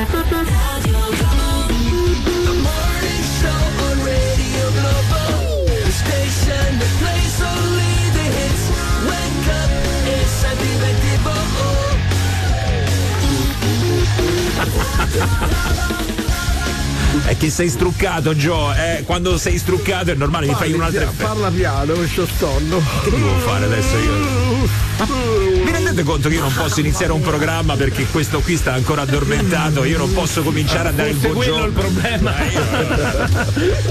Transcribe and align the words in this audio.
The 0.00 0.06
morning 2.64 3.22
show 3.38 3.60
on 3.84 4.00
È 17.30 17.36
che 17.36 17.48
sei 17.48 17.68
struccato, 17.68 18.34
Joe. 18.34 18.96
Eh, 18.98 19.04
quando 19.04 19.38
sei 19.38 19.56
struccato 19.56 20.10
è 20.10 20.14
normale, 20.14 20.48
mi 20.48 20.54
fai 20.54 20.72
un'altra 20.72 21.02
effetto. 21.02 21.22
Parla 21.28 21.48
piano, 21.48 21.94
c'ho 21.94 22.26
sonno. 22.36 22.82
Che 23.04 23.10
devo 23.10 23.38
fare 23.38 23.66
adesso 23.66 23.96
io? 23.98 24.58
Ma 24.98 25.06
vi 25.64 25.70
rendete 25.70 26.02
conto 26.02 26.28
che 26.28 26.34
io 26.34 26.40
non 26.42 26.52
posso 26.52 26.80
iniziare 26.80 27.12
un 27.12 27.22
programma 27.22 27.74
perché 27.76 28.04
questo 28.06 28.40
qui 28.40 28.56
sta 28.56 28.74
ancora 28.74 29.02
addormentato? 29.02 29.84
Io 29.84 29.96
non 29.96 30.12
posso 30.12 30.42
cominciare 30.42 30.88
a 30.88 30.92
dare 30.92 31.10
il 31.10 31.16
Forse 31.16 31.36
quello 31.36 31.62
è 31.62 31.66
il 31.66 31.70
buongiorno. 31.72 32.00
problema. 32.00 32.32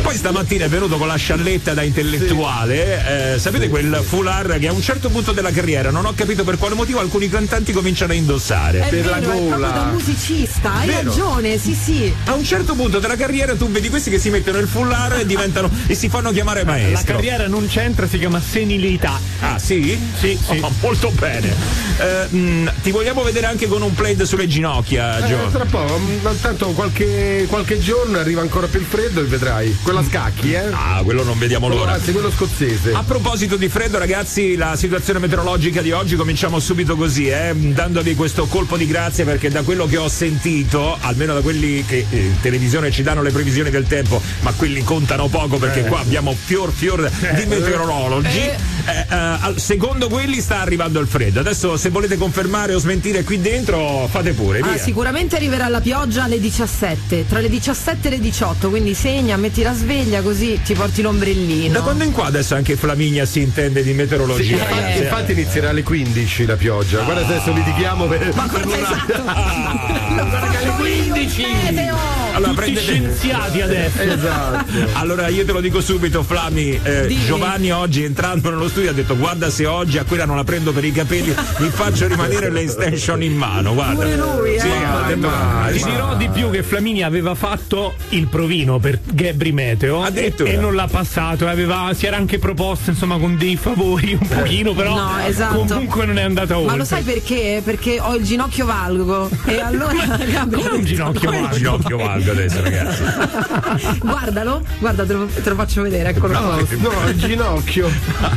Poi 0.04 0.16
stamattina 0.16 0.66
è 0.66 0.70
venuto 0.70 0.98
con 0.98 1.08
la 1.08 1.16
scialletta 1.16 1.74
da 1.74 1.82
intellettuale. 1.82 3.34
eh, 3.36 3.40
sapete 3.40 3.70
quel 3.70 4.04
foulard 4.06 4.60
che 4.60 4.68
a 4.68 4.74
un 4.74 4.82
certo 4.82 5.10
punto 5.10 5.32
della 5.32 5.52
carriera, 5.52 5.90
non 5.92 6.06
ho 6.06 6.12
capito 6.14 6.44
per 6.44 6.58
quale 6.58 6.76
motivo, 6.76 7.00
alcuni 7.00 7.30
cantanti 7.30 7.72
cominciano 7.72 8.12
a 8.12 8.16
indossare. 8.16 8.82
È 8.88 8.90
vero, 8.92 9.14
è 9.14 9.22
proprio 9.22 9.58
da 9.58 9.90
musicista, 9.92 10.74
hai 10.74 10.92
ragione, 10.92 11.58
sì 11.58 11.74
sì. 11.74 12.14
A 12.26 12.34
un 12.34 12.44
certo 12.44 12.76
punto 12.76 13.00
della 13.00 13.16
carriera 13.16 13.28
tu 13.30 13.70
vedi 13.70 13.90
questi 13.90 14.10
che 14.10 14.18
si 14.18 14.32
mettono 14.32 14.58
il 14.58 14.68
foulard 14.68 15.20
e 15.20 15.26
diventano 15.26 15.70
e 15.86 15.94
si 15.94 16.10
fanno 16.10 16.32
chiamare 16.32 16.62
La 16.64 16.72
maestro. 16.72 17.14
carriera 17.14 17.48
non 17.48 17.68
c'entra, 17.68 18.08
si 18.08 18.18
chiama 18.18 18.42
senilità. 18.42 19.20
Ah 19.42 19.60
sì? 19.60 20.00
Sì, 20.20 20.36
sì. 20.44 20.58
Oh, 20.62 20.72
molto 20.82 21.12
bene. 21.12 21.54
Eh, 22.00 22.36
mh, 22.36 22.72
ti 22.82 22.90
vogliamo 22.90 23.22
vedere 23.22 23.46
anche 23.46 23.68
con 23.68 23.84
un 23.84 23.94
plaid 23.94 24.24
sulle 24.24 24.48
ginocchia, 24.48 25.24
Eh, 25.24 25.28
Gio. 25.28 25.48
tra 25.52 25.66
poco, 25.66 26.00
mm, 26.00 26.26
tanto 26.42 26.68
qualche, 26.72 27.46
qualche 27.48 27.78
giorno 27.80 28.18
arriva 28.18 28.42
ancora 28.42 28.66
più 28.66 28.80
il 28.80 28.86
freddo 28.88 29.22
e 29.22 29.26
vedrai. 29.26 29.78
Quella 29.84 30.00
a 30.00 30.04
scacchi, 30.04 30.54
eh? 30.54 30.64
Ah, 30.72 31.02
quello 31.04 31.24
non 31.24 31.38
vediamo 31.38 31.68
Quello- 31.68 31.82
l'ora. 31.84 31.94
Anzi, 31.94 32.12
quello 32.12 32.32
scozzese. 32.32 32.94
A 32.94 33.04
proposito 33.04 33.58
di 33.58 33.70
freddo, 33.70 34.00
ragazzi, 34.00 34.56
la 34.56 34.76
situazione 34.76 35.20
meteorologica 35.20 35.82
di 35.84 35.92
oggi 35.92 36.16
cominciamo 36.16 36.60
subito 36.60 36.96
così, 36.96 37.28
eh, 37.30 37.54
dandovi 37.56 38.16
questo 38.16 38.48
colpo 38.48 38.76
di 38.76 38.88
grazia 38.88 39.24
perché 39.24 39.50
da 39.50 39.62
quello 39.62 39.86
che 39.86 39.98
ho 39.98 40.10
sentito, 40.10 40.98
almeno 41.02 41.34
da 41.36 41.42
quelli 41.42 41.86
che 41.86 42.06
eh, 42.10 42.18
in 42.18 42.40
televisione 42.42 42.90
ci 42.92 43.04
danno 43.04 43.19
le 43.22 43.32
previsioni 43.32 43.70
del 43.70 43.86
tempo, 43.88 44.22
ma 44.42 44.52
quelli 44.54 44.84
contano 44.84 45.28
poco 45.28 45.58
perché 45.58 45.84
qua 45.84 46.00
abbiamo 46.00 46.34
fior 46.36 46.72
fior 46.72 47.10
di 47.36 47.46
meteorologi. 47.46 48.38
eh, 48.40 48.56
eh, 48.92 49.06
al- 49.10 49.60
secondo 49.60 50.08
quelli 50.10 50.42
sta 50.42 50.62
arrivando 50.62 51.00
il 51.00 51.08
freddo. 51.08 51.40
Adesso 51.40 51.78
se 51.78 51.90
volete 51.90 52.18
confermare 52.18 52.74
o 52.74 52.80
smentire 52.80 53.24
qui 53.24 53.40
dentro, 53.42 54.08
fate 54.10 54.32
pure. 54.34 54.60
Ah, 54.60 54.78
sicuramente 54.78 55.36
arriverà 55.36 55.68
la 55.68 55.82
pioggia 55.82 56.24
alle 56.24 56.40
17, 56.40 57.26
tra 57.28 57.40
le 57.40 57.50
17 57.50 58.08
e 58.08 58.12
le 58.12 58.20
18, 58.20 58.70
quindi 58.70 58.94
segna, 58.94 59.38
metti 59.38 59.62
la 59.62 59.74
sveglia 59.74 60.22
così 60.22 60.60
ti 60.64 60.74
porti 60.74 61.02
l'ombrellino. 61.02 61.74
Da 61.74 61.82
quando 61.82 62.04
in 62.04 62.12
qua 62.12 62.26
adesso 62.26 62.56
anche 62.56 62.76
Flaminia 62.76 63.26
si 63.26 63.42
intende 63.42 63.84
di 63.84 63.94
meteorologia? 63.94 64.44
Sì, 64.44 64.52
infatti, 64.54 64.98
eh? 65.00 65.02
infatti 65.04 65.32
inizierà 65.34 65.70
alle 65.70 65.84
15 65.84 66.46
la 66.46 66.56
pioggia. 66.56 67.02
Guarda 67.02 67.26
se 67.26 67.34
adesso 67.34 67.54
litighiamo 67.54 68.06
per. 68.08 68.34
Ma 68.36 68.48
guarda 68.48 68.76
esatto! 68.80 69.22
Ah. 69.26 70.48
Lo 70.78 70.86
io, 70.86 71.14
15. 71.14 71.46
meteo! 71.64 71.98
Allora, 72.40 72.54
Tutti 72.54 72.72
prendete- 72.72 72.82
scienziati 72.86 73.62
adesso. 73.62 74.02
Esatto. 74.02 74.74
Allora 75.00 75.28
io 75.28 75.46
te 75.46 75.52
lo 75.52 75.60
dico 75.62 75.82
subito, 75.82 76.24
Flami. 76.24 76.80
eh. 76.82 77.08
Giovanni 77.26 77.72
oggi 77.72 78.04
entrando 78.04 78.50
nello 78.50 78.70
studio 78.70 78.90
ha 78.90 78.94
detto: 78.94 79.16
Guarda, 79.18 79.50
se 79.50 79.66
oggi 79.66 79.98
a 79.98 80.04
quella 80.04 80.26
non 80.26 80.36
la 80.38 80.44
prendo 80.44 80.72
per 80.72 80.84
i 80.86 80.92
capelli, 80.92 81.34
mi 81.58 81.70
faccio 81.70 82.08
rimanere 82.08 82.50
le 82.50 82.62
extension 82.62 83.22
in 83.22 83.36
mano. 83.36 83.74
Guarda. 83.74 83.96
Pure 84.04 84.16
lui, 84.16 84.56
eh. 84.56 84.60
Sì, 84.60 84.68
ha 84.70 85.04
detto- 85.08 85.28
mai, 85.28 85.78
Ti 85.78 85.84
dirò 85.84 86.16
di 86.16 86.30
più 86.30 86.50
che 86.50 86.64
Flaminia 86.64 87.08
aveva 87.08 87.36
fatto 87.36 87.94
il 88.10 88.28
provino 88.28 88.80
per 88.80 89.00
Gabri 89.04 89.52
Meteo 89.52 90.02
Addirittura. 90.04 90.50
e 90.50 90.56
non 90.58 90.76
l'ha 90.76 90.88
passato, 90.90 91.46
e 91.46 91.50
aveva- 91.50 91.92
si 91.94 92.06
era 92.06 92.16
anche 92.18 92.40
proposto 92.40 92.90
insomma 92.92 93.18
con 93.18 93.38
dei 93.38 93.56
favori 93.58 94.18
un 94.20 94.28
pochino, 94.28 94.74
però 94.74 94.96
No, 94.96 95.20
esatto. 95.26 95.58
comunque 95.66 96.06
non 96.06 96.18
è 96.18 96.24
andata 96.24 96.56
oltre. 96.58 96.72
Ma 96.72 96.78
lo 96.78 96.86
sai 96.86 97.04
perché? 97.04 97.62
Perché 97.64 98.00
ho 98.00 98.16
il 98.16 98.24
ginocchio 98.24 98.66
valgo 98.66 99.30
e 99.46 99.60
allora 99.60 99.94
Gabri 100.30 100.62
Come 100.62 100.76
un 100.78 100.84
ginocchio 100.86 101.32
valgo? 101.32 102.29
Valgo 102.30 102.32
adesso, 102.32 102.62
ragazzi. 102.62 104.00
Guardalo, 104.00 104.62
guarda, 104.80 105.06
te 105.06 105.14
lo, 105.14 105.26
te 105.26 105.50
lo 105.50 105.56
faccio 105.56 105.82
vedere, 105.82 106.10
eccolo 106.10 106.34
qua. 106.38 106.56
No, 106.78 107.16
ginocchio. 107.16 107.90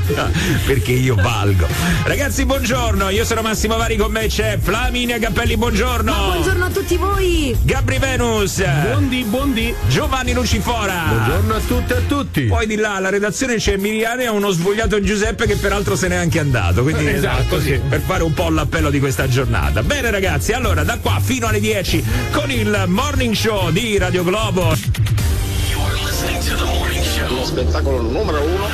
Perché 0.67 0.93
io 0.93 1.15
valgo. 1.15 1.67
Ragazzi, 2.05 2.45
buongiorno. 2.45 3.11
Io 3.11 3.25
sono 3.25 3.43
Massimo 3.43 3.77
Vari, 3.77 3.97
con 3.97 4.11
me 4.11 4.27
c'è 4.27 4.59
Flaminia 4.61 5.19
Cappelli, 5.19 5.57
buongiorno. 5.57 6.13
Buongiorno 6.13 6.65
a 6.65 6.71
tutti 6.71 6.97
voi! 6.97 7.57
Gabri 7.63 7.99
Venus. 7.99 8.63
Buondì, 8.63 9.25
buondì. 9.25 9.75
Giovanni 9.89 10.33
Lucifora. 10.33 11.05
Buongiorno 11.09 11.55
a 11.55 11.61
tutti 11.61 11.93
e 11.93 11.97
a 11.97 12.01
tutti. 12.07 12.43
Poi 12.45 12.67
di 12.67 12.77
là 12.77 12.97
alla 12.97 13.11
redazione 13.11 13.57
c'è 13.57 13.77
Miriane 13.77 14.25
e 14.25 14.29
uno 14.29 14.51
svogliato 14.51 15.01
Giuseppe 15.01 15.47
che 15.47 15.57
peraltro 15.57 15.97
se 15.97 16.09
n'è 16.09 16.17
anche 16.17 16.39
andato. 16.39 16.83
Quindi 16.83 17.09
Esatto, 17.09 17.57
così, 17.57 17.73
sì. 17.73 17.81
per 17.89 18.01
fare 18.01 18.23
un 18.23 18.33
po' 18.33 18.49
l'appello 18.49 18.91
di 18.91 18.99
questa 18.99 19.29
giornata. 19.29 19.83
Bene 19.83 20.11
ragazzi, 20.11 20.53
allora 20.53 20.83
da 20.83 20.99
qua 20.99 21.21
fino 21.23 21.47
alle 21.47 21.61
10 21.61 22.05
con 22.31 22.51
il 22.51 22.85
morning 22.87 23.35
show 23.35 23.71
di 23.71 23.82
Radio 23.83 24.23
Globo. 24.23 24.75
Lo 27.29 27.45
spettacolo 27.45 28.01
numero 28.01 28.41
uno. 28.41 28.69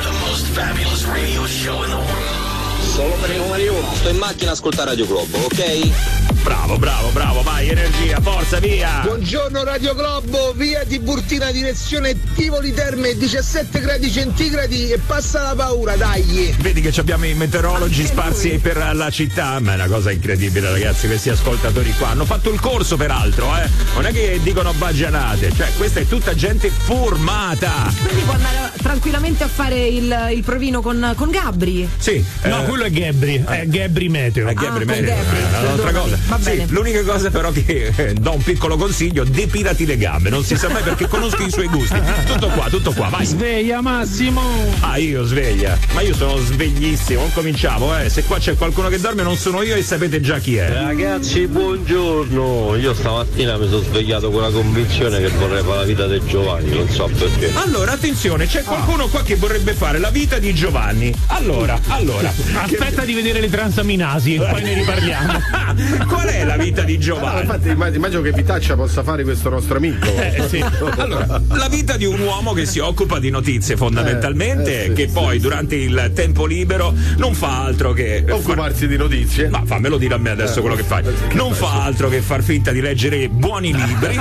Solo 2.93 3.15
per 3.19 3.31
i 3.31 3.37
numeri 3.37 3.67
uno. 3.69 3.91
Sto 3.95 4.09
in 4.09 4.17
macchina 4.17 4.51
a 4.51 4.53
ascoltare 4.53 4.91
Radio 4.91 5.07
Globo, 5.07 5.37
ok? 5.45 6.18
Bravo, 6.43 6.77
bravo, 6.77 7.09
bravo, 7.09 7.41
vai, 7.41 7.69
energia, 7.69 8.19
forza, 8.21 8.59
via. 8.59 9.01
Buongiorno 9.03 9.63
Radio 9.63 9.93
Globo, 9.93 10.53
via 10.55 10.83
Tiburtina, 10.85 11.51
direzione 11.51 12.15
Tivoli 12.33 12.73
Terme, 12.73 13.15
17 13.17 13.79
gradi 13.79 14.09
centigradi 14.11 14.89
e 14.91 14.99
passa 14.99 15.41
la 15.41 15.53
paura, 15.55 15.95
dai! 15.95 16.55
Vedi 16.59 16.81
che 16.81 16.91
ci 16.91 16.99
abbiamo 17.01 17.25
i 17.25 17.33
meteorologi 17.33 18.05
sparsi 18.05 18.57
per 18.59 18.77
la 18.93 19.09
città, 19.09 19.59
ma 19.59 19.73
è 19.73 19.75
una 19.75 19.87
cosa 19.87 20.11
incredibile 20.11 20.71
ragazzi, 20.71 21.07
questi 21.07 21.29
ascoltatori 21.29 21.93
qua 21.97 22.09
hanno 22.09 22.25
fatto 22.25 22.49
il 22.51 22.59
corso 22.59 22.95
peraltro, 22.97 23.55
eh. 23.57 23.69
Non 23.95 24.05
è 24.05 24.11
che 24.11 24.39
dicono 24.41 24.73
baggianate, 24.73 25.51
cioè 25.55 25.67
questa 25.77 25.99
è 25.99 26.07
tutta 26.07 26.33
gente 26.35 26.69
formata. 26.69 27.91
Quindi 28.01 28.23
può 28.23 28.33
andare 28.33 28.71
tranquillamente 28.81 29.43
a 29.43 29.47
fare 29.49 29.87
il, 29.87 30.29
il 30.33 30.43
provino 30.43 30.81
con, 30.81 31.13
con 31.15 31.29
Gabri. 31.29 31.87
Sì, 31.97 32.23
No, 32.43 32.63
eh, 32.63 32.65
quello 32.65 32.83
è 32.85 32.91
Gabri, 32.91 33.43
è 33.45 33.67
Gabri 33.67 34.09
Meteo. 34.09 34.47
Eh, 34.47 34.53
Gabri 34.53 34.85
con 34.85 34.95
meglio, 34.95 35.13
Gabri, 35.13 35.37
è 35.37 35.59
un'altra 35.59 35.91
cosa. 35.91 36.17
Va 36.29 36.39
Sì, 36.39 36.63
l'unica 36.67 37.01
cosa 37.01 37.31
però 37.31 37.51
che 37.51 37.91
eh, 37.95 38.13
do 38.13 38.33
un 38.33 38.43
piccolo 38.43 38.77
consiglio, 38.77 39.23
depilati 39.23 39.87
le 39.87 39.97
gambe, 39.97 40.29
non 40.29 40.43
si 40.43 40.55
sa 40.55 40.69
mai 40.69 40.83
perché 40.83 41.07
conosco 41.07 41.43
i 41.43 41.49
suoi 41.49 41.65
gusti. 41.65 41.99
Tutto 42.27 42.49
qua, 42.49 42.69
tutto 42.69 42.91
qua, 42.91 43.09
vai. 43.09 43.25
Sveglia 43.25 43.81
Massimo! 43.81 44.41
Ah, 44.81 44.97
io 44.97 45.23
sveglia. 45.23 45.75
Ma 45.93 46.01
io 46.01 46.13
sono 46.13 46.37
sveglissimo, 46.37 47.21
non 47.21 47.33
cominciamo, 47.33 47.97
eh. 47.97 48.09
Se 48.09 48.23
qua 48.25 48.37
c'è 48.37 48.55
qualcuno 48.55 48.89
che 48.89 48.99
dorme 48.99 49.23
non 49.23 49.37
sono 49.37 49.63
io 49.63 49.73
e 49.73 49.81
sapete 49.81 50.21
già 50.21 50.37
chi 50.37 50.57
è. 50.57 50.71
Ragazzi, 50.71 51.47
buongiorno. 51.47 52.75
Io 52.75 52.93
stamattina 52.93 53.57
mi 53.57 53.67
sono 53.67 53.81
svegliato 53.81 54.29
con 54.29 54.43
la 54.43 54.51
convinzione 54.51 55.19
che 55.19 55.29
vorrei 55.29 55.63
fare 55.63 55.77
la 55.77 55.85
vita 55.85 56.05
di 56.05 56.21
Giovanni, 56.27 56.75
non 56.75 56.89
so 56.89 57.09
perché. 57.17 57.51
Allora, 57.55 57.93
attenzione, 57.93 58.45
c'è 58.45 58.61
qualcuno 58.61 59.07
qua 59.07 59.23
che 59.23 59.35
vorrebbe 59.35 59.73
fare 59.73 59.97
la 59.97 60.11
vita 60.11 60.37
di 60.37 60.53
Giovanni. 60.53 61.11
Allora, 61.27 61.79
allora. 61.87 62.31
Aspetta 62.53 63.03
di 63.03 63.13
vedere 63.13 63.41
le 63.41 63.49
transaminasi 63.49 64.35
e 64.35 64.37
poi 64.37 64.61
ne 64.61 64.73
riparliamo. 64.75 66.17
Qual 66.19 66.31
è 66.33 66.43
la 66.43 66.57
vita 66.57 66.81
di 66.83 66.95
Ah, 66.95 66.99
Giovanni? 66.99 67.41
infatti 67.41 67.69
immag- 67.69 67.95
immagino 67.95 68.21
che 68.21 68.31
Vitaccia 68.33 68.75
possa 68.75 69.03
fare 69.03 69.23
questo 69.23 69.49
nostro 69.49 69.77
amico. 69.77 70.05
Eh, 70.05 70.43
sì. 70.49 70.63
Allora, 70.97 71.41
la 71.47 71.67
vita 71.69 71.95
di 71.95 72.03
un 72.05 72.19
uomo 72.19 72.51
che 72.51 72.65
si 72.65 72.79
occupa 72.79 73.19
di 73.19 73.29
notizie 73.29 73.77
fondamentalmente, 73.77 74.69
Eh, 74.71 74.83
eh, 74.83 74.87
sì, 74.89 74.93
che 74.93 75.07
sì, 75.07 75.13
poi 75.13 75.35
sì. 75.37 75.39
durante 75.39 75.75
il 75.75 76.11
tempo 76.13 76.45
libero 76.45 76.93
non 77.17 77.33
fa 77.33 77.63
altro 77.63 77.93
che. 77.93 78.25
Occuparsi 78.29 78.87
di 78.87 78.97
notizie. 78.97 79.47
Ma 79.47 79.61
fammelo 79.65 79.97
dire 79.97 80.15
a 80.15 80.17
me 80.17 80.31
adesso 80.31 80.57
Eh, 80.57 80.61
quello 80.61 80.75
che 80.75 80.83
fai. 80.83 81.03
che 81.03 81.35
Non 81.35 81.53
fa 81.53 81.83
altro 81.85 82.09
che 82.09 82.19
far 82.19 82.43
finta 82.43 82.71
di 82.71 82.81
leggere 82.81 83.29
buoni 83.29 83.73
libri 83.73 84.19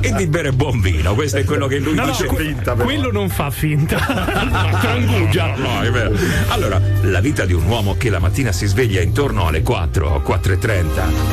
e 0.00 0.12
di 0.14 0.26
bere 0.28 0.52
buon 0.52 0.80
vino. 0.80 1.12
Questo 1.14 1.38
è 1.38 1.44
quello 1.44 1.66
che 1.66 1.78
lui 1.78 1.94
No, 1.94 2.04
no, 2.04 2.10
dice. 2.12 2.26
que- 2.26 2.44
finta, 2.44 2.72
però. 2.74 2.84
quello 2.84 3.10
non 3.10 3.28
fa 3.28 3.50
finta. 3.50 3.96
Trangugia. 4.80 5.54
No, 5.56 5.80
è 5.82 5.90
vero. 5.90 6.12
Allora, 6.48 6.80
la 7.02 7.20
vita 7.20 7.44
di 7.44 7.52
un 7.52 7.64
uomo 7.66 7.96
che 7.96 8.10
la 8.10 8.20
mattina 8.20 8.52
si 8.52 8.66
sveglia 8.66 9.00
intorno 9.00 9.46
alle 9.48 9.62
4 9.62 10.08
o 10.08 10.20
4.30. 10.22 11.31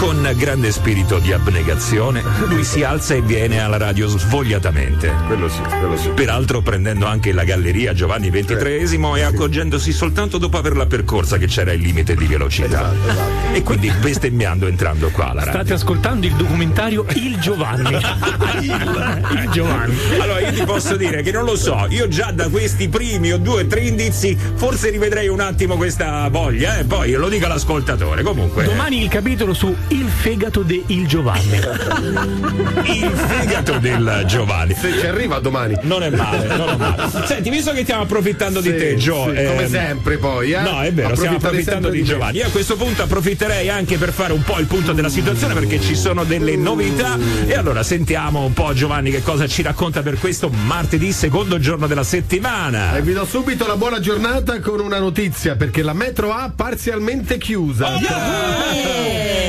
Con 0.00 0.32
grande 0.34 0.72
spirito 0.72 1.18
di 1.18 1.30
abnegazione, 1.30 2.22
lui 2.46 2.64
si 2.64 2.82
alza 2.82 3.12
e 3.12 3.20
viene 3.20 3.60
alla 3.60 3.76
radio 3.76 4.08
svogliatamente. 4.08 5.12
Quello 5.26 5.46
sì, 5.50 5.60
quello 5.60 5.94
sì. 5.98 6.08
Peraltro 6.08 6.62
prendendo 6.62 7.04
anche 7.04 7.32
la 7.32 7.44
galleria 7.44 7.92
Giovanni 7.92 8.30
XXIII 8.30 8.98
e 9.16 9.20
accorgendosi 9.20 9.92
soltanto 9.92 10.38
dopo 10.38 10.56
averla 10.56 10.86
percorsa 10.86 11.36
che 11.36 11.48
c'era 11.48 11.74
il 11.74 11.82
limite 11.82 12.16
di 12.16 12.24
velocità. 12.24 12.94
E 13.52 13.62
quindi 13.62 13.90
bestemmiando 13.90 14.66
entrando 14.66 15.10
qua 15.10 15.32
alla 15.32 15.44
radio. 15.44 15.60
State 15.60 15.74
ascoltando 15.74 16.24
il 16.24 16.32
documentario 16.32 17.04
Il 17.12 17.38
Giovanni. 17.38 17.90
il, 18.62 19.26
il 19.34 19.48
Giovanni. 19.50 19.98
Allora 20.18 20.40
io 20.40 20.52
ti 20.54 20.64
posso 20.64 20.96
dire 20.96 21.20
che 21.20 21.30
non 21.30 21.44
lo 21.44 21.56
so, 21.56 21.84
io 21.90 22.08
già 22.08 22.30
da 22.30 22.48
questi 22.48 22.88
primi 22.88 23.32
o 23.32 23.38
due 23.38 23.64
o 23.64 23.66
tre 23.66 23.80
indizi 23.80 24.34
forse 24.54 24.88
rivedrei 24.88 25.28
un 25.28 25.40
attimo 25.40 25.76
questa 25.76 26.26
voglia 26.30 26.78
e 26.78 26.84
poi 26.84 27.12
lo 27.12 27.28
dico 27.28 27.44
all'ascoltatore. 27.44 28.22
Comunque. 28.22 28.64
Domani 28.64 29.02
il 29.02 29.10
capitolo 29.10 29.52
su 29.52 29.76
il 29.90 30.08
fegato 30.08 30.62
de 30.62 30.82
il 30.86 31.06
Giovanni. 31.06 31.58
Il 32.84 33.10
fegato 33.14 33.78
del 33.78 34.24
Giovanni. 34.26 34.74
Se 34.74 34.92
ci 34.98 35.06
arriva 35.06 35.38
domani. 35.38 35.76
Non 35.82 36.02
è 36.02 36.10
male, 36.10 36.46
non 36.56 36.68
è 36.70 36.76
male. 36.76 37.10
Senti, 37.26 37.50
visto 37.50 37.72
che 37.72 37.82
stiamo 37.82 38.02
approfittando 38.02 38.60
di 38.60 38.70
Sì, 38.70 38.76
te, 38.76 38.94
Gio. 38.96 39.24
sì, 39.24 39.44
come 39.44 39.62
ehm, 39.64 39.68
sempre 39.68 40.18
poi, 40.18 40.52
eh? 40.52 40.60
No, 40.60 40.80
è 40.80 40.92
vero, 40.92 41.14
stiamo 41.14 41.36
approfittando 41.36 41.88
di 41.88 41.98
me. 42.00 42.04
Giovanni. 42.04 42.38
Io 42.38 42.46
a 42.46 42.50
questo 42.50 42.76
punto 42.76 43.02
approfitterei 43.02 43.68
anche 43.68 43.96
per 43.96 44.12
fare 44.12 44.32
un 44.32 44.42
po' 44.42 44.58
il 44.58 44.66
punto 44.66 44.92
della 44.92 45.08
situazione 45.08 45.54
perché 45.54 45.80
ci 45.80 45.94
sono 45.94 46.24
delle 46.24 46.56
novità. 46.56 47.18
E 47.46 47.54
allora 47.54 47.82
sentiamo 47.82 48.44
un 48.44 48.52
po' 48.52 48.72
Giovanni 48.72 49.10
che 49.10 49.22
cosa 49.22 49.46
ci 49.46 49.62
racconta 49.62 50.02
per 50.02 50.18
questo 50.18 50.48
martedì, 50.48 51.12
secondo 51.12 51.58
giorno 51.58 51.86
della 51.86 52.04
settimana. 52.04 52.96
E 52.96 53.02
vi 53.02 53.12
do 53.12 53.24
subito 53.24 53.66
la 53.66 53.76
buona 53.76 54.00
giornata 54.00 54.60
con 54.60 54.80
una 54.80 54.98
notizia 54.98 55.56
perché 55.56 55.82
la 55.82 55.92
metro 55.92 56.32
A 56.32 56.52
parzialmente 56.54 57.38
chiusa. 57.38 57.88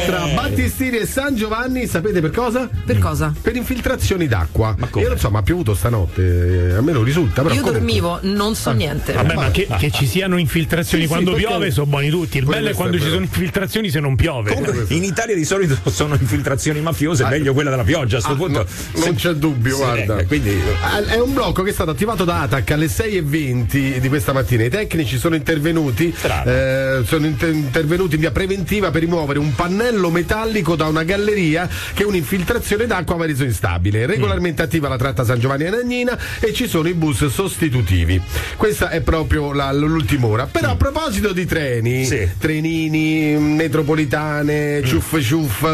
Tra 0.06 0.26
Battistini 0.34 0.98
e 0.98 1.06
San 1.06 1.36
Giovanni, 1.36 1.88
sapete 1.88 2.22
per 2.22 2.32
cosa? 2.32 2.70
Per 2.86 2.98
cosa? 3.00 3.34
Per 3.42 3.56
infiltrazioni 3.56 4.28
d'acqua. 4.28 4.76
Ma 4.78 4.88
come? 4.88 5.04
Io 5.04 5.10
non 5.10 5.20
so, 5.20 5.30
ma 5.30 5.40
ha 5.40 5.44
piovuto 5.44 5.74
stanotte, 5.76 6.70
eh, 6.70 6.74
a 6.76 6.82
me 6.82 6.92
non 6.92 7.04
risulta. 7.04 7.42
Però 7.42 7.54
Io 7.54 7.62
comunque- 7.62 7.80
dormivo, 7.86 8.20
non 8.36 8.56
so 8.56 8.72
niente. 8.72 9.14
Vabbè, 9.14 9.34
ma 9.34 9.52
che, 9.52 9.68
che 9.78 9.92
ci 9.92 10.06
siano 10.06 10.38
infiltrazioni 10.38 11.04
Sì, 11.04 11.08
sì, 11.10 11.14
quando 11.14 11.32
perché- 11.32 11.48
piove 11.48 11.72
sono 11.72 11.86
buoni 11.88 12.10
tutti. 12.10 12.38
Il 12.38 12.46
bello 12.46 12.70
è 12.70 12.74
quando 12.74 12.98
ci 12.98 13.08
sono 13.08 13.22
infiltrazioni 13.22 13.90
se 13.90 14.00
non 14.00 14.16
piove. 14.16 14.54
Comunque, 14.54 14.86
in 14.90 15.04
Italia 15.04 15.36
di 15.36 15.44
solito 15.46 15.78
sono 15.90 16.16
infiltrazioni 16.20 16.80
mafiose, 16.82 17.26
è 17.26 17.30
meglio 17.30 17.54
quella 17.54 17.70
della 17.70 17.84
pioggia 17.84 18.18
a 18.18 18.22
questo 18.22 18.32
Ah, 18.32 18.46
punto. 18.46 18.68
no, 18.94 19.06
non 19.06 19.16
c'è 19.16 19.32
dubbio, 19.34 19.76
Sì, 19.76 19.82
guarda. 19.82 20.18
eh, 20.18 20.26
quindi 20.26 20.60
Ah, 20.82 21.04
È 21.04 21.20
un 21.20 21.34
blocco 21.34 21.64
che 21.64 21.70
è 21.70 21.74
stato 21.74 21.92
attivato 21.92 22.24
da 22.24 22.42
ATAC 22.42 22.72
alle 22.72 22.88
6.20 22.88 24.00
di 24.00 24.08
questa 24.08 24.34
mattina. 24.34 24.64
I 24.64 24.70
tecnici 24.70 25.18
sono 25.18 25.36
intervenuti, 25.36 26.14
eh, 26.46 27.02
sono 27.06 27.26
inter- 27.26 27.54
intervenuti 27.54 28.16
in 28.16 28.22
via 28.22 28.32
preventiva 28.32 28.92
per 28.92 29.02
rimuovere 29.02 29.40
un 29.40 29.54
pannello 29.56 30.10
metallico 30.10 30.21
da 30.26 30.88
una 30.88 31.04
galleria 31.04 31.68
che 31.94 32.04
un'infiltrazione 32.04 32.86
d'acqua 32.86 33.16
aveva 33.16 33.30
reso 33.32 33.44
instabile. 33.44 34.06
Regolarmente 34.06 34.62
attiva 34.62 34.88
la 34.88 34.98
tratta 34.98 35.24
San 35.24 35.40
Giovanni 35.40 35.66
a 35.66 35.72
Nagnina 35.72 36.18
e 36.40 36.54
ci 36.54 36.68
sono 36.68 36.88
i 36.88 36.94
bus 36.94 37.26
sostitutivi. 37.28 38.22
Questa 38.58 38.90
è 38.90 39.02
proprio 39.02 39.54
la- 39.54 39.72
l'ultima 39.72 40.28
ora. 40.28 40.46
Però 40.46 40.72
a 40.72 40.76
proposito 40.76 41.32
di 41.34 41.46
treni, 41.46 42.06
Sì. 42.06 42.28
trenini, 42.38 43.36
metropolitane, 43.38 44.82
ciuff 44.86 45.20
ciuff, 45.22 45.66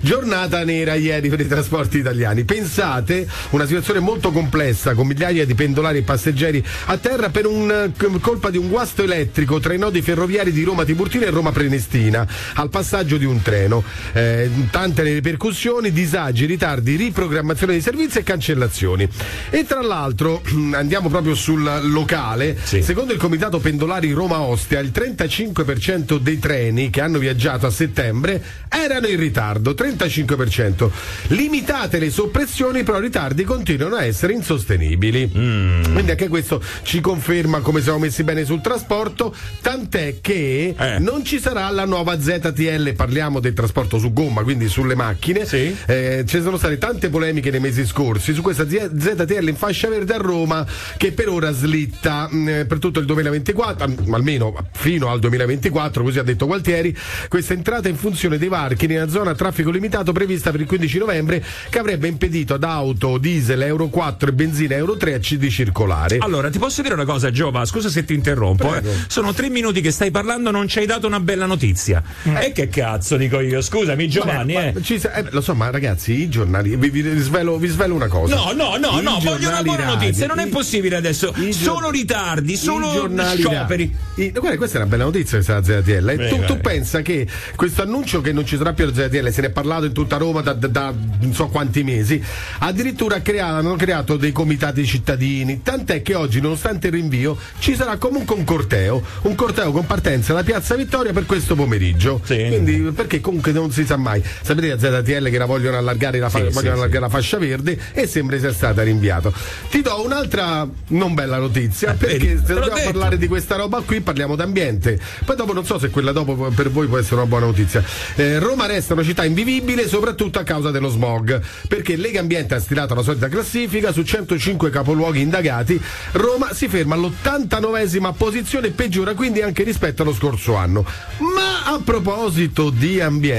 giornata 0.00 0.62
nera 0.64 0.94
ieri 0.94 1.28
per 1.28 1.40
i 1.40 1.46
trasporti 1.46 1.98
italiani. 1.98 2.44
Pensate, 2.44 3.26
una 3.50 3.66
situazione 3.66 4.00
molto 4.00 4.30
complessa 4.30 4.94
con 4.94 5.06
migliaia 5.06 5.44
di 5.44 5.54
pendolari 5.54 5.98
e 5.98 6.02
passeggeri 6.02 6.64
a 6.86 6.96
terra 6.98 7.30
per 7.30 7.46
un 7.46 7.70
eh, 7.70 8.18
colpa 8.20 8.50
di 8.50 8.56
un 8.58 8.68
guasto 8.68 9.02
elettrico 9.02 9.58
tra 9.60 9.72
i 9.74 9.78
nodi 9.78 10.02
ferroviari 10.02 10.52
di 10.52 10.62
Roma 10.64 10.84
Tiburtina 10.84 11.26
e 11.26 11.30
Roma 11.30 11.52
Prenestina 11.52 12.26
al 12.54 12.68
passaggio 12.70 13.16
di 13.16 13.24
un 13.24 13.42
treno. 13.42 13.75
Eh, 14.12 14.50
tante 14.70 15.02
le 15.02 15.12
ripercussioni, 15.14 15.92
disagi, 15.92 16.44
ritardi, 16.46 16.96
riprogrammazione 16.96 17.72
dei 17.72 17.82
servizi 17.82 18.18
e 18.18 18.22
cancellazioni. 18.22 19.08
E 19.50 19.64
tra 19.66 19.82
l'altro 19.82 20.42
andiamo 20.72 21.08
proprio 21.08 21.34
sul 21.34 21.62
locale, 21.84 22.56
Sì. 22.62 22.82
secondo 22.82 23.12
il 23.12 23.18
comitato 23.18 23.58
pendolari 23.58 24.12
Roma 24.12 24.40
Ostia 24.40 24.78
il 24.80 24.90
35% 24.92 26.18
dei 26.18 26.38
treni 26.38 26.90
che 26.90 27.00
hanno 27.00 27.18
viaggiato 27.18 27.66
a 27.66 27.70
settembre 27.70 28.42
erano 28.68 29.06
in 29.06 29.18
ritardo, 29.18 29.72
35%. 29.72 30.90
Limitate 31.28 31.98
le 31.98 32.10
soppressioni, 32.10 32.82
però 32.82 32.98
i 32.98 33.02
ritardi 33.02 33.44
continuano 33.44 33.96
a 33.96 34.04
essere 34.04 34.32
insostenibili. 34.32 35.28
Quindi 35.30 36.10
anche 36.10 36.28
questo 36.28 36.62
ci 36.82 37.00
conferma 37.00 37.60
come 37.60 37.80
siamo 37.82 37.98
messi 37.98 38.22
bene 38.22 38.44
sul 38.44 38.60
trasporto, 38.60 39.34
tant'è 39.60 40.16
che 40.20 40.74
Eh. 40.76 40.98
non 40.98 41.24
ci 41.24 41.38
sarà 41.40 41.68
la 41.70 41.84
nuova 41.84 42.20
ZTL, 42.20 42.94
parliamo 42.94 43.40
del 43.40 43.52
trasporto 43.52 43.65
su 43.98 44.12
gomma, 44.12 44.42
quindi 44.42 44.68
sulle 44.68 44.94
macchine. 44.94 45.44
Sì. 45.46 45.74
Eh, 45.86 46.24
ci 46.26 46.40
sono 46.40 46.56
state 46.56 46.78
tante 46.78 47.08
polemiche 47.08 47.50
nei 47.50 47.60
mesi 47.60 47.84
scorsi 47.86 48.32
su 48.34 48.42
questa 48.42 48.66
ZTL 48.68 49.48
in 49.48 49.56
fascia 49.56 49.88
verde 49.88 50.14
a 50.14 50.18
Roma 50.18 50.64
che 50.96 51.12
per 51.12 51.28
ora 51.28 51.52
slitta 51.52 52.28
mh, 52.30 52.48
eh, 52.48 52.64
per 52.66 52.78
tutto 52.78 52.98
il 53.00 53.06
2024, 53.06 53.84
am- 53.84 54.14
almeno 54.14 54.54
fino 54.72 55.08
al 55.10 55.18
2024, 55.20 56.02
così 56.02 56.18
ha 56.18 56.22
detto 56.22 56.46
Gualtieri, 56.46 56.96
questa 57.28 57.52
entrata 57.54 57.88
in 57.88 57.96
funzione 57.96 58.38
dei 58.38 58.48
varchi 58.48 58.86
nella 58.86 59.08
zona 59.08 59.30
a 59.30 59.34
traffico 59.34 59.70
limitato 59.70 60.12
prevista 60.12 60.50
per 60.50 60.60
il 60.60 60.66
15 60.66 60.98
novembre 60.98 61.44
che 61.70 61.78
avrebbe 61.78 62.08
impedito 62.08 62.54
ad 62.54 62.64
auto 62.64 63.18
diesel 63.18 63.62
Euro 63.62 63.88
4 63.88 64.28
e 64.28 64.32
benzina 64.32 64.74
Euro 64.76 64.96
3 64.96 65.14
a 65.14 65.18
c- 65.18 65.36
di 65.36 65.50
circolare. 65.50 66.18
Allora, 66.20 66.50
ti 66.50 66.58
posso 66.58 66.82
dire 66.82 66.94
una 66.94 67.04
cosa, 67.04 67.30
Giova? 67.30 67.64
Scusa 67.64 67.88
se 67.88 68.04
ti 68.04 68.14
interrompo. 68.14 68.74
eh. 68.74 68.82
Sono 69.08 69.32
tre 69.32 69.48
minuti 69.48 69.80
che 69.80 69.90
stai 69.90 70.10
parlando, 70.10 70.50
non 70.50 70.68
ci 70.68 70.78
hai 70.78 70.86
dato 70.86 71.06
una 71.06 71.20
bella 71.20 71.46
notizia. 71.46 72.02
E 72.24 72.52
che 72.52 72.68
cazzo 72.68 73.16
dico 73.16 73.40
io? 73.40 73.55
Scusami, 73.60 74.08
Giovanni, 74.08 74.52
Ma- 74.54 74.64
eh. 74.66 74.72
ma 74.74 74.80
ci 74.82 74.94
eh, 74.94 75.24
lo 75.30 75.40
so, 75.40 75.54
ma 75.54 75.70
ragazzi, 75.70 76.12
i 76.22 76.28
giornali, 76.28 76.76
vi, 76.76 76.90
vi 76.90 77.18
svelo, 77.20 77.56
vi 77.58 77.68
svelo 77.68 77.94
una 77.94 78.08
cosa. 78.08 78.34
No, 78.34 78.52
no, 78.52 78.76
no, 78.76 79.00
I 79.00 79.02
no, 79.02 79.18
voglio 79.22 79.48
una 79.48 79.62
buona 79.62 79.84
radio, 79.84 79.94
notizia. 79.94 80.26
Non 80.26 80.38
è 80.38 80.46
i- 80.46 80.48
possibile 80.48 80.96
adesso. 80.96 81.32
i 81.36 81.50
gior- 81.50 81.76
Solo 81.76 81.90
ritardi, 81.90 82.56
solo 82.56 83.08
scioperi. 83.36 83.94
i- 84.16 84.30
guarda, 84.30 84.56
questa 84.56 84.78
è 84.78 84.80
una 84.80 84.90
bella 84.90 85.04
notizia 85.04 85.36
questa 85.42 85.62
ZTL. 85.62 86.08
E 86.10 86.16
Beh, 86.16 86.28
tu, 86.28 86.44
tu 86.44 86.60
pensa 86.60 87.02
che 87.02 87.26
questo 87.54 87.82
annuncio 87.82 88.20
che 88.20 88.32
non 88.32 88.46
ci 88.46 88.56
sarà 88.56 88.72
più 88.72 88.86
la 88.86 88.92
ZTL, 88.94 89.28
se 89.30 89.40
ne 89.42 89.46
è 89.48 89.50
parlato 89.50 89.84
in 89.84 89.92
tutta 89.92 90.16
Roma 90.16 90.40
da, 90.40 90.52
da- 90.52 90.66
da 90.68 90.94
non 91.20 91.32
so 91.34 91.48
quanti 91.48 91.82
mesi, 91.82 92.22
addirittura 92.60 93.20
crea- 93.22 93.46
hanno 93.46 93.76
creato 93.76 94.16
dei 94.16 94.32
comitati 94.32 94.84
cittadini, 94.86 95.62
tant'è 95.62 96.02
che 96.02 96.14
oggi, 96.14 96.40
nonostante 96.40 96.88
il 96.88 96.92
rinvio, 96.94 97.36
ci 97.58 97.74
sarà 97.74 97.96
comunque 97.96 98.34
un 98.34 98.44
corteo, 98.44 99.02
un 99.22 99.34
corteo 99.34 99.72
con 99.72 99.86
partenza 99.86 100.32
da 100.34 100.42
Piazza 100.42 100.74
Vittoria 100.74 101.12
per 101.12 101.26
questo 101.26 101.54
pomeriggio. 101.54 102.20
Sì. 102.24 102.36
Quindi, 102.48 102.76
perché 102.94 103.20
comunque 103.20 103.45
non 103.52 103.70
si 103.70 103.84
sa 103.84 103.96
mai. 103.96 104.22
Sapete 104.42 104.68
la 104.68 104.78
ZTL 104.78 105.30
che 105.30 105.38
la 105.38 105.44
vogliono 105.46 105.76
allargare 105.78 106.18
la, 106.18 106.28
fa- 106.28 106.38
Sì, 106.38 106.44
vogliono 106.44 106.60
sì, 106.60 106.68
allargare 106.80 107.00
la 107.00 107.08
fascia 107.08 107.38
verde 107.38 107.78
e 107.92 108.06
sembra 108.06 108.38
sia 108.38 108.52
stata 108.52 108.82
rinviato. 108.82 109.32
Ti 109.70 109.82
do 109.82 110.02
un'altra 110.04 110.66
non 110.88 111.14
bella 111.14 111.38
notizia, 111.38 111.94
perché 111.94 112.14
Eh, 112.14 112.18
vedi, 112.18 112.42
se 112.46 112.54
dobbiamo 112.54 112.82
parlare 112.84 113.18
di 113.18 113.26
questa 113.26 113.56
roba 113.56 113.80
qui 113.80 114.00
parliamo 114.00 114.36
d'ambiente. 114.36 114.98
Poi 115.24 115.36
dopo 115.36 115.52
non 115.52 115.64
so 115.64 115.78
se 115.78 115.90
quella 115.90 116.12
dopo 116.12 116.34
per 116.54 116.70
voi 116.70 116.86
può 116.86 116.98
essere 116.98 117.16
una 117.16 117.26
buona 117.26 117.46
notizia. 117.46 117.82
Eh, 118.16 118.38
Roma 118.38 118.66
resta 118.66 118.92
una 118.94 119.02
città 119.02 119.24
invivibile 119.24 119.88
soprattutto 119.88 120.38
a 120.38 120.42
causa 120.42 120.70
dello 120.70 120.88
smog, 120.88 121.40
perché 121.68 121.96
Lega 121.96 122.20
Ambiente 122.20 122.54
ha 122.54 122.60
stilato 122.60 122.94
la 122.94 123.02
solita 123.02 123.28
classifica 123.28 123.92
su 123.92 124.02
105 124.02 124.70
capoluoghi 124.70 125.20
indagati, 125.20 125.80
Roma 126.12 126.52
si 126.52 126.68
ferma 126.68 126.94
all'89esima 126.94 128.12
posizione 128.16 128.68
e 128.68 128.70
peggiora 128.70 129.14
quindi 129.14 129.42
anche 129.42 129.62
rispetto 129.62 130.02
allo 130.02 130.12
scorso 130.14 130.54
anno. 130.54 130.84
Ma 131.18 131.64
a 131.72 131.80
proposito 131.84 132.70
di 132.70 133.00
ambiente, 133.00 133.35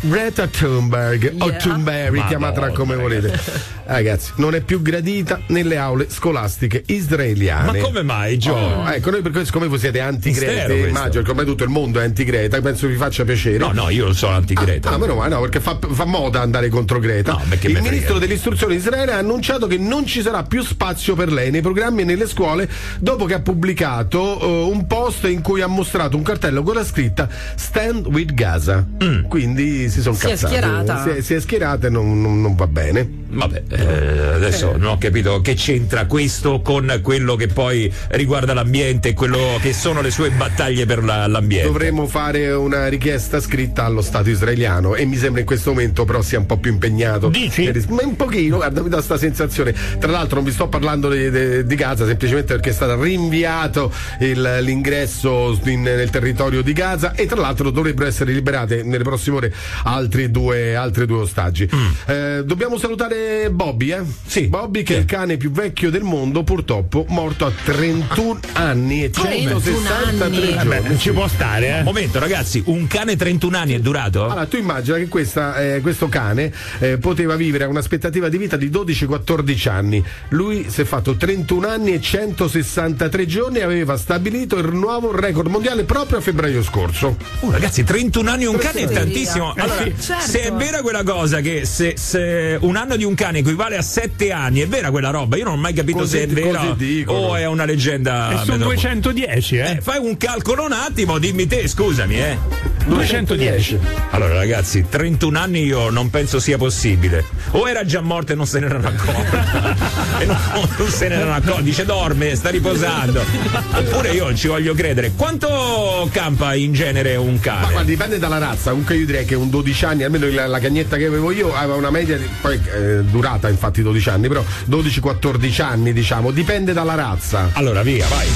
Greta 0.00 0.46
Thunberg 0.46 1.34
o 1.40 1.46
Yeah. 1.46 1.58
Thunberg, 1.58 2.26
chiamatela 2.28 2.72
come 2.72 2.96
volete. 2.96 3.32
Ragazzi, 3.86 4.32
non 4.36 4.54
è 4.54 4.60
più 4.60 4.80
gradita 4.82 5.40
nelle 5.48 5.76
aule 5.76 6.06
scolastiche 6.08 6.82
israeliane. 6.86 7.78
Ma 7.78 7.84
come 7.84 8.02
mai, 8.02 8.38
Gio? 8.38 8.52
Oh, 8.54 8.88
ecco, 8.90 9.10
noi 9.10 9.20
per 9.20 9.30
questo, 9.30 9.50
siccome 9.52 9.68
voi 9.68 9.78
siete 9.78 10.00
anti-Greta, 10.00 10.72
immagino 10.72 11.22
ormai 11.28 11.44
tutto 11.44 11.64
il 11.64 11.70
mondo 11.70 12.00
è 12.00 12.04
anti-Greta, 12.04 12.60
penso 12.60 12.86
vi 12.86 12.96
faccia 12.96 13.24
piacere. 13.24 13.58
No, 13.58 13.72
no, 13.72 13.90
io 13.90 14.12
sono 14.12 14.36
anti-Greta. 14.36 14.90
Ah, 14.90 14.98
meno 14.98 15.14
male, 15.14 15.34
no, 15.34 15.40
perché 15.40 15.60
fa, 15.60 15.78
fa 15.86 16.04
moda 16.04 16.40
andare 16.40 16.68
contro 16.68 16.98
Greta. 16.98 17.32
No, 17.32 17.42
perché 17.48 17.68
il 17.68 17.80
ministro 17.82 18.18
dell'istruzione 18.18 18.74
israele 18.74 19.12
ha 19.12 19.18
annunciato 19.18 19.66
che 19.66 19.76
non 19.76 20.06
ci 20.06 20.22
sarà 20.22 20.42
più 20.44 20.62
spazio 20.62 21.14
per 21.14 21.30
lei 21.30 21.50
nei 21.50 21.60
programmi 21.60 22.02
e 22.02 22.04
nelle 22.04 22.26
scuole 22.26 22.68
dopo 22.98 23.26
che 23.26 23.34
ha 23.34 23.40
pubblicato 23.40 24.40
eh, 24.40 24.70
un 24.72 24.86
post 24.86 25.24
in 25.24 25.42
cui 25.42 25.60
ha 25.60 25.66
mostrato 25.66 26.16
un 26.16 26.22
cartello 26.22 26.62
con 26.62 26.74
la 26.74 26.84
scritta 26.84 27.28
Stand 27.54 28.06
with 28.06 28.32
Gaza. 28.32 28.84
Mm. 29.02 29.24
Quindi 29.24 29.88
si 29.90 30.00
sono 30.00 30.16
Si 30.16 30.28
è 30.28 30.36
schierata. 30.36 31.02
Si 31.02 31.08
è, 31.10 31.20
si 31.20 31.34
è 31.34 31.40
schierata 31.40 31.86
e 31.88 31.90
non, 31.90 32.20
non- 32.20 32.40
non 32.40 32.54
va 32.54 32.66
bene. 32.66 33.22
Vabbè, 33.34 33.62
eh, 33.76 34.34
adesso 34.34 34.76
non 34.76 34.90
ho 34.90 34.98
capito 34.98 35.40
che 35.40 35.54
c'entra 35.54 36.06
questo 36.06 36.60
con 36.60 37.00
quello 37.02 37.34
che 37.36 37.48
poi 37.48 37.92
riguarda 38.10 38.54
l'ambiente 38.54 39.10
e 39.10 39.14
quello 39.14 39.58
che 39.60 39.72
sono 39.72 40.00
le 40.00 40.10
sue 40.10 40.30
battaglie 40.30 40.86
per 40.86 41.02
la- 41.02 41.26
l'ambiente. 41.26 41.66
Dovremmo 41.68 42.06
fare 42.06 42.52
una 42.52 42.88
richiesta 42.88 43.40
scritta 43.40 43.84
allo 43.84 44.02
Stato 44.02 44.30
israeliano 44.30 44.94
e 44.94 45.04
mi 45.06 45.16
sembra 45.16 45.40
in 45.40 45.46
questo 45.46 45.70
momento 45.70 46.04
però 46.04 46.22
sia 46.22 46.38
un 46.38 46.46
po' 46.46 46.56
più 46.58 46.72
impegnato. 46.72 47.28
Dici? 47.28 47.64
Eh, 47.64 47.84
Ma 47.88 48.02
un 48.04 48.16
pochino, 48.16 48.56
guarda, 48.56 48.82
mi 48.82 48.88
dà 48.88 48.96
questa 48.96 49.16
sensazione. 49.18 49.74
Tra 49.98 50.10
l'altro 50.10 50.36
non 50.36 50.44
vi 50.44 50.52
sto 50.52 50.68
parlando 50.68 51.08
di, 51.10 51.30
di- 51.30 51.64
di 51.66 51.74
Gaza 51.74 52.06
semplicemente 52.06 52.54
perché 52.54 52.70
è 52.70 52.72
stato 52.72 53.00
rinviato 53.02 53.92
il- 54.20 54.58
l'ingresso 54.60 55.58
in- 55.64 55.82
nel 55.82 56.10
territorio 56.10 56.62
di 56.62 56.72
Gaza 56.72 57.14
e 57.14 57.26
tra 57.26 57.40
l'altro 57.40 57.70
dovrebbero 57.70 58.08
essere 58.08 58.32
liberate 58.32 58.82
nelle 58.82 59.02
prossime 59.04 59.36
ore 59.36 59.54
altri 59.84 60.30
due, 60.30 60.76
altri 60.76 61.06
due 61.06 61.18
ostaggi. 61.20 61.68
Eh, 62.06 62.42
dobbiamo 62.44 62.78
salutare 62.78 63.12
c'è 63.14 63.48
Bobby, 63.64 63.92
eh? 63.92 64.02
Sì. 64.26 64.46
Bobby 64.48 64.82
che 64.82 64.96
è 64.96 64.98
il 64.98 65.04
cane 65.06 65.38
più 65.38 65.50
vecchio 65.50 65.88
del 65.90 66.02
mondo, 66.02 66.42
purtroppo 66.42 67.06
morto 67.08 67.46
a 67.46 67.52
31 67.64 68.40
anni 68.52 69.04
e 69.04 69.10
163 69.10 70.24
anni? 70.26 70.38
giorni. 70.40 70.54
Vabbè, 70.54 70.80
non 70.80 70.98
ci 70.98 71.10
può 71.12 71.26
stare, 71.28 71.78
eh. 71.78 71.82
Momento, 71.82 72.18
ragazzi, 72.18 72.62
un 72.66 72.86
cane 72.86 73.16
31 73.16 73.56
anni 73.56 73.72
è 73.72 73.78
durato? 73.78 74.24
Allora, 74.24 74.44
tu 74.44 74.58
immagina 74.58 74.98
che 74.98 75.08
questa, 75.08 75.56
eh, 75.76 75.80
questo 75.80 76.10
cane 76.10 76.52
eh, 76.78 76.98
poteva 76.98 77.36
vivere 77.36 77.64
a 77.64 77.68
un'aspettativa 77.68 78.28
di 78.28 78.36
vita 78.36 78.58
di 78.58 78.68
12-14 78.68 79.68
anni. 79.70 80.04
Lui 80.28 80.66
si 80.68 80.82
è 80.82 80.84
fatto 80.84 81.16
31 81.16 81.66
anni 81.66 81.94
e 81.94 82.02
163 82.02 83.24
giorni 83.26 83.58
e 83.60 83.62
aveva 83.62 83.96
stabilito 83.96 84.58
il 84.58 84.74
nuovo 84.74 85.10
record 85.10 85.48
mondiale 85.48 85.84
proprio 85.84 86.18
a 86.18 86.20
febbraio 86.20 86.62
scorso. 86.62 87.16
Oh, 87.40 87.50
ragazzi, 87.50 87.82
31 87.82 88.30
anni 88.30 88.44
un 88.44 88.58
cane 88.58 88.82
è 88.82 88.88
Sì. 88.88 88.92
tantissimo. 88.92 89.54
Allora, 89.56 89.82
sì. 89.84 89.94
Certo. 89.98 90.30
se 90.30 90.42
è 90.42 90.52
vera 90.52 90.82
quella 90.82 91.02
cosa 91.02 91.40
che 91.40 91.64
se, 91.64 91.94
se 91.96 92.58
un 92.60 92.76
anno 92.76 92.96
di 92.96 93.04
un 93.04 93.14
cane 93.14 93.38
equivale 93.38 93.52
a 93.76 93.82
7 93.82 94.32
anni, 94.32 94.60
è 94.60 94.68
vera 94.68 94.90
quella 94.90 95.10
roba? 95.10 95.36
Io 95.36 95.44
non 95.44 95.54
ho 95.54 95.56
mai 95.56 95.72
capito 95.72 95.98
Così- 95.98 96.18
se 96.18 96.24
è 96.24 96.26
vera 96.26 96.76
o 97.06 97.36
è 97.36 97.46
una 97.46 97.64
leggenda. 97.64 98.30
E 98.30 98.44
sono 98.44 98.56
metropolitana. 98.56 98.94
210, 99.00 99.56
eh. 99.56 99.70
Eh, 99.72 99.80
fai 99.80 99.98
un 99.98 100.16
calcolo 100.16 100.64
un 100.64 100.72
attimo, 100.72 101.18
dimmi 101.18 101.46
te, 101.46 101.66
scusami, 101.68 102.16
eh. 102.18 102.38
210. 102.86 103.78
Allora, 104.10 104.34
ragazzi, 104.34 104.84
31 104.88 105.38
anni 105.38 105.64
io 105.64 105.90
non 105.90 106.10
penso 106.10 106.38
sia 106.38 106.58
possibile. 106.58 107.24
O 107.52 107.68
era 107.68 107.84
già 107.84 108.00
morto 108.00 108.32
e 108.32 108.34
non 108.34 108.46
se 108.46 108.60
ne 108.60 108.66
erano 108.66 108.88
accorti. 108.88 109.36
e 110.20 110.26
non, 110.26 110.36
non 110.76 110.88
se 110.88 111.08
ne 111.08 111.14
erano 111.14 111.34
accorti. 111.34 111.62
Dice 111.62 111.84
dorme, 111.84 112.34
sta 112.34 112.50
riposando. 112.50 113.24
Oppure 113.72 114.10
io 114.10 114.34
ci 114.34 114.48
voglio 114.48 114.74
credere. 114.74 115.12
Quanto 115.16 116.08
campa 116.12 116.54
in 116.54 116.72
genere 116.72 117.16
un 117.16 117.34
Ma 117.34 117.40
cane? 117.40 117.72
guarda, 117.72 117.82
dipende 117.82 118.18
dalla 118.18 118.38
razza. 118.38 118.70
Comunque 118.70 118.96
io 118.96 119.06
direi 119.06 119.24
che 119.24 119.34
un 119.34 119.48
12 119.48 119.84
anni, 119.84 120.02
almeno 120.04 120.28
la, 120.30 120.46
la 120.46 120.58
cagnetta 120.58 120.96
che 120.96 121.06
avevo 121.06 121.30
io, 121.30 121.54
aveva 121.54 121.76
una 121.76 121.90
media, 121.90 122.18
di, 122.18 122.28
poi 122.40 122.60
eh, 122.74 123.02
durata 123.04 123.43
infatti 123.48 123.82
12 123.82 124.08
anni, 124.08 124.28
però 124.28 124.44
12-14 124.70 125.62
anni 125.62 125.92
diciamo, 125.92 126.30
dipende 126.30 126.72
dalla 126.72 126.94
razza. 126.94 127.50
Allora, 127.52 127.82
via, 127.82 128.06
vai. 128.08 128.28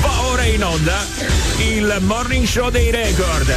Va 0.00 0.22
ora 0.28 0.44
in 0.44 0.62
onda 0.62 1.04
il 1.58 1.96
morning 2.00 2.46
show 2.46 2.70
dei 2.70 2.90
record. 2.90 3.52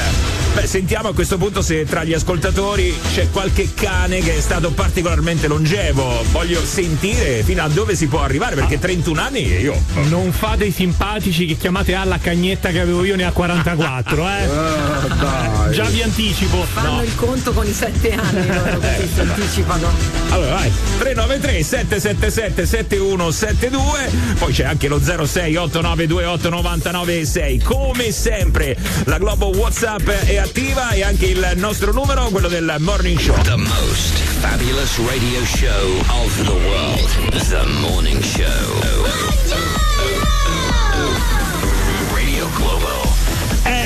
Beh, 0.53 0.67
sentiamo 0.67 1.07
a 1.09 1.13
questo 1.15 1.37
punto 1.37 1.63
se 1.63 1.83
tra 1.83 2.03
gli 2.03 2.13
ascoltatori 2.13 2.93
c'è 3.13 3.29
qualche 3.31 3.73
cane 3.73 4.19
che 4.19 4.37
è 4.37 4.39
stato 4.39 4.71
particolarmente 4.71 5.47
longevo. 5.47 6.23
Voglio 6.31 6.63
sentire 6.63 7.41
fino 7.43 7.63
a 7.63 7.67
dove 7.69 7.95
si 7.95 8.05
può 8.07 8.21
arrivare, 8.21 8.53
perché 8.53 8.77
31 8.77 9.19
anni 9.19 9.47
io. 9.47 9.81
Non 10.09 10.31
fate 10.31 10.65
i 10.65 10.71
simpatici 10.71 11.47
che 11.47 11.55
chiamate 11.55 11.95
alla 11.95 12.19
cagnetta 12.19 12.69
che 12.69 12.79
avevo 12.79 13.03
io 13.03 13.15
ne 13.15 13.23
ha 13.23 13.31
44, 13.31 14.27
eh. 14.27 14.43
Ah, 14.43 15.07
dai. 15.19 15.62
Già 15.73 15.85
vi 15.85 16.03
anticipo. 16.03 16.63
Fanno 16.71 17.01
il 17.01 17.15
conto 17.15 17.51
con 17.51 17.65
i 17.65 17.73
sette 17.73 18.13
anni 18.13 18.45
loro 18.45 18.77
così 18.79 19.09
si 19.11 19.19
anticipano. 19.19 19.89
Allora, 20.29 20.53
vai. 20.53 20.71
393 20.99 21.63
777 21.63 22.65
7172. 22.65 24.11
Poi 24.37 24.53
c'è 24.53 24.65
anche 24.65 24.87
lo 24.87 24.99
06 24.99 25.55
8928 25.55 26.49
996. 26.49 27.59
Come 27.59 28.11
sempre, 28.11 28.77
la 29.05 29.17
Globo 29.17 29.47
WhatsApp 29.47 30.07
è 30.07 30.37
attiva 30.37 30.91
e 30.91 31.03
anche 31.03 31.25
il 31.25 31.53
nostro 31.55 31.91
numero, 31.91 32.25
quello 32.29 32.49
del 32.49 32.75
morning 32.79 33.17
show. 33.17 33.35
The 33.41 33.55
most 33.55 34.17
fabulous 34.41 34.97
radio 34.99 35.43
show 35.43 35.99
of 36.23 36.43
the 36.43 36.51
world. 36.51 37.41
The 37.47 37.65
morning 37.79 38.21
show. 38.21 39.92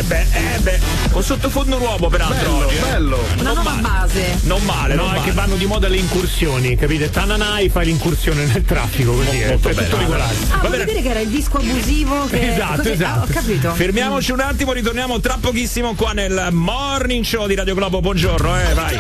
Beh, 0.08 0.26
eh 0.32 0.60
beh, 0.60 0.80
con 1.12 1.22
sottofondo 1.24 1.78
nuovo 1.78 2.08
peraltro 2.08 2.50
Bello, 2.52 2.66
oggi. 2.66 2.76
eh. 2.76 2.80
bello. 2.80 3.20
Una 3.40 3.54
nuova 3.54 3.72
male. 3.72 3.82
base. 3.82 4.38
Non 4.44 4.62
male, 4.64 4.96
No, 4.96 5.04
non 5.04 5.12
è 5.14 5.18
male. 5.18 5.30
che 5.30 5.32
vanno 5.36 5.56
di 5.56 5.66
moda 5.66 5.88
le 5.88 5.98
incursioni, 5.98 6.76
capite? 6.76 7.10
Tananai 7.10 7.70
fai 7.70 7.86
l'incursione 7.86 8.46
nel 8.46 8.64
traffico 8.64 9.14
così, 9.14 9.40
è, 9.40 9.50
Molto 9.50 9.70
è 9.70 9.74
bene. 9.74 9.88
tutto 9.88 10.00
regolare. 10.02 10.36
Ah, 10.50 10.58
Va 10.62 10.70
bene. 10.70 10.86
dire 10.86 11.02
che 11.02 11.10
era 11.10 11.20
il 11.20 11.28
disco 11.30 11.58
abusivo 11.58 12.26
che 12.28 12.54
Esatto, 12.54 12.78
così- 12.78 12.92
esatto. 12.92 13.20
ah, 13.20 13.24
ho 13.24 13.28
capito. 13.30 13.74
Fermiamoci 13.74 14.32
un 14.32 14.40
attimo, 14.40 14.72
ritorniamo 14.72 15.20
tra 15.20 15.38
pochissimo 15.40 15.94
qua 15.96 16.14
nel 16.14 16.50
morning 16.52 17.24
show 17.24 17.46
di 17.48 17.56
Radio 17.56 17.76
Globo. 17.76 18.00
Buongiorno, 18.00 18.60
eh, 18.60 18.74
vai. 18.74 19.00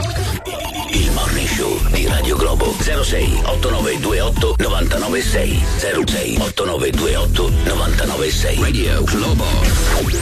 Il 0.91 1.11
morning 1.11 1.46
show 1.57 1.75
di 1.89 2.05
Radio 2.05 2.35
Globo 2.35 2.71
06 2.79 3.41
8928 3.45 4.55
996 4.59 5.65
06 6.05 6.37
8928 6.37 7.49
996 7.65 8.61
Radio 8.61 9.03
Globo. 9.03 9.43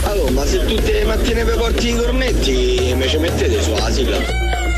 Allora, 0.03 0.31
ma 0.31 0.45
se 0.45 0.63
tutte 0.65 0.93
le 0.93 1.03
mattine 1.03 1.43
vi 1.43 1.51
porti 1.57 1.89
i 1.89 1.95
cornetti, 1.97 2.93
me 2.95 3.07
ci 3.09 3.17
mettete 3.17 3.61
sulla 3.61 3.91
sigla? 3.91 4.17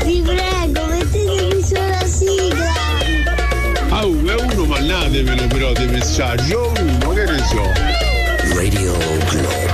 Vi 0.04 0.20
prego, 0.22 0.86
mettetemi 0.86 1.62
sulla 1.62 2.04
sigla. 2.04 2.72
Ah, 3.90 4.02
è 4.02 4.34
uno 4.42 4.64
mandatevelo 4.64 5.46
però 5.46 5.72
di 5.74 5.86
messaggio, 5.86 6.72
uno 6.76 7.12
che 7.12 7.24
ne 7.24 7.38
so. 7.46 8.56
Radio 8.56 8.96
Globo. 9.28 9.67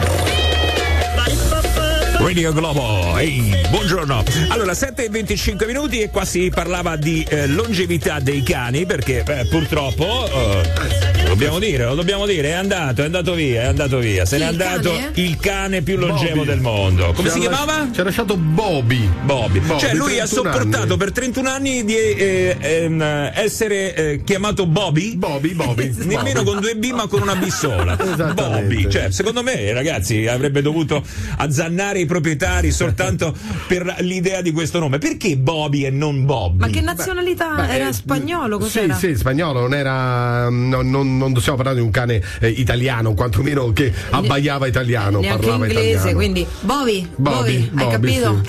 Radio 2.25 2.54
Globo, 2.54 3.19
ehi, 3.19 3.54
buongiorno. 3.69 4.25
Allora, 4.49 4.73
7 4.73 5.04
e 5.04 5.09
25 5.11 5.66
minuti 5.66 6.00
e 6.00 6.09
qua 6.09 6.25
si 6.25 6.50
parlava 6.52 6.97
di 6.97 7.23
eh, 7.28 7.47
longevità 7.47 8.19
dei 8.19 8.43
cani 8.43 8.87
perché 8.87 9.23
beh, 9.23 9.49
purtroppo, 9.50 10.26
eh, 10.26 11.23
lo 11.23 11.28
dobbiamo 11.28 11.59
dire, 11.59 11.85
lo 11.85 11.95
dobbiamo 11.95 12.25
dire, 12.25 12.49
è 12.49 12.52
andato, 12.52 13.02
è 13.02 13.04
andato 13.04 13.35
via, 13.35 13.62
è 13.62 13.66
andato 13.66 13.99
via. 13.99 14.25
Se 14.25 14.38
n'è 14.38 14.45
andato 14.47 14.90
cane? 14.90 15.11
il 15.16 15.37
cane 15.37 15.83
più 15.83 15.99
longevo 15.99 16.37
Bobby. 16.37 16.47
del 16.47 16.61
mondo. 16.61 17.12
Come 17.12 17.28
Ci 17.28 17.35
si 17.35 17.40
chiamava? 17.40 17.88
Ci 17.93 18.00
ha 18.00 18.04
lasciato 18.04 18.38
Bobby. 18.38 19.07
Bobby. 19.23 19.61
Bobby, 19.61 19.81
Cioè 19.81 19.93
lui 19.93 20.19
ha 20.19 20.26
31 20.26 20.26
sopportato 20.26 20.85
anni. 20.85 20.97
per 20.97 21.12
31 21.12 21.49
anni 21.50 21.85
di 21.85 21.95
eh, 21.95 22.57
ehm, 22.59 23.02
essere 23.35 23.95
eh, 23.95 24.23
chiamato 24.25 24.66
Bobby? 24.66 25.14
Bobby, 25.16 25.52
Bobby. 25.52 25.93
Nemmeno 26.04 26.43
con 26.43 26.59
due 26.59 26.75
B 26.75 26.90
ma 26.93 27.07
con 27.07 27.21
una 27.21 27.37
B 27.37 27.49
sola. 27.49 27.97
Bobby. 28.33 28.88
Cioè, 28.90 29.11
secondo 29.11 29.43
me, 29.43 29.75
ragazzi, 29.75 30.26
avrebbe 30.26 30.62
dovuto 30.62 31.02
azzannare 31.37 31.99
i 31.99 32.07
proprietari 32.14 32.71
soltanto 32.71 33.35
per 33.66 33.97
l'idea 34.00 34.40
di 34.40 34.52
questo 34.52 34.78
nome. 34.78 34.99
Perché 34.99 35.37
Bobby 35.37 35.85
e 35.85 35.90
non 35.90 36.25
Bobby? 36.25 36.59
Ma 36.61 36.68
che 36.68 36.80
nazionalità 36.80 37.54
Beh, 37.54 37.75
era 37.75 37.88
eh, 37.88 37.92
spagnolo? 37.92 38.56
Sì, 38.59 38.62
Cos'era? 38.62 38.94
sì, 38.94 39.16
spagnolo, 39.16 39.61
non 39.61 39.75
era. 39.75 40.49
Non, 40.49 40.88
non, 40.90 41.16
non 41.18 41.37
stiamo 41.40 41.56
parlando 41.56 41.80
di 41.80 41.87
un 41.87 41.92
cane 41.92 42.23
eh, 42.40 42.49
italiano, 42.49 43.14
quantomeno 43.14 43.73
che 43.73 43.92
abbaiava 44.11 44.66
italiano, 44.66 45.18
Neanche 45.21 45.38
parlava 45.38 45.66
inglese, 45.66 45.90
italiano. 45.90 46.16
quindi 46.16 46.47
Bobby, 46.61 47.09
Bobby, 47.16 47.16
Bobby, 47.16 47.52
hai 47.54 47.68
Bobby, 47.71 47.90
capito? 48.21 48.40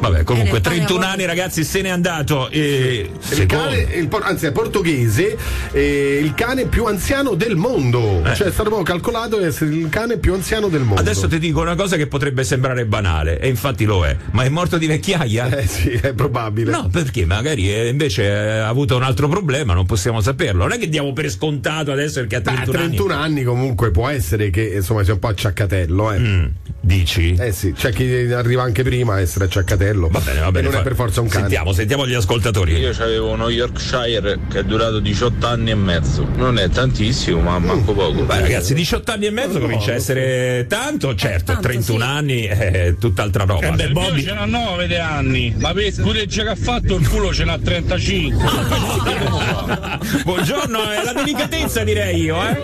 Vabbè, 0.00 0.22
comunque, 0.24 0.58
Eh, 0.58 0.60
pane 0.60 0.76
31 0.76 1.04
a 1.04 1.10
anni, 1.10 1.24
ragazzi, 1.26 1.62
se 1.64 1.80
n'è 1.82 1.88
andato. 1.88 2.48
eh, 2.50 3.08
Il 3.30 3.46
cane, 3.46 3.76
il 3.94 4.08
anzi 4.22 4.46
è 4.46 4.52
portoghese, 4.52 5.36
eh, 5.72 6.20
il 6.22 6.34
cane 6.34 6.66
più 6.66 6.86
anziano 6.86 7.34
del 7.34 7.54
mondo. 7.56 8.22
Cioè 8.34 8.48
è 8.48 8.52
stato 8.52 8.70
calcolato 8.82 9.38
di 9.38 9.44
essere 9.44 9.70
il 9.74 9.88
cane 9.88 10.16
più 10.16 10.32
anziano 10.34 10.68
del 10.68 10.82
mondo. 10.82 11.00
Adesso 11.00 11.28
ti 11.28 11.38
dico 11.38 11.60
una 11.60 11.74
cosa 11.74 11.96
che 11.96 12.06
potrebbe 12.06 12.42
sembrare 12.44 12.84
banale, 12.84 13.01
e 13.40 13.48
infatti 13.48 13.84
lo 13.84 14.04
è. 14.04 14.16
Ma 14.32 14.44
è 14.44 14.48
morto 14.48 14.78
di 14.78 14.86
vecchiaia? 14.86 15.50
Eh 15.62 15.66
sì, 15.66 15.90
è 15.90 16.12
probabile. 16.12 16.70
No, 16.70 16.88
perché 16.90 17.24
magari 17.26 17.72
eh, 17.72 17.88
invece 17.88 18.24
eh, 18.24 18.58
ha 18.58 18.68
avuto 18.68 18.96
un 18.96 19.02
altro 19.02 19.28
problema, 19.28 19.74
non 19.74 19.86
possiamo 19.86 20.20
saperlo. 20.20 20.62
Non 20.62 20.72
è 20.72 20.78
che 20.78 20.88
diamo 20.88 21.12
per 21.12 21.30
scontato 21.30 21.92
adesso 21.92 22.20
perché 22.20 22.36
ha 22.36 22.40
Beh, 22.40 22.50
a 22.50 22.54
31, 22.62 22.78
31 22.78 23.14
anni. 23.14 23.42
comunque 23.42 23.90
può 23.90 24.08
essere 24.08 24.50
che 24.50 24.62
insomma 24.76 25.04
sia 25.04 25.12
un 25.12 25.18
po' 25.18 25.28
acciaccatello, 25.28 26.12
eh. 26.12 26.16
anni. 26.16 26.28
Mm, 26.28 26.46
dici? 26.80 27.34
Eh 27.38 27.52
sì, 27.52 27.72
c'è 27.72 27.92
chi 27.92 28.32
arriva 28.32 28.62
anche 28.62 28.82
prima 28.82 29.14
a 29.14 29.20
essere 29.20 29.44
acciaccatello. 29.44 30.08
Va 30.08 30.20
bene, 30.20 30.40
va 30.40 30.50
bene. 30.50 30.68
E 30.68 30.70
non 30.70 30.72
fa- 30.72 30.80
è 30.80 30.82
per 30.82 30.94
forza 30.94 31.20
un 31.20 31.28
cane. 31.28 31.42
Sentiamo, 31.42 31.72
sentiamo 31.72 32.06
gli 32.06 32.14
ascoltatori. 32.14 32.76
Io 32.76 32.90
avevo 32.90 33.30
uno 33.30 33.48
Yorkshire 33.48 34.38
che 34.50 34.60
è 34.60 34.64
durato 34.64 35.00
18 35.00 35.46
anni 35.46 35.70
e 35.70 35.74
mezzo. 35.74 36.26
Non 36.36 36.58
è 36.58 36.68
tantissimo, 36.68 37.40
ma 37.40 37.58
manco 37.58 37.92
poco. 37.92 38.24
Beh, 38.24 38.40
ragazzi, 38.40 38.74
18 38.74 39.12
anni 39.12 39.26
e 39.26 39.30
mezzo 39.30 39.58
comincia 39.58 39.92
a 39.92 39.94
essere 39.94 40.66
tanto, 40.68 41.14
certo, 41.14 41.52
tanto, 41.52 41.68
31 41.68 41.98
sì. 41.98 42.04
anni 42.04 42.91
è 42.92 42.98
tutt'altra 42.98 43.44
roba. 43.44 43.66
Eh 43.66 43.72
beh, 43.72 43.90
Bobby. 43.90 44.22
ce 44.22 44.32
n'ha 44.32 44.44
9 44.44 44.98
anni, 44.98 45.54
ma 45.58 45.72
per 45.72 45.92
scureggia 45.92 46.42
che 46.44 46.48
ha 46.50 46.56
fatto 46.56 46.96
il 46.96 47.08
culo 47.08 47.32
ce 47.32 47.44
n'ha 47.44 47.58
35. 47.58 48.44
Buongiorno, 50.24 50.90
è 50.90 51.02
la 51.02 51.12
delicatezza 51.12 51.84
direi 51.84 52.20
io, 52.20 52.42
eh. 52.42 52.60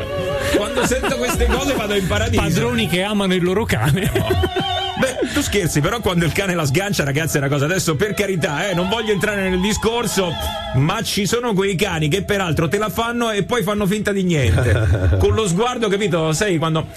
Quando 0.57 0.87
sento 0.87 1.17
queste 1.17 1.47
cose 1.47 1.75
vado 1.75 1.95
in 1.95 2.07
paradiso. 2.07 2.43
Padroni 2.43 2.87
che 2.87 3.03
amano 3.03 3.35
il 3.35 3.43
loro 3.43 3.65
cane. 3.65 4.11
Beh, 4.99 5.33
tu 5.33 5.43
scherzi, 5.43 5.81
però 5.81 6.01
quando 6.01 6.25
il 6.25 6.33
cane 6.33 6.57
la 6.57 6.67
sgancia, 6.67 7.05
ragazzi, 7.05 7.37
è 7.37 7.39
una 7.39 7.49
cosa. 7.49 7.67
Adesso, 7.67 7.95
per 7.95 8.15
carità, 8.15 8.69
eh, 8.69 8.75
non 8.75 8.89
voglio 8.89 9.13
entrare 9.13 9.49
nel 9.49 9.61
discorso, 9.61 10.33
ma 10.75 11.01
ci 11.03 11.25
sono 11.25 11.53
quei 11.53 11.77
cani 11.77 12.09
che 12.09 12.25
peraltro 12.25 12.67
te 12.67 12.79
la 12.79 12.89
fanno 12.89 13.31
e 13.31 13.45
poi 13.45 13.63
fanno 13.63 13.87
finta 13.87 14.11
di 14.11 14.25
niente. 14.25 15.17
Con 15.21 15.35
lo 15.35 15.47
sguardo, 15.47 15.89
capito? 15.89 16.33
Sai 16.33 16.59
quando. 16.59 16.89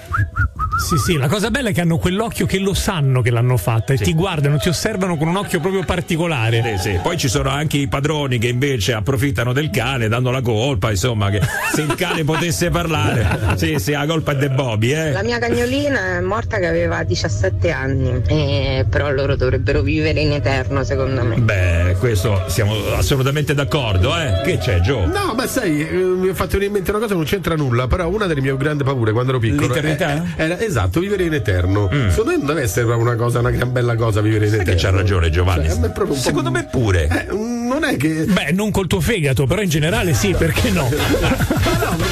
Sì, 0.77 0.97
sì, 0.97 1.17
la 1.17 1.27
cosa 1.27 1.51
bella 1.51 1.69
è 1.69 1.73
che 1.73 1.81
hanno 1.81 1.97
quell'occhio 1.97 2.45
che 2.45 2.57
lo 2.57 2.73
sanno 2.73 3.21
che 3.21 3.29
l'hanno 3.29 3.57
fatta 3.57 3.93
e 3.93 3.97
ti 3.97 4.13
guardano, 4.13 4.57
ti 4.57 4.69
osservano 4.69 5.15
con 5.17 5.27
un 5.27 5.35
occhio 5.35 5.59
proprio 5.59 5.83
particolare. 5.83 6.77
Sì, 6.77 6.89
sì. 6.89 6.99
Poi 7.01 7.17
ci 7.17 7.27
sono 7.27 7.49
anche 7.49 7.77
i 7.77 7.87
padroni 7.87 8.39
che 8.39 8.47
invece 8.47 8.93
approfittano 8.93 9.53
del 9.53 9.69
cane 9.69 10.07
dando 10.07 10.31
la 10.31 10.41
colpa, 10.41 10.89
insomma, 10.89 11.29
che 11.29 11.41
se 11.73 11.81
il 11.81 11.93
cane 11.95 12.23
potesse 12.23 12.69
parlare, 12.69 13.55
sì, 13.55 13.75
sì, 13.79 13.91
la 13.91 14.05
colpa 14.05 14.31
è 14.31 14.35
de 14.37 14.49
Bobby, 14.49 14.93
eh. 14.93 15.11
La 15.11 15.23
mia 15.23 15.37
cagnolina 15.39 16.17
è 16.17 16.21
morta 16.21 16.57
che 16.57 16.67
aveva 16.67 17.03
17 17.03 17.69
anni, 17.71 18.21
eh, 18.27 18.85
però 18.89 19.11
loro 19.11 19.35
dovrebbero 19.35 19.81
vivere 19.81 20.21
in 20.21 20.31
eterno 20.31 20.83
secondo 20.83 21.23
me. 21.23 21.35
Beh, 21.37 21.95
questo 21.99 22.43
siamo 22.47 22.73
assolutamente 22.95 23.53
d'accordo, 23.53 24.17
eh. 24.17 24.41
Che 24.43 24.57
c'è, 24.57 24.79
Joe? 24.79 25.05
No, 25.05 25.33
ma 25.35 25.45
sai, 25.47 25.87
eh, 25.87 25.93
mi 25.93 26.29
ha 26.29 26.33
fatto 26.33 26.51
venire 26.53 26.67
in 26.67 26.73
mente 26.73 26.89
una 26.91 26.99
cosa, 26.99 27.13
non 27.13 27.23
c'entra 27.25 27.55
nulla, 27.55 27.87
però 27.87 28.07
una 28.09 28.25
delle 28.25 28.41
mie 28.41 28.55
grandi 28.57 28.83
paure 28.83 29.11
quando 29.11 29.31
ero 29.31 29.39
piccolo. 29.39 29.67
L'eternità? 29.67 30.23
Eh, 30.35 30.43
Era, 30.43 30.57
esatto, 30.65 30.99
vivere 30.99 31.23
in 31.23 31.33
eterno. 31.33 31.89
Secondo 32.09 32.31
me 32.31 32.37
non 32.37 32.45
deve 32.47 32.61
essere 32.61 32.91
una 32.93 33.15
cosa, 33.15 33.39
una 33.39 33.51
gran 33.51 33.71
bella 33.71 33.95
cosa 33.95 34.21
vivere 34.21 34.45
in 34.45 34.51
Sai 34.51 34.61
eterno. 34.61 34.79
che 34.79 34.85
c'ha 34.85 34.91
ragione 34.95 35.29
Giovanni. 35.29 35.67
Cioè, 35.69 35.79
me 35.79 35.89
proprio 35.91 36.15
un 36.15 36.21
Secondo 36.21 36.51
me 36.51 36.67
pure. 36.69 37.07
Eh, 37.07 37.27
non 37.71 37.83
è 37.83 37.97
che. 37.97 38.25
Beh, 38.25 38.51
non 38.51 38.71
col 38.71 38.87
tuo 38.87 38.99
fegato, 39.01 39.45
però 39.45 39.61
in 39.61 39.69
generale 39.69 40.13
sì, 40.13 40.33
perché 40.37 40.69
no? 40.71 40.89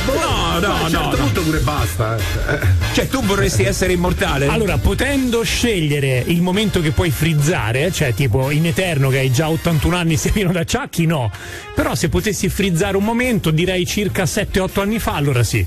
No, 0.10 0.60
no, 0.60 0.74
a 0.76 0.84
un 0.84 0.90
certo 0.90 1.06
no, 1.06 1.12
no. 1.12 1.16
punto 1.24 1.42
pure 1.44 1.60
basta. 1.60 2.18
eh. 2.18 2.60
Cioè, 2.94 3.08
tu 3.08 3.24
vorresti 3.24 3.64
essere 3.64 3.94
immortale? 3.94 4.48
Allora, 4.48 4.78
potendo 4.78 5.42
scegliere 5.44 6.24
il 6.26 6.42
momento 6.42 6.82
che 6.82 6.92
puoi 6.92 7.12
frizzare, 7.12 7.92
cioè 7.92 8.14
tipo 8.14 8.50
in 8.50 8.66
eterno 8.66 9.10
che 9.10 9.20
hai 9.20 9.32
già 9.32 9.50
81 9.50 9.96
anni 9.96 10.18
sei 10.18 10.32
pieno 10.32 10.52
d'acciacchi, 10.52 11.06
no. 11.06 11.32
Però 11.76 11.96
se 11.96 12.10
potessi 12.10 12.50
frizzare 12.50 12.98
un 12.98 13.04
momento, 13.04 13.52
direi 13.52 13.86
circa 13.86 14.24
7-8 14.24 14.82
anni 14.82 15.00
fa, 15.00 15.14
allora 15.14 15.44
sì. 15.44 15.66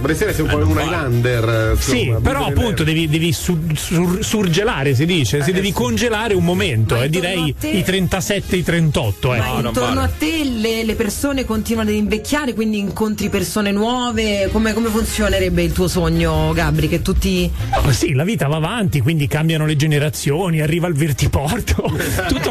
Vorresti 0.00 0.24
essere 0.24 0.42
un 0.42 0.48
po' 0.48 0.56
un 0.66 0.78
Highlander. 0.80 1.76
Sì, 1.78 2.12
però 2.22 2.46
appunto 2.46 2.82
devi, 2.84 3.08
devi 3.08 3.32
su- 3.32 3.58
sur- 3.74 4.24
surgelare, 4.24 4.94
si 4.94 5.04
dice, 5.06 5.42
si 5.42 5.52
devi 5.52 5.72
congelare 5.72 6.34
un 6.34 6.44
momento, 6.44 6.96
e 7.00 7.06
intorno 7.06 7.28
direi 7.60 7.78
i 7.78 7.82
37, 7.84 8.56
i 8.56 8.62
38. 8.64 8.99
Eh. 9.08 9.38
Ma 9.38 9.46
non 9.46 9.66
intorno 9.66 9.94
vale. 9.94 10.06
a 10.06 10.10
te 10.18 10.44
le, 10.44 10.84
le 10.84 10.94
persone 10.94 11.44
continuano 11.44 11.88
ad 11.88 11.96
invecchiare, 11.96 12.54
quindi 12.54 12.78
incontri 12.78 13.28
persone 13.28 13.72
nuove. 13.72 14.48
Come, 14.52 14.74
come 14.74 14.88
funzionerebbe 14.88 15.62
il 15.62 15.72
tuo 15.72 15.88
sogno, 15.88 16.52
Gabri? 16.52 16.88
Che 16.88 17.02
tutti. 17.02 17.50
Oh, 17.82 17.90
sì, 17.92 18.12
la 18.12 18.24
vita 18.24 18.46
va 18.46 18.56
avanti, 18.56 19.00
quindi 19.00 19.26
cambiano 19.26 19.64
le 19.64 19.76
generazioni, 19.76 20.60
arriva 20.60 20.86
il 20.86 20.94
vertiporto. 20.94 21.82
Tutto 22.28 22.50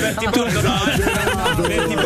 Vertiporto, 0.00 0.60
no, 0.60 0.74
Vertiporto. 1.66 1.97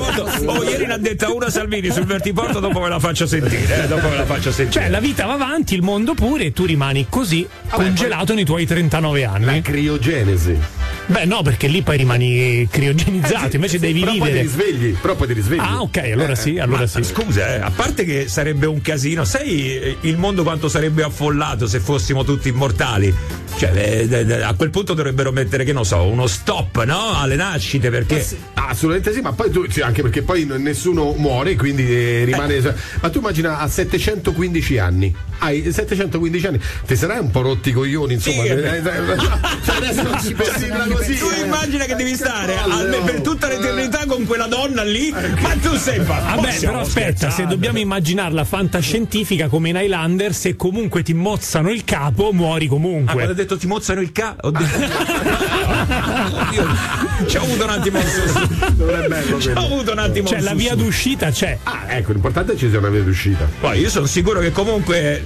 Oh, 0.47 0.63
ieri 0.65 0.87
ne 0.87 0.95
ha 0.95 0.99
detta 0.99 1.31
una 1.33 1.49
Salvini 1.51 1.91
sul 1.91 2.05
Vertiporto, 2.05 2.61
dopo 2.61 2.81
me 2.81 2.89
la 2.89 2.99
faccio 2.99 3.27
sentire, 3.27 3.85
eh, 3.85 3.89
dopo 3.89 4.09
me 4.09 4.17
la 4.17 4.25
faccio 4.27 4.53
sentire. 4.53 4.83
Cioè, 4.83 4.91
la 4.91 5.01
vita 5.01 5.25
va 5.27 5.33
avanti, 5.35 5.75
il 5.75 5.83
mondo 5.83 6.15
pure, 6.15 6.45
e 6.47 6.53
tu 6.53 6.65
rimani 6.65 7.07
così, 7.09 7.47
congelato 7.71 8.35
nei 8.35 8.45
tuoi 8.45 8.67
39 8.67 9.21
La 9.21 9.31
anni. 9.33 9.63
criogenesi. 9.63 10.59
Beh, 11.07 11.25
no, 11.25 11.43
perché 11.43 11.67
lì 11.67 11.83
poi 11.83 11.97
rimani 11.97 12.69
criogenizzato, 12.71 13.57
invece 13.57 13.79
devi 13.79 14.01
però 14.01 14.13
poi 14.13 14.21
ti 14.21 14.27
vivere. 14.27 14.43
risvegli. 14.43 14.97
Però 15.01 15.15
poi 15.17 15.27
ti 15.27 15.33
risvegli. 15.33 15.59
Ah, 15.61 15.81
ok, 15.83 15.97
allora 16.13 16.35
sì, 16.35 16.59
allora 16.59 16.81
Ma, 16.81 16.87
sì. 16.87 17.03
Scusa, 17.03 17.55
eh, 17.57 17.61
a 17.61 17.71
parte 17.75 18.05
che 18.05 18.29
sarebbe 18.29 18.67
un 18.67 18.81
casino, 18.81 19.25
sai 19.25 19.79
eh, 19.79 19.97
il 20.03 20.17
mondo 20.17 20.43
quanto 20.43 20.69
sarebbe 20.69 21.03
affollato 21.03 21.67
se 21.67 21.81
fossimo 21.81 22.23
tutti 22.25 22.49
immortali? 22.49 23.13
Cioè, 23.57 23.71
eh, 23.75 24.09
eh, 24.11 24.27
eh, 24.27 24.43
a 24.43 24.55
quel 24.55 24.71
punto 24.71 24.95
dovrebbero 24.95 25.33
mettere, 25.33 25.65
che 25.65 25.73
non 25.73 25.85
so, 25.85 26.03
uno 26.05 26.27
stop, 26.27 26.85
no? 26.85 27.19
Alle 27.19 27.35
nascite, 27.37 27.91
perché. 27.91 28.25
Ah, 28.55 28.69
Assolutamente 28.73 29.13
sì, 29.13 29.21
ma 29.21 29.33
poi 29.33 29.51
tu, 29.51 29.67
sì, 29.69 29.81
anche 29.83 30.02
perché 30.03 30.23
poi 30.23 30.45
nessuno 30.45 31.15
muore, 31.17 31.57
quindi 31.57 31.89
eh, 31.89 32.25
rimane. 32.25 32.61
Ma 33.01 33.09
tu 33.11 33.19
immagina 33.19 33.59
a 33.59 33.69
715 33.69 34.79
anni. 34.79 35.15
Hai 35.43 35.73
715 35.73 36.47
anni, 36.47 36.61
ti 36.87 36.97
sarai 36.97 37.19
un 37.19 37.31
po' 37.31 37.43
rotti 37.43 37.71
i 37.71 37.73
coglioni, 37.73 38.15
insomma. 38.15 38.43
Sì, 38.43 38.49
eh, 38.49 38.55
eh. 38.55 38.77
eh, 38.77 38.83
cioè, 39.65 39.77
adesso 39.77 40.03
non 40.03 40.93
così. 40.93 41.19
Tu 41.19 41.27
immagina 41.45 41.85
che 41.85 41.95
devi 41.97 42.15
stare 42.15 42.55
oh. 42.65 43.03
per 43.03 43.21
tutta 43.23 43.49
l'eternità 43.49 44.07
con 44.07 44.25
quella 44.25 44.47
donna 44.47 44.85
lì, 44.85 45.11
ma 45.11 45.57
tu 45.61 45.77
sei 45.77 46.01
fatto. 46.01 46.41
Vabbè, 46.41 46.61
però 46.61 46.81
aspetta, 46.81 47.31
se 47.31 47.47
dobbiamo 47.47 47.79
immaginarla 47.79 48.45
fantascientifica 48.45 49.49
come 49.49 49.71
in 49.71 49.77
Highlander, 49.77 50.33
se 50.33 50.55
comunque 50.55 51.03
ti 51.03 51.13
mozzano 51.13 51.71
il 51.71 51.85
capo, 51.85 52.33
muori 52.33 52.67
Ah, 52.67 52.69
quando 52.69 52.89
ho 52.89 53.05
comunque. 53.05 53.35
detto 53.35 53.57
ti 53.57 53.67
mozzano 53.67 54.01
il 54.01 54.13
ca. 54.13 54.37
Ho 54.41 54.51
detto... 54.51 54.79
Oddio, 56.43 56.67
ci 57.27 57.37
ho 57.37 57.43
avuto 57.43 57.65
un 57.65 57.71
attimo. 57.71 58.01
Ci 59.41 59.49
ho 59.49 59.53
avuto 59.59 59.93
un 59.93 59.99
attimo. 59.99 60.29
Cioè, 60.29 60.41
la 60.41 60.55
via 60.55 60.75
d'uscita 60.75 61.31
c'è. 61.31 61.59
Ah, 61.65 61.85
ecco, 61.89 62.13
l'importante 62.13 62.53
è 62.53 62.55
che 62.55 62.61
ci 62.61 62.69
sia 62.71 62.79
una 62.79 62.89
via 62.89 63.03
d'uscita. 63.03 63.49
Poi 63.61 63.81
io 63.81 63.91
sono 63.91 64.07
sicuro 64.07 64.41
che 64.41 64.53
comunque 64.53 65.23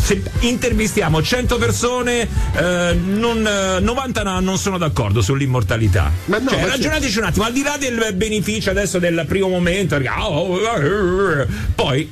se 0.00 0.22
intervistiamo 0.40 1.22
100 1.22 1.58
persone, 1.58 2.28
eh, 2.56 2.94
non, 3.04 3.46
eh, 3.46 3.80
90 3.80 4.22
no- 4.22 4.40
non 4.40 4.56
sono 4.58 4.78
d'accordo 4.78 5.20
sull'immortalità. 5.20 6.10
Ma 6.26 6.38
no, 6.38 6.50
Cioè, 6.50 6.58
ma 6.60 6.64
c'è- 6.66 6.70
ragionateci 6.70 7.18
un 7.18 7.24
attimo, 7.24 7.44
al 7.44 7.52
di 7.52 7.62
là 7.62 7.76
del 7.78 8.12
beneficio 8.14 8.70
adesso 8.70 8.98
del 8.98 9.24
primo 9.28 9.48
momento, 9.48 9.96
perché, 9.96 10.08
ah, 10.08 10.28
oh, 10.28 10.56
ah, 10.64 10.78
eh, 10.82 11.46
poi. 11.74 12.10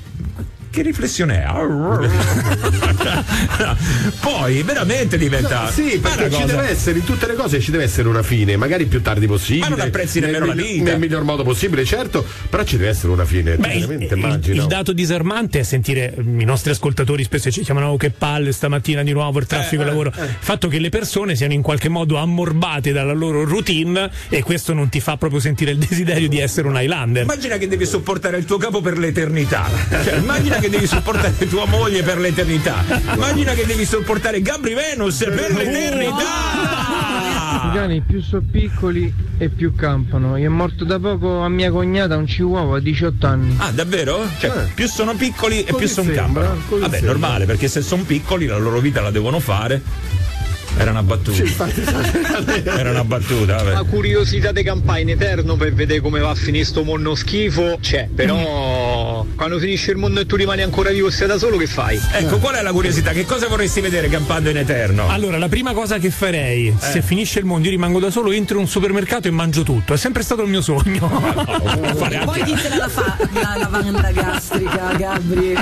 Che 0.77 0.83
riflessione 0.83 1.43
è? 1.43 1.47
Poi 4.21 4.63
veramente 4.63 5.17
diventa. 5.17 5.71
Sì, 5.71 5.99
ma 6.03 6.13
è 6.13 6.17
perché 6.17 6.35
ci 6.35 6.41
cosa- 6.43 6.55
deve 6.55 6.69
essere, 6.69 6.99
in 6.99 7.05
tutte 7.05 7.27
le 7.27 7.33
cose 7.35 7.61
ci 7.61 7.71
deve 7.71 7.85
essere 7.85 8.09
una 8.09 8.23
fine, 8.23 8.59
magari 8.59 8.85
più 8.85 9.01
tardi 9.01 9.27
possibile. 9.27 9.71
Ma 9.71 9.77
non 9.77 9.81
apprezzi 9.81 10.21
nel 10.21 10.33
nemmeno 10.33 10.53
la 10.53 10.55
miglior- 10.55 10.73
vita. 10.75 10.91
Nel 10.91 10.99
miglior 10.99 11.23
modo 11.23 11.45
possibile, 11.45 11.83
certo, 11.87 12.27
però 12.51 12.63
ci 12.65 12.77
deve 12.77 12.91
essere 12.91 13.11
una 13.11 13.25
fine. 13.25 13.57
Beh, 13.57 13.73
il, 13.73 14.09
immagino. 14.13 14.61
il 14.61 14.67
dato 14.69 14.93
disarmante 14.93 15.61
è 15.61 15.63
sentire 15.63 16.15
mm, 16.21 16.41
i 16.41 16.45
nostri 16.45 16.73
ascoltatori 16.73 17.25
spesso 17.25 17.51
ci 17.51 17.63
chiamano 17.63 17.93
"Oh, 17.93 17.97
che 17.97 18.11
palle 18.11 18.53
stamattina 18.53 19.03
di 19.03 19.13
nuovo 19.13 19.39
il 19.39 19.47
traffico 19.47 19.81
e 19.81 19.85
lavoro. 19.87 20.13
Il 20.15 20.37
fatto 20.41 20.69
che 20.69 20.79
le 20.79 20.91
persone 20.91 21.37
siano 21.37 21.55
in 21.55 21.63
qualche 21.63 21.89
modo 21.89 22.19
ammorbate 22.19 22.93
dalla 22.93 23.15
loro 23.15 23.45
routine 23.45 24.11
e 24.29 24.43
questo 24.43 24.75
non 24.75 24.91
ti 24.91 25.01
fa 25.01 25.17
proprio 25.17 25.41
sentire 25.41 25.71
il 25.71 25.79
desiderio 25.79 26.29
di 26.29 26.39
essere 26.39 26.69
un 26.69 26.77
Highlander. 26.77 27.23
Immagina 27.23 27.57
che 27.57 27.67
devi 27.67 27.87
sopportare 27.87 28.37
il 28.37 28.45
tuo 28.45 28.59
capo 28.59 28.83
per 28.83 28.99
l'eternità. 28.99 29.95
Cioè, 30.07 30.19
immagina 30.19 30.59
che 30.59 30.66
devi 30.69 30.87
sopportare 30.87 31.47
tua 31.49 31.67
moglie 31.67 32.03
per 32.03 32.19
l'eternità. 32.19 32.85
Immagina 33.15 33.53
che 33.53 33.65
devi 33.67 33.85
sopportare 33.85 34.41
Gabri 34.43 34.75
Venus 34.75 35.17
per 35.19 35.53
l'eternità. 35.55 36.25
cani 37.73 38.01
più 38.01 38.23
sono 38.23 38.43
piccoli 38.51 39.13
e 39.39 39.49
più 39.49 39.75
campano. 39.75 40.37
Io 40.37 40.47
è 40.47 40.49
morto 40.49 40.85
da 40.85 40.99
poco 40.99 41.41
a 41.43 41.49
mia 41.49 41.71
cognata 41.71 42.17
un 42.17 42.25
chihuahua 42.25 42.77
a 42.79 42.81
18 42.81 43.27
anni. 43.27 43.55
Ah, 43.59 43.71
davvero? 43.71 44.27
Cioè, 44.39 44.51
Eh. 44.51 44.71
più 44.75 44.87
sono 44.89 45.15
piccoli 45.15 45.61
e 45.61 45.73
Così 45.73 45.85
più 45.85 45.87
sono 45.89 46.13
campano. 46.13 46.57
così 46.69 46.81
Vabbè, 46.83 46.97
sembra. 46.97 47.13
normale, 47.13 47.45
perché 47.47 47.69
se 47.69 47.83
sono 47.83 48.03
piccoli 48.05 48.47
la 48.47 48.57
loro 48.59 48.81
vita 48.81 49.01
la 49.01 49.11
devono 49.11 49.41
fare. 49.41 49.83
Era 50.79 50.91
una 50.91 51.03
battuta. 51.03 51.67
Era 52.65 52.91
una 52.91 53.05
battuta, 53.05 53.63
La 53.63 53.73
vabbè. 53.73 53.89
curiosità 53.89 54.53
dei 54.53 54.63
campai 54.63 55.03
in 55.03 55.11
eterno 55.11 55.57
per 55.57 55.73
vedere 55.73 56.01
come 56.01 56.21
va 56.21 56.31
a 56.31 56.35
finire 56.35 56.65
sto 56.65 56.83
mondo 56.85 57.15
schifo 57.15 57.79
c'è, 57.81 58.09
però 58.15 59.25
quando 59.35 59.59
finisce 59.59 59.93
il 59.93 59.97
mondo 59.97 60.21
e 60.21 60.27
tu 60.27 60.37
rimani 60.37 60.63
ancora 60.63 60.91
vivo 60.91 61.09
e 61.09 61.11
sei 61.11 61.27
da 61.29 61.39
solo 61.39 61.57
che 61.57 61.67
fai? 61.67 61.99
Ecco, 62.13 62.39
qual 62.39 62.57
è 62.57 62.63
la 62.63 62.73
curiosità? 62.73 63.13
Che 63.13 63.25
cosa 63.25 63.49
vorresti 63.49 63.81
vedere 63.81 64.09
campando 64.09 64.51
in 64.51 64.59
eterno? 64.59 65.09
Allora, 65.09 65.39
la 65.39 65.49
prima 65.49 65.73
cosa 65.73 65.99
che 65.99 66.11
farei, 66.11 66.75
se 66.79 67.01
finisce 67.03 67.39
il 67.39 67.45
mondo, 67.47 67.65
io 67.67 67.71
rimango 67.73 67.99
da 67.99 68.11
solo, 68.11 68.31
entro 68.33 68.57
in 68.57 68.63
un 68.65 68.69
supermercato 68.69 69.29
e 69.29 69.31
mangio 69.31 69.63
tutto. 69.63 69.95
È 69.95 69.97
sempre 69.97 70.23
stato 70.23 70.43
il 70.43 70.49
mio 70.51 70.61
sogno. 70.61 71.09
Fare 71.97 72.21
Poi 72.25 72.41
anche- 72.41 72.55
ditela 72.55 72.77
la, 72.77 72.89
fa- 72.89 73.17
la 73.33 73.57
lavanda 73.59 74.11
gastrica, 74.11 74.93
Gabri. 74.97 75.55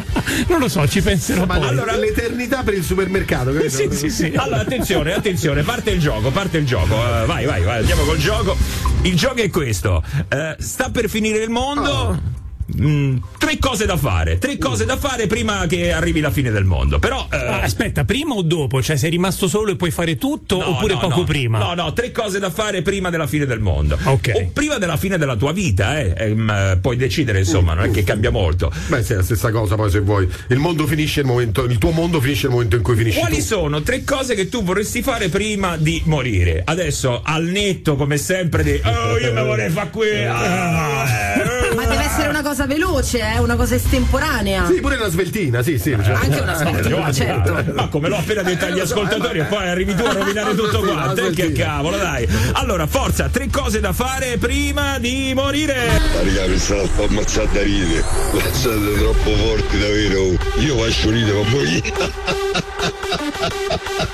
non 0.48 0.59
lo 0.59 0.68
so, 0.68 0.87
ci 0.88 1.00
penserò 1.00 1.44
Ma 1.46 1.59
poi. 1.59 1.68
allora, 1.68 1.96
l'eternità 1.96 2.62
per 2.62 2.74
il 2.74 2.83
supermercato, 2.85 3.53
capito? 3.53 3.70
Sì, 3.77 3.88
sì, 3.92 4.11
sì. 4.11 4.33
Allora, 4.35 4.61
attenzione, 4.62 5.04
attenzione, 5.12 5.62
parte 5.62 5.90
il 5.90 6.01
gioco, 6.01 6.31
parte 6.31 6.59
il 6.59 6.67
gioco. 6.67 6.95
Eh, 6.95 7.27
vai, 7.27 7.45
vai, 7.45 7.62
vai, 7.62 7.79
andiamo 7.79 8.05
col 8.05 8.19
gioco. 8.19 8.57
Il 9.03 9.17
gioco 9.17 9.40
è 9.40 9.51
questo. 9.51 10.03
Eh, 10.29 10.57
sta 10.59 10.90
per 10.90 11.09
finire 11.09 11.43
il 11.43 11.51
mondo. 11.51 12.43
Mm, 12.81 13.16
tre 13.38 13.59
cose 13.59 13.85
da 13.85 13.96
fare, 13.96 14.38
tre 14.38 14.57
cose 14.59 14.85
da 14.87 14.96
fare 14.96 15.27
prima 15.27 15.66
che 15.66 15.92
arrivi 15.92 16.20
la 16.20 16.31
fine 16.31 16.50
del 16.50 16.64
mondo. 16.64 16.98
Però 16.98 17.27
eh, 17.31 17.37
Ah, 17.37 17.61
Aspetta, 17.61 18.05
prima 18.05 18.35
o 18.35 18.42
dopo? 18.42 18.83
Cioè, 18.83 18.96
sei 18.96 19.11
rimasto 19.11 19.48
solo 19.48 19.70
e 19.72 19.77
puoi 19.77 19.90
fare 19.90 20.16
tutto 20.16 20.59
no, 20.59 20.70
oppure 20.70 20.94
no, 20.94 21.00
poco 21.00 21.18
no. 21.20 21.24
prima? 21.24 21.59
No, 21.59 21.74
no, 21.74 21.92
tre 21.92 22.11
cose 22.11 22.38
da 22.38 22.50
fare 22.50 22.83
prima 22.83 23.11
della 23.11 23.27
fine 23.27 23.44
del 23.46 23.61
mondo. 23.61 23.98
Ok. 24.05 24.33
O 24.35 24.50
prima 24.53 24.79
della 24.79 24.96
fine 24.96 25.18
della 25.18 25.37
tua 25.37 25.53
vita, 25.53 25.98
eh. 26.00 26.14
Ehm, 26.16 26.48
eh, 26.50 26.79
puoi 26.81 26.96
decidere, 26.96 27.40
insomma, 27.40 27.74
non 27.74 27.85
è 27.85 27.90
che 27.90 28.03
cambia 28.03 28.31
molto. 28.31 28.72
Beh, 28.88 29.03
sì, 29.03 29.12
è 29.12 29.16
la 29.16 29.22
stessa 29.22 29.50
cosa 29.50 29.74
poi 29.77 29.90
se 29.90 30.00
vuoi. 30.00 30.29
Il 30.48 30.59
mondo 30.59 30.87
finisce 30.87 31.20
il 31.20 31.27
momento, 31.27 31.64
il 31.64 31.79
tuo 31.79 31.90
mondo 31.90 32.20
finisce 32.20 32.46
il 32.46 32.53
momento 32.53 32.77
in 32.77 32.83
cui 32.83 32.96
finisci 32.96 33.18
Quali 33.18 33.37
tu. 33.37 33.42
sono 33.42 33.83
tre 33.83 34.05
cose 34.05 34.35
che 34.35 34.48
tu 34.48 34.62
vorresti 34.62 35.03
fare 35.03 35.29
prima 35.29 35.77
di 35.77 36.00
morire? 36.07 36.62
Adesso 36.64 37.20
al 37.24 37.44
netto, 37.44 37.96
come 37.96 38.16
sempre, 38.16 38.62
di 38.62 38.81
oh, 38.85 39.18
io 39.18 39.33
mi 39.33 39.42
vorrei 39.42 39.70
fare 39.70 39.90
qui. 39.90 40.24
ah, 40.24 41.05
eh, 41.09 41.63
essere 42.14 42.29
una 42.29 42.42
cosa 42.42 42.66
veloce, 42.66 43.18
eh? 43.20 43.38
una 43.38 43.57
cosa 43.57 43.74
estemporanea. 43.74 44.66
Sì, 44.66 44.81
pure 44.81 44.96
una 44.96 45.09
sveltina, 45.09 45.62
sì, 45.62 45.79
sì. 45.79 45.96
cioè- 46.03 46.14
Anche 46.14 46.40
una 46.40 46.55
sveltina, 46.55 46.88
Giovanni, 46.88 47.14
certo. 47.14 47.64
Ma 47.74 47.88
come 47.88 48.09
l'ho 48.09 48.16
appena 48.16 48.42
detto 48.42 48.64
agli 48.66 48.81
ascoltatori 48.81 49.40
e 49.40 49.44
poi 49.44 49.68
arrivi 49.68 49.94
tu 49.94 50.05
a 50.05 50.12
rovinare 50.12 50.55
tutto 50.57 50.81
quanto? 50.81 51.27
Eh, 51.27 51.31
Che 51.33 51.53
cavolo, 51.53 51.96
dai. 51.96 52.27
Allora, 52.53 52.87
forza, 52.87 53.29
tre 53.29 53.48
cose 53.50 53.81
da 53.81 53.92
fare 53.92 54.37
prima 54.38 54.98
di 54.98 55.33
morire. 55.35 55.88
Raga, 56.22 56.46
mi 56.46 56.59
sta 56.59 56.77
un 56.81 56.88
po' 56.94 57.05
ammazzata 57.05 57.59
a 57.59 57.62
ridere. 57.62 58.05
Siete 58.53 58.94
troppo 58.98 59.31
forti 59.37 59.79
davvero. 59.79 60.37
Io 60.59 60.77
faccio 60.79 61.11
ridere, 61.11 61.42
ma 61.42 61.48
voi. 61.50 61.83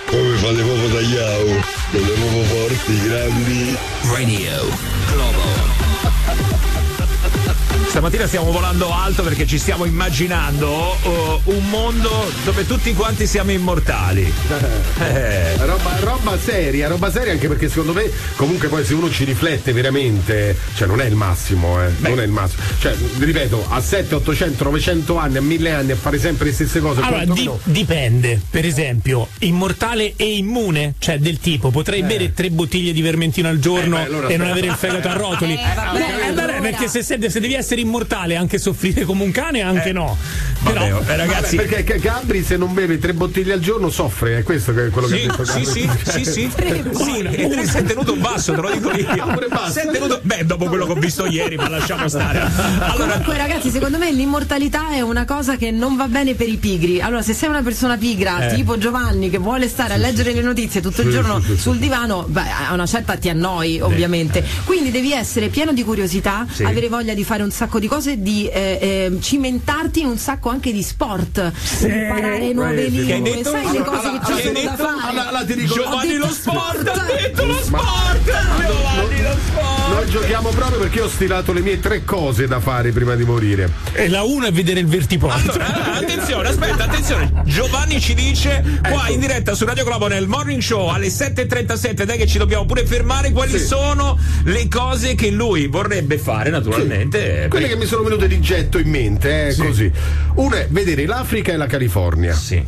Come 0.07 0.37
fate 0.41 0.63
proprio 0.63 0.89
tagliamo? 0.89 1.63
Siete 1.91 2.13
proprio 2.13 2.43
forti, 2.45 3.01
grandi. 3.03 3.77
Radio 4.15 4.69
Globo. 5.13 6.70
Stamattina 8.01 8.27
stiamo 8.29 8.51
volando 8.51 8.91
alto 8.95 9.23
perché 9.23 9.47
ci 9.47 9.59
stiamo 9.59 9.85
immaginando 9.85 10.97
uh, 11.03 11.53
un 11.53 11.69
mondo 11.69 12.33
dove 12.45 12.67
tutti 12.67 12.95
quanti 12.95 13.27
siamo 13.27 13.51
immortali. 13.51 14.33
Eh. 15.01 15.57
Roba, 15.65 15.97
roba 16.01 16.39
seria, 16.39 16.87
roba 16.87 17.11
seria 17.11 17.33
anche 17.33 17.49
perché 17.49 17.69
secondo 17.71 17.95
me 17.95 18.11
comunque 18.37 18.69
poi 18.69 18.85
se 18.85 18.93
uno 18.93 19.11
ci 19.11 19.25
riflette 19.25 19.73
veramente, 19.73 20.55
cioè 20.75 20.87
non 20.87 21.01
è 21.01 21.07
il 21.07 21.15
massimo, 21.15 21.83
eh, 21.83 21.91
non 22.01 22.21
è 22.21 22.25
il 22.25 22.31
massimo. 22.31 22.63
Cioè, 22.79 22.95
ripeto, 23.19 23.65
a 23.69 23.81
7, 23.81 24.17
800, 24.17 24.65
900 24.65 25.17
anni, 25.17 25.37
a 25.39 25.41
1000 25.41 25.73
anni 25.73 25.93
a 25.93 25.97
fare 25.97 26.19
sempre 26.19 26.47
le 26.47 26.53
stesse 26.53 26.81
cose. 26.81 27.01
Allora, 27.01 27.25
di- 27.25 27.51
dipende. 27.65 28.41
Per 28.51 28.67
esempio, 28.67 29.29
immortale 29.39 30.13
e 30.17 30.37
immune, 30.37 30.95
cioè 30.99 31.19
del 31.19 31.39
tipo, 31.39 31.71
potrei 31.71 32.03
bere 32.03 32.35
tre 32.35 32.51
bottiglie 32.51 32.93
di 32.93 33.01
vermentino 33.01 33.49
al 33.49 33.59
giorno 33.59 33.97
Eh, 33.97 34.01
beh, 34.01 34.07
allora 34.07 34.29
e 34.29 34.37
non 34.37 34.49
avere 34.49 34.67
il 34.67 34.75
fegato 34.75 35.09
a 35.09 35.15
rotoli. 35.15 35.55
Eh, 35.55 35.75
vabbè, 35.75 35.99
eh, 35.99 36.33
beh, 36.33 36.43
allora. 36.43 36.61
perché 36.61 36.89
se, 36.89 37.03
se- 37.03 37.31
se 37.31 37.41
devi 37.41 37.55
essere 37.55 37.81
immortale, 37.81 37.90
anche 37.99 38.59
soffrire 38.59 39.05
come 39.05 39.23
un 39.25 39.31
cane, 39.31 39.61
anche 39.63 39.93
no. 39.93 40.17
Però, 40.63 40.87
Vabbè, 40.89 41.13
eh, 41.13 41.17
ragazzi, 41.17 41.57
Vabbè, 41.57 41.69
perché 41.69 41.99
Gabri 41.99 42.43
se 42.45 42.57
non 42.57 42.73
beve 42.75 42.99
tre 42.99 43.15
bottiglie 43.15 43.55
al 43.55 43.61
giorno 43.61 43.89
soffre, 43.91 44.39
è 44.39 44.43
questo 44.43 44.75
che 44.75 44.87
è 44.87 44.91
quello 44.91 45.09
che 45.09 45.17
Sì, 45.17 45.25
ha 45.25 45.31
detto 45.31 45.45
sì, 45.45 45.63
Gabri. 45.85 46.01
sì, 46.05 46.25
sì, 46.25 46.25
sì. 46.25 46.51
Sì, 46.93 47.19
e 47.25 47.49
te 47.49 47.67
sei 47.67 47.85
tenuto 47.85 48.15
basso, 48.17 48.53
te 48.53 48.61
lo 48.61 48.71
dico 48.71 48.91
io. 48.93 49.27
Pure 49.33 49.49
basso. 49.49 49.73
Sei 49.73 49.91
tenuto- 49.91 50.21
Beh, 50.23 50.45
dopo 50.45 50.67
quello 50.67 50.85
che 50.87 50.93
ho 50.93 50.97
visto 50.97 51.27
ieri, 51.27 51.57
ma 51.57 51.69
lasciamo 51.69 52.09
stare. 52.09 52.41
Allora, 52.41 53.13
Comunque, 53.13 53.37
ragazzi, 53.39 53.71
secondo 53.71 53.97
me 53.99 54.13
l'immortalità 54.13 54.91
è 54.91 55.01
una 55.01 55.25
cosa 55.25 55.57
che 55.57 55.71
non 55.71 55.97
va 55.97 56.07
bene 56.09 56.35
per 56.35 56.49
i 56.49 56.57
pigri. 56.57 57.01
Allora, 57.01 57.23
se 57.23 57.33
sei 57.33 57.49
una 57.49 57.63
persona 57.63 57.97
pigra, 57.97 58.49
Eh. 58.51 58.55
tipo 58.55 58.77
Giovanni, 58.77 59.31
che 59.31 59.39
vuole 59.39 59.67
stare 59.69 59.95
a 59.95 59.97
leggere 59.97 60.33
le 60.35 60.43
notizie 60.43 60.81
tutto 60.83 61.03
il 61.03 61.11
giorno 61.11 61.41
sul 61.57 61.79
divano, 61.79 62.25
beh, 62.29 62.43
a 62.69 62.73
una 62.75 62.87
certa 62.87 63.17
ti 63.17 63.29
annoi, 63.31 63.81
ovviamente. 63.81 64.45
Quindi 64.65 64.91
devi 64.91 65.13
essere 65.13 65.49
pieno 65.49 65.73
di 65.73 65.83
curiosità, 65.85 66.47
Sì. 66.51 66.65
avere 66.65 66.89
voglia 66.89 67.15
di 67.15 67.25
fare 67.25 67.43
un 67.43 67.51
sacco 67.51 67.70
di 67.79 67.87
cose, 67.87 68.21
di 68.21 68.47
eh, 68.49 68.79
eh, 69.13 69.19
cimentarti 69.21 70.01
in 70.01 70.07
un 70.07 70.19
sacco 70.19 70.49
anche 70.49 70.73
di 70.73 70.83
sport, 70.83 71.53
imparare 71.83 72.53
nuove 72.53 72.91
sì. 72.91 73.05
Che 73.07 73.13
hai 73.13 73.23
lingue, 73.23 73.35
detto? 73.37 73.51
sai 73.51 73.63
le 73.63 73.69
Allora, 73.69 73.85
cose 73.85 74.01
che 74.01 74.09
allora, 74.09 74.25
ci 74.27 74.33
che 74.35 74.43
sono 74.43 74.59
hai 74.59 74.65
da 74.65 74.71
detto? 74.71 74.83
fare. 74.85 75.09
Allora, 75.11 75.29
allora 75.29 75.45
ti 75.45 75.55
dico- 75.55 75.75
Giovanni 75.75 76.09
detto 76.13 76.27
lo 76.27 76.33
sport, 76.33 76.89
ha 76.89 76.95
sport. 76.95 77.21
detto 77.21 77.45
lo 77.47 77.59
sport! 77.63 78.25
Giovanni 78.25 79.23
lo 79.23 79.37
sport! 79.47 79.80
Noi 79.91 80.09
giochiamo 80.09 80.51
proprio 80.51 80.79
perché 80.79 81.01
ho 81.01 81.09
stilato 81.09 81.53
le 81.53 81.61
mie 81.61 81.81
tre 81.81 82.05
cose 82.05 82.47
da 82.47 82.61
fare 82.61 82.91
prima 82.93 83.17
di 83.17 83.25
morire. 83.25 83.69
e 83.93 84.09
la 84.09 84.23
uno 84.23 84.47
è 84.47 84.53
vedere 84.53 84.79
il 84.81 84.87
vertiporto. 84.87 85.51
Allora, 85.51 86.01
eh, 86.01 86.05
attenzione, 86.05 86.49
aspetta, 86.49 86.85
attenzione. 86.85 87.33
Giovanni 87.45 88.01
ci 88.01 88.15
dice 88.15 88.63
qua 88.81 89.03
Ecco. 89.05 89.13
in 89.13 89.21
diretta 89.21 89.55
su 89.55 89.65
Radio 89.65 89.83
Globo 89.85 90.07
nel 90.07 90.29
morning 90.29 90.61
show 90.63 90.89
alle 90.89 91.09
7.37, 91.09 92.05
dai 92.05 92.17
che 92.19 92.27
ci 92.29 92.39
dobbiamo 92.39 92.65
pure 92.67 92.87
fermare, 92.87 93.33
quali 93.33 93.59
Sì. 93.59 93.65
sono 93.67 94.17
le 94.45 94.69
cose 94.69 95.15
che 95.17 95.31
lui 95.31 95.67
vorrebbe 95.67 96.19
fare 96.19 96.51
naturalmente. 96.51 97.45
eh, 97.45 97.49
Quelle 97.49 97.67
che 97.69 97.77
mi 97.77 97.87
sono 97.87 98.03
venute 98.05 98.29
di 98.29 98.41
getto 98.41 98.79
in 98.79 98.89
mente, 98.89 99.49
è 99.49 99.53
Sì. 99.53 99.61
così. 99.61 99.91
Una 100.37 100.57
è 100.61 100.67
vedere 100.71 101.05
l'Africa 101.05 101.53
e 101.53 101.57
la 101.57 101.67
California. 101.67 102.33
Sì. 102.35 102.63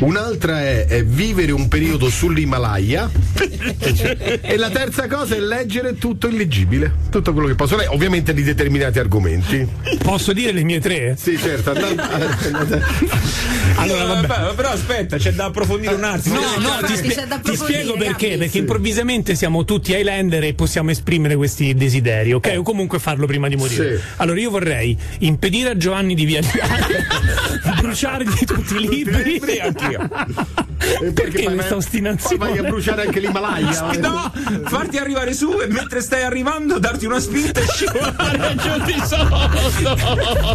Un'altra 0.00 0.60
è, 0.62 0.86
è 0.86 1.04
vivere 1.04 1.52
un 1.52 1.68
periodo 1.68 2.08
sull'Himalaya. 2.08 3.10
e 4.40 4.56
la 4.56 4.70
terza 4.70 5.06
cosa 5.06 5.34
è 5.36 5.40
leggere 5.40 5.96
tutto 5.96 6.26
il 6.26 6.36
leggibile. 6.36 6.90
Tutto 7.10 7.32
quello 7.34 7.48
che 7.48 7.54
posso 7.54 7.76
leggere, 7.76 7.94
ovviamente 7.94 8.32
di 8.32 8.42
determinati 8.42 8.98
argomenti. 8.98 9.66
Posso 10.02 10.32
dire 10.32 10.52
le 10.52 10.62
mie 10.64 10.80
tre? 10.80 11.16
Sì, 11.20 11.36
certo. 11.38 11.72
andando- 11.72 12.02
Allora, 13.76 14.02
Eh, 14.02 14.06
vabbè. 14.06 14.26
beh, 14.26 14.54
però 14.56 14.70
aspetta, 14.70 15.16
c'è 15.18 15.32
da 15.32 15.46
approfondire 15.46 15.94
un 15.94 16.04
attimo. 16.04 16.34
No, 16.36 16.40
No, 16.58 16.86
ti, 16.86 16.96
spie- 16.96 17.26
ti 17.42 17.56
spiego 17.56 17.94
perché. 17.94 18.36
Perché 18.38 18.58
improvvisamente 18.58 19.34
siamo 19.34 19.64
tutti 19.64 19.92
Highlander 19.92 20.44
e 20.44 20.54
possiamo 20.54 20.90
esprimere 20.90 21.36
questi 21.36 21.74
desideri, 21.74 22.32
ok? 22.32 22.54
O 22.58 22.62
comunque 22.62 22.98
farlo 22.98 23.26
prima 23.26 23.48
di 23.48 23.56
morire. 23.56 23.98
Sì. 23.98 24.02
Allora 24.16 24.40
io 24.40 24.50
vorrei 24.50 24.96
impedire 25.20 25.70
a 25.70 25.76
Giovanni 25.76 26.14
di 26.14 26.24
viaggiare, 26.24 27.06
bruciargli 27.80 28.44
tutti 28.46 28.76
i 28.76 28.88
libri. 28.88 29.40
Sì, 29.44 29.58
anch'io. 29.58 29.89
E 31.02 31.12
Perché 31.12 31.42
poi 31.44 31.54
questa 31.54 31.68
vai- 31.70 31.78
ostinazione? 31.78 32.36
Poi 32.36 32.48
vai 32.48 32.58
a 32.58 32.62
bruciare 32.68 33.02
anche 33.02 33.20
l'Himalaya. 33.20 33.90
No, 34.00 34.32
farti 34.64 34.96
arrivare 34.96 35.34
su 35.34 35.60
e 35.62 35.66
mentre 35.68 36.00
stai 36.00 36.22
arrivando 36.22 36.78
darti 36.78 37.04
una 37.06 37.20
spinta 37.20 37.60
e 37.60 37.66
scivolare 37.66 38.56
giù 38.60 38.82
di 38.84 39.02
sotto. 39.06 40.48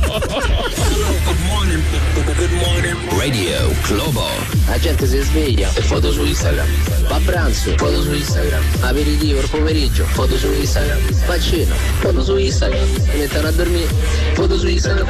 Radio 3.17 3.71
Globo. 3.83 4.27
La 4.67 4.77
gente 4.79 5.07
si 5.07 5.19
sveglia 5.21 5.69
e 5.73 5.81
foto 5.81 6.11
su 6.11 6.23
Instagram. 6.23 6.67
Va 7.07 7.15
a 7.15 7.19
pranzo, 7.23 7.71
foto 7.77 8.01
su 8.01 8.13
Instagram. 8.13 8.61
Aperitivo 8.81 9.39
il 9.39 9.49
pomeriggio, 9.49 10.05
foto 10.05 10.37
su 10.37 10.51
Instagram. 10.51 10.99
Va 11.25 11.33
a 11.33 11.39
cena, 11.39 11.73
foto 11.99 12.23
su 12.23 12.35
Instagram. 12.37 12.85
Si 13.09 13.17
mettono 13.17 13.47
a 13.47 13.51
dormire, 13.51 13.89
foto 14.33 14.57
su 14.57 14.67
Instagram. 14.67 15.07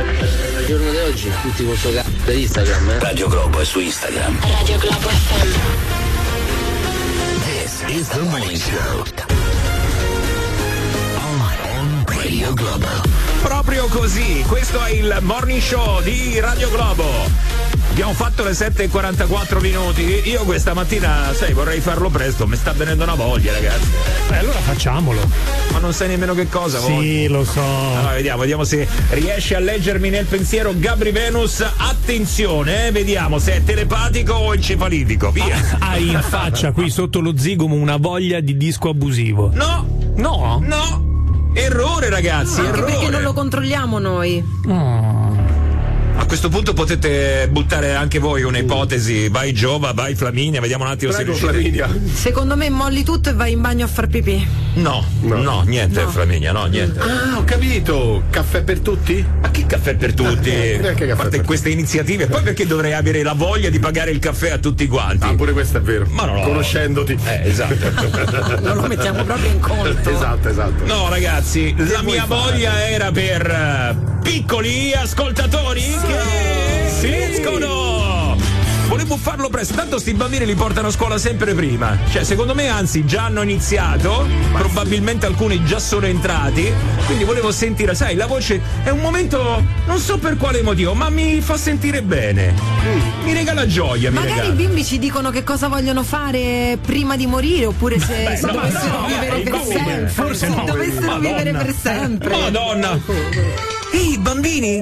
Il 0.59 0.65
giorno 0.67 0.91
di 0.91 0.97
oggi 0.97 1.31
tutti 1.41 1.65
con 1.65 1.75
sto 1.77 1.91
cazzo 1.93 2.09
di 2.31 2.41
Instagram, 2.41 2.89
eh. 2.89 2.99
Radio 2.99 3.27
Globo 3.27 3.59
è 3.59 3.65
su 3.65 3.79
Instagram. 3.79 4.14
Radio 4.15 4.79
Globo 4.79 5.09
FM. 5.09 5.49
This 7.43 7.83
is 7.91 8.07
the 8.07 8.23
morning 8.23 8.55
show. 8.55 9.03
On 11.19 12.05
Radio 12.07 12.53
Globo. 12.53 12.87
Proprio 13.41 13.87
così, 13.87 14.41
questo 14.47 14.81
è 14.81 14.91
il 14.91 15.17
morning 15.21 15.59
show 15.59 16.01
di 16.01 16.39
Radio 16.39 16.69
Globo. 16.69 17.54
Abbiamo 17.95 18.11
fatto 18.13 18.43
le 18.43 18.51
7.44 18.51 19.61
minuti. 19.61 20.21
Io 20.25 20.43
questa 20.43 20.73
mattina, 20.73 21.31
sai, 21.33 21.53
vorrei 21.53 21.79
farlo 21.79 22.09
presto, 22.09 22.45
mi 22.45 22.57
sta 22.57 22.73
venendo 22.73 23.03
una 23.05 23.13
voglia, 23.13 23.53
ragazzi. 23.53 23.87
Beh, 24.27 24.37
allora 24.39 24.59
facciamolo. 24.59 25.21
Ma 25.71 25.79
non 25.79 25.93
sai 25.93 26.09
nemmeno 26.09 26.33
che 26.33 26.49
cosa 26.49 26.79
voglio. 26.81 26.99
Sì, 26.99 27.27
lo 27.29 27.45
so. 27.45 27.61
Allora, 27.61 28.11
vediamo, 28.15 28.41
vediamo 28.41 28.65
se 28.65 28.85
riesce 29.11 29.55
a 29.55 29.59
leggermi 29.59 30.09
nel 30.09 30.25
pensiero 30.25 30.73
Gabri 30.75 31.11
Venus. 31.11 31.61
Attenzione, 31.77 32.87
eh, 32.87 32.91
vediamo 32.91 33.39
se 33.39 33.53
è 33.55 33.63
telepatico 33.63 34.33
o 34.33 34.53
encefalitico. 34.53 35.31
Via. 35.31 35.77
Hai 35.79 36.09
in 36.11 36.21
faccia 36.21 36.73
qui 36.73 36.89
sotto 36.89 37.21
lo 37.21 37.37
zigomo 37.37 37.75
una 37.75 37.95
voglia 37.95 38.41
di 38.41 38.57
disco 38.57 38.89
abusivo. 38.89 39.51
No, 39.53 39.87
No? 40.17 40.59
no. 40.61 41.49
Errore, 41.53 42.09
ragazzi, 42.09 42.59
Anche 42.59 42.71
perché 42.71 42.91
errore. 42.91 43.09
non 43.09 43.21
lo 43.21 43.31
controlliamo 43.31 43.99
noi. 43.99 44.43
A 44.67 45.64
questo 46.37 46.49
punto 46.49 46.73
potete 46.73 47.47
buttare 47.49 47.95
anche 47.95 48.19
voi 48.19 48.43
un'ipotesi. 48.43 49.29
Vai 49.29 49.53
Giova, 49.53 49.93
vai 49.93 50.15
Flaminia, 50.15 50.59
vediamo 50.59 50.83
un 50.83 50.89
attimo 50.89 51.13
Prego, 51.13 51.33
se 51.33 51.49
riuscite. 51.49 51.77
Flaminia. 51.77 52.13
Secondo 52.13 52.57
me 52.57 52.69
molli 52.69 53.05
tutto 53.05 53.29
e 53.29 53.33
vai 53.33 53.53
in 53.53 53.61
bagno 53.61 53.85
a 53.85 53.87
far 53.87 54.07
pipì. 54.07 54.45
No, 54.73 55.05
no, 55.21 55.61
niente, 55.61 56.01
No. 56.01 56.09
Flaminia, 56.09 56.51
no, 56.51 56.65
niente. 56.65 56.99
Ah, 56.99 57.37
ho 57.37 57.45
capito. 57.45 58.23
Caffè 58.29 58.63
per 58.63 58.79
tutti? 58.81 59.25
Ma 59.41 59.49
che 59.49 59.65
caffè 59.65 59.95
per 59.95 60.13
tutti? 60.13 60.49
Eh, 60.49 60.77
neanche 60.81 61.07
caffè 61.07 61.11
a 61.11 61.15
parte 61.15 61.37
per 61.37 61.45
queste 61.45 61.69
iniziative, 61.69 62.27
poi 62.27 62.41
perché 62.41 62.67
dovrei 62.67 62.91
avere 62.91 63.23
la 63.23 63.33
voglia 63.33 63.69
di 63.69 63.79
pagare 63.79 64.11
il 64.11 64.19
caffè 64.19 64.49
a 64.49 64.57
tutti 64.57 64.87
quanti? 64.87 65.23
Ah, 65.25 65.35
pure 65.35 65.53
questo 65.53 65.77
è 65.77 65.81
vero. 65.81 66.05
Ma 66.09 66.25
no, 66.25 66.33
no. 66.33 66.41
Conoscendoti. 66.41 67.17
Eh, 67.23 67.47
esatto. 67.47 67.93
Non 68.65 68.75
lo 68.75 68.87
mettiamo 68.87 69.23
proprio 69.23 69.51
in 69.51 69.59
conto. 69.61 70.09
esatto, 70.09 70.49
esatto. 70.49 70.85
No, 70.85 71.07
ragazzi, 71.07 71.73
la 71.77 72.01
vuoi 72.01 72.15
mia 72.15 72.25
fare? 72.25 72.51
voglia 72.51 72.89
era 72.89 73.11
per 73.11 73.49
eh, 73.49 74.14
piccoli 74.25 74.91
ascoltatori 74.91 75.81
che 75.81 76.89
si 76.89 77.15
escono. 77.15 78.35
Volevo 78.87 79.17
farlo 79.17 79.49
presto, 79.49 79.75
tanto 79.75 79.99
sti 79.99 80.13
bambini 80.13 80.45
li 80.45 80.55
portano 80.55 80.87
a 80.87 80.91
scuola 80.91 81.17
sempre 81.19 81.53
prima. 81.53 81.97
Cioè, 82.09 82.23
secondo 82.23 82.55
me, 82.55 82.67
anzi, 82.67 83.05
già 83.05 83.25
hanno 83.25 83.43
iniziato, 83.43 84.27
probabilmente 84.51 85.25
alcuni 85.27 85.63
già 85.63 85.77
sono 85.79 86.07
entrati. 86.07 86.71
Quindi 87.05 87.23
volevo 87.23 87.51
sentire, 87.51 87.93
sai, 87.93 88.15
la 88.15 88.25
voce 88.25 88.59
è 88.83 88.89
un 88.89 88.99
momento, 88.99 89.63
non 89.85 89.99
so 89.99 90.17
per 90.17 90.37
quale 90.37 90.61
motivo, 90.63 90.93
ma 90.95 91.09
mi 91.09 91.39
fa 91.41 91.57
sentire 91.57 92.01
bene. 92.01 92.53
Mi 93.23 93.33
regala 93.33 93.67
gioia, 93.67 94.09
mi 94.09 94.17
Magari 94.17 94.39
regala. 94.39 94.53
i 94.53 94.55
bimbi 94.55 94.83
ci 94.83 94.97
dicono 94.97 95.29
che 95.29 95.43
cosa 95.43 95.67
vogliono 95.67 96.03
fare 96.03 96.77
prima 96.83 97.15
di 97.15 97.27
morire 97.27 97.67
oppure 97.67 97.99
se, 97.99 98.37
se 98.37 98.45
no, 98.45 98.53
dovessero 98.53 98.99
no, 99.01 99.07
vivere 99.07 99.37
no, 99.37 99.43
per 99.43 99.51
no, 99.51 99.63
sempre. 99.65 100.07
forse 100.07 100.47
se 100.47 100.55
no. 100.55 100.63
dovessero 100.65 101.05
Madonna. 101.05 101.27
vivere 101.27 101.51
per 101.51 101.75
sempre. 101.79 102.37
Madonna! 102.37 103.74
Ehi, 103.95 104.17
bambini, 104.17 104.81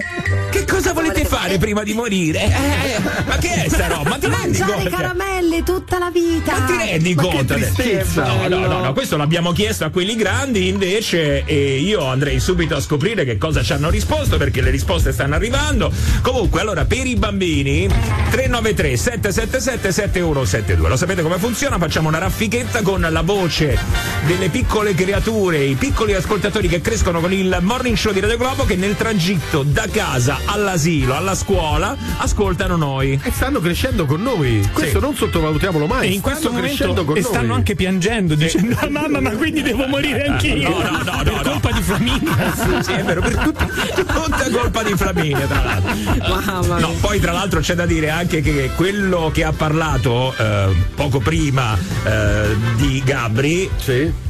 che 0.49 0.65
cosa 0.65 0.91
volete 0.91 1.23
fare 1.23 1.59
prima 1.59 1.83
di 1.83 1.93
morire? 1.93 2.45
Eh, 2.45 2.99
ma 3.27 3.37
che 3.37 3.65
è 3.65 3.69
sta 3.69 3.85
roba? 3.85 4.09
Ma 4.09 4.17
ti 4.17 4.25
rendi 4.25 4.57
Mangiare 4.57 4.73
conto? 4.73 4.89
caramelle 4.89 5.61
tutta 5.61 5.99
la 5.99 6.09
vita. 6.09 6.57
Ma 6.57 6.65
ti 6.65 6.75
rendi 6.75 7.13
Ma 7.13 7.21
conto? 7.21 7.55
No, 7.55 8.47
no, 8.47 8.65
no, 8.65 8.79
no, 8.81 8.93
questo 8.93 9.15
l'abbiamo 9.15 9.51
chiesto 9.51 9.85
a 9.85 9.91
quelli 9.91 10.15
grandi 10.15 10.67
invece 10.67 11.45
e 11.45 11.77
io 11.77 12.03
andrei 12.07 12.39
subito 12.39 12.75
a 12.75 12.81
scoprire 12.81 13.23
che 13.23 13.37
cosa 13.37 13.61
ci 13.61 13.73
hanno 13.73 13.91
risposto 13.91 14.37
perché 14.37 14.61
le 14.61 14.71
risposte 14.71 15.11
stanno 15.11 15.35
arrivando. 15.35 15.91
Comunque, 16.23 16.61
allora, 16.61 16.85
per 16.85 17.05
i 17.05 17.15
bambini 17.15 17.87
393 17.87 18.97
777 18.97 19.91
7172. 19.91 20.89
Lo 20.89 20.97
sapete 20.97 21.21
come 21.21 21.37
funziona? 21.37 21.77
Facciamo 21.77 22.07
una 22.07 22.17
raffichetta 22.17 22.81
con 22.81 23.07
la 23.07 23.21
voce 23.21 23.77
delle 24.25 24.49
piccole 24.49 24.95
creature, 24.95 25.59
i 25.63 25.75
piccoli 25.75 26.15
ascoltatori 26.15 26.67
che 26.67 26.81
crescono 26.81 27.19
con 27.19 27.31
il 27.31 27.59
morning 27.61 27.95
show 27.95 28.11
di 28.11 28.19
Radio 28.19 28.37
Globo 28.37 28.65
che 28.65 28.75
nel 28.75 28.95
tragitto 29.03 29.63
da 29.63 29.85
casa 29.91 30.39
all'asilo, 30.45 31.13
alla 31.13 31.35
scuola, 31.35 31.93
ascoltano 32.19 32.77
noi. 32.77 33.19
E 33.21 33.31
stanno 33.33 33.59
crescendo 33.59 34.05
con 34.05 34.21
noi. 34.21 34.65
Questo 34.71 35.01
non 35.01 35.13
sottovalutiamolo 35.13 35.87
mai. 35.87 36.07
E 36.07 36.13
in 36.13 36.21
questo 36.21 36.43
stanno 36.47 36.59
crescendo 36.61 36.93
momento 36.93 37.11
con 37.11 37.17
e 37.17 37.21
noi. 37.21 37.31
stanno 37.33 37.53
anche 37.53 37.75
piangendo 37.75 38.33
dicendo 38.35 38.77
"Ah, 38.79 38.87
mamma 38.89 39.19
ma 39.19 39.31
quindi 39.31 39.61
devo 39.61 39.87
morire 39.87 40.25
anch'io 40.27 40.69
No, 40.69 40.79
no, 40.83 41.01
no, 41.03 41.21
per 41.23 41.33
no, 41.33 41.41
colpa 41.41 41.71
di 41.71 41.81
Flaminia 41.81 42.53
Sì, 42.81 42.91
è 42.93 43.03
vero, 43.03 43.19
per 43.21 43.35
tut- 43.35 43.93
tutta 43.93 44.49
colpa 44.49 44.83
di 44.83 44.93
Flaminia, 44.95 45.47
tra 45.47 45.63
l'altro. 45.63 45.93
Mamma 46.35 46.79
No, 46.79 46.93
poi 47.01 47.19
tra 47.19 47.33
l'altro 47.33 47.59
c'è 47.59 47.75
da 47.75 47.85
dire 47.85 48.09
anche 48.09 48.39
che 48.39 48.71
quello 48.73 49.31
che 49.33 49.43
ha 49.43 49.51
parlato 49.51 50.33
eh, 50.37 50.73
poco 50.95 51.19
prima 51.19 51.77
eh, 52.05 52.55
di 52.77 53.01
Gabri, 53.05 53.69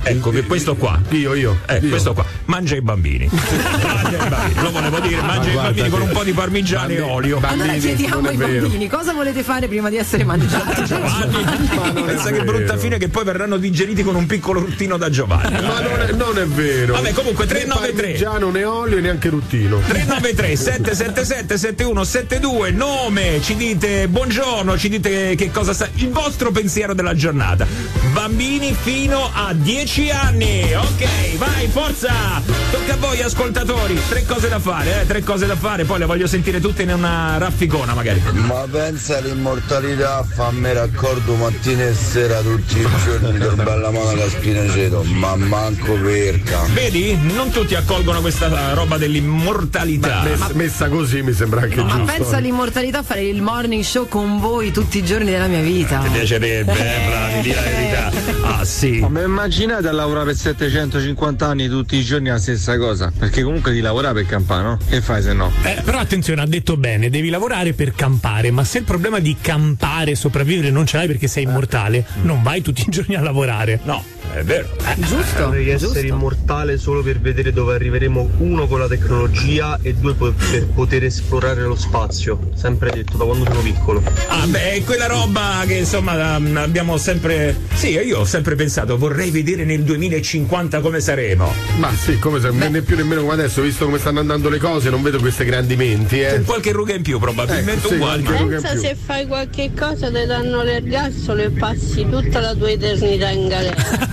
ecco 0.01 0.31
che 0.31 0.41
questo 0.43 0.75
qua. 0.75 0.99
Io, 1.09 1.35
io. 1.35 1.59
Eh, 1.67 1.77
io. 1.77 1.89
questo 1.89 2.13
qua. 2.13 2.25
Mangia 2.45 2.75
i 2.75 2.81
bambini. 2.81 3.29
mangia 3.31 4.25
i 4.25 4.29
bambini. 4.29 4.52
Lo 4.61 4.71
volevo 4.71 4.99
dire, 4.99 5.21
mangia 5.21 5.51
i 5.51 5.55
bambini 5.55 5.89
con 5.89 6.01
un 6.01 6.09
po' 6.09 6.23
di 6.23 6.31
parmigiano 6.31 6.91
e 6.91 7.01
olio. 7.01 7.39
Allora 7.41 7.73
chiediamo 7.73 8.27
ai 8.27 8.37
bambini 8.37 8.87
cosa 8.87 9.13
volete 9.13 9.43
fare 9.43 9.67
prima 9.67 9.89
di 9.89 9.97
essere 9.97 10.23
mangiati. 10.23 10.81
Pensa 12.05 12.31
che 12.31 12.43
brutta 12.43 12.77
fine 12.77 12.97
che 12.97 13.09
poi 13.09 13.23
verranno 13.23 13.57
digeriti 13.57 14.03
con 14.03 14.15
un 14.15 14.25
piccolo 14.25 14.59
ruttino 14.59 14.97
da 14.97 15.09
Giovanni. 15.09 15.53
Ma 15.65 15.79
non 15.79 15.99
è, 15.99 16.11
non 16.11 16.37
è 16.37 16.45
vero. 16.45 16.93
Vabbè, 16.93 17.13
comunque, 17.13 17.45
Né 17.45 17.51
393. 17.51 18.01
parmigiano, 18.01 18.49
né 18.51 18.63
olio, 18.63 18.99
neanche 18.99 19.29
ruttino. 19.29 19.79
393 19.79 20.55
777 20.55 21.57
7172 21.57 22.71
nome 22.71 23.41
ci 23.41 23.55
dite 23.55 24.07
buongiorno 24.07 24.77
ci 24.77 24.89
dite 24.89 25.35
che 25.35 25.51
cosa 25.51 25.73
sta 25.73 25.87
il 25.95 26.09
vostro 26.09 26.51
pensiero 26.51 26.93
della 26.93 27.15
giornata 27.15 27.65
bambini 28.11 28.75
fino 28.79 29.29
a 29.33 29.53
10 29.53 30.09
anni 30.11 30.73
ok 30.73 31.35
vai 31.37 31.67
forza 31.67 32.41
tocca 32.71 32.93
a 32.93 32.97
voi 32.97 33.21
ascoltatori 33.21 33.99
tre 34.09 34.25
cose 34.25 34.42
da 34.49 34.59
fare 34.59 35.01
eh, 35.01 35.05
tre 35.07 35.23
cose 35.23 35.45
da 35.45 35.55
fare 35.55 35.83
poi 35.85 35.99
le 35.99 36.05
voglio 36.05 36.27
sentire 36.27 36.59
tutte 36.59 36.83
in 36.83 36.91
una 36.93 37.37
rafficona 37.37 37.93
magari 37.93 38.21
Ma 38.45 38.65
pensa 38.69 39.17
all'immortalità, 39.17 40.23
fammi 40.23 40.73
raccordo 40.73 41.35
mattina 41.35 41.83
e 41.87 41.93
sera 41.93 42.41
tutti 42.41 42.79
i 42.79 42.87
giorni 43.05 43.37
per 43.37 43.55
bella 43.55 43.89
mano 43.91 44.09
alla 44.09 44.27
spinaceto, 44.29 45.03
ma 45.03 45.35
manco 45.35 45.93
perca. 45.93 46.61
vedi 46.73 47.17
non 47.21 47.49
tutti 47.51 47.75
accolgono 47.75 48.21
questa 48.21 48.73
roba 48.73 48.97
dell'immortalità 48.97 50.23
Mess- 50.23 50.51
messa 50.53 50.87
così 50.89 51.21
mi 51.21 51.33
sembra 51.33 51.61
anche 51.61 51.81
Ma 51.81 51.97
giusto. 51.97 52.03
pensa 52.05 52.37
all'immortalità 52.37 52.99
a 52.99 53.03
fare 53.03 53.23
il 53.23 53.41
morning 53.41 53.83
show 53.83 54.07
con 54.07 54.39
voi 54.39 54.71
tutti 54.71 54.97
i 54.99 55.05
giorni 55.05 55.31
della 55.31 55.47
mia 55.47 55.61
vita. 55.61 55.99
mi 56.01 56.09
piacerebbe 56.09 56.71
eh, 56.71 57.07
bravi 57.07 57.41
di 57.41 57.53
la 57.53 57.61
verità 57.61 58.11
ah 58.59 58.65
sì 58.65 59.05
Ma 59.07 59.21
immaginate 59.21 59.87
a 59.87 59.91
lavorare 59.91 60.25
per 60.27 60.35
750 60.35 61.45
anni 61.47 61.67
tutti 61.67 61.95
i 61.95 62.03
giorni 62.03 62.29
la 62.29 62.39
stessa 62.39 62.77
cosa? 62.77 63.11
Perché 63.17 63.43
comunque 63.43 63.71
di 63.71 63.81
lavorare 63.81 64.13
per 64.13 64.25
campare, 64.33 64.63
no? 64.63 64.77
Che 64.89 65.01
fai 65.01 65.21
se 65.21 65.33
no? 65.33 65.51
Eh, 65.63 65.81
però 65.83 65.99
attenzione, 65.99 66.41
ha 66.41 66.47
detto 66.47 66.77
bene, 66.77 67.09
devi 67.09 67.29
lavorare 67.29 67.73
per 67.73 67.93
campare, 67.93 68.51
ma 68.51 68.63
se 68.63 68.79
il 68.79 68.83
problema 68.83 69.19
di 69.19 69.35
campare 69.39 70.11
e 70.11 70.15
sopravvivere 70.15 70.71
non 70.71 70.85
ce 70.85 70.97
l'hai 70.97 71.07
perché 71.07 71.27
sei 71.27 71.43
immortale, 71.43 72.05
non 72.23 72.41
vai 72.41 72.61
tutti 72.61 72.81
i 72.81 72.89
giorni 72.89 73.15
a 73.15 73.21
lavorare. 73.21 73.79
no 73.83 74.22
è 74.33 74.43
vero 74.43 74.67
Giusto? 74.97 75.45
Vorrei 75.45 75.69
essere 75.69 76.01
giusto. 76.01 76.07
immortale 76.07 76.77
solo 76.77 77.01
per 77.01 77.19
vedere 77.19 77.51
dove 77.51 77.75
arriveremo, 77.75 78.29
uno 78.39 78.67
con 78.67 78.79
la 78.79 78.87
tecnologia 78.87 79.79
e 79.81 79.93
due 79.93 80.13
per, 80.13 80.33
poter 80.73 81.03
esplorare 81.03 81.61
lo 81.63 81.75
spazio. 81.75 82.39
Sempre 82.55 82.91
detto 82.91 83.17
da 83.17 83.25
quando 83.25 83.45
sono 83.45 83.61
piccolo. 83.61 84.01
Ah, 84.27 84.45
beh, 84.45 84.73
è 84.73 84.83
quella 84.83 85.07
roba 85.07 85.63
che 85.65 85.75
insomma 85.75 86.37
um, 86.37 86.57
abbiamo 86.57 86.97
sempre. 86.97 87.55
Sì, 87.73 87.89
io 87.89 88.19
ho 88.19 88.25
sempre 88.25 88.55
pensato, 88.55 88.97
vorrei 88.97 89.31
vedere 89.31 89.65
nel 89.65 89.83
2050 89.83 90.79
come 90.81 90.99
saremo. 90.99 91.51
Ma 91.77 91.91
sì, 91.95 92.19
come 92.19 92.39
se 92.39 92.49
né 92.51 92.81
più 92.81 92.95
nemmeno 92.95 93.21
come 93.21 93.33
adesso, 93.33 93.61
visto 93.61 93.85
come 93.85 93.97
stanno 93.97 94.19
andando 94.19 94.49
le 94.49 94.57
cose, 94.59 94.89
non 94.89 95.01
vedo 95.01 95.19
questi 95.19 95.43
grandi 95.45 95.75
menti, 95.75 96.21
eh. 96.21 96.35
Con 96.35 96.45
qualche 96.45 96.71
ruga 96.71 96.93
in 96.93 97.01
più, 97.01 97.19
probabilmente 97.19 97.87
Ecco, 97.87 97.87
sì, 97.87 97.95
ruga 97.97 98.37
in 98.37 98.47
Pensa 98.49 98.69
più. 98.69 98.79
se 98.79 98.95
fai 98.95 99.25
qualche 99.27 99.71
cosa 99.77 100.11
ti 100.11 100.25
danno 100.25 100.61
l'ergastolo 100.61 101.41
e 101.41 101.49
passi 101.49 102.07
tutta 102.09 102.39
la 102.39 102.53
tua 102.53 102.69
eternità 102.69 103.29
in 103.29 103.47
galera. 103.47 104.11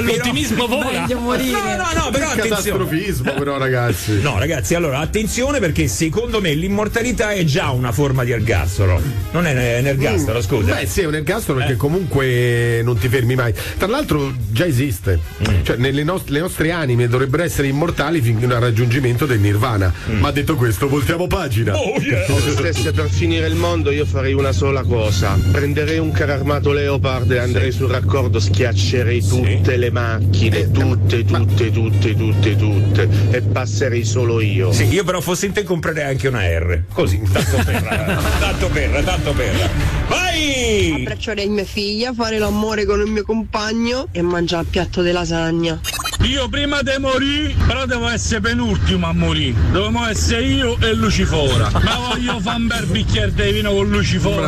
L'ottimismo 0.00 0.66
vola. 0.66 1.06
No, 1.06 1.16
no, 1.16 1.88
no, 1.94 2.10
però 2.10 2.26
attenzione. 2.28 2.48
Catastrofismo, 2.48 3.32
però, 3.34 3.58
ragazzi. 3.58 4.20
No, 4.20 4.38
ragazzi, 4.38 4.74
allora 4.74 4.98
attenzione 4.98 5.58
perché 5.60 5.88
secondo 5.88 6.40
me 6.40 6.54
l'immortalità 6.54 7.30
è 7.30 7.44
già 7.44 7.70
una 7.70 7.92
forma 7.92 8.24
di 8.24 8.32
ergastolo. 8.32 9.00
Non 9.32 9.46
è 9.46 9.78
un 9.78 9.86
ergastolo, 9.86 10.40
scusa. 10.42 10.74
Beh, 10.74 10.86
sì, 10.86 11.02
è 11.02 11.06
un 11.06 11.14
ergastolo 11.14 11.58
Eh. 11.58 11.62
perché 11.62 11.76
comunque 11.76 12.80
non 12.82 12.98
ti 12.98 13.08
fermi 13.08 13.34
mai. 13.34 13.52
Tra 13.76 13.86
l'altro 13.86 14.32
già 14.50 14.66
esiste. 14.66 15.18
Mm. 15.48 15.62
Cioè, 15.64 15.76
nelle 15.76 16.04
nost- 16.04 16.28
le 16.28 16.40
nostre 16.40 16.70
anime 16.70 17.08
dovrebbero 17.08 17.42
essere 17.42 17.68
immortali 17.68 18.20
fino 18.20 18.54
al 18.54 18.60
raggiungimento 18.60 19.26
del 19.26 19.40
nirvana. 19.40 19.92
Ma 20.18 20.30
detto 20.30 20.56
questo, 20.56 20.88
voltiamo 20.88 21.26
pagina. 21.26 21.72
Mm. 21.72 21.76
Oh, 21.76 22.00
yeah. 22.00 22.24
Se 22.26 22.50
stesse 22.52 22.92
per 22.92 23.08
finire 23.08 23.46
il 23.46 23.54
mondo 23.54 23.90
io 23.90 24.04
farei 24.04 24.32
una 24.32 24.52
sola 24.52 24.82
cosa. 24.82 25.38
Prenderei 25.50 25.98
un 25.98 26.10
carro 26.10 26.32
armato 26.32 26.72
Leopard 26.72 27.30
e 27.38 27.40
andrei 27.40 27.72
sul 27.72 27.88
raccordo, 27.88 28.40
schiaccerei 28.40 29.24
tutte 29.24 29.76
le 29.76 29.90
macchine, 29.90 30.70
tutte, 30.70 31.24
tutte, 31.24 31.70
tutte, 31.70 32.14
tutte, 32.16 32.56
tutte. 32.56 33.08
E 33.30 33.42
passerei 33.42 34.04
solo 34.04 34.40
io. 34.40 34.72
Sì, 34.72 34.84
io 34.84 35.04
però 35.04 35.20
fossi 35.20 35.46
in 35.46 35.52
te 35.52 35.62
comprerei 35.62 36.04
anche 36.04 36.28
una 36.28 36.42
R. 36.42 36.82
Così, 36.92 37.20
tanto 37.32 37.56
per. 37.64 37.74
eh, 37.74 38.16
tanto 38.40 38.68
per, 38.68 39.04
tanto 39.04 39.32
per. 39.32 39.70
Vai! 40.08 40.94
Abbracciare 40.96 41.46
mia 41.46 41.64
figlia, 41.64 42.12
fare 42.12 42.38
l'amore 42.38 42.84
con 42.84 43.00
il 43.00 43.10
mio 43.10 43.24
compagno 43.24 44.08
e 44.10 44.20
mangiare 44.22 44.62
il 44.62 44.68
piatto 44.68 45.02
di 45.02 45.12
lasagna. 45.12 45.80
Io 46.22 46.48
prima 46.48 46.82
di 46.82 46.90
morire, 46.98 47.54
però 47.66 47.86
devo 47.86 48.08
essere 48.08 48.40
penultimo 48.40 49.06
a 49.06 49.12
morire. 49.12 49.54
Dovremmo 49.70 50.06
essere 50.06 50.42
io 50.42 50.76
e 50.80 50.92
Lucifora. 50.92 51.70
Ma 51.82 51.96
voglio 52.08 52.40
fare 52.40 52.56
un 52.56 52.66
bel 52.66 52.86
bicchiere 52.86 53.32
di 53.32 53.52
vino 53.52 53.72
con 53.72 53.88
Lucifora. 53.88 54.46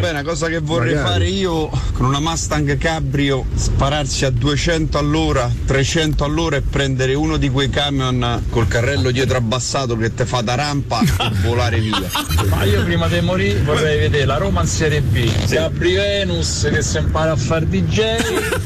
Beh, 0.00 0.10
una 0.10 0.22
cosa 0.22 0.48
che 0.48 0.58
vorrei 0.58 0.94
Magari. 0.94 1.12
fare 1.12 1.28
io 1.28 1.70
con 1.92 2.06
una 2.06 2.20
Mustang 2.20 2.76
Cabrio, 2.76 3.46
spararsi 3.54 4.24
a 4.24 4.30
200 4.30 4.98
all'ora, 4.98 5.50
300 5.66 6.24
all'ora 6.24 6.56
e 6.56 6.62
prendere 6.62 7.14
uno 7.14 7.36
di 7.36 7.48
quei 7.48 7.70
camion 7.70 8.42
col 8.50 8.66
carrello 8.66 9.10
dietro 9.10 9.36
abbassato 9.36 9.96
che 9.96 10.12
te 10.12 10.26
fa 10.26 10.40
da 10.40 10.56
rampa 10.56 11.00
e 11.00 11.06
volare 11.42 11.78
via. 11.78 12.02
Ma 12.48 12.64
io 12.64 12.82
prima 12.84 13.06
di 13.06 13.20
morire 13.20 13.60
vorrei 13.60 13.98
vedere 13.98 14.24
la 14.26 14.36
Roma 14.36 14.62
in 14.62 14.66
Serie 14.66 15.00
B, 15.00 15.30
Gabri 15.48 15.94
Venus 15.94 16.68
che 16.70 16.82
si 16.82 16.98
impara 16.98 17.32
a 17.32 17.36
fare 17.36 17.68
DJ 17.68 17.98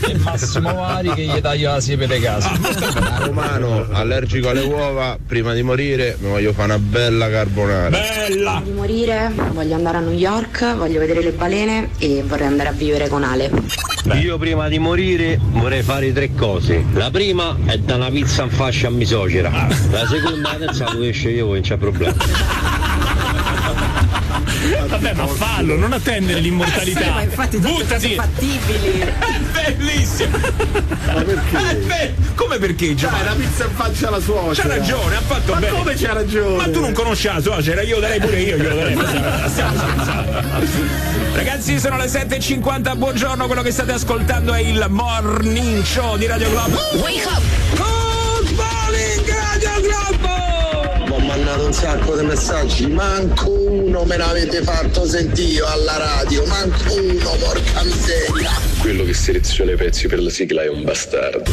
e 0.00 0.16
Massimo 0.18 0.72
Vari 0.74 1.12
che 1.12 1.22
gli 1.22 1.40
taglia 1.40 1.72
la 1.74 1.80
siepe 1.80 2.06
di 2.06 2.18
casa. 2.18 2.38
Da 2.38 3.24
romano 3.24 3.87
allergico 3.92 4.48
alle 4.48 4.62
uova, 4.62 5.18
prima 5.24 5.53
di 5.55 5.62
morire 5.62 6.16
mi 6.20 6.29
voglio 6.29 6.53
fare 6.53 6.74
una 6.74 6.79
bella 6.79 7.29
carbonara. 7.29 7.90
Bella! 7.90 8.62
di 8.64 8.70
morire, 8.70 9.33
voglio 9.53 9.74
andare 9.74 9.98
a 9.98 10.01
New 10.01 10.16
York, 10.16 10.77
voglio 10.77 11.01
vedere 11.01 11.22
le 11.22 11.33
balene 11.33 11.90
e 11.98 12.22
vorrei 12.27 12.46
andare 12.46 12.68
a 12.68 12.72
vivere 12.72 13.09
con 13.09 13.24
Ale. 13.24 13.51
Io 14.14 14.38
prima 14.38 14.68
di 14.68 14.79
morire 14.79 15.38
vorrei 15.40 15.83
fare 15.83 16.12
tre 16.12 16.35
cose. 16.35 16.85
La 16.94 17.11
prima 17.11 17.57
è 17.64 17.77
da 17.79 17.96
una 17.96 18.11
pizza 18.11 18.44
in 18.44 18.51
fascia 18.51 18.88
a 18.88 18.90
misogera. 18.90 19.68
La 19.90 20.07
seconda 20.07 20.55
e 20.55 20.59
la 20.59 20.66
terza 20.66 20.92
lo 20.92 21.03
esce 21.03 21.31
io, 21.31 21.46
non 21.46 21.61
c'è 21.61 21.77
problema. 21.77 22.87
Vabbè, 24.87 25.12
ma 25.14 25.26
fallo, 25.26 25.76
non 25.76 25.92
attendere 25.92 26.40
l'immortalità. 26.40 27.00
Sì, 27.00 27.09
ma 27.11 27.22
infatti 27.22 27.57
Buttati. 27.59 28.14
fattibili. 28.14 29.04
Bellissimo! 29.52 30.37
Ma 30.38 31.22
perché? 31.22 31.70
Eh, 31.70 31.74
beh, 31.76 32.14
come 32.35 32.59
perché 32.59 32.87
Dai, 32.87 32.96
Giovanni? 32.96 33.24
la 33.24 33.33
pizza 33.33 33.64
in 33.64 33.70
faccia 33.74 34.09
alla 34.09 34.20
suocera. 34.20 34.68
C'ha 34.68 34.74
ragione, 34.76 35.16
ha 35.16 35.20
fatto 35.20 35.52
Ma 35.54 35.59
bene. 35.61 35.76
come 35.78 35.94
c'ha 35.94 36.12
ragione? 36.12 36.57
Ma 36.57 36.70
tu 36.70 36.81
non 36.81 36.92
conosci 36.92 37.26
la 37.26 37.40
suocera, 37.40 37.83
io 37.83 37.98
darei 37.98 38.20
pure 38.20 38.40
io, 38.40 38.57
glielo 38.57 38.74
darei. 38.74 38.94
Ma. 38.94 39.04
Ragazzi, 41.35 41.78
sono 41.78 41.96
le 41.96 42.07
7.50, 42.07 42.96
buongiorno, 42.96 43.46
quello 43.46 43.62
che 43.62 43.70
state 43.70 43.92
ascoltando 43.92 44.52
è 44.52 44.61
il 44.61 44.85
Morning 44.88 45.83
Show 45.85 46.16
di 46.16 46.26
Radio 46.26 46.50
Globo. 46.50 46.76
Wake 47.00 47.24
up! 47.26 47.97
Un 51.68 51.74
sacco 51.74 52.16
di 52.16 52.24
messaggi, 52.24 52.87
manco 52.87 53.50
uno 53.50 54.04
me 54.04 54.16
l'avete 54.16 54.62
fatto 54.62 55.07
sentire 55.07 55.66
alla 55.66 55.98
radio, 55.98 56.46
manco 56.46 56.94
uno, 56.94 57.31
porca 57.38 57.83
miseria. 57.83 58.50
Quello 58.81 59.04
che 59.04 59.12
seleziona 59.12 59.72
i 59.72 59.76
pezzi 59.76 60.09
per 60.09 60.22
la 60.22 60.31
sigla 60.31 60.62
è 60.62 60.68
un 60.68 60.83
bastardo. 60.83 61.52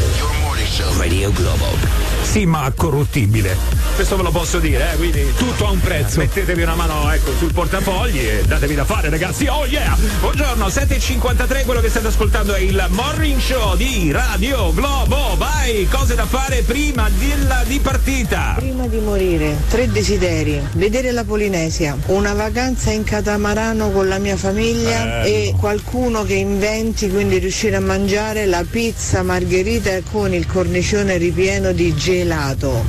Radio 0.96 1.30
Globo. 1.32 2.15
Sì, 2.26 2.44
ma 2.44 2.70
corruttibile. 2.76 3.56
Questo 3.94 4.16
ve 4.16 4.24
lo 4.24 4.30
posso 4.30 4.58
dire, 4.58 4.92
eh, 4.92 4.96
quindi 4.96 5.32
Tutto 5.38 5.66
ha 5.66 5.70
un 5.70 5.80
prezzo. 5.80 6.18
mettetevi 6.18 6.60
una 6.62 6.74
mano 6.74 7.10
ecco, 7.10 7.32
sul 7.38 7.50
portafogli 7.54 8.18
e 8.18 8.42
datevi 8.46 8.74
da 8.74 8.84
fare, 8.84 9.08
ragazzi. 9.08 9.46
Oh 9.46 9.64
yeah! 9.64 9.96
Buongiorno, 10.20 10.66
7.53, 10.66 11.64
quello 11.64 11.80
che 11.80 11.88
state 11.88 12.08
ascoltando 12.08 12.52
è 12.52 12.58
il 12.58 12.84
Morning 12.90 13.40
Show 13.40 13.74
di 13.76 14.10
Radio 14.12 14.70
Globo. 14.74 15.34
Vai, 15.38 15.88
cose 15.90 16.14
da 16.14 16.26
fare 16.26 16.60
prima 16.60 17.08
della 17.16 17.62
di 17.66 17.78
partita. 17.80 18.54
Prima 18.58 18.86
di 18.86 18.98
morire, 18.98 19.56
tre 19.70 19.88
desideri. 19.90 20.60
Vedere 20.72 21.12
la 21.12 21.24
Polinesia, 21.24 21.96
una 22.06 22.34
vacanza 22.34 22.90
in 22.90 23.02
catamarano 23.04 23.90
con 23.92 24.08
la 24.08 24.18
mia 24.18 24.36
famiglia 24.36 25.04
Bello. 25.04 25.26
e 25.26 25.54
qualcuno 25.58 26.22
che 26.24 26.34
inventi, 26.34 27.08
quindi 27.08 27.38
riuscire 27.38 27.76
a 27.76 27.80
mangiare 27.80 28.44
la 28.44 28.62
pizza 28.68 29.22
margherita 29.22 30.00
con 30.10 30.34
il 30.34 30.46
cornicione 30.46 31.16
ripieno 31.16 31.72
di 31.72 31.94
gelato 31.94 32.15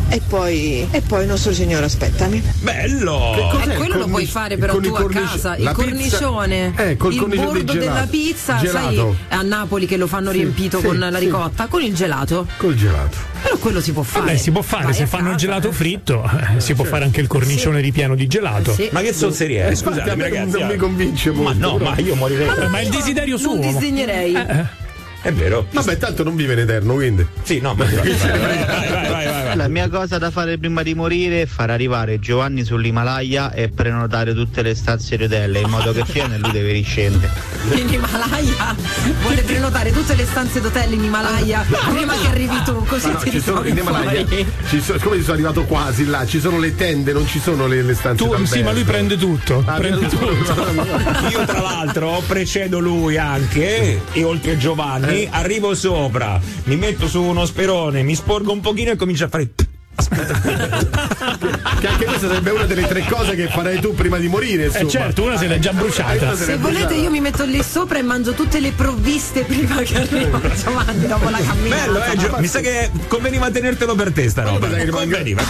e 0.09 0.21
poi, 0.27 0.87
e 0.91 1.01
poi 1.01 1.25
nostro 1.25 1.53
signore 1.53 1.85
aspettami. 1.85 2.41
Bello! 2.59 3.33
Eh, 3.63 3.75
quello 3.75 3.97
lo 3.97 4.07
puoi 4.07 4.25
fare 4.25 4.57
però 4.57 4.77
tu 4.77 4.87
il 4.87 4.95
a 4.95 5.05
casa, 5.07 5.51
il 5.55 5.63
pizza- 5.63 5.71
cornicione, 5.73 6.73
eh, 6.75 6.97
col 6.97 7.13
il 7.13 7.19
cornicione 7.19 7.47
bordo 7.47 7.73
gelato. 7.73 7.79
della 7.93 8.07
pizza, 8.09 8.57
sai 8.57 8.65
Gelato. 8.65 9.15
a 9.29 9.41
Napoli 9.41 9.85
che 9.85 9.97
lo 9.97 10.07
fanno 10.07 10.31
Sì, 10.31 10.37
riempito 10.37 10.79
sì, 10.79 10.85
con 10.85 10.99
la 10.99 11.11
sì. 11.11 11.19
ricotta, 11.25 11.67
con 11.67 11.81
il 11.81 11.93
gelato. 11.93 12.47
Col 12.57 12.75
gelato. 12.75 13.17
Però 13.41 13.57
quello 13.57 13.81
si 13.81 13.91
può 13.91 14.03
fare. 14.03 14.25
Vabbè, 14.25 14.37
si 14.37 14.51
può 14.51 14.61
fare, 14.61 14.83
Vai 14.85 14.93
se 14.93 15.05
fanno 15.07 15.31
il 15.31 15.35
gelato 15.37 15.69
eh. 15.69 15.73
fritto, 15.73 16.23
eh, 16.55 16.59
si 16.59 16.73
può 16.73 16.83
fare 16.83 17.03
anche 17.05 17.21
il 17.21 17.27
cornicione 17.27 17.79
ripieno 17.81 18.15
di 18.15 18.27
gelato. 18.27 18.73
Sì. 18.73 18.89
Ma 18.91 19.01
che 19.01 19.13
zozzeria 19.13 19.65
è? 19.67 19.71
Eh, 19.71 19.75
Scusate, 19.75 20.15
ragazzi. 20.15 20.57
non 20.57 20.67
mi 20.67 20.73
ah. 20.73 20.77
convince 20.77 21.31
Ma 21.31 21.41
molto. 21.41 21.59
no, 21.59 21.75
però. 21.77 21.89
ma 21.91 21.99
io 21.99 22.15
morirei. 22.15 22.47
Eh, 22.47 22.67
ma 22.67 22.79
è 22.79 22.83
il 22.83 22.89
desiderio 22.89 23.37
suo. 23.37 23.53
Non 23.55 23.59
ma- 23.59 23.65
disdegnerei. 23.71 24.35
È 25.27 25.33
vero. 25.33 25.67
Vabbè, 25.71 25.97
tanto 25.97 26.23
non 26.23 26.37
vive 26.37 26.53
in 26.53 26.59
eterno, 26.59 26.93
quindi. 26.93 27.27
Sì, 27.43 27.59
no, 27.59 27.73
ma 27.73 27.83
vai, 27.83 27.95
vai, 27.95 28.15
vai, 28.15 28.37
vai, 28.39 28.65
vai, 28.65 29.25
vai, 29.25 29.25
vai. 29.25 29.55
La 29.57 29.67
mia 29.67 29.89
cosa 29.89 30.17
da 30.17 30.31
fare 30.31 30.57
prima 30.57 30.83
di 30.83 30.93
morire 30.93 31.41
è 31.41 31.45
far 31.45 31.69
arrivare 31.69 32.17
Giovanni 32.19 32.63
sull'Himalaya 32.63 33.51
e 33.51 33.67
prenotare 33.67 34.33
tutte 34.33 34.61
le 34.61 34.73
stanze 34.73 35.17
di 35.17 35.25
hotel 35.25 35.57
in 35.57 35.69
modo 35.69 35.91
che 35.91 36.05
e 36.13 36.37
lui 36.37 36.51
deve 36.51 36.71
riscendere. 36.71 37.29
In 37.73 37.89
Himalaya 37.89 38.73
vuole 39.21 39.41
prenotare 39.41 39.91
tutte 39.91 40.15
le 40.15 40.25
stanze 40.25 40.61
d'hotel 40.61 40.93
in 40.93 41.03
Himalaya 41.03 41.65
prima 41.89 42.13
che 42.13 42.27
arrivi 42.27 42.61
tu, 42.63 42.85
così 42.85 43.11
no, 43.11 43.17
ti 43.17 43.31
ci 43.31 43.41
sono 43.41 43.65
in 43.65 43.75
Himalaya. 43.75 44.25
Ci 44.69 44.79
sono, 44.79 44.99
come 45.03 45.21
sono 45.21 45.33
arrivato 45.33 45.65
quasi 45.65 46.05
là, 46.05 46.25
ci 46.25 46.39
sono 46.39 46.57
le 46.57 46.73
tende, 46.73 47.11
non 47.11 47.27
ci 47.27 47.41
sono 47.41 47.67
le, 47.67 47.81
le 47.81 47.95
stanze 47.95 48.23
Tu, 48.23 48.45
sì, 48.45 48.63
ma 48.63 48.71
lui 48.71 48.83
prende 48.85 49.17
tutto. 49.17 49.61
Ah, 49.65 49.73
prende 49.73 50.07
prende 50.07 50.37
tutto. 50.37 50.53
tutto. 50.53 51.27
Io 51.31 51.43
tra 51.43 51.59
l'altro 51.59 52.23
precedo 52.25 52.79
lui 52.79 53.17
anche 53.17 54.01
e 54.13 54.23
oltre 54.23 54.57
Giovanni 54.57 55.16
Eh. 55.23 55.29
arrivo 55.31 55.73
sopra, 55.75 56.39
mi 56.65 56.75
metto 56.75 57.07
su 57.07 57.21
uno 57.21 57.45
sperone, 57.45 58.03
mi 58.03 58.15
sporgo 58.15 58.51
un 58.51 58.59
pochino 58.61 58.91
e 58.91 58.95
comincio 58.95 59.25
a 59.25 59.27
fare 59.29 59.49
Che 61.79 61.87
anche 61.87 62.05
questa 62.05 62.27
sarebbe 62.27 62.51
una 62.51 62.65
delle 62.65 62.85
tre 62.87 63.03
cose 63.09 63.33
che 63.35 63.47
farai 63.47 63.79
tu 63.79 63.95
prima 63.95 64.17
di 64.17 64.27
morire. 64.27 64.63
Eh 64.63 64.65
Insomma. 64.67 64.89
certo, 64.89 65.23
una 65.23 65.37
se 65.37 65.47
l'è 65.47 65.57
già 65.59 65.73
bruciata. 65.73 66.33
Eh, 66.33 66.35
Se 66.35 66.57
volete 66.57 66.93
io 66.93 67.09
mi 67.09 67.19
metto 67.19 67.43
lì 67.45 67.63
sopra 67.63 67.97
e 67.97 68.03
mangio 68.03 68.33
tutte 68.33 68.59
le 68.59 68.71
provviste 68.71 69.41
prima 69.43 69.77
che 69.81 69.97
arrivi 69.97 70.29
Giovanni 70.63 71.07
dopo 71.07 71.29
la 71.29 71.39
camminata. 71.39 71.81
bello, 71.85 72.03
eh, 72.03 72.15
Gio- 72.17 72.35
mi 72.39 72.47
sa 72.47 72.59
che 72.59 72.91
conveniva 73.07 73.49
tenertelo 73.49 73.95
per 73.95 74.11
te 74.11 74.29
sta 74.29 74.43
roba. 74.43 74.59
pensa 74.67 74.77
che 74.77 74.89
Conveniva. 74.91 75.43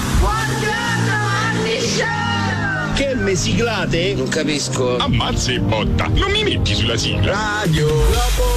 Che 2.95 3.13
me 3.15 3.35
siglate? 3.35 4.13
Non 4.15 4.27
capisco. 4.29 4.97
Ammazza 4.97 5.51
e 5.51 5.59
botta. 5.59 6.07
Non 6.07 6.31
mi 6.31 6.43
metti 6.43 6.73
sulla 6.73 6.97
sigla. 6.97 7.59
Radio. 7.61 8.56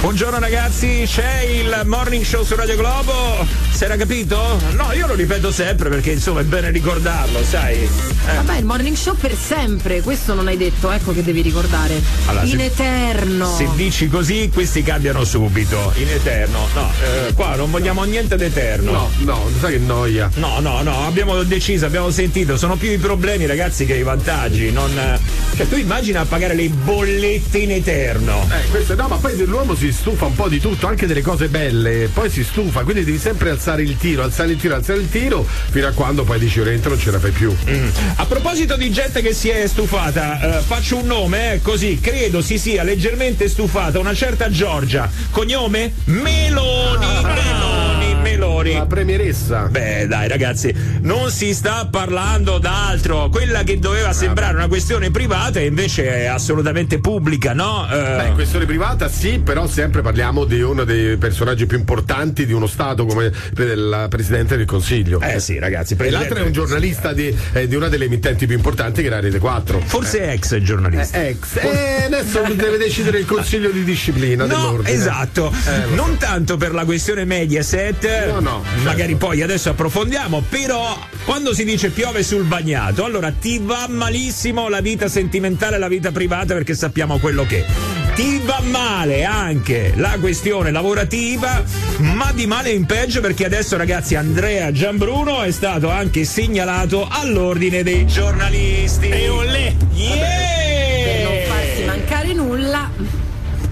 Buongiorno 0.00 0.38
ragazzi, 0.38 1.02
c'è 1.06 1.40
il 1.42 1.82
morning 1.86 2.22
show 2.24 2.44
su 2.44 2.54
Radio 2.54 2.76
Globo. 2.76 3.44
Si 3.72 3.82
era 3.82 3.96
capito? 3.96 4.60
No, 4.76 4.92
io 4.92 5.08
lo 5.08 5.14
ripeto 5.14 5.50
sempre 5.50 5.88
perché 5.88 6.12
insomma 6.12 6.38
è 6.40 6.44
bene 6.44 6.70
ricordarlo, 6.70 7.42
sai. 7.42 7.74
Eh. 7.82 8.34
Vabbè, 8.36 8.58
il 8.58 8.64
morning 8.64 8.94
show 8.94 9.16
per 9.16 9.34
sempre, 9.36 10.00
questo 10.00 10.34
non 10.34 10.46
hai 10.46 10.56
detto, 10.56 10.92
ecco 10.92 11.12
che 11.12 11.24
devi 11.24 11.42
ricordare. 11.42 12.00
Allora, 12.26 12.44
In 12.44 12.58
se- 12.58 12.64
eterno. 12.66 13.52
Se 13.56 13.68
dici 13.74 14.06
così, 14.08 14.48
questi 14.54 14.84
cambiano 14.84 15.24
subito. 15.24 15.92
In 15.96 16.08
eterno. 16.08 16.68
No, 16.74 16.90
eh, 17.02 17.32
qua 17.34 17.56
non 17.56 17.68
vogliamo 17.70 18.04
niente 18.04 18.36
d'eterno. 18.36 18.92
No, 18.92 19.10
no, 19.18 19.50
sai 19.60 19.72
che 19.72 19.78
noia. 19.78 20.30
No, 20.34 20.60
no, 20.60 20.80
no, 20.82 21.06
abbiamo 21.06 21.42
deciso, 21.42 21.86
abbiamo 21.86 22.10
sentito, 22.10 22.56
sono 22.56 22.76
più 22.76 22.90
i 22.90 22.98
problemi 22.98 23.46
ragazzi 23.46 23.84
che 23.84 23.94
i 23.96 24.02
vantaggi. 24.04 24.70
Non, 24.70 24.96
eh, 24.96 25.18
cioè 25.56 25.68
tu 25.68 25.74
immagina 25.76 26.20
a 26.20 26.24
pagare 26.24 26.54
le 26.54 26.68
bollette 26.68 27.58
in 27.58 27.72
eterno. 27.72 28.48
Eh, 28.50 28.68
questo, 28.70 28.94
no, 28.94 29.08
ma 29.08 29.16
poi 29.16 29.36
l'uomo 29.44 29.74
si 29.74 29.86
stufa 29.92 30.26
un 30.26 30.34
po' 30.34 30.48
di 30.48 30.60
tutto, 30.60 30.86
anche 30.86 31.06
delle 31.06 31.22
cose 31.22 31.48
belle, 31.48 32.08
poi 32.12 32.30
si 32.30 32.44
stufa, 32.44 32.82
quindi 32.82 33.04
devi 33.04 33.18
sempre 33.18 33.50
alzare 33.50 33.82
il 33.82 33.96
tiro, 33.96 34.22
alzare 34.22 34.52
il 34.52 34.58
tiro, 34.58 34.74
alzare 34.74 35.00
il 35.00 35.10
tiro, 35.10 35.46
fino 35.70 35.86
a 35.86 35.92
quando 35.92 36.24
poi 36.24 36.38
dici 36.38 36.60
oriento 36.60 36.88
non 36.88 36.98
ce 36.98 37.10
la 37.10 37.18
fai 37.18 37.30
più. 37.30 37.54
Mm. 37.68 37.88
A 38.16 38.26
proposito 38.26 38.76
di 38.76 38.90
gente 38.90 39.22
che 39.22 39.32
si 39.32 39.48
è 39.48 39.66
stufata, 39.66 40.58
eh, 40.58 40.60
faccio 40.62 40.96
un 40.96 41.06
nome, 41.06 41.54
eh, 41.54 41.62
così 41.62 41.98
credo 42.00 42.40
si 42.40 42.58
sia 42.58 42.82
leggermente 42.82 43.48
stufata 43.48 43.98
una 43.98 44.14
certa 44.14 44.50
Giorgia. 44.50 45.10
Cognome? 45.30 45.92
Meloni, 46.04 47.22
Meloni, 47.22 48.14
Meloni. 48.14 48.37
La 48.62 48.86
premieressa. 48.86 49.68
Beh, 49.70 50.06
dai, 50.06 50.28
ragazzi, 50.28 50.74
non 51.00 51.30
si 51.30 51.54
sta 51.54 51.86
parlando 51.90 52.58
d'altro. 52.58 53.28
Quella 53.28 53.62
che 53.62 53.78
doveva 53.78 54.12
sembrare 54.12 54.54
una 54.56 54.68
questione 54.68 55.10
privata, 55.10 55.60
invece 55.60 56.08
è 56.08 56.24
assolutamente 56.26 56.98
pubblica, 57.00 57.52
no? 57.54 57.86
Eh, 57.90 58.16
Beh, 58.16 58.32
questione 58.34 58.64
privata 58.66 59.08
sì, 59.08 59.38
però 59.38 59.66
sempre 59.66 60.02
parliamo 60.02 60.44
di 60.44 60.60
uno 60.60 60.84
dei 60.84 61.16
personaggi 61.16 61.66
più 61.66 61.78
importanti 61.78 62.46
di 62.46 62.52
uno 62.52 62.66
Stato 62.66 63.06
come 63.06 63.26
il 63.56 64.06
Presidente 64.08 64.56
del 64.56 64.66
Consiglio. 64.66 65.20
Eh 65.20 65.40
sì, 65.40 65.58
ragazzi. 65.58 65.96
E 65.98 66.10
l'altro 66.10 66.36
è 66.38 66.42
un 66.42 66.52
giornalista 66.52 67.12
di, 67.12 67.34
eh, 67.52 67.66
di 67.68 67.74
una 67.74 67.88
delle 67.88 68.04
emittenti 68.06 68.46
più 68.46 68.56
importanti 68.56 69.00
che 69.02 69.06
era 69.08 69.20
Rete 69.20 69.38
4. 69.38 69.80
Forse 69.84 70.20
è 70.20 70.32
ex 70.32 70.56
giornalista. 70.58 71.18
Eh, 71.22 71.28
ex. 71.28 71.56
E 71.56 72.02
adesso 72.04 72.42
deve 72.54 72.76
decidere 72.78 73.18
il 73.18 73.26
Consiglio 73.26 73.70
di 73.70 73.84
disciplina 73.84 74.44
No, 74.44 74.54
dell'ordine. 74.54 74.90
esatto. 74.96 75.52
Eh, 75.66 75.94
non 75.94 76.16
tanto 76.18 76.56
per 76.56 76.72
la 76.74 76.84
questione 76.84 77.24
Mediaset, 77.24 78.26
No, 78.28 78.40
no, 78.40 78.47
magari 78.82 79.16
poi 79.16 79.42
adesso 79.42 79.70
approfondiamo, 79.70 80.42
però 80.48 80.98
quando 81.24 81.54
si 81.54 81.64
dice 81.64 81.90
piove 81.90 82.22
sul 82.22 82.44
bagnato, 82.44 83.04
allora 83.04 83.30
ti 83.30 83.58
va 83.58 83.86
malissimo 83.88 84.68
la 84.68 84.80
vita 84.80 85.08
sentimentale, 85.08 85.78
la 85.78 85.88
vita 85.88 86.10
privata 86.10 86.54
perché 86.54 86.74
sappiamo 86.74 87.18
quello 87.18 87.44
che. 87.44 87.64
è. 87.64 87.66
Ti 88.14 88.40
va 88.44 88.60
male 88.62 89.22
anche 89.22 89.92
la 89.94 90.16
questione 90.18 90.72
lavorativa, 90.72 91.62
ma 91.98 92.32
di 92.32 92.48
male 92.48 92.70
in 92.70 92.84
peggio 92.84 93.20
perché 93.20 93.44
adesso 93.44 93.76
ragazzi 93.76 94.16
Andrea 94.16 94.72
Giambruno 94.72 95.42
è 95.42 95.52
stato 95.52 95.88
anche 95.88 96.24
segnalato 96.24 97.06
all'ordine 97.08 97.84
dei 97.84 98.06
giornalisti. 98.06 99.08
E 99.08 99.28
olè! 99.28 99.74
Per 99.78 101.22
non 101.22 101.38
farsi 101.46 101.84
mancare 101.84 102.32
nulla. 102.32 102.90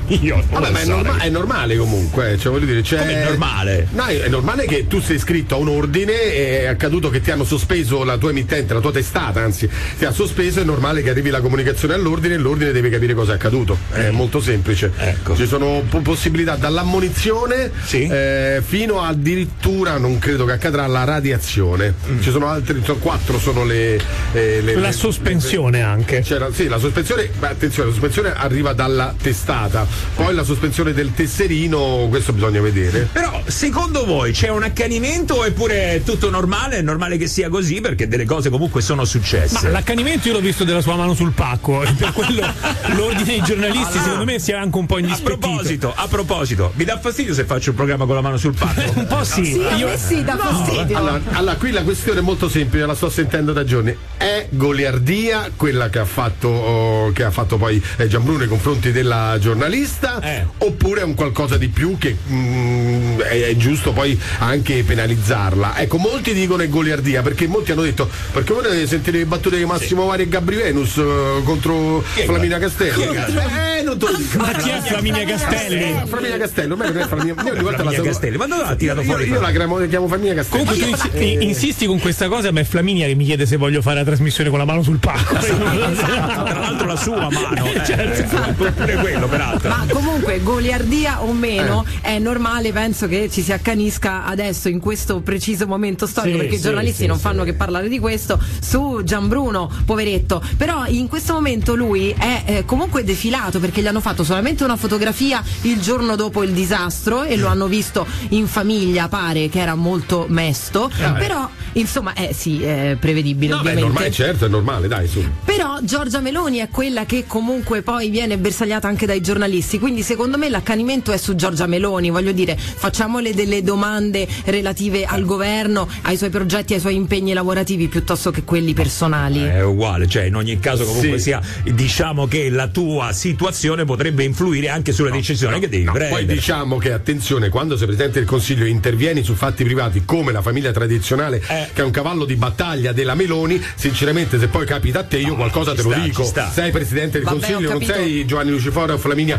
Io 0.09 0.37
non 0.37 0.45
Vabbè, 0.51 0.66
lo 0.66 0.73
ma 0.73 0.81
è, 0.81 0.85
norma- 0.85 1.19
è 1.19 1.29
normale 1.29 1.77
comunque, 1.77 2.37
cioè 2.38 2.53
voglio 2.53 2.66
dire, 2.66 2.81
c'è. 2.83 2.99
Come 2.99 3.23
è 3.23 3.25
normale? 3.29 3.88
No, 3.92 4.05
è 4.07 4.29
normale 4.29 4.64
che 4.66 4.87
tu 4.87 5.01
sei 5.01 5.16
iscritto 5.16 5.55
a 5.55 5.59
un 5.59 5.69
ordine, 5.69 6.12
è 6.33 6.66
accaduto 6.66 7.11
che 7.11 7.21
ti 7.21 7.31
hanno 7.31 7.45
sospeso 7.45 8.05
la 8.05 8.16
tua 8.16 8.31
emittente, 8.31 8.73
la 8.75 8.81
tua 8.81 8.92
testata, 8.92 9.42
anzi, 9.42 9.69
ti 9.99 10.05
ha 10.05 10.11
sospeso, 10.12 10.61
è 10.61 10.64
normale 10.64 11.03
che 11.03 11.11
arrivi 11.11 11.31
la 11.31 11.40
comunicazione 11.40 11.95
all'ordine 11.95 12.35
e 12.35 12.38
l'ordine 12.38 12.73
deve 12.73 12.88
capire 12.90 13.14
cosa 13.14 13.33
è 13.33 13.35
accaduto. 13.35 13.77
È 13.90 14.11
molto 14.11 14.40
semplice. 14.40 14.92
Ecco. 14.97 15.35
Ci 15.37 15.47
sono 15.47 15.83
po- 15.88 16.01
possibilità 16.01 16.55
dall'ammonizione 16.57 17.71
Sì. 17.85 18.07
eh, 18.07 18.62
fino 18.64 19.03
addirittura, 19.03 19.99
non 19.99 20.19
credo 20.19 20.45
che 20.45 20.53
accadrà, 20.53 20.87
la 20.87 21.05
radiazione. 21.05 21.95
Mm. 22.11 22.21
Ci 22.21 22.31
sono 22.31 22.47
altri, 22.49 22.81
sono 22.85 22.99
quattro 22.99 23.38
sono 23.38 23.64
le. 23.64 23.95
eh, 24.33 24.61
le- 24.62 24.75
La 24.75 24.88
le- 24.88 24.92
sospensione 24.92 25.83
anche. 25.83 26.21
c'era, 26.21 26.49
sì, 26.53 26.69
la 26.69 26.79
sospensione, 26.79 27.29
ma 27.40 27.49
attenzione, 27.49 27.88
la 27.88 27.95
sospensione 27.95 28.33
arriva 28.35 28.73
dalla 28.73 29.14
testata, 29.21 29.87
poi 30.15 30.35
la 30.35 30.45
sospensione 30.45 30.93
del 30.93 31.13
tesserino, 31.15 32.07
questo 32.09 32.33
bisogna 32.33 32.61
vedere. 32.61 33.09
Però 33.13 33.43
secondo 33.47 34.05
voi 34.05 34.33
c'è 34.33 34.49
un 34.49 34.63
accanimento 34.63 35.45
oppure 35.45 35.95
è 35.95 36.03
tutto 36.03 36.31
normale? 36.31 36.79
È 36.79 36.83
normale 36.83 37.17
che 37.17 37.27
sia 37.27 37.49
così 37.49 37.81
perché 37.81 38.09
delle 38.09 38.25
cose 38.25 38.51
comunque 38.51 38.81
sono 38.83 39.05
successe. 39.05 39.67
Ma 39.67 39.71
l'accanimento 39.71 40.29
io 40.29 40.35
l'ho 40.35 40.41
visto 40.41 40.65
della 40.65 40.81
sua 40.81 40.97
mano 40.97 41.15
sul 41.15 41.33
pacco, 41.33 41.83
e 41.83 41.93
per 41.93 42.13
quello 42.13 42.47
l'ordine 42.97 43.25
dei 43.25 43.43
giornalisti 43.43 43.99
secondo 43.99 44.25
me 44.25 44.39
sia 44.39 44.61
anche 44.61 44.79
un 44.79 44.87
po' 44.87 44.97
a 44.97 45.01
indispettito. 45.01 45.39
proposito, 45.39 45.93
a 45.95 46.07
proposito, 46.09 46.73
mi 46.75 46.85
dà 46.85 46.99
fastidio 46.99 47.35
se 47.35 47.45
faccio 47.45 47.71
un 47.71 47.77
programma 47.77 48.07
con 48.07 48.15
la 48.15 48.21
mano 48.21 48.37
sul 48.37 48.55
pacco? 48.55 48.85
Un 48.97 49.07
po' 49.07 49.25
sì. 49.25 49.45
Sì, 49.45 49.65
a 49.65 49.77
Io- 49.77 49.89
me 49.89 49.97
sì, 49.99 50.25
dà 50.25 50.37
fastidio. 50.37 50.97
Allora, 50.97 51.21
allora, 51.33 51.57
qui 51.57 51.71
la 51.71 51.83
questione 51.83 52.21
è 52.21 52.23
molto 52.23 52.49
semplice, 52.49 52.87
la 52.87 52.95
sto 52.95 53.11
sentendo 53.11 53.53
da 53.53 53.65
giorni. 53.65 53.97
È 54.17 54.47
goliardia 54.51 55.51
quella 55.55 55.89
che 55.89 55.99
ha 55.99 56.05
fatto, 56.05 56.49
oh, 56.49 57.13
che 57.13 57.25
ha 57.25 57.31
fatto 57.31 57.57
poi 57.57 57.83
eh, 57.97 58.09
Gianbruno 58.09 58.39
nei 58.39 58.49
confronti 58.49 58.93
della 58.93 59.37
giornalista? 59.39 59.86
Eh. 60.20 60.44
Oppure 60.59 61.01
è 61.01 61.05
un 61.05 61.14
qualcosa 61.14 61.57
di 61.57 61.68
più 61.68 61.96
che 61.99 62.16
mm, 62.29 63.20
è, 63.20 63.42
è 63.49 63.57
giusto 63.57 63.92
poi 63.92 64.18
anche 64.38 64.83
penalizzarla? 64.85 65.79
Ecco, 65.79 65.99
molti 65.99 66.33
dicono 66.35 66.62
è 66.62 66.68
goliardia 66.68 67.22
perché 67.22 67.46
molti 67.46 67.72
hanno 67.72 67.83
detto 67.83 68.09
perché 68.33 68.53
voi 68.53 68.62
ne 68.70 68.87
sentite 68.87 69.18
le 69.18 69.27
battute 69.27 69.57
di 69.57 69.64
Massimo 69.64 70.07
Vari 70.07 70.25
e 70.25 70.29
Gabri 70.29 70.57
Venus 70.57 70.96
eh, 70.96 71.40
contro 71.44 72.03
Flaminia 72.03 72.59
Castelli. 72.59 73.03
Eh, 73.03 73.83
non 73.83 73.99
te 73.99 74.07
lo 74.07 74.16
dico. 74.16 74.38
Ma 74.38 74.51
chi 74.53 74.70
è 74.70 74.81
Flaminia 74.81 75.25
Castelli? 75.25 75.83
Eh, 75.83 76.03
Flaminia 76.07 76.37
non 76.64 76.83
è. 76.83 77.61
Io 77.61 77.70
la 77.70 77.90
so- 77.92 78.03
Castelli, 78.03 78.37
ma 78.37 78.46
dove 78.46 78.62
l'ha 78.62 78.75
tirato 78.75 79.01
io, 79.01 79.07
fuori? 79.07 79.29
Io 79.29 79.40
la 79.40 79.51
chiamo, 79.51 79.77
chiamo 79.87 80.09
Flaminia 80.09 80.35
Castelli. 80.35 80.64
Comunque 80.64 80.96
tu 80.96 81.18
insi- 81.18 81.44
insisti 81.44 81.87
con 81.87 81.99
questa 82.01 82.29
cosa, 82.29 82.51
ma 82.53 82.61
è 82.61 82.64
Flaminia 82.64 83.07
che 83.07 83.14
mi 83.14 83.25
chiede 83.25 83.46
se 83.46 83.57
voglio 83.57 83.83
fare 83.83 83.96
la 83.99 84.05
trasmissione 84.05 84.51
con 84.51 84.59
la 84.59 84.64
mano 84.64 84.83
sul 84.83 84.99
pacco. 84.99 85.35
Tra 85.37 86.59
l'altro 86.59 86.87
la 86.87 86.96
sua 86.96 87.29
mano, 87.31 87.66
eh, 87.66 87.85
Certo. 87.85 88.37
eh, 88.44 88.53
pure 88.53 88.94
quello 88.96 89.29
peraltro. 89.29 89.75
Ma 89.77 89.93
comunque, 89.93 90.41
goliardia 90.43 91.23
o 91.23 91.33
meno, 91.33 91.85
è 92.01 92.19
normale, 92.19 92.73
penso 92.73 93.07
che 93.09 93.29
ci 93.31 93.43
si 93.43 93.53
accanisca 93.53 94.25
adesso 94.25 94.69
in 94.69 94.81
questo 94.81 95.21
preciso 95.21 95.67
momento 95.67 96.07
storico, 96.07 96.35
Sì, 96.35 96.41
perché 96.41 96.55
i 96.55 96.59
sì, 96.59 96.65
giornalisti 96.65 97.03
sì, 97.03 97.07
non 97.07 97.19
fanno 97.19 97.45
che 97.45 97.53
parlare 97.55 97.89
di 97.89 97.99
questo, 97.99 98.39
su 98.61 99.03
Gianbruno, 99.05 99.71
poveretto. 99.85 100.43
Però 100.57 100.85
in 100.87 101.09
questo 101.09 101.35
momento 101.35 101.75
lui 101.75 102.15
è 102.17 102.43
eh, 102.47 102.65
comunque 102.65 103.05
defilato 103.05 103.61
perché 103.61 103.83
gli 103.83 103.87
hanno 103.87 104.01
fatto 104.01 104.25
solamente 104.25 104.65
una 104.65 104.77
fotografia 104.77 105.43
il 105.62 105.81
giorno 105.81 106.17
dopo 106.17 106.43
il 106.43 106.53
disastro 106.53 107.25
e 107.25 107.37
lo 107.37 107.49
hanno 107.49 107.67
visto 107.67 108.07
in 108.31 108.47
famiglia, 108.47 109.09
pare 109.09 109.49
che 109.49 109.61
era 109.61 109.75
molto 109.75 110.27
mesto. 110.29 110.91
Ah, 111.03 111.11
beh. 111.11 111.19
Però, 111.19 111.49
insomma, 111.75 112.15
eh 112.15 112.33
sì, 112.33 112.62
è 112.62 112.97
prevedibile 112.99 113.55
No, 113.55 113.61
beh, 113.62 113.71
è 113.71 113.73
ovviamente. 113.73 113.93
normale, 113.93 114.11
certo, 114.12 114.45
è 114.47 114.49
normale, 114.49 114.89
dai, 114.89 115.07
su. 115.09 115.23
Però 115.45 115.79
Giorgia 115.83 116.21
Meloni 116.21 116.59
è 116.59 116.69
quella 116.71 117.05
che 117.05 117.25
comunque 117.27 117.83
poi 117.83 118.09
viene 118.09 118.38
bersagliata 118.38 118.88
anche 118.88 119.05
dai 119.07 119.21
giornalisti, 119.21 119.65
quindi 119.79 120.02
secondo 120.02 120.38
me 120.38 120.48
l'accanimento 120.48 121.10
è 121.12 121.17
su 121.17 121.35
Giorgia 121.35 121.67
Meloni, 121.67 122.10
voglio 122.10 122.33
dire, 122.33 122.56
facciamole 122.56 123.35
delle 123.35 123.62
domande 123.62 124.27
relative 124.44 125.04
al 125.04 125.25
governo, 125.25 125.88
ai 126.02 126.17
suoi 126.17 126.31
progetti, 126.31 126.75
ai 126.75 126.81
suoi 126.81 126.94
impegni 126.94 127.33
lavorativi 127.33 127.88
piuttosto 127.88 128.31
che 128.31 128.44
quelli 128.44 128.73
personali. 128.73 129.42
È 129.42 129.62
uguale, 129.64 130.06
cioè 130.06 130.25
in 130.25 130.37
ogni 130.37 130.58
caso 130.60 130.85
comunque 130.85 131.19
Sì. 131.19 131.25
sia, 131.25 131.40
diciamo 131.64 132.27
che 132.27 132.48
la 132.50 132.69
tua 132.69 133.12
situazione 133.12 133.85
potrebbe 133.85 134.23
influire 134.25 134.69
anche 134.69 134.92
sulla 134.92 135.10
decisione 135.10 135.58
che 135.58 135.69
devi 135.69 135.85
prendere. 135.85 136.08
Poi 136.10 136.27
diciamo 136.27 136.79
che 136.79 136.92
attenzione, 136.92 137.48
quando 137.48 137.77
sei 137.77 137.87
Presidente 137.87 138.19
del 138.21 138.29
Consiglio 138.29 138.64
e 138.64 138.69
intervieni 138.69 139.23
su 139.23 139.35
fatti 139.35 139.64
privati 139.64 140.04
come 140.04 140.33
la 140.33 140.42
famiglia 140.42 140.71
tradizionale, 140.73 141.42
Eh. 141.48 141.69
che 141.73 141.81
è 141.83 141.85
un 141.85 141.90
cavallo 141.90 142.25
di 142.25 142.37
battaglia 142.37 142.92
della 142.92 143.14
Meloni, 143.14 143.60
sinceramente 143.75 144.38
se 144.38 144.48
poi 144.48 144.64
capita 144.67 145.00
a 145.00 145.04
te 145.04 145.19
io 145.19 145.35
qualcosa 145.35 145.75
te 145.75 145.83
lo 145.83 145.90
sta, 145.90 146.00
dico. 146.00 146.23
ci 146.23 146.29
sta. 146.29 146.50
Sei 146.52 146.71
Presidente 146.71 147.19
del 147.19 147.23
Vabbè, 147.23 147.38
Consiglio, 147.52 147.71
non 147.73 147.83
sei 147.83 148.25
Giovanni 148.27 148.50
Lucifora 148.50 148.94
o 148.94 148.98
Flaminia 148.98 149.38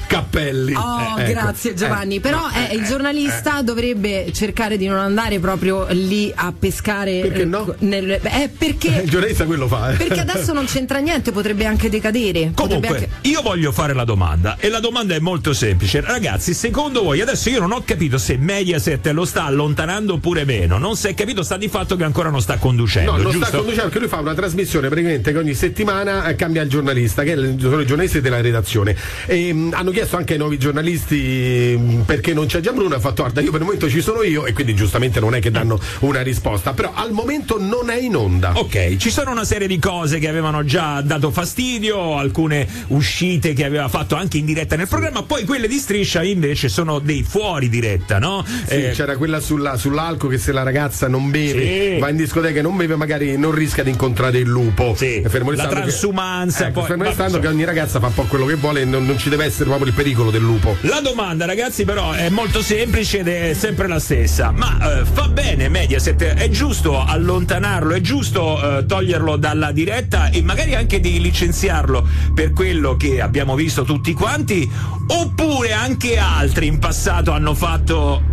Cappelli. 0.11 0.73
Oh, 0.73 1.15
Eh, 1.17 1.21
ecco. 1.23 1.31
grazie 1.31 1.73
Giovanni. 1.73 2.19
Però 2.19 2.37
no, 2.39 2.49
eh, 2.53 2.73
eh, 2.73 2.75
il 2.75 2.83
giornalista 2.85 3.61
dovrebbe 3.61 4.31
cercare 4.33 4.75
di 4.75 4.85
non 4.85 4.97
andare 4.97 5.39
proprio 5.39 5.87
lì 5.91 6.29
a 6.35 6.51
pescare. 6.57 7.21
Perché 7.21 7.41
eh, 7.43 7.45
no? 7.45 7.73
nel- 7.79 8.11
eh, 8.21 8.49
perché, 8.55 8.87
Il 9.03 9.09
giornalista 9.09 9.45
quello 9.45 9.67
fa, 9.69 9.91
eh. 9.91 9.95
perché 9.95 10.19
adesso 10.19 10.51
non 10.51 10.65
c'entra 10.65 10.99
niente, 10.99 11.31
potrebbe 11.31 11.65
anche 11.65 11.89
decadere. 11.89 12.51
Comunque, 12.53 12.87
anche- 12.89 13.09
io 13.21 13.41
voglio 13.41 13.71
fare 13.71 13.93
la 13.93 14.03
domanda 14.03 14.57
e 14.59 14.67
la 14.67 14.81
domanda 14.81 15.15
è 15.15 15.19
molto 15.19 15.53
semplice. 15.53 16.01
Ragazzi, 16.01 16.53
secondo 16.53 17.03
voi, 17.03 17.21
adesso 17.21 17.49
io 17.49 17.61
non 17.61 17.71
ho 17.71 17.81
capito 17.85 18.17
se 18.17 18.35
Mediaset 18.35 19.07
lo 19.07 19.23
sta 19.23 19.45
allontanando 19.45 20.15
oppure 20.15 20.43
meno. 20.43 20.77
Non 20.77 20.97
si 20.97 21.07
è 21.07 21.13
capito, 21.13 21.41
sta 21.41 21.55
di 21.55 21.69
fatto 21.69 21.95
che 21.95 22.03
ancora 22.03 22.29
non 22.29 22.41
sta 22.41 22.57
conducendo, 22.57 23.11
No, 23.11 23.17
non 23.17 23.31
giusto? 23.31 23.45
sta 23.47 23.57
conducendo 23.57 23.83
perché 23.89 23.99
lui 23.99 24.09
fa 24.09 24.17
una 24.19 24.33
trasmissione 24.33 24.87
praticamente 24.89 25.31
che 25.31 25.37
ogni 25.37 25.53
settimana 25.53 26.25
eh, 26.25 26.35
cambia 26.35 26.61
il 26.63 26.69
giornalista, 26.69 27.23
che 27.23 27.31
è 27.31 27.35
il- 27.37 27.55
sono 27.61 27.79
i 27.79 27.85
giornalisti 27.85 28.19
della 28.19 28.41
redazione. 28.41 28.93
E, 29.25 29.53
mh, 29.53 29.69
hanno 29.73 29.91
chiesto 29.91 29.99
anche 30.09 30.33
ai 30.33 30.39
nuovi 30.39 30.57
giornalisti 30.57 31.75
mh, 31.77 32.01
perché 32.05 32.33
non 32.33 32.45
c'è 32.45 32.59
Gianbruno, 32.59 32.95
ha 32.95 32.99
fatto 32.99 33.21
guarda, 33.23 33.41
io 33.41 33.51
per 33.51 33.59
il 33.59 33.65
momento 33.65 33.89
ci 33.89 34.01
sono 34.01 34.23
io 34.23 34.45
e 34.45 34.53
quindi 34.53 34.73
giustamente 34.75 35.19
non 35.19 35.35
è 35.35 35.39
che 35.39 35.51
danno 35.51 35.79
una 35.99 36.21
risposta, 36.21 36.73
però 36.73 36.91
al 36.93 37.11
momento 37.11 37.59
non 37.59 37.89
è 37.89 37.97
in 37.97 38.15
onda. 38.15 38.53
Ok, 38.55 38.97
ci 38.97 39.09
sono 39.09 39.31
una 39.31 39.43
serie 39.45 39.67
di 39.67 39.79
cose 39.79 40.19
che 40.19 40.27
avevano 40.27 40.63
già 40.63 41.01
dato 41.01 41.31
fastidio, 41.31 42.17
alcune 42.17 42.67
uscite 42.87 43.53
che 43.53 43.65
aveva 43.65 43.87
fatto 43.87 44.15
anche 44.15 44.37
in 44.37 44.45
diretta 44.45 44.75
nel 44.75 44.87
programma, 44.87 45.23
poi 45.23 45.43
quelle 45.45 45.67
di 45.67 45.77
striscia 45.77 46.23
invece 46.23 46.69
sono 46.69 46.99
dei 46.99 47.23
fuori 47.23 47.69
diretta, 47.69 48.19
no? 48.19 48.43
Sì, 48.67 48.75
Eh, 48.75 48.91
c'era 48.91 49.17
quella 49.17 49.39
sulla- 49.39 49.77
sull'alcol 49.77 50.29
che 50.31 50.37
se 50.37 50.51
la 50.51 50.63
ragazza 50.63 51.07
non 51.07 51.29
beve, 51.31 51.93
Sì. 51.93 51.99
va 51.99 52.09
in 52.09 52.15
discoteca 52.17 52.59
e 52.59 52.61
non 52.61 52.75
beve, 52.75 52.95
magari 52.95 53.37
non 53.37 53.51
rischia 53.51 53.83
di 53.83 53.89
incontrare 53.89 54.39
il 54.39 54.47
lupo. 54.47 54.93
Sì, 54.97 55.21
Fermo 55.27 55.51
la 55.51 55.55
restando 55.55 55.75
che- 55.75 55.81
transumanza, 55.81 56.67
Ecco, 56.67 56.79
poi- 56.79 56.87
fermo 56.89 57.03
restando 57.03 57.39
che 57.39 57.47
ogni 57.47 57.63
ragazza 57.63 57.99
fa 57.99 58.07
un 58.07 58.13
po' 58.13 58.23
quello 58.23 58.45
che 58.45 58.55
vuole 58.55 58.81
e 58.81 58.85
non, 58.85 59.05
non 59.05 59.17
ci 59.17 59.29
deve 59.29 59.45
essere 59.45 59.65
proprio 59.65 59.90
il 59.91 59.93
pericolo 59.93 60.31
del 60.31 60.41
lupo. 60.41 60.77
La 60.81 61.01
domanda, 61.01 61.45
ragazzi, 61.45 61.83
però 61.83 62.11
è 62.11 62.29
molto 62.29 62.61
semplice 62.61 63.19
ed 63.19 63.27
è 63.27 63.53
sempre 63.53 63.87
la 63.87 63.99
stessa. 63.99 64.51
Ma 64.51 64.99
eh, 64.99 65.05
fa 65.05 65.27
bene 65.27 65.67
Mediaset? 65.69 66.21
È 66.21 66.49
giusto 66.49 67.03
allontanarlo? 67.03 67.93
È 67.93 68.01
giusto 68.01 68.77
eh, 68.77 68.85
toglierlo 68.85 69.35
dalla 69.35 69.71
diretta 69.71 70.29
e 70.29 70.41
magari 70.41 70.75
anche 70.75 70.99
di 70.99 71.19
licenziarlo 71.19 72.07
per 72.33 72.53
quello 72.53 72.95
che 72.95 73.21
abbiamo 73.21 73.55
visto 73.55 73.83
tutti 73.83 74.13
quanti? 74.13 74.69
Oppure 75.07 75.73
anche 75.73 76.17
altri 76.17 76.67
in 76.67 76.79
passato 76.79 77.31
hanno 77.31 77.53
fatto 77.53 78.30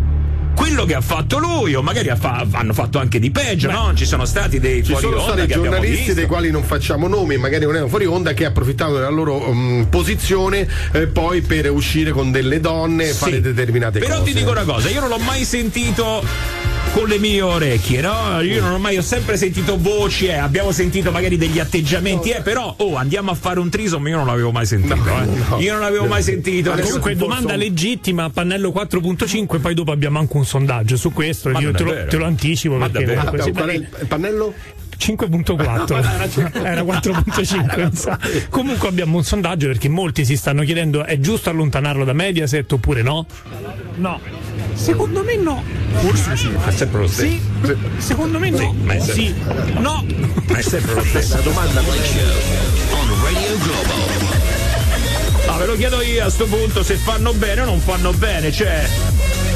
quello 0.59 0.84
che 0.84 0.94
ha 0.94 1.00
fatto 1.00 1.38
lui 1.38 1.74
o 1.76 1.82
magari 1.82 2.09
ha 2.11 2.16
fa- 2.16 2.44
hanno 2.50 2.72
fatto 2.72 2.98
anche 2.98 3.20
di 3.20 3.30
peggio, 3.30 3.70
no? 3.70 3.92
Ci 3.94 4.04
sono 4.04 4.24
stati 4.24 4.59
dei 4.59 4.82
Ci 4.82 4.90
fuori 4.90 5.04
sono 5.04 5.16
onda 5.20 5.32
stati 5.32 5.46
che 5.46 5.54
abbiamo 5.54 5.76
giornalisti 5.76 6.14
dei 6.14 6.26
quali 6.26 6.50
non 6.50 6.64
facciamo 6.64 7.06
nomi, 7.06 7.36
magari 7.36 7.64
non 7.64 7.74
erano 7.74 7.88
fuori 7.88 8.06
onda, 8.06 8.32
che 8.32 8.44
approfittavano 8.44 8.96
della 8.96 9.09
loro 9.09 9.52
mm, 9.52 9.82
posizione 9.84 10.66
eh, 10.92 11.06
poi 11.06 11.42
per 11.42 11.70
uscire 11.70 12.11
con 12.11 12.32
delle 12.32 12.59
donne 12.59 13.04
e 13.04 13.12
Sì. 13.12 13.14
fare 13.14 13.40
determinate 13.40 14.00
Però 14.00 14.18
cose. 14.18 14.32
ti 14.32 14.36
dico 14.36 14.50
una 14.50 14.64
cosa, 14.64 14.88
io 14.90 14.98
non 14.98 15.09
l'ho 15.11 15.18
mai 15.18 15.44
sentito 15.44 16.24
con 16.93 17.09
le 17.09 17.18
mie 17.18 17.41
orecchie, 17.43 18.01
no? 18.01 18.41
Io 18.41 18.61
non 18.61 18.72
ho 18.72 18.78
mai, 18.78 18.97
ho 18.97 19.03
sempre 19.03 19.36
sentito 19.36 19.78
voci, 19.78 20.26
eh, 20.26 20.34
abbiamo 20.34 20.72
sentito 20.72 21.11
magari 21.11 21.36
degli 21.36 21.59
atteggiamenti, 21.59 22.30
eh, 22.30 22.41
però 22.41 22.74
oh, 22.78 22.97
andiamo 22.97 23.30
a 23.30 23.34
fare 23.34 23.61
un 23.61 23.68
trisom, 23.68 24.07
io 24.09 24.16
non 24.16 24.26
l'avevo 24.26 24.51
mai 24.51 24.66
sentito, 24.66 24.95
eh. 24.95 25.62
Io 25.62 25.72
non 25.72 25.82
l'avevo 25.82 26.07
mai 26.07 26.22
sentito. 26.22 26.72
Adesso 26.72 26.86
Comunque 26.86 27.16
domanda 27.16 27.53
un- 27.53 27.59
legittima, 27.59 28.30
pannello 28.30 28.70
4.5, 28.70 29.61
poi 29.61 29.74
dopo 29.74 29.93
abbiamo 29.93 30.18
anche 30.18 30.36
un 30.36 30.45
sondaggio 30.45 30.97
su 30.97 31.12
questo, 31.12 31.51
Ma 31.51 31.61
io 31.61 31.72
te 31.72 31.82
lo, 31.82 32.07
te 32.07 32.16
lo 32.16 32.24
anticipo 32.24 32.76
Ma 32.76 32.89
perché 32.89 33.14
davvero? 33.14 33.36
Ah, 33.36 33.43
sì, 33.43 33.53
qual 33.53 33.68
è 33.68 33.74
il, 33.74 33.89
pannello? 34.07 34.55
5.4 34.99 36.59
era 36.64 36.82
4.5 36.82 37.84
mi 37.84 37.95
sa. 37.95 38.18
comunque 38.51 38.89
abbiamo 38.89 39.16
un 39.16 39.22
sondaggio 39.22 39.68
perché 39.68 39.89
molti 39.89 40.24
si 40.24 40.36
stanno 40.36 40.64
chiedendo 40.64 41.05
è 41.05 41.20
giusto 41.20 41.51
allontanarlo 41.51 42.05
da 42.05 42.12
Mediaset 42.12 42.72
oppure 42.72 43.03
no? 43.03 43.24
no 43.95 44.20
secondo 44.78 45.22
me 45.22 45.36
no. 45.36 45.62
Forse 45.94 46.36
sì, 46.36 46.50
è 46.66 46.70
sempre 46.70 47.00
lo 47.00 47.06
stesso. 47.08 47.28
sì, 47.28 47.76
secondo 47.98 48.38
me 48.38 48.50
no. 48.50 48.74
ma 48.84 48.92
è 48.94 49.00
sempre- 49.00 49.14
sì. 49.14 49.34
No. 49.78 50.04
Ma 50.48 50.56
è 50.56 50.62
sempre 50.62 50.94
lo 50.94 51.04
stesso. 51.04 51.34
La 51.36 51.40
domanda 51.42 51.82
Ah, 55.46 55.56
ve 55.58 55.66
lo 55.66 55.76
chiedo 55.76 56.00
io 56.02 56.24
a 56.24 56.30
sto 56.30 56.46
punto 56.46 56.82
se 56.82 56.96
fanno 56.96 57.32
bene 57.34 57.62
o 57.62 57.64
non 57.66 57.80
fanno 57.80 58.12
bene, 58.12 58.50
cioè 58.52 58.88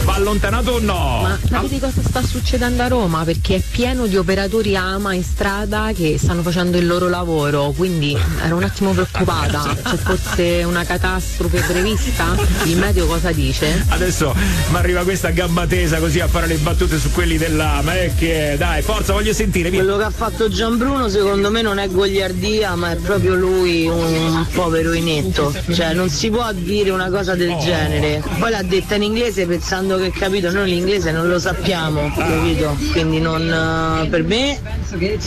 va 0.05 0.15
allontanato 0.15 0.73
o 0.73 0.79
no? 0.81 1.21
Ma 1.23 1.39
sapete 1.49 1.79
cosa 1.79 2.01
sta 2.03 2.23
succedendo 2.23 2.83
a 2.83 2.89
Roma? 2.89 3.25
Perché 3.25 3.57
è 3.57 3.63
pieno 3.71 4.07
di 4.07 4.17
operatori 4.17 4.77
AMA 4.77 5.15
in 5.15 5.23
strada 5.23 5.91
che 5.95 6.19
stanno 6.19 6.43
facendo 6.43 6.79
il 6.79 6.87
loro 6.87 7.09
lavoro, 7.09 7.73
quindi 7.77 8.17
ero 8.43 8.57
un 8.57 8.65
attimo 8.65 8.93
preoccupata. 8.93 9.77
C'è 9.83 9.97
forse 9.97 10.63
una 10.65 10.85
catastrofe 10.85 11.61
prevista? 11.61 12.37
Il 12.65 12.77
meteo 12.77 13.07
cosa 13.07 13.33
dice? 13.33 13.85
Adesso 13.89 14.35
mi 14.71 14.77
arriva 14.77 15.03
questa 15.03 15.31
gamba 15.31 15.67
tesa 15.67 15.99
così 15.99 16.21
a 16.21 16.29
fare 16.29 16.47
le 16.47 16.57
battute 16.57 16.99
su 16.99 17.11
quelli 17.11 17.37
della 17.37 17.81
ma 17.83 17.95
è 17.95 18.13
che 18.17 18.57
dai, 18.59 18.83
forza, 18.83 19.13
voglio 19.13 19.33
sentire. 19.33 19.71
via. 19.71 19.81
Quello 19.83 19.97
che 19.97 20.05
ha 20.05 20.11
fatto 20.11 20.49
Gianbruno 20.49 21.09
secondo 21.09 21.51
me 21.51 21.63
non 21.63 21.79
è 21.79 21.89
goliardia, 21.89 22.75
ma 22.75 22.91
è 22.91 22.97
proprio 22.97 23.35
lui 23.35 23.87
un 23.87 24.47
povero 24.53 24.93
inetto. 24.93 25.55
Cioè 25.73 25.93
non 25.93 26.09
si 26.09 26.31
può 26.31 26.51
dire 26.53 26.91
una 26.91 27.09
cosa 27.11 27.35
del 27.35 27.57
genere. 27.59 28.23
Poi 28.39 28.51
l'ha 28.51 28.63
detta 28.63 28.95
in 28.95 29.03
inglese 29.03 29.47
pensando 29.47 29.92
che 29.97 30.11
capito, 30.11 30.51
noi 30.51 30.69
l'inglese 30.71 31.11
non 31.11 31.29
lo 31.29 31.39
sappiamo, 31.39 32.13
capito? 32.17 32.77
Quindi 32.93 33.21
non 33.21 34.03
eh, 34.03 34.09
per 34.09 34.23
me 34.25 34.59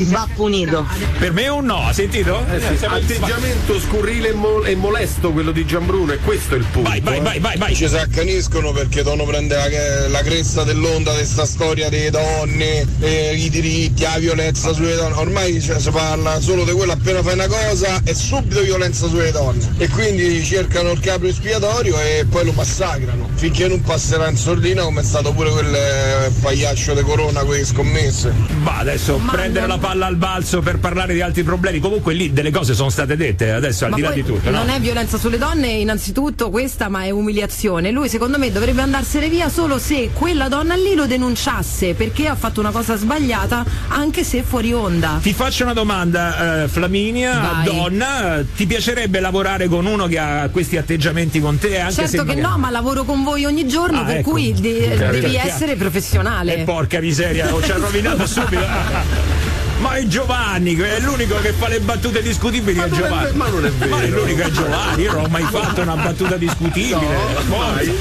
va 0.05 0.28
punito. 0.36 0.86
Per 1.18 1.32
me 1.32 1.43
è 1.43 1.49
un 1.49 1.66
no, 1.66 1.86
ha 1.88 1.93
sentito? 1.93 2.43
Eh 2.51 2.59
sì, 2.59 2.78
Siamo- 2.78 2.95
atteggiamento 2.95 3.80
scurrile 3.80 4.30
e, 4.30 4.34
mo- 4.34 4.63
e 4.63 4.76
molesto 4.76 5.32
quello 5.32 5.51
di 5.51 5.66
Gianbruno 5.66 6.11
e 6.11 6.18
questo 6.18 6.55
è 6.55 6.57
il 6.57 6.66
punto. 6.72 6.89
Vai, 6.89 7.01
vai, 7.01 7.18
eh. 7.18 7.22
vai, 7.22 7.39
vai, 7.39 7.57
vai. 7.57 7.76
Ci 7.76 7.88
si 7.88 7.97
accaniscono 7.97 8.72
perché 8.72 9.03
devono 9.03 9.24
prendere 9.26 9.70
la, 9.70 10.07
la 10.09 10.22
cresta 10.22 10.63
dell'onda 10.63 11.13
di 11.18 11.26
sta 11.26 11.45
storia 11.45 11.89
delle 11.89 12.09
donne, 12.09 12.86
eh, 12.99 13.36
i 13.36 13.49
diritti, 13.49 14.03
la 14.03 14.18
violenza 14.20 14.74
sulle 14.74 14.95
donne. 14.95 15.16
Ormai 15.16 15.61
cioè, 15.61 15.80
si 15.80 15.89
parla 15.89 16.39
solo 16.39 16.63
di 16.63 16.72
quello 16.72 16.91
appena 16.91 17.22
fai 17.24 17.34
una 17.34 17.47
cosa 17.47 18.01
e 18.03 18.13
subito 18.13 18.61
violenza 18.61 19.07
sulle 19.07 19.32
donne. 19.32 19.74
E 19.78 19.88
quindi 19.89 20.43
cercano 20.43 20.91
il 20.91 20.99
capro 20.99 21.28
espiatorio 21.28 21.99
e 21.99 22.26
poi 22.30 22.45
lo 22.45 22.51
massacrano. 22.51 23.30
Finché 23.36 23.68
non 23.68 23.82
passerà 23.82 24.30
in 24.30 24.38
sordina 24.56 24.84
come 24.84 25.01
è 25.01 25.03
stato 25.03 25.34
pure 25.34 25.49
quel 25.49 25.74
eh, 25.76 26.32
pagliaccio 26.41 26.93
di 26.93 27.01
corona 27.01 27.41
con 27.43 27.56
le 27.56 27.66
scommesse. 27.66 28.34
Ma 28.62 28.78
adesso 28.78 29.20
prendere 29.30 29.68
la 29.68 29.78
palla 29.78 30.06
al 30.06 30.16
balzo 30.16 30.62
per 30.62 30.80
parlare 30.80 31.14
di 31.14 31.20
altri 31.22 31.43
problemi. 31.43 31.80
Comunque 31.80 32.14
lì 32.14 32.32
delle 32.32 32.51
cose 32.51 32.74
sono 32.74 32.89
state 32.89 33.18
dette, 33.18 33.51
adesso 33.51 33.84
al 33.84 33.89
Ma 33.91 33.95
di 33.97 34.01
là 34.01 34.12
di 34.12 34.24
tutto, 34.24 34.49
no? 34.49 34.60
non 34.60 34.70
è 34.70 34.80
violenza 34.80 35.18
sulle 35.18 35.38
donne, 35.38 35.68
innanzitutto 35.68 36.49
questa, 36.49 36.88
ma 36.88 37.03
è 37.03 37.10
umiliazione. 37.10 37.91
Lui, 37.91 38.08
secondo 38.08 38.38
me, 38.38 38.49
dovrebbe 38.49 38.82
andarsene 38.82 39.28
via 39.28 39.49
solo 39.49 39.78
se 39.78 40.12
quella 40.14 40.47
donna 40.47 40.76
lì 40.76 40.95
lo 40.95 41.06
denunciasse 41.06 41.93
perché 41.93 42.28
ha 42.28 42.36
fatto 42.36 42.62
una 42.62 42.72
cosa 42.72 42.95
sbagliata, 42.95 43.66
anche 43.89 44.24
se 44.24 44.41
fuori 44.41 44.74
onda. 44.74 45.20
Ti 45.22 45.34
faccio 45.34 45.64
una 45.64 45.74
domanda, 45.74 46.64
eh, 46.64 46.68
Flaminia, 46.70 47.39
Vai. 47.56 47.64
donna, 47.66 48.41
ti 48.56 48.66
piacerebbe 48.66 49.20
lavorare 49.20 49.68
con 49.68 49.86
uno 49.86 50.08
che 50.08 50.18
ha 50.18 50.47
questi 50.49 50.78
atteggiamenti 50.78 51.41
con 51.41 51.58
te? 51.58 51.78
Anche 51.80 51.91
se 51.93 52.01
certo 52.08 52.24
che 52.24 52.36
magari- 52.36 52.41
no, 52.53 52.58
ma 52.58 52.70
lavoro 52.70 53.03
con 53.03 53.24
voi 53.24 53.43
ogni 53.43 53.68
giorno, 53.68 53.99
Ah, 53.99 54.03
per 54.06 54.16
ecco. 54.18 54.32
cui 54.32 54.44
devi 54.53 55.29
chiaro. 55.29 55.47
essere 55.47 55.75
professionale. 55.75 56.57
Eh, 56.57 56.63
porca 56.63 56.99
miseria, 56.99 57.47
ci 57.61 57.71
ha 57.71 57.77
rovinato 57.77 58.25
subito. 58.25 58.63
Ma 59.80 59.95
è 59.95 60.05
Giovanni, 60.05 60.76
che 60.76 60.97
è 60.97 60.99
l'unico 60.99 61.36
che 61.41 61.51
fa 61.51 61.67
le 61.67 61.80
battute 61.80 62.21
discutibili, 62.21 62.80
è 62.80 62.88
non 62.88 62.93
è 62.93 63.01
Giovanni. 63.01 63.26
ve- 63.26 63.34
ma 63.34 63.47
non 63.49 63.65
è 63.65 63.69
Ma 63.86 64.01
è 64.01 64.07
vero. 64.07 64.19
l'unico 64.21 64.41
è 64.41 64.49
Giovanni, 64.49 65.01
io 65.03 65.11
non 65.11 65.23
ho 65.26 65.28
mai 65.28 65.43
fatto 65.43 65.82
una 65.82 65.95
battuta 65.95 66.38
discutibile. 66.38 67.05
Forza. 67.47 67.91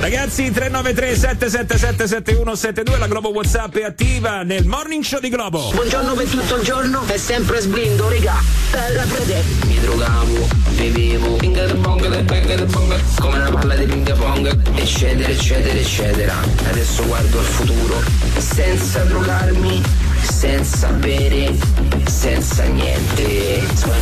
Ragazzi, 0.00 0.50
393 0.50 1.16
777 1.16 2.06
7172 2.08 2.98
la 2.98 3.06
Globo 3.06 3.30
WhatsApp 3.30 3.76
è 3.76 3.84
attiva 3.84 4.42
nel 4.42 4.66
morning 4.66 5.02
show 5.02 5.20
di 5.20 5.28
Globo. 5.30 5.70
Buongiorno 5.72 6.14
per 6.14 6.26
tutto 6.26 6.56
il 6.56 6.62
giorno 6.64 7.04
e 7.06 7.16
sempre 7.18 7.60
sblindo, 7.60 8.08
riga. 8.08 8.34
Bella 8.70 9.02
fede. 9.04 9.42
Mi 9.66 9.78
drogavo, 9.80 10.48
bevevo, 10.76 11.36
de 11.38 11.74
bonga, 11.76 12.96
come 13.20 13.38
una 13.38 13.50
palla 13.50 13.74
di 13.76 13.86
ping 13.86 14.16
pong, 14.16 14.56
eccetera, 14.74 15.28
eccetera, 15.28 15.78
eccetera. 15.78 16.34
Adesso 16.68 17.06
guardo 17.06 17.38
al 17.38 17.44
futuro, 17.44 18.02
senza 18.38 19.00
drogarmi, 19.04 19.82
senza 20.24 20.88
bere, 20.88 21.54
senza 22.06 22.64
niente. 22.64 23.62
Square, 23.74 24.00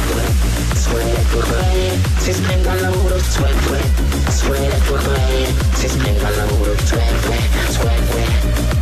square, 0.74 1.24
square, 1.28 1.98
si 2.18 2.32
spenga 2.32 2.70
al 2.72 2.80
lavoro, 2.80 3.18
square, 3.18 3.54
square, 4.28 4.80
square, 4.84 5.54
si 5.74 5.88
spenga 5.88 6.26
al 6.26 6.36
lavoro, 6.36 6.74
square, 6.84 7.18
square, 7.68 8.00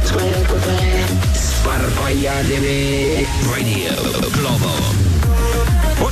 square, 0.05 0.45
square, 0.45 1.07
sparpagliatevi. 1.33 3.27
Radio 3.51 3.95
Globo. 4.31 5.10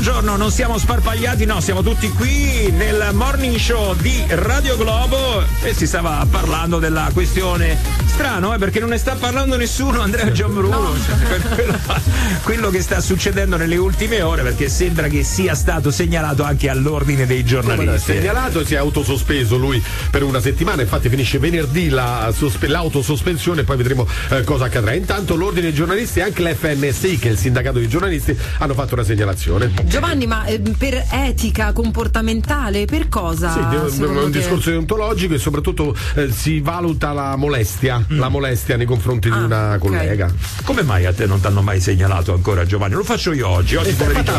Buongiorno, 0.01 0.37
non 0.37 0.53
siamo 0.53 0.79
sparpagliati, 0.79 1.45
no, 1.45 1.61
siamo 1.61 1.83
tutti 1.83 2.09
qui 2.11 2.71
nel 2.71 3.09
morning 3.15 3.57
show 3.57 3.97
di 3.97 4.25
Radio 4.29 4.77
Globo 4.77 5.43
e 5.65 5.75
si 5.75 5.89
stava 5.89 6.25
parlando 6.31 6.79
della 6.79 7.11
questione 7.13 7.77
strano, 8.07 8.55
eh, 8.55 8.59
perché 8.59 8.79
non 8.79 8.91
ne 8.91 8.97
sta 8.97 9.17
parlando 9.17 9.57
nessuno 9.57 10.01
Andrea 10.01 10.31
Gianbruno, 10.31 10.95
cioè, 11.05 11.17
per 11.17 11.49
quello, 11.49 11.79
quello 12.45 12.71
che 12.71 12.81
sta 12.81 13.01
succedendo 13.01 13.57
nelle 13.57 13.77
ultime 13.77 14.23
ore, 14.23 14.43
perché 14.43 14.69
sembra 14.69 15.09
che 15.09 15.25
sia 15.25 15.57
stato 15.57 15.91
segnalato 15.91 16.45
anche 16.45 16.69
all'ordine 16.69 17.27
dei 17.27 17.43
no, 17.43 17.49
giornalisti. 17.49 18.13
segnalato, 18.13 18.65
si 18.65 18.75
è 18.75 18.77
autosospeso 18.77 19.57
lui 19.57 19.83
per 20.11 20.23
una 20.23 20.41
settimana, 20.41 20.81
infatti 20.83 21.09
finisce 21.09 21.41
venerdì 21.41 21.89
la 21.89 22.33
sospe- 22.33 22.69
l'autosospensione, 22.69 23.65
poi 23.65 23.77
vedremo 23.77 24.07
eh, 24.31 24.45
cosa 24.45 24.67
accadrà. 24.67 24.95
Intanto 24.95 25.35
l'ordine 25.35 25.63
dei 25.63 25.75
giornalisti 25.75 26.21
e 26.21 26.23
anche 26.23 26.43
l'FNSI, 26.43 27.19
che 27.19 27.29
è 27.29 27.33
il 27.33 27.39
sindacato 27.39 27.79
dei 27.79 27.89
giornalisti, 27.89 28.37
hanno 28.59 28.75
fatto 28.75 28.95
una 28.95 29.05
segnalazione. 29.05 29.87
Giovanni, 29.89 30.27
ma 30.27 30.45
eh, 30.45 30.61
per 30.77 31.03
etica 31.11 31.73
comportamentale, 31.73 32.85
per 32.85 33.09
cosa? 33.09 33.51
Sì, 33.53 34.03
è 34.03 34.05
un 34.07 34.31
te? 34.31 34.39
discorso 34.39 34.69
deontologico 34.71 35.33
e 35.35 35.39
soprattutto 35.39 35.97
eh, 36.15 36.31
si 36.31 36.61
valuta 36.61 37.13
la 37.15 37.37
molestia, 37.37 38.05
la 38.09 38.29
molestia 38.29 38.77
nei 38.77 38.85
confronti 38.87 39.31
di 39.31 39.37
una 39.39 39.77
collega. 39.81 40.31
Come 40.65 40.83
mai 40.83 41.07
a 41.07 41.13
te 41.15 41.25
non 41.27 41.41
ti 41.41 41.47
hanno 41.47 41.63
mai 41.63 41.81
segnalato 41.81 42.35
ancora 42.35 42.67
Giovanni? 42.67 42.95
Lo 42.95 43.03
faccio 43.03 43.33
io 43.33 43.49
oggi, 43.49 43.77
oggi, 43.77 43.89
Eh, 43.89 43.95
pomeriggio. 43.95 44.33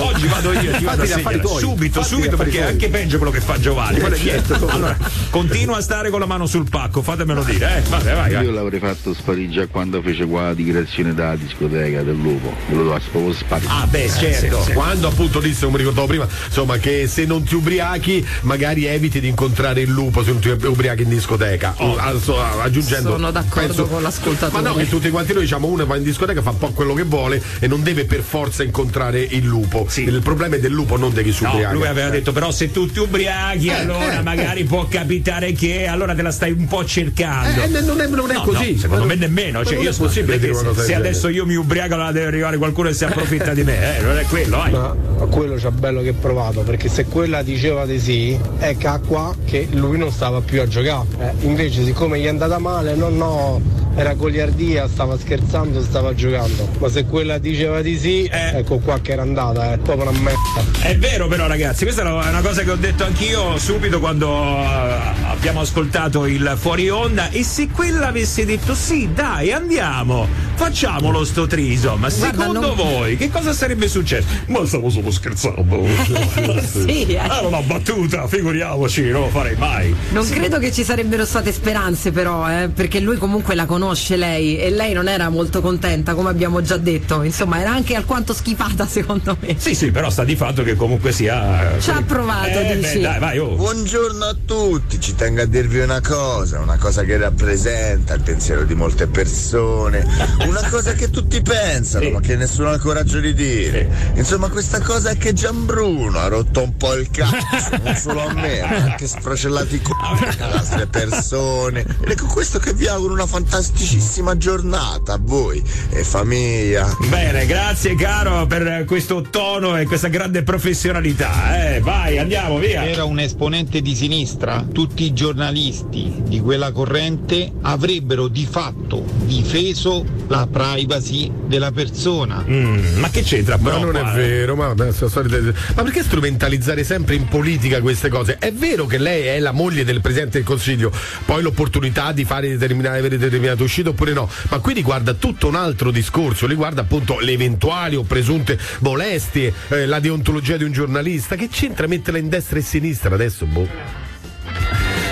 oggi 0.00 0.26
vado 0.26 0.52
io 0.52 0.70
e 0.70 0.76
ti 0.76 0.84
vado 0.84 1.02
a 1.02 1.06
Fatti 1.06 1.08
gli 1.08 1.12
affari 1.12 1.36
segnalare. 1.38 1.60
Subito, 1.60 2.00
Fatti 2.02 2.14
subito, 2.14 2.36
perché 2.36 2.58
è 2.58 2.62
anche 2.64 2.88
peggio 2.90 3.16
quello 3.16 3.32
che 3.32 3.40
fa 3.40 3.58
Giovanni. 3.58 3.96
Eh, 3.96 4.00
Quello 4.00 4.14
è 4.14 4.18
certo. 4.18 4.68
Allora, 4.68 4.96
continua 5.30 5.78
a 5.78 5.80
stare 5.80 6.10
con 6.10 6.20
la 6.20 6.26
mano 6.26 6.46
sul 6.46 6.68
pacco, 6.68 7.00
fatemelo 7.00 7.42
dire, 7.42 7.78
eh. 7.78 7.88
Vabbè, 7.88 8.14
vai, 8.14 8.32
vai. 8.32 8.44
Io 8.44 8.50
l'avrei 8.50 8.78
fatto 8.80 9.14
sparire 9.14 9.50
già 9.50 9.66
quando 9.66 10.02
fece 10.02 10.26
qua 10.26 10.42
la 10.48 10.54
dichiarazione 10.54 11.14
dalla 11.14 11.36
discoteca 11.36 12.02
del 12.02 12.16
lupo. 12.16 12.54
Ve 12.68 12.74
lo 12.76 12.82
do 12.84 12.98
proprio 13.10 13.32
sparire. 13.32 13.70
Ah, 13.72 13.86
beh, 13.86 14.08
certo. 14.10 14.58
Quando 14.90 15.06
appunto 15.06 15.38
disse, 15.38 15.66
come 15.66 15.78
ricordavo 15.78 16.08
prima, 16.08 16.26
insomma, 16.46 16.76
che 16.78 17.06
se 17.06 17.24
non 17.24 17.44
ti 17.44 17.54
ubriachi, 17.54 18.26
magari 18.40 18.86
eviti 18.86 19.20
di 19.20 19.28
incontrare 19.28 19.82
il 19.82 19.88
lupo 19.88 20.24
se 20.24 20.32
non 20.32 20.40
ti 20.40 20.48
ubriachi 20.48 21.02
in 21.02 21.08
discoteca. 21.10 21.76
Also- 21.96 22.36
aggiungendo. 22.40 23.10
Sono 23.12 23.30
d'accordo 23.30 23.66
penso- 23.68 23.86
con 23.86 24.02
l'ascoltatore. 24.02 24.60
Ma 24.62 24.68
no, 24.70 24.74
che 24.74 24.88
tutti 24.88 25.08
quanti 25.10 25.32
noi 25.32 25.42
diciamo 25.42 25.68
uno 25.68 25.86
va 25.86 25.94
in 25.96 26.02
discoteca, 26.02 26.42
fa 26.42 26.50
un 26.50 26.58
po' 26.58 26.70
quello 26.72 26.94
che 26.94 27.04
vuole 27.04 27.40
e 27.60 27.68
non 27.68 27.84
deve 27.84 28.04
per 28.04 28.22
forza 28.22 28.64
incontrare 28.64 29.20
il 29.20 29.44
lupo. 29.44 29.86
Il 29.94 30.22
problema 30.24 30.56
è 30.56 30.58
del 30.58 30.72
lupo, 30.72 30.96
non 30.96 31.12
di 31.12 31.22
chi 31.22 31.32
si 31.32 31.44
No, 31.44 31.52
lui 31.70 31.86
aveva 31.86 32.08
Eh. 32.08 32.10
detto 32.10 32.32
però 32.32 32.50
se 32.50 32.72
tu 32.72 32.86
ti 32.90 32.98
ubriachi 32.98 33.68
Eh, 33.68 33.72
allora 33.74 34.18
eh, 34.18 34.22
magari 34.22 34.64
può 34.64 34.88
capitare 34.88 35.52
che 35.52 35.86
allora 35.86 36.16
te 36.16 36.22
la 36.22 36.32
stai 36.32 36.50
un 36.50 36.66
po' 36.66 36.84
cercando. 36.84 37.62
Eh, 37.62 37.68
non 37.80 38.00
è, 38.00 38.08
non 38.08 38.30
è 38.32 38.34
No, 38.34 38.42
così. 38.42 38.72
no, 38.72 38.78
secondo 38.80 39.04
me 39.04 39.14
nemmeno. 39.14 39.64
Cioè, 39.64 39.74
non 39.74 39.84
io 39.84 39.90
è 39.90 39.94
possibile 39.94 40.40
dire 40.40 40.50
una 40.50 40.60
se, 40.62 40.66
cosa 40.66 40.80
se 40.80 40.86
del 40.88 40.96
adesso 40.96 41.28
io 41.28 41.46
mi 41.46 41.54
ubriaco 41.54 41.94
allora 41.94 42.10
deve 42.10 42.26
arrivare 42.26 42.56
qualcuno 42.56 42.88
e 42.88 42.92
si 42.94 43.04
approfitta 43.04 43.54
di 43.54 43.62
me, 43.62 43.98
eh, 43.98 44.02
non 44.02 44.18
è 44.18 44.24
quello, 44.24 44.56
vai. 44.56 44.78
A 44.80 45.26
quello 45.26 45.56
c'ha 45.56 45.70
bello 45.70 46.00
che 46.02 46.12
provato, 46.12 46.62
perché 46.62 46.88
se 46.88 47.04
quella 47.06 47.42
diceva 47.42 47.84
di 47.84 47.98
sì, 47.98 48.38
è 48.58 48.76
qua 49.06 49.34
che 49.44 49.68
lui 49.72 49.98
non 49.98 50.10
stava 50.10 50.40
più 50.40 50.60
a 50.60 50.66
giocare. 50.66 51.06
Eh, 51.18 51.46
invece 51.46 51.84
siccome 51.84 52.18
gli 52.18 52.24
è 52.24 52.28
andata 52.28 52.58
male, 52.58 52.94
no 52.94 53.08
no, 53.08 53.60
era 53.94 54.14
goliardia, 54.14 54.88
stava 54.88 55.18
scherzando, 55.18 55.82
stava 55.82 56.14
giocando. 56.14 56.68
Ma 56.78 56.88
se 56.88 57.04
quella 57.06 57.38
diceva 57.38 57.82
di 57.82 57.98
sì, 57.98 58.28
ecco 58.30 58.78
qua 58.78 59.00
che 59.00 59.12
era 59.12 59.22
andata, 59.22 59.72
è 59.72 59.78
proprio 59.78 60.08
una 60.10 60.18
merda. 60.18 60.38
È 60.80 60.96
vero 60.96 61.26
però 61.28 61.46
ragazzi, 61.46 61.84
questa 61.84 62.02
è 62.02 62.28
una 62.28 62.40
cosa 62.40 62.62
che 62.62 62.70
ho 62.70 62.76
detto 62.76 63.04
anch'io 63.04 63.58
subito 63.58 63.98
quando 64.00 64.28
eh, 64.30 64.96
abbiamo 65.28 65.60
ascoltato 65.60 66.26
il 66.26 66.54
fuori 66.58 66.88
onda 66.88 67.30
e 67.30 67.42
se 67.44 67.68
quella 67.68 68.08
avesse 68.08 68.44
detto 68.44 68.74
sì 68.74 69.10
dai 69.12 69.52
andiamo, 69.52 70.26
facciamolo 70.54 71.24
sto 71.24 71.46
triso, 71.46 71.96
ma 71.96 72.08
Guarda, 72.08 72.26
secondo 72.38 72.60
non- 72.60 72.76
voi 72.76 73.16
che 73.16 73.30
cosa 73.30 73.52
sarebbe 73.52 73.88
successo? 73.88 74.26
Ma 74.46 74.64
stavo 74.66 74.88
solo 74.88 75.10
scherzando. 75.10 75.78
Sì, 76.70 77.06
eh. 77.06 77.14
Era 77.14 77.40
una 77.40 77.60
battuta, 77.60 78.26
figuriamoci, 78.26 79.10
non 79.10 79.22
lo 79.22 79.28
farei 79.28 79.56
mai. 79.56 79.94
Non 80.12 80.28
credo 80.28 80.58
che 80.58 80.72
ci 80.72 80.84
sarebbero 80.84 81.24
state 81.24 81.52
speranze 81.52 82.12
però, 82.12 82.48
eh, 82.48 82.68
perché 82.68 83.00
lui 83.00 83.16
comunque 83.16 83.54
la 83.54 83.66
conosce 83.66 83.79
lei 84.16 84.58
e 84.58 84.70
lei 84.70 84.92
non 84.92 85.08
era 85.08 85.28
molto 85.28 85.60
contenta, 85.60 86.14
come 86.14 86.30
abbiamo 86.30 86.60
già 86.62 86.76
detto. 86.76 87.22
Insomma, 87.22 87.60
era 87.60 87.70
anche 87.72 87.94
alquanto 87.94 88.32
schifata 88.32 88.86
secondo 88.86 89.36
me. 89.40 89.56
Sì, 89.58 89.74
sì, 89.74 89.90
però 89.90 90.10
sta 90.10 90.24
di 90.24 90.36
fatto 90.36 90.62
che 90.62 90.74
comunque 90.76 91.12
sia. 91.12 91.78
Ci 91.80 91.90
ha 91.90 92.02
provato, 92.02 92.58
Eh, 92.58 92.76
dici. 92.76 92.94
beh, 92.96 93.00
dai, 93.00 93.18
vai, 93.18 93.38
oh. 93.38 93.54
Buongiorno 93.56 94.24
a 94.24 94.36
tutti, 94.44 95.00
ci 95.00 95.14
tengo 95.14 95.42
a 95.42 95.46
dirvi 95.46 95.80
una 95.80 96.00
cosa, 96.00 96.58
una 96.60 96.76
cosa 96.76 97.02
che 97.02 97.16
rappresenta 97.16 98.14
il 98.14 98.20
pensiero 98.22 98.64
di 98.64 98.74
molte 98.74 99.06
persone, 99.06 100.06
una 100.46 100.68
cosa 100.70 100.92
che 100.92 101.10
tutti 101.10 101.40
pensano 101.42 102.10
ma 102.10 102.20
che 102.20 102.36
nessuno 102.36 102.70
ha 102.70 102.74
il 102.74 102.80
coraggio 102.80 103.20
di 103.20 103.32
dire. 103.34 103.88
Insomma 104.14 104.48
questa 104.48 104.80
cosa 104.80 105.10
è 105.10 105.16
che 105.16 105.32
Gianbruno 105.32 106.18
ha 106.18 106.28
rotto 106.28 106.62
un 106.62 106.76
po' 106.76 106.94
il 106.94 107.08
cazzo, 107.10 107.76
non 107.82 107.94
solo 107.96 108.26
a 108.26 108.32
me, 108.32 108.60
ma 108.60 108.76
anche 108.90 109.06
sfracellati 109.06 109.74
i 109.76 109.80
c***i 109.80 110.42
alle 110.42 110.54
altre 110.54 110.86
persone. 110.86 111.80
Ed 111.80 112.08
è 112.10 112.14
con 112.14 112.28
questo 112.28 112.58
che 112.58 112.72
vi 112.74 112.86
auguro 112.86 113.12
una 113.14 113.26
fantasticissima 113.70 114.36
giornata 114.36 115.14
a 115.14 115.18
voi 115.20 115.62
e 115.90 116.02
famiglia. 116.02 116.94
Bene, 117.08 117.46
grazie 117.46 117.94
caro 117.94 118.46
per 118.46 118.84
questo 118.84 119.22
tono 119.30 119.76
e 119.78 119.86
questa 119.86 120.08
grande 120.08 120.42
professionalità. 120.42 121.74
Eh, 121.74 121.80
vai, 121.80 122.18
andiamo, 122.18 122.58
via. 122.58 122.84
Era 122.84 123.04
un 123.04 123.20
esponente 123.20 123.80
di 123.80 123.94
sinistra, 123.94 124.66
tutti 124.70 125.04
i 125.04 125.12
giornalisti 125.12 126.22
di 126.26 126.40
quella 126.40 126.72
corrente 126.72 127.52
avrebbero 127.62 128.28
di 128.28 128.46
fatto 128.48 129.04
difeso 129.24 130.04
la 130.28 130.46
privacy 130.50 131.30
della 131.46 131.70
persona. 131.70 132.44
Mm, 132.46 132.98
ma 132.98 133.10
che 133.10 133.22
c'entra 133.22 133.56
Ma 133.56 133.70
però? 133.70 133.84
non 133.84 133.96
è 133.96 134.00
qua, 134.00 134.12
eh? 134.14 134.16
vero, 134.16 134.56
ma, 134.56 134.74
ma 134.74 135.82
perché 135.82 136.02
strumentalizzare 136.02 136.84
sempre 136.84 137.14
in 137.14 137.28
politica 137.28 137.80
queste 137.80 138.08
cose? 138.08 138.36
È 138.38 138.52
vero 138.52 138.86
che 138.86 138.98
lei 138.98 139.26
è 139.26 139.38
la 139.38 139.52
moglie 139.52 139.84
del 139.84 140.00
Presidente 140.00 140.38
del 140.38 140.46
Consiglio, 140.46 140.92
poi 141.24 141.42
l'opportunità 141.42 142.12
di 142.12 142.24
fare 142.24 142.48
determinate, 142.48 142.98
avere 142.98 143.18
determinate 143.18 143.59
uscite 143.64 143.90
oppure 143.90 144.12
no, 144.12 144.28
ma 144.48 144.58
qui 144.58 144.74
riguarda 144.74 145.14
tutto 145.14 145.48
un 145.48 145.54
altro 145.54 145.90
discorso, 145.90 146.46
riguarda 146.46 146.82
appunto 146.82 147.18
le 147.18 147.32
eventuali 147.32 147.96
o 147.96 148.02
presunte 148.02 148.58
molestie, 148.80 149.52
eh, 149.68 149.86
la 149.86 150.00
deontologia 150.00 150.56
di 150.56 150.64
un 150.64 150.72
giornalista, 150.72 151.36
che 151.36 151.48
c'entra 151.48 151.86
metterla 151.86 152.18
in 152.18 152.28
destra 152.28 152.58
e 152.58 152.62
sinistra 152.62 153.14
adesso, 153.14 153.46
boh. 153.46 154.09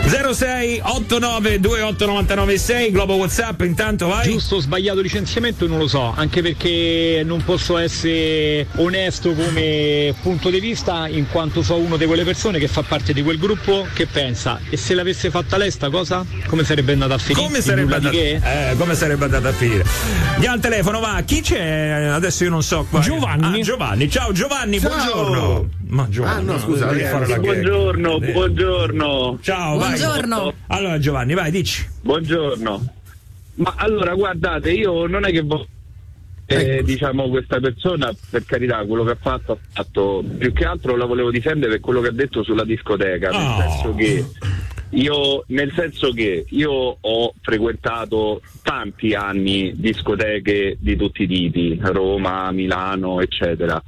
06 0.09 0.81
89 0.83 1.59
28 1.59 2.07
99 2.07 2.59
6 2.59 2.91
Globo 2.91 3.15
Whatsapp 3.17 3.61
intanto 3.63 4.07
vai. 4.07 4.25
Giusto 4.31 4.57
o 4.57 4.61
sbagliato 4.61 5.01
licenziamento 5.01 5.67
non 5.67 5.79
lo 5.79 5.87
so, 5.87 6.15
anche 6.17 6.41
perché 6.41 7.23
non 7.25 7.45
posso 7.45 7.77
essere 7.77 8.67
onesto 8.77 9.35
come 9.35 10.15
punto 10.23 10.49
di 10.51 10.61
vista 10.61 11.07
in 11.09 11.29
quanto 11.29 11.63
so 11.63 11.77
uno 11.77 11.97
di 11.97 12.07
quelle 12.07 12.25
persone 12.25 12.59
che 12.59 12.69
fa 12.69 12.83
parte 12.83 13.13
di 13.13 13.23
quel 13.23 13.39
gruppo 13.39 13.87
che 13.93 14.07
pensa 14.07 14.61
e 14.71 14.77
se 14.77 14.95
l'avesse 14.95 15.31
fatta 15.31 15.57
lei 15.57 15.71
sta 15.71 15.91
cosa? 15.91 16.25
Come 16.47 16.65
sarebbe 16.65 16.93
andata 16.93 17.15
a 17.15 17.19
finire? 17.19 17.47
come 17.47 17.61
sarebbe, 17.61 17.95
andata, 17.95 18.15
che? 18.15 18.41
eh, 18.71 18.77
come 18.77 18.95
sarebbe 18.95 19.25
andata 19.25 19.49
a 19.49 19.53
finire? 19.53 19.85
Andiamo 20.35 20.55
al 20.55 20.61
telefono 20.61 21.01
va. 21.01 21.23
Chi 21.25 21.41
c'è? 21.43 22.09
Adesso 22.13 22.45
io 22.45 22.51
non 22.51 22.63
so 22.63 22.87
qua. 22.89 23.01
Giovanni. 23.01 23.61
Ah, 23.61 23.63
Giovanni. 23.63 24.11
Ciao 24.11 24.33
Giovanni 24.33 24.81
Ciao. 24.81 24.89
buongiorno 24.91 25.78
ma 25.89 26.07
Giovanni 26.09 26.39
Ah, 26.49 26.53
no, 26.53 26.59
scusa, 26.59 26.91
eh, 26.91 27.01
fare 27.05 27.27
la 27.27 27.39
gag. 27.39 27.45
Buongiorno, 27.45 28.21
Eh. 28.21 28.33
buongiorno. 28.33 29.39
ciao 29.43 29.77
vai. 29.79 29.99
Buongiorno. 29.99 30.53
allora 30.69 30.99
Giovanni 30.99 31.35
vai 31.35 31.51
dici 31.51 31.87
Buongiorno. 32.03 32.95
Ma 33.57 33.75
allora 33.77 34.15
guardate, 34.15 34.71
io 34.73 35.07
non 35.07 35.25
è 35.25 35.31
che 35.31 35.41
voglio 35.43 35.67
eh, 36.47 36.83
diciamo 36.83 37.29
questa 37.29 37.61
persona, 37.61 38.11
per 38.31 38.45
carità, 38.47 38.83
quello 38.87 39.05
che 39.05 39.11
ha 39.11 39.19
fatto 39.21 39.53
ha 39.53 39.59
fatto 39.71 40.25
più 40.39 40.53
che 40.55 40.65
altro 40.65 40.97
la 40.97 41.05
volevo 41.05 41.31
difendere 41.31 41.73
per 41.73 41.81
quello 41.81 42.01
che 42.01 42.09
ha 42.09 42.13
detto 42.13 42.43
sulla 42.43 42.65
discoteca, 42.65 43.29
nel 43.31 43.41
Oh. 43.47 43.61
senso 43.61 43.95
che 43.95 44.25
io 44.93 45.45
nel 45.49 45.71
senso 45.77 46.13
che 46.13 46.47
io 46.49 46.73
ho 46.99 47.35
frequentato 47.43 48.41
tanti 48.63 49.13
anni 49.13 49.73
discoteche 49.77 50.79
di 50.81 50.97
tutti 50.97 51.25
i 51.25 51.27
tipi, 51.27 51.79
Roma, 51.83 52.51
Milano, 52.53 53.21
eccetera. 53.21 53.83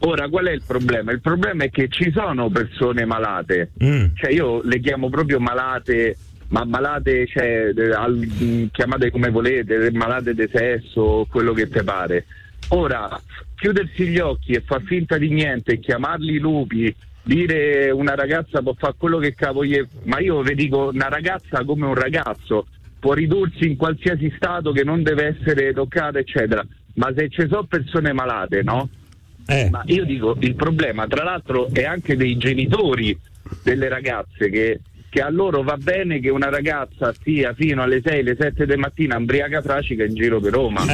Ora 0.00 0.28
qual 0.28 0.46
è 0.46 0.52
il 0.52 0.62
problema? 0.66 1.12
Il 1.12 1.20
problema 1.20 1.64
è 1.64 1.70
che 1.70 1.88
ci 1.88 2.12
sono 2.14 2.50
persone 2.50 3.04
malate, 3.06 3.70
cioè 4.14 4.32
io 4.32 4.60
le 4.62 4.80
chiamo 4.80 5.08
proprio 5.08 5.40
malate, 5.40 6.16
ma 6.48 6.64
malate, 6.64 7.26
cioè, 7.26 7.72
al- 7.96 8.68
chiamate 8.70 9.10
come 9.10 9.30
volete, 9.30 9.90
malate 9.92 10.34
di 10.34 10.48
sesso, 10.52 11.26
quello 11.30 11.52
che 11.52 11.68
te 11.68 11.82
pare. 11.82 12.26
Ora, 12.68 13.20
chiudersi 13.56 14.06
gli 14.06 14.18
occhi 14.18 14.52
e 14.52 14.62
far 14.64 14.82
finta 14.82 15.16
di 15.16 15.30
niente, 15.30 15.78
chiamarli 15.78 16.38
lupi, 16.38 16.94
dire 17.22 17.90
una 17.90 18.14
ragazza 18.14 18.60
può 18.60 18.74
fare 18.76 18.94
quello 18.98 19.18
che 19.18 19.34
cavolo 19.34 19.66
gli... 19.66 19.82
Ma 20.04 20.20
io 20.20 20.42
vi 20.42 20.54
dico, 20.54 20.90
una 20.92 21.08
ragazza 21.08 21.64
come 21.64 21.86
un 21.86 21.94
ragazzo 21.94 22.66
può 22.98 23.14
ridursi 23.14 23.66
in 23.66 23.76
qualsiasi 23.76 24.32
stato 24.36 24.72
che 24.72 24.84
non 24.84 25.02
deve 25.02 25.36
essere 25.38 25.72
toccata, 25.72 26.18
eccetera. 26.18 26.64
Ma 26.94 27.12
se 27.16 27.28
ci 27.28 27.46
sono 27.48 27.64
persone 27.64 28.12
malate, 28.12 28.62
no? 28.62 28.88
Ma 29.70 29.82
io 29.86 30.04
dico, 30.04 30.36
il 30.40 30.54
problema 30.54 31.06
tra 31.06 31.24
l'altro 31.24 31.68
è 31.72 31.84
anche 31.84 32.16
dei 32.16 32.36
genitori 32.36 33.18
delle 33.62 33.88
ragazze 33.88 34.48
che, 34.48 34.80
che 35.10 35.20
a 35.20 35.28
loro 35.28 35.62
va 35.62 35.76
bene 35.76 36.18
che 36.18 36.30
una 36.30 36.48
ragazza 36.48 37.12
stia 37.12 37.52
fino 37.52 37.82
alle 37.82 38.00
6, 38.02 38.22
le 38.22 38.36
7 38.38 38.64
del 38.66 38.78
mattina 38.78 39.16
imbriaca 39.16 39.60
fracica 39.62 40.04
in 40.04 40.14
giro 40.14 40.40
per 40.40 40.52
Roma. 40.52 40.84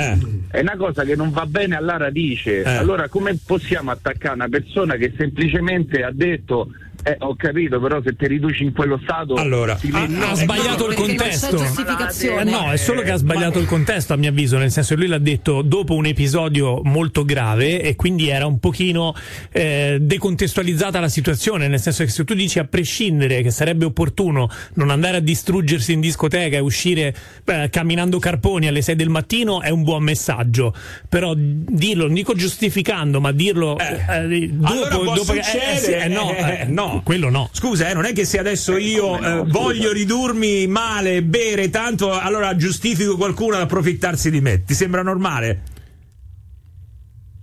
È 0.51 0.61
una 0.61 0.77
cosa 0.77 1.05
che 1.05 1.15
non 1.15 1.31
va 1.31 1.47
bene 1.47 1.77
alla 1.77 1.97
radice. 1.97 2.65
Allora 2.65 3.09
come 3.09 3.39
possiamo 3.47 3.93
attaccare 3.93 4.35
una 4.35 4.49
persona 4.49 4.97
che 4.97 5.13
semplicemente 5.17 6.03
ha 6.03 6.11
detto 6.13 6.71
eh, 7.03 7.17
ho 7.21 7.35
capito, 7.37 7.81
però 7.81 8.01
se 8.03 8.15
ti 8.17 8.27
riduci 8.27 8.65
in 8.65 8.73
quello 8.73 8.99
stato 9.03 9.35
Allora, 9.35 9.79
ha, 9.93 10.31
ha 10.31 10.35
sbagliato 10.35 10.89
il 10.89 10.95
contesto. 10.95 11.57
Eh, 11.59 12.45
no, 12.45 12.71
è 12.71 12.77
solo 12.77 13.03
che 13.03 13.11
ha 13.11 13.17
sbagliato 13.17 13.59
il 13.59 13.67
contesto, 13.67 14.13
a 14.13 14.17
mio 14.17 14.31
avviso, 14.31 14.59
nel 14.59 14.71
senso 14.71 14.95
che 14.95 15.01
lui 15.01 15.09
l'ha 15.09 15.19
detto 15.19 15.63
dopo 15.63 15.95
un 15.95 16.07
episodio 16.07 16.81
molto 16.85 17.25
grave 17.25 17.83
e 17.83 17.97
quindi 17.97 18.29
era 18.29 18.47
un 18.47 18.59
pochino 18.59 19.15
eh, 19.53 19.99
decontestualizzata 20.01 21.01
la 21.01 21.09
situazione, 21.09 21.69
nel 21.69 21.81
senso 21.81 22.05
che 22.05 22.11
se 22.11 22.25
tu 22.25 22.35
dici 22.35 22.59
a 22.59 22.65
prescindere 22.65 23.43
che 23.43 23.51
sarebbe 23.51 23.85
opportuno 23.87 24.49
non 24.75 24.91
andare 24.91 25.19
a 25.19 25.21
distruggersi 25.21 25.93
in 25.93 26.01
discoteca 26.01 26.57
e 26.57 26.61
uscire 26.61 27.15
eh, 27.45 27.69
camminando 27.71 28.19
carponi 28.19 28.69
alle 28.69 28.83
6 28.83 28.97
del 28.97 29.09
mattino 29.09 29.63
è 29.63 29.71
un 29.71 29.83
buon 29.83 30.03
messaggio, 30.03 30.75
però 31.09 31.33
dirlo, 31.37 32.05
non 32.07 32.15
dico 32.15 32.35
giustificando, 32.35 33.21
ma 33.21 33.33
dirlo 33.33 33.77
eh, 33.79 34.49
dopo, 34.49 34.73
allora 34.73 35.15
dopo 35.15 35.33
che- 35.33 35.39
eh, 35.41 35.77
sì, 35.77 35.93
eh, 35.93 36.09
no, 36.09 36.35
eh, 36.35 36.61
eh, 36.61 36.65
no. 36.95 37.03
quello 37.03 37.31
no. 37.31 37.49
Scusa, 37.53 37.89
eh, 37.89 37.95
non 37.95 38.05
è 38.05 38.13
che 38.13 38.25
se 38.25 38.39
adesso 38.39 38.77
io 38.77 39.19
eh, 39.19 39.45
voglio 39.47 39.93
ridurmi 39.93 40.67
male, 40.67 41.23
bere 41.23 41.71
tanto, 41.71 42.13
allora 42.13 42.55
giustifico 42.57 43.17
qualcuno 43.17 43.57
ad 43.57 43.63
approfittarsi 43.63 44.31
di 44.31 44.41
me. 44.41 44.65
Ti 44.65 44.75
sembra 44.75 45.03
normale? 45.03 45.63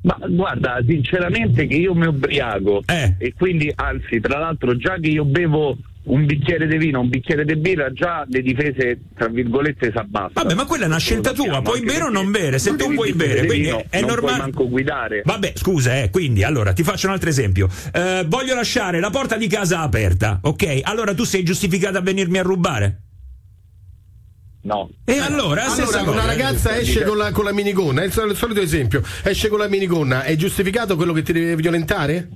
Ma 0.02 0.18
guarda, 0.30 0.80
sinceramente 0.88 1.68
che 1.68 1.76
io 1.76 1.94
mi 1.94 2.08
ubriaco 2.08 2.84
e 2.86 3.34
quindi 3.36 3.72
anzi, 3.76 4.22
tra 4.22 4.40
l'altro 4.40 4.78
già 4.78 4.96
che 5.00 5.10
io 5.10 5.26
bevo 5.26 5.76
un 6.08 6.26
bicchiere 6.26 6.68
di 6.68 6.78
vino, 6.78 7.00
un 7.00 7.10
bicchiere 7.10 7.44
di 7.46 7.56
birra, 7.56 7.92
già 7.92 8.26
le 8.28 8.42
difese 8.42 9.00
tra 9.16 9.28
virgolette 9.28 9.92
si 9.92 9.98
abbassano. 9.98 10.32
Vabbè, 10.34 10.54
ma 10.54 10.66
quella 10.66 10.86
è 10.86 10.88
una 10.88 11.00
scelta 11.00 11.34
tua, 11.34 11.62
puoi 11.62 11.82
bere 11.82 12.04
o 12.04 12.10
non 12.10 12.32
bere, 12.32 12.60
se 12.60 12.76
tu 12.76 12.94
vuoi 12.94 13.14
bere, 13.14 13.46
quindi 13.46 13.68
è, 13.68 13.86
è 13.90 14.00
non 14.00 14.10
normale. 14.10 14.38
puoi 14.38 14.40
manco 14.40 14.70
guidare. 14.70 15.22
Vabbè, 15.26 15.54
scusa, 15.56 16.02
eh, 16.02 16.10
quindi 16.10 16.44
allora 16.44 16.74
ti 16.74 16.84
faccio 16.84 17.08
un 17.08 17.14
altro 17.14 17.30
esempio. 17.30 17.68
Eh, 17.92 18.24
voglio 18.28 18.56
lasciare 18.56 19.00
la 19.00 19.10
porta 19.10 19.36
di 19.38 19.48
casa 19.48 19.80
aperta, 19.82 20.40
ok? 20.42 20.80
Allora 20.84 21.14
tu 21.14 21.24
sei 21.24 21.44
giustificato 21.44 21.98
a 21.98 22.02
venirmi 22.02 22.38
a 22.38 22.44
rubare? 22.44 23.02
No. 24.62 24.90
E 25.06 25.18
allora, 25.20 25.66
Allora, 25.72 26.02
una 26.02 26.12
cosa. 26.12 26.26
ragazza 26.26 26.78
esce 26.78 27.04
con 27.04 27.16
la, 27.16 27.32
con 27.32 27.46
la 27.46 27.54
minigonna, 27.54 28.02
è 28.02 28.06
il 28.06 28.12
solito 28.36 28.60
esempio, 28.60 29.02
esce 29.24 29.48
con 29.48 29.60
la 29.60 29.68
minigonna, 29.70 30.24
è 30.24 30.36
giustificato 30.36 30.96
quello 30.98 31.14
che 31.14 31.22
ti 31.22 31.32
deve 31.32 31.56
violentare? 31.56 32.28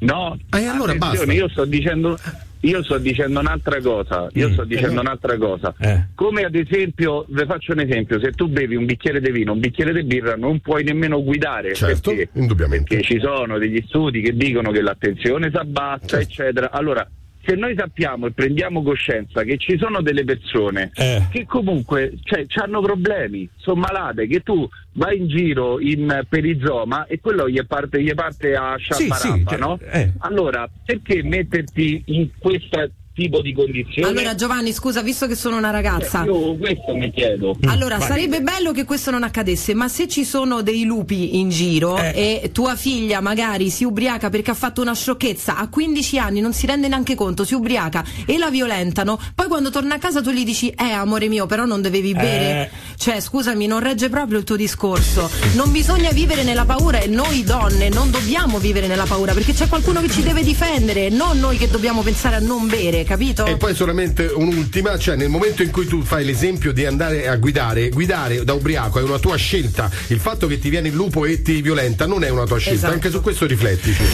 No, 0.00 0.38
Eh, 0.56 0.64
allora 0.64 0.92
attenzione, 0.92 0.98
basta. 1.26 1.32
io 1.32 1.48
sto 1.48 1.64
dicendo 1.64 2.18
io 2.62 2.82
sto 2.82 2.98
dicendo 2.98 3.38
un'altra 3.38 3.80
cosa, 3.80 4.26
io 4.32 4.50
sto 4.52 4.64
dicendo 4.64 5.00
un'altra 5.00 5.36
cosa. 5.36 5.72
Come 6.14 6.42
ad 6.42 6.54
esempio, 6.56 7.24
vi 7.28 7.44
faccio 7.46 7.72
un 7.72 7.80
esempio, 7.80 8.18
se 8.20 8.32
tu 8.32 8.48
bevi 8.48 8.74
un 8.74 8.84
bicchiere 8.84 9.20
di 9.20 9.30
vino, 9.30 9.52
un 9.52 9.60
bicchiere 9.60 9.92
di 9.92 10.02
birra, 10.02 10.34
non 10.34 10.58
puoi 10.60 10.82
nemmeno 10.82 11.22
guidare. 11.22 11.72
Certo, 11.74 12.10
perché? 12.10 12.30
indubbiamente. 12.38 12.96
Perché 12.96 13.14
ci 13.14 13.20
sono 13.20 13.58
degli 13.58 13.80
studi 13.86 14.20
che 14.22 14.34
dicono 14.34 14.72
che 14.72 14.80
l'attenzione 14.82 15.50
si 15.50 15.56
abbassa, 15.56 16.06
Certo. 16.06 16.16
eccetera. 16.24 16.70
Allora, 16.72 17.08
se 17.48 17.54
noi 17.54 17.74
sappiamo 17.74 18.26
e 18.26 18.32
prendiamo 18.32 18.82
coscienza 18.82 19.42
che 19.42 19.56
ci 19.56 19.78
sono 19.78 20.02
delle 20.02 20.22
persone 20.24 20.90
Eh. 20.94 21.26
che 21.30 21.46
comunque 21.46 22.18
cioè, 22.22 22.44
hanno 22.62 22.82
problemi, 22.82 23.48
sono 23.56 23.80
malate, 23.80 24.26
che 24.26 24.42
tu 24.42 24.68
vai 24.92 25.16
in 25.16 25.28
giro 25.28 25.80
in 25.80 26.26
perizoma 26.28 27.06
e 27.06 27.20
quello 27.20 27.48
gli 27.48 27.64
parte, 27.64 28.02
gli 28.02 28.12
parte 28.12 28.54
a 28.54 28.76
sciapparappa, 28.76 29.50
cioè, 29.50 29.58
no? 29.58 29.78
eh. 29.90 30.12
Allora, 30.18 30.68
perché 30.84 31.22
metterti 31.22 32.02
in 32.06 32.28
questo 32.38 32.90
tipo 33.18 33.40
di 33.42 33.52
condizioni? 33.52 34.08
Allora 34.08 34.34
Giovanni, 34.36 34.72
scusa, 34.72 35.02
visto 35.02 35.26
che 35.26 35.34
sono 35.34 35.56
una 35.56 35.70
ragazza. 35.70 36.22
Io 36.24 36.56
questo 36.56 36.94
mi 36.94 37.10
chiedo. 37.10 37.56
Allora, 37.66 37.96
Vai. 37.98 38.06
sarebbe 38.06 38.40
bello 38.40 38.70
che 38.72 38.84
questo 38.84 39.10
non 39.10 39.24
accadesse, 39.24 39.74
ma 39.74 39.88
se 39.88 40.06
ci 40.06 40.24
sono 40.24 40.62
dei 40.62 40.84
lupi 40.84 41.38
in 41.38 41.48
giro 41.50 41.98
Eh. 41.98 42.40
e 42.42 42.50
tua 42.52 42.76
figlia 42.76 43.20
magari 43.20 43.70
si 43.70 43.82
ubriaca 43.84 44.30
perché 44.30 44.52
ha 44.52 44.54
fatto 44.54 44.80
una 44.80 44.94
sciocchezza, 44.94 45.56
a 45.56 45.68
15 45.68 46.18
anni 46.18 46.40
non 46.40 46.52
si 46.52 46.66
rende 46.66 46.86
neanche 46.86 47.16
conto, 47.16 47.44
si 47.44 47.54
ubriaca 47.54 48.04
e 48.24 48.38
la 48.38 48.50
violentano, 48.50 49.18
poi 49.34 49.48
quando 49.48 49.70
torna 49.70 49.96
a 49.96 49.98
casa 49.98 50.20
tu 50.22 50.30
gli 50.30 50.44
dici 50.44 50.68
"Eh, 50.68 50.90
amore 50.92 51.28
mio, 51.28 51.46
però 51.46 51.64
non 51.64 51.82
dovevi 51.82 52.12
bere". 52.14 52.70
Cioè, 52.96 53.20
scusami, 53.20 53.66
non 53.66 53.80
regge 53.80 54.08
proprio 54.08 54.38
il 54.38 54.44
tuo 54.44 54.56
discorso. 54.56 55.28
Non 55.54 55.72
bisogna 55.72 56.10
vivere 56.12 56.44
nella 56.44 56.64
paura 56.64 56.98
e 57.00 57.08
noi 57.08 57.42
donne 57.42 57.88
non 57.88 58.10
dobbiamo 58.10 58.58
vivere 58.58 58.86
nella 58.86 59.04
paura 59.06 59.32
perché 59.32 59.52
c'è 59.52 59.66
qualcuno 59.68 60.00
che 60.00 60.08
ci 60.08 60.22
deve 60.22 60.42
difendere, 60.44 61.08
non 61.08 61.38
noi 61.40 61.56
che 61.56 61.68
dobbiamo 61.68 62.02
pensare 62.02 62.36
a 62.36 62.40
non 62.40 62.66
bere, 62.68 63.04
capito? 63.08 63.46
E 63.46 63.56
poi 63.56 63.74
solamente 63.74 64.26
un'ultima, 64.26 64.98
cioè 64.98 65.16
nel 65.16 65.30
momento 65.30 65.62
in 65.62 65.70
cui 65.70 65.86
tu 65.86 66.02
fai 66.02 66.24
l'esempio 66.24 66.72
di 66.72 66.84
andare 66.84 67.26
a 67.26 67.36
guidare, 67.36 67.88
guidare 67.88 68.44
da 68.44 68.52
ubriaco 68.52 68.98
è 69.00 69.02
una 69.02 69.18
tua 69.18 69.36
scelta, 69.36 69.90
il 70.08 70.20
fatto 70.20 70.46
che 70.46 70.58
ti 70.58 70.68
viene 70.68 70.88
il 70.88 70.94
lupo 70.94 71.24
e 71.24 71.40
ti 71.42 71.62
violenta 71.62 72.06
non 72.06 72.22
è 72.22 72.28
una 72.28 72.44
tua 72.44 72.58
scelta, 72.58 72.76
Esatto. 72.78 72.92
anche 72.92 73.10
su 73.10 73.20
questo 73.22 73.46
riflettici. 73.46 74.04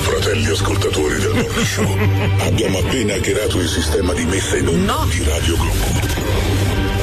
Fratelli 0.00 0.46
ascoltatori 0.46 1.18
del 1.18 1.34
Morning 1.34 1.66
Show, 1.66 1.96
abbiamo 2.38 2.78
appena 2.78 3.14
hackerato 3.14 3.60
il 3.60 3.68
sistema 3.68 4.12
di 4.14 4.24
messa 4.24 4.56
in 4.56 4.68
onda 4.68 5.04
di 5.10 5.22
Radio 5.24 5.56
Globo. 5.56 6.16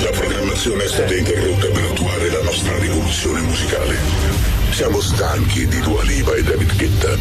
La 0.01 0.09
programmazione 0.09 0.83
è 0.83 0.87
stata 0.87 1.13
interrotta 1.15 1.67
per 1.67 1.83
attuare 1.83 2.29
la 2.31 2.41
nostra 2.41 2.77
rivoluzione 2.79 3.41
musicale. 3.41 4.54
Siamo 4.75 4.99
stanchi 4.99 5.65
di 5.67 5.79
Dua 5.79 6.03
Lipa 6.03 6.33
e 6.33 6.43
David 6.43 6.75
Guetta. 6.75 7.15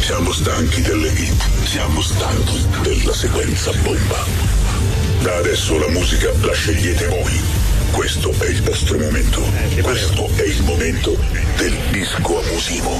Siamo 0.00 0.32
stanchi 0.32 0.80
delle 0.80 1.08
hit. 1.08 1.66
Siamo 1.66 2.00
stanchi 2.00 2.64
della 2.80 3.12
sequenza 3.12 3.70
bomba. 3.82 4.24
Da 5.20 5.36
adesso 5.36 5.76
la 5.78 5.90
musica 5.90 6.32
la 6.40 6.54
scegliete 6.54 7.06
voi. 7.08 7.38
Questo 7.90 8.32
è 8.38 8.46
il 8.46 8.62
vostro 8.62 8.98
momento. 8.98 9.42
Questo 9.82 10.30
è 10.36 10.44
il 10.44 10.62
momento 10.62 11.14
del 11.58 11.76
disco 11.90 12.38
abusivo 12.38 12.98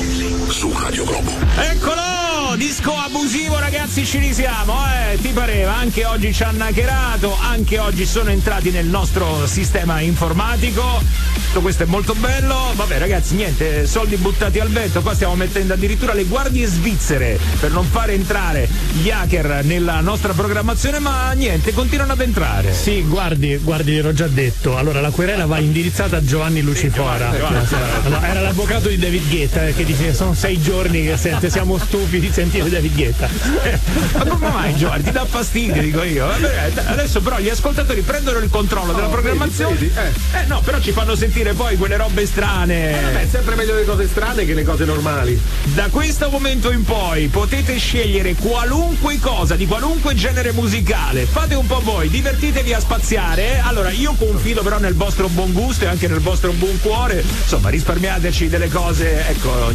su 0.51 0.71
Radio 0.79 1.05
Globo. 1.07 1.33
Eccolo! 1.57 2.34
Disco 2.57 2.95
abusivo 2.95 3.59
ragazzi 3.59 4.07
ci 4.07 4.19
risiamo, 4.19 4.75
eh? 4.87 5.19
Ti 5.21 5.29
pareva? 5.31 5.75
Anche 5.75 6.05
oggi 6.05 6.33
ci 6.33 6.45
hanno 6.45 6.65
hackerato, 6.65 7.37
anche 7.41 7.79
oggi 7.81 8.07
sono 8.07 8.31
entrati 8.31 8.71
nel 8.71 8.87
nostro 8.87 9.45
sistema 9.47 9.99
informatico. 10.01 11.03
Tutto 11.47 11.61
questo 11.61 11.83
è 11.83 11.87
molto 11.87 12.15
bello. 12.15 12.73
Vabbè 12.75 12.99
ragazzi, 12.99 13.35
niente, 13.35 13.87
soldi 13.87 14.17
buttati 14.17 14.61
al 14.61 14.69
vento, 14.69 15.03
qua 15.03 15.15
stiamo 15.15 15.35
mettendo 15.35 15.75
addirittura 15.75 16.15
le 16.15 16.25
guardie 16.25 16.67
svizzere 16.67 17.39
per 17.59 17.73
non 17.73 17.85
fare 17.87 18.13
entrare 18.13 18.69
gli 18.93 19.11
hacker 19.11 19.65
nella 19.65 20.01
nostra 20.01 20.33
programmazione, 20.33 21.01
ma 21.01 21.33
niente, 21.33 21.73
continuano 21.73 22.13
ad 22.13 22.21
entrare. 22.21 22.73
Sì, 22.73 23.03
guardi, 23.03 23.57
guardi, 23.57 24.01
l'ho 24.01 24.13
già 24.13 24.29
detto. 24.29 24.77
Allora, 24.77 25.01
la 25.01 25.11
querela 25.11 25.47
va 25.47 25.59
indirizzata 25.59 26.19
a 26.19 26.25
Giovanni 26.25 26.63
Lucifora. 26.63 27.33
Giovanni, 27.37 27.67
Giovanni. 27.67 28.09
No, 28.11 28.23
era 28.23 28.41
l'avvocato 28.41 28.89
di 28.89 28.97
David 28.97 29.29
Guetta 29.29 29.67
eh, 29.67 29.75
che 29.75 29.85
dice: 29.85 30.15
Sono 30.15 30.35
sei 30.35 30.61
giorni 30.61 31.05
che 31.05 31.17
sente, 31.17 31.51
siamo 31.51 31.79
stufi 31.79 32.21
di 32.21 32.33
sentire 32.45 32.69
David 32.69 32.95
Guetta. 32.95 33.29
Ma 34.19 34.25
come 34.25 34.49
mai 34.49 34.77
Giovanni? 34.77 35.05
Ti 35.05 35.11
dà 35.13 35.25
fastidio, 35.25 35.81
dico 35.81 36.03
io. 36.03 36.29
Adesso 36.87 37.21
però 37.21 37.39
gli 37.39 37.49
ascoltatori 37.49 38.03
prendono 38.03 38.39
il 38.39 38.51
controllo 38.51 38.93
della 38.93 39.09
programmazione. 39.09 39.75
vedi, 39.75 39.93
vedi, 39.95 40.19
eh. 40.35 40.47
no, 40.47 40.61
però 40.61 40.79
ci 40.81 40.93
fanno 40.93 41.15
sentire 41.15 41.55
poi 41.55 41.77
quelle 41.77 41.97
robe 41.97 42.27
strane. 42.27 42.99
Eh, 42.99 43.03
vabbè, 43.03 43.21
è 43.23 43.27
sempre 43.29 43.55
meglio 43.55 43.75
le 43.75 43.85
cose 43.85 44.07
strane 44.07 44.45
che 44.45 44.55
le 44.55 44.65
cose 44.65 44.85
normali. 44.85 45.41
Da 45.75 45.89
questo 45.89 46.29
momento 46.29 46.71
in 46.71 46.85
poi 46.85 47.29
potete 47.29 47.79
scegliere 47.79 48.35
qualunque 48.35 49.19
cosa 49.19 49.57
di 49.57 49.67
qualunque 49.67 50.15
genere 50.15 50.53
musicale. 50.53 51.25
Fate 51.25 51.55
un 51.55 51.67
po' 51.67 51.81
voi, 51.83 52.09
divertitevi 52.09 52.75
a 52.75 52.81
spaziare. 52.81 53.61
Allora, 53.61 53.91
io 53.91 54.15
confido 54.19 54.63
però 54.63 54.79
nel 54.79 54.95
vostro 54.95 55.29
buon 55.29 55.53
gusto 55.53 55.85
e 55.85 55.89
anche 55.89 56.09
nel 56.09 56.21
vostro 56.21 56.53
buon 56.53 56.79
cuore. 56.81 57.25
Insomma, 57.27 57.71
risparmiateci 57.71 58.49
delle 58.49 58.69
cose, 58.69 59.27
ecco, 59.29 59.73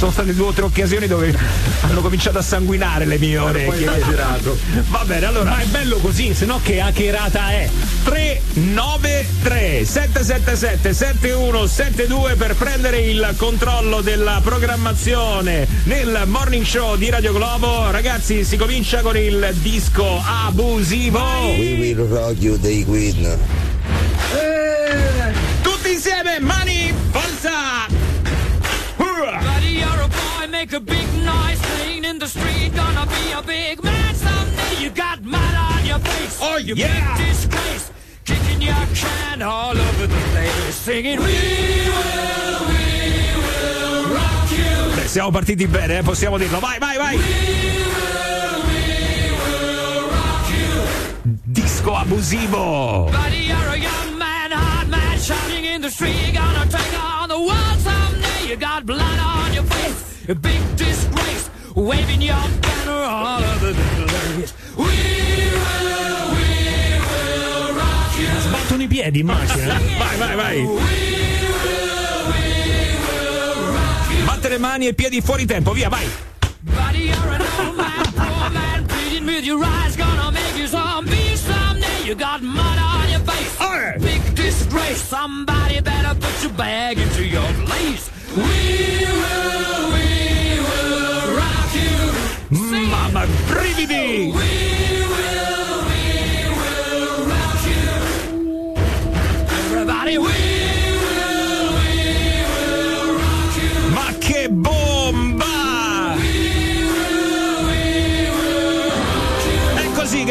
sono 0.00 0.12
state 0.12 0.34
due 0.34 0.46
o 0.46 0.52
tre 0.52 0.64
occasioni 0.64 1.06
dove 1.06 1.36
hanno 1.82 2.00
cominciato 2.00 2.38
a 2.38 2.42
sanguinare 2.42 3.04
le 3.04 3.18
mie 3.18 3.36
orecchie. 3.36 3.84
Va 4.88 5.04
bene, 5.04 5.26
allora 5.26 5.50
Ma 5.50 5.58
è 5.58 5.66
bello 5.66 5.98
così, 5.98 6.32
se 6.32 6.46
no 6.46 6.58
che 6.62 6.80
hackerata 6.80 7.50
è? 7.50 7.68
393 8.04 9.84
777 9.84 10.94
7172 10.94 12.34
per 12.36 12.54
prendere 12.54 13.00
il 13.00 13.34
controllo 13.36 14.00
della 14.00 14.40
programmazione 14.42 15.68
nel 15.84 16.22
morning 16.24 16.64
show 16.64 16.96
di 16.96 17.10
Radio 17.10 17.34
Globo. 17.34 17.90
Ragazzi, 17.90 18.42
si 18.42 18.56
comincia 18.56 19.02
con 19.02 19.18
il 19.18 19.54
disco 19.60 20.18
abusivo. 20.24 21.20
We 21.58 21.76
will 21.78 22.08
rock 22.08 22.40
you 22.40 22.56
dei 22.56 22.86
Queen. 22.86 23.22
Eh, 24.32 25.32
Tutti 25.60 25.92
insieme, 25.92 26.40
mani, 26.40 26.90
forza! 27.10 27.79
Make 30.60 30.74
a 30.74 30.80
big 30.80 31.08
noise, 31.24 31.58
playing 31.62 32.04
in 32.04 32.18
the 32.18 32.28
street, 32.28 32.70
gonna 32.74 33.06
be 33.06 33.24
a 33.32 33.42
big 33.42 33.82
man 33.82 34.14
someday. 34.14 34.82
You 34.82 34.90
got 34.90 35.22
mud 35.22 35.54
on 35.54 35.86
your 35.86 35.98
face, 36.00 36.38
oh 36.42 36.58
you 36.58 36.74
yeah. 36.74 37.16
big 37.16 37.28
disgrace, 37.28 37.90
kicking 38.26 38.60
your 38.60 38.84
can 38.94 39.40
all 39.40 39.76
over 39.88 40.06
the 40.06 40.20
place, 40.32 40.74
singing 40.74 41.18
We 41.18 41.24
will, 41.24 42.60
we 42.72 42.84
will 43.46 44.04
rock 44.12 44.50
you. 44.52 44.96
Beh, 44.96 45.08
siamo 45.08 45.30
partiti 45.30 45.66
bene, 45.66 45.98
eh, 45.98 46.02
possiamo 46.02 46.36
dirlo. 46.36 46.60
Vai, 46.60 46.78
vai, 46.78 46.96
vai! 46.98 47.18
Disco 51.42 51.94
abusivo! 51.94 53.08
Buddy, 53.10 53.46
you're 53.48 53.72
a 53.72 53.78
young 53.78 54.18
man, 54.18 54.50
hard 54.52 54.88
man, 54.88 55.18
shouting 55.18 55.64
in 55.64 55.80
the 55.80 55.90
street, 55.90 56.34
gonna 56.34 56.66
take 56.66 56.94
on 57.00 57.28
the 57.28 57.38
world 57.38 57.78
someday. 57.80 58.46
You 58.46 58.56
got 58.56 58.84
blood 58.84 59.18
on 59.18 59.39
big 60.34 60.60
disgrace, 60.76 61.50
waving 61.74 62.22
your 62.22 62.36
banner 62.60 63.02
all 63.02 63.42
over 63.42 63.72
the 63.72 64.06
place. 64.06 64.52
We 64.76 64.84
will, 64.84 66.30
we 66.34 67.00
will 67.10 67.74
rock 67.74 68.18
you. 68.18 68.28
Sbattono 68.40 68.82
i 68.82 68.86
piedi 68.86 69.20
in 69.20 69.26
macchina. 69.26 69.78
Vai, 69.98 70.16
vai, 70.16 70.36
vai! 70.36 70.66
Batte 74.24 74.48
le 74.48 74.58
mani 74.58 74.86
e 74.86 74.94
piedi 74.94 75.20
fuori 75.20 75.46
tempo, 75.46 75.72
via, 75.72 75.88
vai! 75.88 76.06
Buddy, 76.62 77.08
you're 77.08 77.32
an 77.32 77.40
old 77.40 77.76
man, 77.76 78.04
poor 78.14 78.50
man, 78.50 78.86
pleading 78.86 79.26
with 79.26 79.44
your 79.44 79.64
eyes, 79.64 79.96
gonna 79.96 80.30
make 80.30 80.56
you 80.56 80.66
zombie 80.66 81.34
someday. 81.36 82.04
You 82.04 82.14
got 82.14 82.42
mud 82.42 82.78
on 82.78 83.08
your 83.10 83.20
face, 83.20 83.56
big 83.98 84.34
disgrace. 84.34 85.02
Somebody 85.02 85.80
better 85.80 86.14
put 86.14 86.42
your 86.42 86.52
bag 86.52 86.98
into 86.98 87.24
your 87.24 87.50
place. 87.64 88.10
We 88.36 88.42
will, 88.42 89.90
we 89.92 90.60
will 90.68 91.36
rock 91.36 91.74
you. 91.74 92.86
Mamma, 92.92 93.26
brividi! 93.48 94.30
Everybody, 99.70 100.18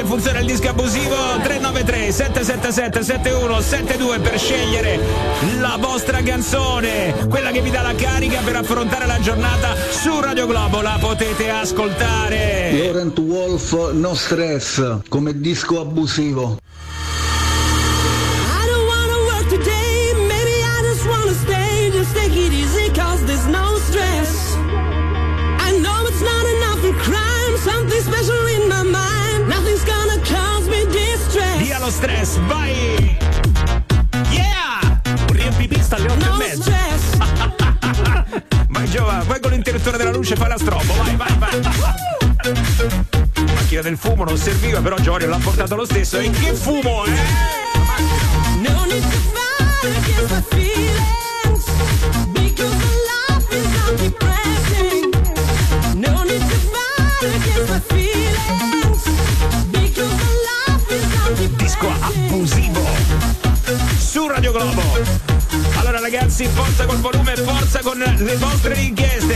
funziona 0.09 0.39
il 0.39 0.47
disco 0.47 0.69
abusivo 0.69 1.13
393 1.43 2.11
777 2.11 3.03
7172 3.03 4.19
per 4.19 4.39
scegliere 4.39 4.99
la 5.59 5.77
vostra 5.79 6.23
canzone, 6.23 7.27
quella 7.29 7.51
che 7.51 7.61
vi 7.61 7.69
dà 7.69 7.83
la 7.83 7.93
carica 7.93 8.39
per 8.43 8.55
affrontare 8.55 9.05
la 9.05 9.19
giornata 9.19 9.75
su 9.75 10.19
Radio 10.19 10.47
Globo, 10.47 10.81
la 10.81 10.97
potete 10.99 11.51
ascoltare. 11.51 12.71
Laurent 12.71 13.19
Wolf 13.19 13.91
No 13.91 14.15
Stress 14.15 14.97
come 15.07 15.39
disco 15.39 15.79
abusivo. 15.79 16.57
Stress, 31.89 32.37
vai! 32.45 33.17
Yeah! 34.29 35.01
Un 35.27 35.33
riempipista 35.33 35.95
alle 35.95 36.11
8 36.11 36.25
No 36.25 36.33
e 36.33 36.37
mezza. 36.37 36.61
stress. 36.61 37.17
Vai 38.69 38.87
Giova, 38.89 39.23
vai 39.27 39.39
con 39.39 39.51
l'interruttore 39.51 39.97
della 39.97 40.11
luce, 40.11 40.35
fai 40.35 40.47
la 40.49 40.57
strobo, 40.57 40.93
vai, 40.93 41.15
vai, 41.15 41.37
vai. 41.37 41.59
Macchina 43.55 43.81
del 43.81 43.97
fumo 43.97 44.23
non 44.23 44.37
serviva, 44.37 44.79
però 44.79 44.95
Giovanni 44.97 45.25
l'ha 45.25 45.37
portato 45.37 45.75
lo 45.75 45.85
stesso. 45.85 46.17
E 46.19 46.29
che 46.29 46.53
fumo, 46.53 47.03
eh? 47.05 47.09
No 48.61 48.85
need 48.85 49.01
to 49.01 49.17
fight 49.33 49.97
against 49.97 50.31
my 50.31 50.41
feelings, 50.49 51.65
abusivo 62.09 62.81
su 63.97 64.27
Radio 64.27 64.51
Globo. 64.51 64.81
Allora 65.77 65.99
ragazzi, 65.99 66.45
forza 66.47 66.85
col 66.85 66.97
volume, 66.97 67.35
forza 67.35 67.79
con 67.81 67.97
le 67.97 68.35
vostre 68.37 68.73
richieste. 68.73 69.35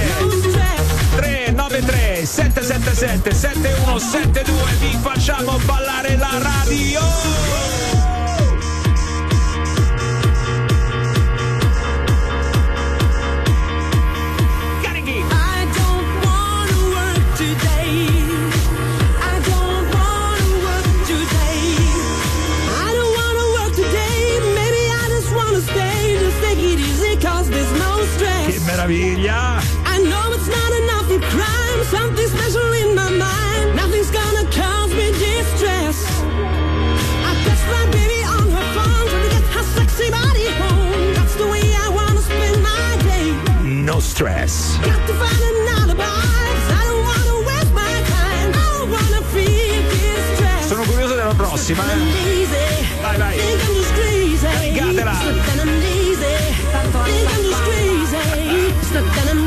393 1.16 2.26
777 2.26 3.34
7172 3.34 4.72
vi 4.80 4.98
facciamo 5.02 5.58
ballare 5.66 6.18
la 6.18 6.40
radio. 6.40 7.13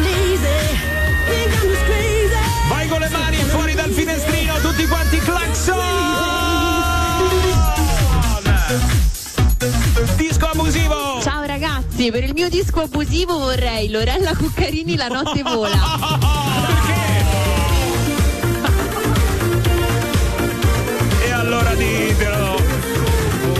Lazy. 0.02 0.56
Think 1.26 1.52
I'm 1.52 1.68
just 1.68 1.84
crazy. 1.84 2.36
Vai 2.68 2.88
con 2.88 3.00
le 3.00 3.08
mani 3.10 3.36
fuori 3.36 3.74
dal 3.74 3.90
finestrino, 3.90 4.58
tutti 4.60 4.86
quanti 4.86 5.18
claxon! 5.18 5.84
Disco 10.16 10.46
abusivo! 10.46 11.20
Ciao 11.22 11.44
ragazzi, 11.44 12.10
per 12.10 12.24
il 12.24 12.32
mio 12.32 12.48
disco 12.48 12.80
abusivo 12.80 13.38
vorrei 13.38 13.90
Lorella 13.90 14.34
Cuccarini 14.34 14.96
La 14.96 15.08
notte 15.08 15.42
vola. 15.42 16.44
ditelo! 22.16 22.56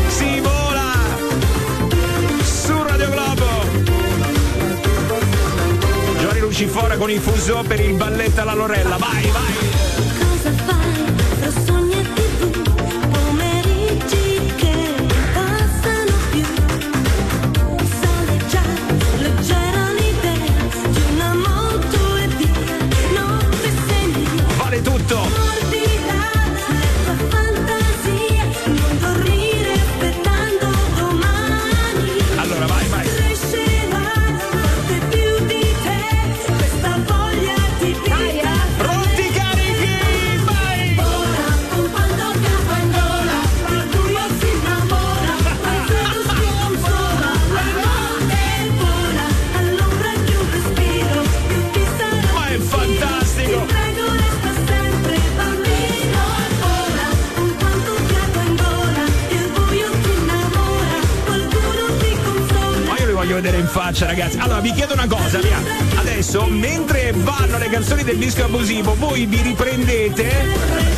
Si 0.09 0.41
vola! 0.41 0.93
Su 2.43 2.83
Radio 2.83 3.11
Globo! 3.11 3.47
Giovanni 6.19 6.41
Lucifora 6.41 6.97
con 6.97 7.11
il 7.11 7.21
fuso 7.21 7.63
per 7.67 7.81
il 7.81 7.95
balletto 7.95 8.41
alla 8.41 8.55
Lorella, 8.55 8.97
vai, 8.97 9.31
vai! 9.31 9.76
Faccia, 63.97 64.07
ragazzi. 64.07 64.39
Allora, 64.39 64.61
vi 64.61 64.73
chiedo 64.73 64.93
una 64.93 65.07
cosa, 65.07 65.39
via. 65.39 65.59
Adesso, 65.97 66.45
mentre 66.47 67.13
vanno 67.13 67.57
le 67.57 67.69
canzoni 67.71 68.05
del 68.05 68.19
disco 68.19 68.45
abusivo, 68.45 68.95
voi 68.95 69.25
vi 69.25 69.41
riprendete, 69.41 70.25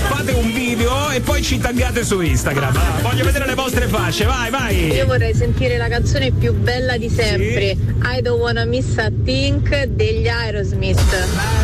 fate 0.08 0.32
un 0.32 0.52
video 0.52 1.10
e 1.10 1.20
poi 1.20 1.42
ci 1.42 1.58
taggate 1.58 2.04
su 2.04 2.20
Instagram. 2.20 2.76
Ah, 2.76 3.00
Voglio 3.02 3.24
vedere 3.24 3.46
le 3.46 3.54
vostre 3.54 3.86
facce, 3.86 4.24
vai, 4.24 4.50
vai. 4.50 4.92
Io 4.92 5.06
vorrei 5.06 5.34
sentire 5.34 5.76
la 5.76 5.88
canzone 5.88 6.32
più 6.32 6.52
bella 6.52 6.96
di 6.96 7.08
sempre, 7.08 7.76
I 8.02 8.20
Don't 8.20 8.40
Wanna 8.40 8.64
Miss 8.64 8.96
a 8.98 9.10
Think 9.24 9.84
degli 9.84 10.26
Aerosmith. 10.26 11.57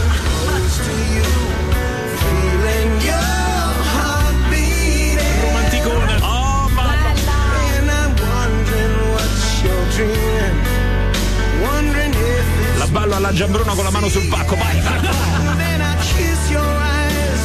La 13.15 13.21
ballo 13.21 13.27
alla 13.29 13.37
Giambruno 13.37 13.75
con 13.75 13.85
la 13.85 13.91
mano 13.91 14.09
sul 14.09 14.27
pacco, 14.27 14.57
vai, 14.57 14.81
vai. 14.81 15.01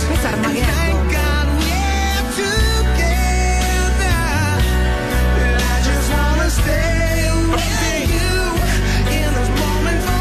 Questo 0.07 0.27
è 0.27 0.31
Armageddon. 0.31 0.87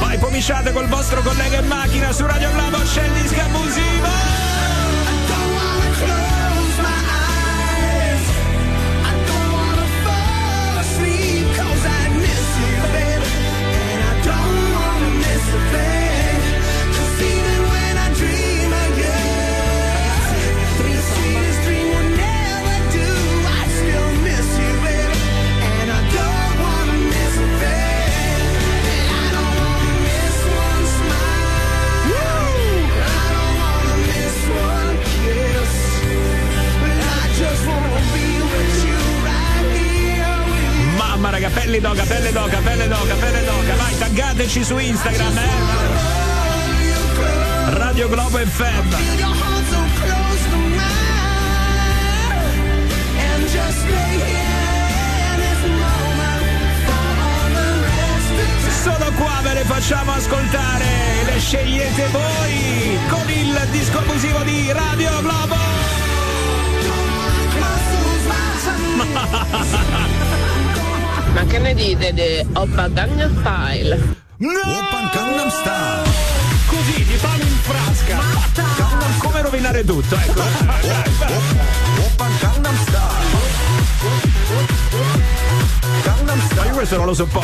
Vai, 0.00 0.18
pomiciate 0.18 0.72
col 0.72 0.86
vostro 0.88 1.22
collega 1.22 1.60
in 1.60 1.66
macchina 1.66 2.12
su 2.12 2.26
Radio 2.26 2.50
Globo, 2.52 2.82
c'è 2.82 3.04
il 3.04 3.12
disco 3.22 3.40
abusivo. 3.40 4.17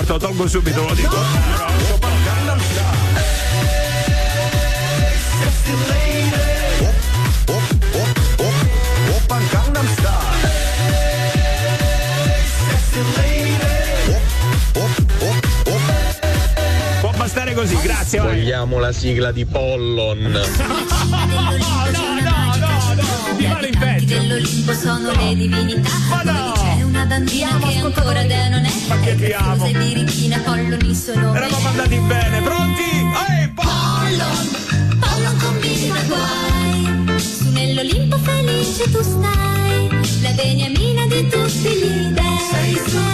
Non 0.04 0.18
lo 0.18 0.26
tolgo 0.26 0.46
subito, 0.46 0.86
lo 0.86 0.94
dico. 0.94 1.16
Può 17.00 17.10
bastare 17.16 17.54
così, 17.54 17.76
grazie. 17.82 18.20
Vogliamo 18.20 18.78
la 18.78 18.92
sigla 18.92 19.32
di 19.32 19.46
Pollon. 19.46 20.40
Ti 23.36 23.46
va 23.46 23.66
in 23.66 23.78
peggio. 23.78 24.06
dell'Olimpo 24.06 24.72
sono 24.74 25.10
le 25.12 25.34
divinità. 25.34 25.90
Dove 26.22 26.52
c'è 26.54 26.73
una 27.04 27.06
bambina 27.06 27.58
che 27.58 27.76
ancora 27.78 28.22
dea 28.22 28.48
non 28.48 28.64
è. 28.64 28.72
Ma 28.88 29.00
che 29.00 29.14
ti 29.16 29.32
amo. 29.32 29.66
Scusa, 29.66 29.78
birichina, 29.78 30.38
polloni 30.38 30.94
sono. 30.94 31.34
Eravamo 31.34 31.68
andati 31.68 31.96
bene, 31.98 32.40
pronti? 32.40 32.82
Ehi, 32.82 33.48
Pollon, 33.54 34.98
pollon 35.00 35.36
combina 35.38 36.00
guai. 36.06 37.20
Su 37.20 37.50
nell'Olimpo 37.50 38.16
felice 38.18 38.90
tu 38.90 39.02
stai. 39.02 39.88
La 40.22 40.30
beniamina 40.30 41.06
di 41.06 41.28
tutti 41.28 41.68
gli 41.68 42.12
dei. 42.12 42.38
Sei, 42.50 42.74
sei 42.74 42.90
tu. 42.90 43.13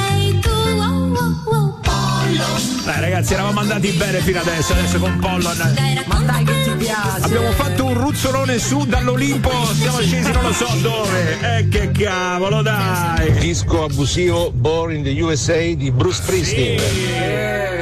Dai 2.84 3.00
ragazzi, 3.00 3.34
eravamo 3.34 3.60
andati 3.60 3.90
bene 3.90 4.20
fino 4.20 4.40
adesso, 4.40 4.72
adesso 4.72 4.98
con 4.98 5.18
Pollon. 5.18 5.74
Ma 6.06 6.18
dai 6.20 6.44
che 6.44 6.62
ti 6.62 6.70
piace. 6.70 7.24
Abbiamo 7.24 7.52
fatto 7.52 7.84
un 7.84 7.94
ruzzolone 7.94 8.58
su 8.58 8.84
dall'Olimpo, 8.86 9.50
siamo 9.74 10.00
scesi 10.00 10.32
non 10.32 10.42
lo 10.42 10.52
so 10.52 10.68
dove. 10.80 11.58
Eh 11.58 11.68
che 11.68 11.90
cavolo, 11.90 12.62
dai. 12.62 13.32
Disco 13.38 13.84
abusivo 13.84 14.50
Born 14.50 14.94
in 14.94 15.02
the 15.02 15.20
USA 15.20 15.58
di 15.74 15.90
Bruce 15.90 16.22
Springsteen. 16.22 17.80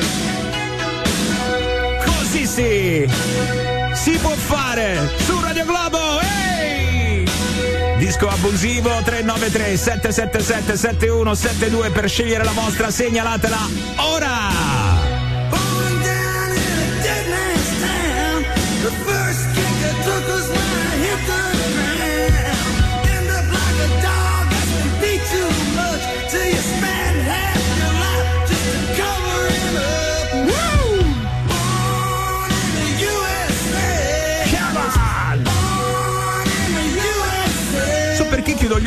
Così 2.05 2.47
sì! 2.47 3.09
Si 3.95 4.11
può 4.19 4.31
fare 4.31 5.11
su 5.25 5.41
Radio 5.41 5.65
Globo! 5.65 6.21
Ehi! 6.21 6.38
Disco 8.09 8.27
abusivo 8.27 8.89
393 8.89 9.77
777 9.77 10.79
7172 10.79 11.91
per 11.91 12.09
scegliere 12.09 12.43
la 12.43 12.53
vostra, 12.53 12.91
segnalatela 12.91 13.59
ora! 13.99 14.58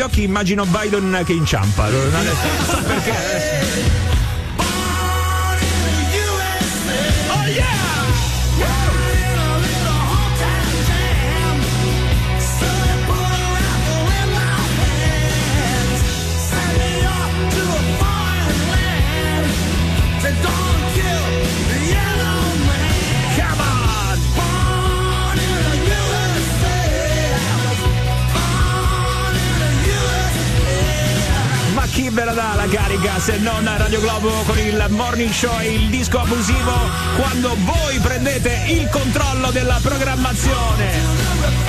Occhi 0.02 0.24
immagino 0.24 0.66
Biden 0.66 1.22
che 1.26 1.34
inciampa. 1.34 1.90
So 1.90 2.82
perché. 2.84 4.11
Se 33.22 33.38
non 33.38 33.68
a 33.68 33.78
Radio 33.78 34.00
Globo 34.00 34.30
con 34.48 34.58
il 34.58 34.84
morning 34.90 35.30
show 35.32 35.60
e 35.60 35.74
il 35.76 35.90
disco 35.90 36.18
abusivo 36.18 36.72
quando 37.18 37.56
voi 37.60 38.00
prendete 38.00 38.64
il 38.70 38.90
controllo 38.90 39.52
della 39.52 39.78
programmazione? 39.80 40.90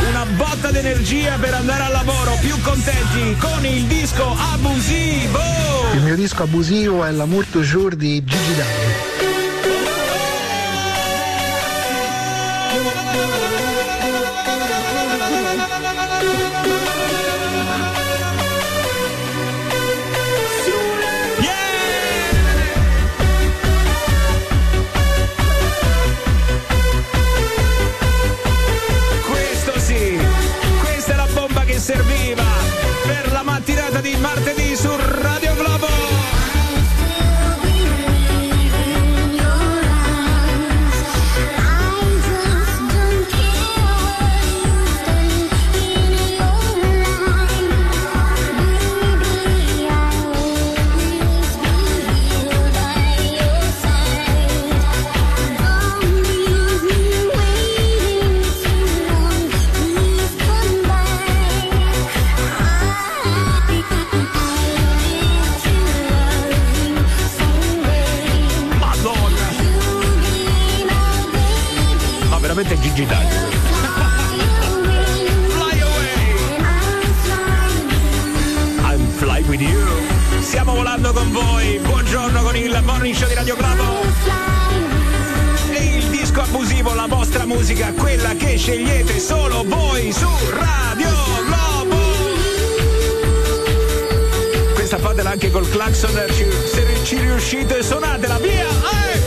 Una 0.08 0.24
botta 0.24 0.70
d'energia 0.70 1.36
per 1.38 1.52
andare 1.52 1.82
al 1.82 1.92
lavoro 1.92 2.38
più 2.40 2.58
contenti 2.62 3.36
con 3.36 3.66
il 3.66 3.84
disco 3.84 4.34
abusivo! 4.54 5.40
Il 5.92 6.00
mio 6.00 6.16
disco 6.16 6.44
abusivo 6.44 7.04
è 7.04 7.10
L'amour 7.10 7.44
toujours 7.44 7.96
di 7.96 8.24
Gigi 8.24 8.54
D'Angelo. 8.54 9.11
Scegliete 88.62 89.18
solo 89.18 89.64
voi 89.66 90.12
su 90.12 90.28
Radio 90.50 91.10
Globo. 91.46 91.96
Questa 94.74 94.98
fatela 94.98 95.30
anche 95.30 95.50
col 95.50 95.68
clacson, 95.68 96.12
se 96.30 96.86
ci 97.02 97.18
riuscite 97.18 97.82
suonatela, 97.82 98.38
via! 98.38 98.68
Eh, 98.68 99.21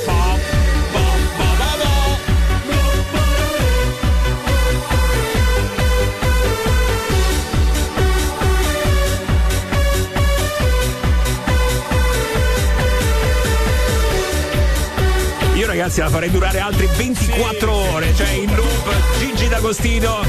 ragazzi 15.86 16.00
la 16.00 16.10
farei 16.10 16.32
durare 16.32 16.60
altre 16.60 16.88
24 16.88 17.72
ore, 17.72 18.16
cioè 18.16 18.30
in 18.30 18.56
loop 18.56 18.96
Gigi 19.20 19.48
D'Agostino 19.48 20.26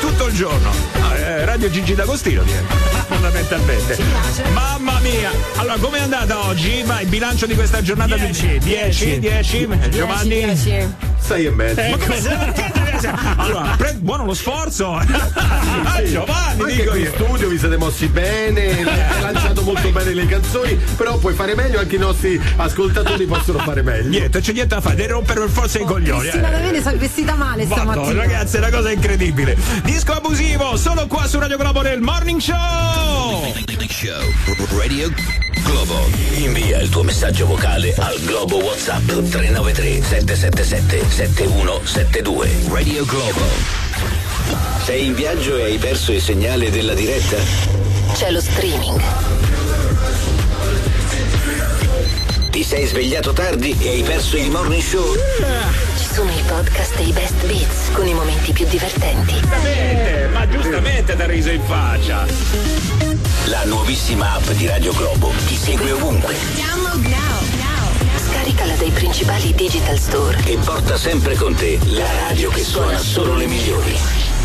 tutto 0.00 0.26
il 0.26 0.34
giorno. 0.34 0.70
Ah, 1.00 1.16
eh, 1.16 1.44
Radio 1.44 1.70
Gigi 1.70 1.94
D'Agostino 1.94 2.42
fondamentalmente. 3.06 3.96
Mamma 4.52 4.98
mia! 4.98 5.30
Allora, 5.56 5.76
com'è 5.76 6.00
andata 6.00 6.46
oggi? 6.46 6.82
Vai, 6.84 7.04
bilancio 7.04 7.46
di 7.46 7.54
questa 7.54 7.80
giornata 7.80 8.16
10, 8.16 8.58
10, 8.58 9.18
10, 9.20 9.68
Giovanni? 9.90 10.56
6 10.56 11.46
e 11.46 11.50
mezzo. 11.50 11.80
Come 11.98 12.20
se- 12.20 13.10
allora, 13.36 13.74
pre- 13.76 13.94
buono 14.00 14.24
lo 14.24 14.34
sforzo. 14.34 15.00
Ah, 15.84 16.02
Giovanni, 16.04 16.62
Anche 16.62 16.74
dico 16.76 16.90
qui 16.90 17.00
in 17.00 17.06
io. 17.06 17.12
studio 17.14 17.48
vi 17.48 17.58
siete 17.58 17.76
mossi 17.76 18.06
bene, 18.06 18.84
lanciato 19.62 19.64
molto 19.64 19.90
bene 19.90 20.14
le 20.14 20.26
canzoni, 20.26 20.78
però 20.96 21.16
puoi 21.18 21.34
fare 21.34 21.54
meglio, 21.54 21.78
anche 21.78 21.96
i 21.96 21.98
nostri 21.98 22.40
ascoltatori 22.56 23.24
possono 23.26 23.58
fare 23.60 23.82
meglio. 23.82 24.08
Niente, 24.08 24.40
c'è 24.40 24.52
niente 24.52 24.74
da 24.74 24.80
fare, 24.80 24.96
devi 24.96 25.08
rompere 25.08 25.40
per 25.40 25.48
forza 25.48 25.78
i 25.78 25.84
coglioni. 25.84 26.20
Cristina 26.20 26.48
eh. 26.48 26.50
D'Avene 26.50 26.82
si 26.82 26.88
è 26.88 26.96
vestita 26.96 27.34
male 27.34 27.64
Madonna, 27.64 27.92
stamattina. 27.92 28.20
ragazzi, 28.20 28.56
è 28.56 28.58
una 28.58 28.70
cosa 28.70 28.90
incredibile. 28.90 29.56
Disco 29.84 30.12
abusivo, 30.12 30.76
solo 30.76 31.06
qua 31.06 31.26
su 31.26 31.38
Radio 31.38 31.56
Globo 31.56 31.82
nel 31.82 32.00
Morning 32.00 32.40
Show. 32.40 33.54
Show 33.88 34.76
Radio 34.76 35.12
Globo. 35.62 36.10
Invia 36.36 36.80
il 36.80 36.88
tuo 36.88 37.02
messaggio 37.02 37.46
vocale 37.46 37.94
al 37.98 38.18
Globo 38.24 38.56
WhatsApp 38.56 39.06
393 39.06 40.02
777 40.02 41.08
7172. 41.08 42.50
Radio 42.68 43.04
Globo. 43.04 43.90
Sei 44.84 45.06
in 45.06 45.14
viaggio 45.14 45.56
e 45.56 45.62
hai 45.62 45.78
perso 45.78 46.12
il 46.12 46.20
segnale 46.20 46.70
della 46.70 46.94
diretta? 46.94 47.36
C'è 48.14 48.30
lo 48.30 48.40
streaming. 48.40 49.00
Ti 52.52 52.62
sei 52.62 52.84
svegliato 52.84 53.32
tardi 53.32 53.74
e 53.80 53.88
hai 53.88 54.02
perso 54.02 54.36
il 54.36 54.50
morning 54.50 54.82
show? 54.82 55.14
Ci 55.96 56.04
sono 56.12 56.30
i 56.30 56.42
podcast 56.46 56.98
e 56.98 57.04
i 57.04 57.12
best 57.12 57.46
beats 57.46 57.90
con 57.92 58.06
i 58.06 58.12
momenti 58.12 58.52
più 58.52 58.66
divertenti. 58.68 59.32
Giustamente, 59.32 60.28
ma 60.30 60.46
giustamente 60.46 61.16
da 61.16 61.24
riso 61.24 61.48
in 61.48 61.62
faccia. 61.62 62.26
La 63.46 63.64
nuovissima 63.64 64.34
app 64.34 64.50
di 64.50 64.66
Radio 64.66 64.92
Globo 64.92 65.32
ti 65.46 65.56
segue 65.56 65.92
ovunque 65.92 66.34
Download 66.54 67.02
now. 67.06 67.40
Scaricala 68.30 68.74
dai 68.74 68.90
principali 68.90 69.54
digital 69.54 69.98
store. 69.98 70.38
e 70.44 70.58
porta 70.58 70.98
sempre 70.98 71.34
con 71.36 71.54
te 71.54 71.78
la 71.86 72.06
radio 72.28 72.50
che 72.50 72.62
suona 72.62 72.98
solo 72.98 73.34
le 73.34 73.46
migliori. 73.46 73.96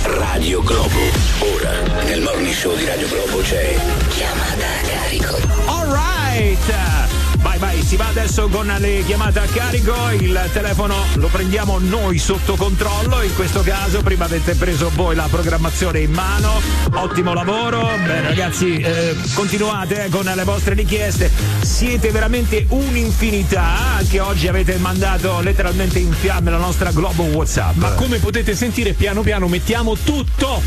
Radio 0.04 0.64
Globo. 0.64 1.00
Ora, 1.40 1.82
nel 2.06 2.22
morning 2.22 2.54
show 2.56 2.74
di 2.74 2.86
Radio 2.86 3.10
Globo 3.10 3.40
c'è 3.42 3.78
chiamata 4.08 4.66
a 4.66 4.88
carico. 4.88 5.38
Alright! 5.66 7.17
Vai, 7.58 7.76
vai, 7.76 7.84
si 7.84 7.96
va 7.96 8.08
adesso 8.08 8.48
con 8.50 8.72
le 8.78 9.04
chiamate 9.06 9.40
a 9.40 9.46
carico, 9.46 9.94
il 10.20 10.50
telefono 10.54 10.96
lo 11.16 11.28
prendiamo 11.28 11.80
noi 11.80 12.20
sotto 12.20 12.56
controllo, 12.56 13.24
in 13.24 13.34
questo 13.36 13.62
caso 13.62 14.02
prima 14.04 14.26
avete 14.26 14.54
preso 14.54 14.92
voi 14.94 15.16
la 15.16 15.28
programmazione 15.30 16.02
in 16.02 16.12
mano, 16.12 16.62
ottimo 16.92 17.34
lavoro, 17.34 17.90
bene 18.04 18.22
ragazzi 18.22 18.76
eh, 18.76 19.16
continuate 19.34 20.06
eh, 20.06 20.10
con 20.10 20.26
le 20.26 20.44
vostre 20.44 20.76
richieste, 20.76 21.32
siete 21.62 22.12
veramente 22.12 22.66
un'infinità, 22.70 23.96
anche 23.98 24.20
oggi 24.20 24.48
avete 24.48 24.78
mandato 24.78 25.40
letteralmente 25.42 25.98
in 25.98 26.12
fiamme 26.12 26.52
la 26.52 26.58
nostra 26.58 26.92
Globo 26.92 27.24
Whatsapp. 27.24 27.76
Ma 27.76 27.92
come 27.94 28.20
potete 28.20 28.56
sentire, 28.56 28.94
piano 28.94 29.22
piano 29.22 29.48
mettiamo 29.48 29.96
tutto. 29.96 30.62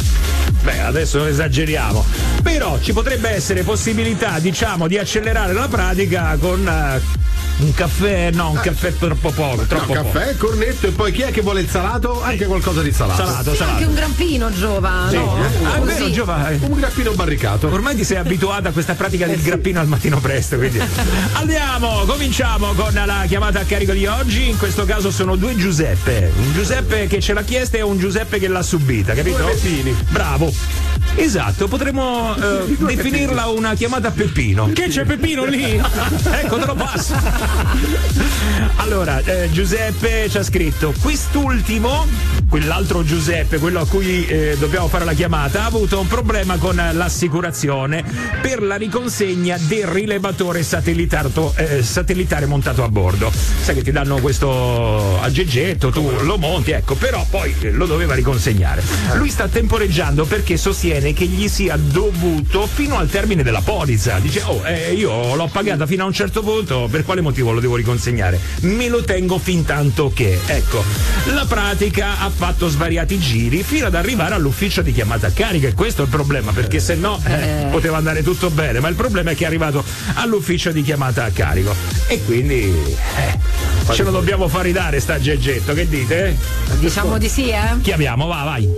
Beh, 0.62 0.80
adesso 0.80 1.18
non 1.18 1.28
esageriamo. 1.28 2.04
Però 2.42 2.78
ci 2.80 2.92
potrebbe 2.92 3.30
essere 3.30 3.62
possibilità, 3.62 4.38
diciamo, 4.38 4.88
di 4.88 4.98
accelerare 4.98 5.52
la 5.52 5.68
pratica 5.68 6.36
con 6.38 6.66
eh, 6.96 7.00
un 7.60 7.74
caffè, 7.74 8.30
no, 8.30 8.50
un 8.50 8.60
caffè 8.60 8.94
troppo 8.96 9.30
poco, 9.32 9.62
troppo 9.64 9.92
No, 9.92 10.02
caffè, 10.02 10.34
cornetto 10.36 10.86
e 10.86 10.90
poi 10.92 11.12
chi 11.12 11.22
è 11.22 11.30
che 11.30 11.42
vuole 11.42 11.60
il 11.60 11.68
salato? 11.68 12.22
Anche 12.22 12.46
qualcosa 12.46 12.80
di 12.80 12.90
salato. 12.92 13.24
Salato, 13.26 13.54
Sì, 13.54 13.62
anche 13.62 13.84
un 13.84 13.94
grappino, 13.94 14.50
Giova. 14.50 15.06
Sì, 15.10 15.16
no? 15.16 15.36
eh? 15.44 15.64
Ah, 15.66 15.80
vero, 15.80 16.10
Giova. 16.10 16.50
Un 16.60 16.74
grappino 16.74 17.12
barricato. 17.12 17.68
Ormai 17.68 17.96
ti 17.96 18.04
sei 18.04 18.16
abituato 18.18 18.68
a 18.68 18.70
questa 18.72 18.94
pratica 18.94 19.26
del 19.26 19.42
grappino 19.42 19.78
al 19.78 19.88
mattino 19.88 20.18
presto, 20.20 20.56
quindi. 20.56 20.80
Andiamo, 21.32 22.04
cominciamo 22.06 22.72
con 22.72 22.94
la 22.94 23.24
chiamata 23.28 23.60
a 23.60 23.64
carico 23.64 23.92
di 23.92 24.06
oggi. 24.06 24.48
In 24.48 24.56
questo 24.56 24.84
caso 24.86 25.10
sono 25.10 25.36
due 25.36 25.54
Giuseppe. 25.54 26.32
Un 26.34 26.52
Giuseppe 26.54 27.06
che 27.08 27.20
ce 27.20 27.34
l'ha 27.34 27.42
chiesta 27.42 27.76
e 27.76 27.82
un 27.82 27.98
Giuseppe 27.98 28.38
che 28.38 28.48
l'ha 28.48 28.62
subita, 28.62 29.12
capito? 29.12 29.36
Due 29.36 29.52
Peppini. 29.52 29.94
Bravo. 30.08 30.52
Esatto, 31.16 31.66
potremmo 31.68 32.34
eh, 32.36 32.76
definirla 32.78 33.46
una 33.48 33.74
chiamata 33.74 34.08
a 34.08 34.10
Peppino. 34.10 34.70
Che 34.72 34.88
c'è 34.88 35.04
Peppino 35.04 35.44
lì? 35.44 35.80
ecco, 36.30 36.56
te 36.70 36.74
lo 36.74 36.74
passo. 36.74 37.14
Allora, 38.76 39.20
eh, 39.24 39.48
Giuseppe 39.50 40.28
ci 40.28 40.38
ha 40.38 40.42
scritto: 40.42 40.94
quest'ultimo, 41.00 42.06
quell'altro 42.48 43.04
Giuseppe, 43.04 43.58
quello 43.58 43.80
a 43.80 43.86
cui 43.86 44.26
eh, 44.26 44.56
dobbiamo 44.58 44.88
fare 44.88 45.04
la 45.04 45.12
chiamata, 45.12 45.62
ha 45.62 45.66
avuto 45.66 46.00
un 46.00 46.06
problema 46.06 46.56
con 46.56 46.76
l'assicurazione 46.76 48.04
per 48.40 48.62
la 48.62 48.76
riconsegna 48.76 49.56
del 49.58 49.86
rilevatore 49.86 50.60
eh, 50.60 50.64
satellitare 51.82 52.46
montato 52.46 52.84
a 52.84 52.88
bordo. 52.88 53.32
Sai 53.62 53.74
che 53.74 53.82
ti 53.82 53.90
danno 53.90 54.16
questo 54.16 55.20
aggeggetto, 55.20 55.90
tu 55.90 56.10
lo 56.22 56.38
monti, 56.38 56.70
ecco, 56.72 56.94
però 56.94 57.24
poi 57.28 57.54
eh, 57.60 57.70
lo 57.70 57.86
doveva 57.86 58.14
riconsegnare. 58.14 58.82
Lui 59.14 59.30
sta 59.30 59.48
temporeggiando 59.48 60.24
perché 60.24 60.56
sostiene 60.56 61.12
che 61.12 61.26
gli 61.26 61.48
sia 61.48 61.76
dovuto 61.76 62.66
fino 62.66 62.98
al 62.98 63.08
termine 63.08 63.42
della 63.42 63.60
polizza. 63.60 64.18
Dice, 64.18 64.42
oh, 64.44 64.66
eh, 64.66 64.92
io 64.92 65.34
l'ho 65.34 65.48
pagata 65.50 65.86
fino 65.86 66.04
a 66.04 66.06
un 66.06 66.12
certo 66.12 66.42
punto, 66.42 66.58
per 66.64 67.04
quale 67.04 67.20
motivo 67.20 67.52
lo 67.52 67.60
devo 67.60 67.76
riconsegnare? 67.76 68.38
Me 68.62 68.88
lo 68.88 69.02
tengo 69.02 69.38
fin 69.38 69.64
tanto 69.64 70.12
che. 70.12 70.38
Ecco, 70.46 70.82
la 71.32 71.44
pratica 71.46 72.20
ha 72.20 72.30
fatto 72.30 72.68
svariati 72.68 73.18
giri 73.18 73.62
fino 73.62 73.86
ad 73.86 73.94
arrivare 73.94 74.34
all'ufficio 74.34 74.82
di 74.82 74.92
chiamata 74.92 75.28
a 75.28 75.30
carica 75.30 75.68
e 75.68 75.74
questo 75.74 76.02
è 76.02 76.04
il 76.04 76.10
problema, 76.10 76.52
perché 76.52 76.80
se 76.80 76.94
no 76.94 77.20
eh, 77.24 77.66
poteva 77.70 77.96
andare 77.96 78.22
tutto 78.22 78.50
bene, 78.50 78.80
ma 78.80 78.88
il 78.88 78.94
problema 78.94 79.30
è 79.30 79.34
che 79.34 79.44
è 79.44 79.46
arrivato 79.46 79.84
all'ufficio 80.14 80.72
di 80.72 80.82
chiamata 80.82 81.24
a 81.24 81.30
carico. 81.30 81.74
E 82.06 82.22
quindi 82.24 82.62
eh, 82.64 83.38
ce 83.92 84.02
lo 84.02 84.10
dobbiamo 84.10 84.48
far 84.48 84.64
ridare 84.64 85.00
sta 85.00 85.18
geggetto, 85.18 85.72
che 85.72 85.88
dite? 85.88 86.36
Diciamo 86.78 87.18
di 87.18 87.28
sì, 87.28 87.50
eh? 87.50 87.80
Chiamiamo, 87.82 88.26
va, 88.26 88.42
vai. 88.44 88.68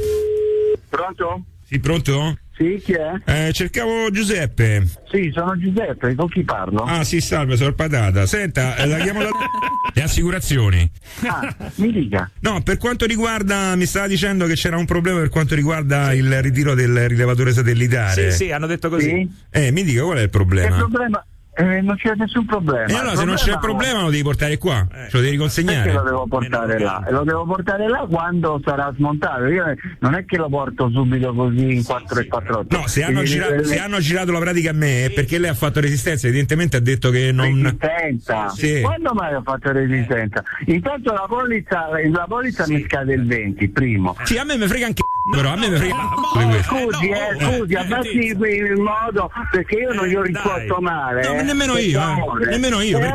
Pronto? 0.89 1.45
Sì, 1.67 1.81
pronto? 1.81 2.37
Sì, 2.63 2.81
chi 2.85 2.93
è? 2.93 3.49
Eh, 3.49 3.53
cercavo 3.53 4.09
Giuseppe. 4.13 4.87
Sì, 5.11 5.33
sono 5.35 5.59
Giuseppe, 5.59 6.15
con 6.15 6.29
chi 6.29 6.45
parlo? 6.45 6.85
Ah, 6.85 7.03
sì, 7.03 7.21
salve, 7.21 7.57
sono 7.57 7.73
patata. 7.73 8.25
Senta, 8.27 8.77
eh, 8.77 8.87
la 8.87 8.99
chiamo 8.99 9.21
da... 9.21 9.31
Le 9.95 10.03
assicurazioni. 10.03 10.89
Ah, 11.27 11.55
mi 11.75 11.93
dica. 11.93 12.31
No, 12.41 12.63
per 12.63 12.79
quanto 12.79 13.05
riguarda, 13.05 13.75
mi 13.75 13.85
stava 13.85 14.07
dicendo 14.07 14.47
che 14.47 14.55
c'era 14.55 14.79
un 14.79 14.87
problema 14.87 15.19
per 15.19 15.29
quanto 15.29 15.55
riguarda 15.55 16.15
il 16.15 16.41
ritiro 16.41 16.75
del 16.75 17.09
rilevatore 17.09 17.53
satellitare. 17.53 18.31
Sì, 18.31 18.45
sì, 18.45 18.53
hanno 18.53 18.67
detto 18.67 18.89
così. 18.89 19.09
Sì. 19.09 19.29
Eh, 19.51 19.71
mi 19.73 19.83
dica 19.83 20.03
qual 20.05 20.19
è 20.19 20.21
il 20.21 20.25
Il 20.25 20.31
problema? 20.31 21.27
Eh, 21.55 21.83
non 21.83 21.97
c'è 21.97 22.15
nessun 22.15 22.47
problema. 22.47 22.87
E 22.87 22.95
allora, 22.95 23.15
se 23.15 23.25
non 23.25 23.35
c'è 23.35 23.59
problema, 23.59 24.03
lo 24.03 24.11
devi 24.11 24.23
portare 24.23 24.57
qua. 24.57 24.87
Ce 24.91 25.11
lo 25.13 25.21
devi 25.21 25.37
consegnare. 25.37 25.83
Perché 25.83 25.99
lo 25.99 26.05
devo 26.05 26.27
portare 26.27 26.79
là? 26.79 27.05
Lo 27.11 27.25
devo 27.25 27.45
portare 27.45 27.89
là 27.89 28.07
quando 28.09 28.61
sarà 28.65 28.91
smontato. 28.97 29.47
Io 29.47 29.65
non 29.99 30.15
è 30.15 30.25
che 30.25 30.39
lo 30.39 30.49
porto 30.49 30.89
subito 30.91 31.35
così 31.35 31.75
in 31.75 31.85
4 31.85 32.21
e 32.21 32.27
4 32.27 32.67
No, 32.71 32.87
se 32.87 33.03
hanno, 33.03 33.23
gira- 33.23 33.63
se 33.63 33.79
hanno 33.79 33.99
girato 33.99 34.33
la 34.33 34.39
pratica 34.39 34.71
a 34.71 34.75
me 34.75 35.07
è 35.07 35.11
perché 35.11 35.39
lei 35.39 35.51
ha 35.51 35.55
fatto 35.55 35.81
resistenza, 35.81 36.27
evidentemente 36.27 36.79
ha 36.79 36.81
detto 36.81 37.11
che 37.11 37.33
non. 37.33 37.63
Resistenza? 37.63 38.49
Sì. 38.49 38.81
Quando 38.81 39.13
mai 39.13 39.35
ho 39.35 39.43
fatto 39.43 39.73
resistenza? 39.73 40.43
Intanto 40.67 41.13
la 41.13 41.27
polizza, 41.29 41.89
la 42.11 42.25
polizza 42.27 42.67
mi 42.67 42.83
scade 42.83 43.13
il 43.13 43.27
20, 43.27 43.69
primo. 43.69 44.17
Sì, 44.23 44.39
a 44.39 44.45
me 44.45 44.57
mi 44.57 44.67
frega 44.67 44.87
anche 44.87 45.03
però 45.31 45.53
a 45.53 45.57
me 45.57 45.69
mi 45.69 45.77
frega 45.77 45.95
di 46.39 46.47
questo. 46.49 46.75
Scusi, 46.75 47.09
eh, 47.09 47.37
scusi, 47.41 47.75
abbassi 47.75 48.19
il 48.19 48.81
modo 48.81 49.31
perché 49.51 49.77
io 49.77 49.93
non 49.93 50.07
gli 50.07 50.15
ho 50.15 50.23
risposto 50.23 50.81
male. 50.81 51.23
No, 51.23 51.35
eh. 51.35 51.43
nemmeno 51.43 51.77
io, 51.77 52.01
eh. 52.01 52.47
Nemmeno 52.47 52.81
io, 52.81 52.99
E 52.99 53.13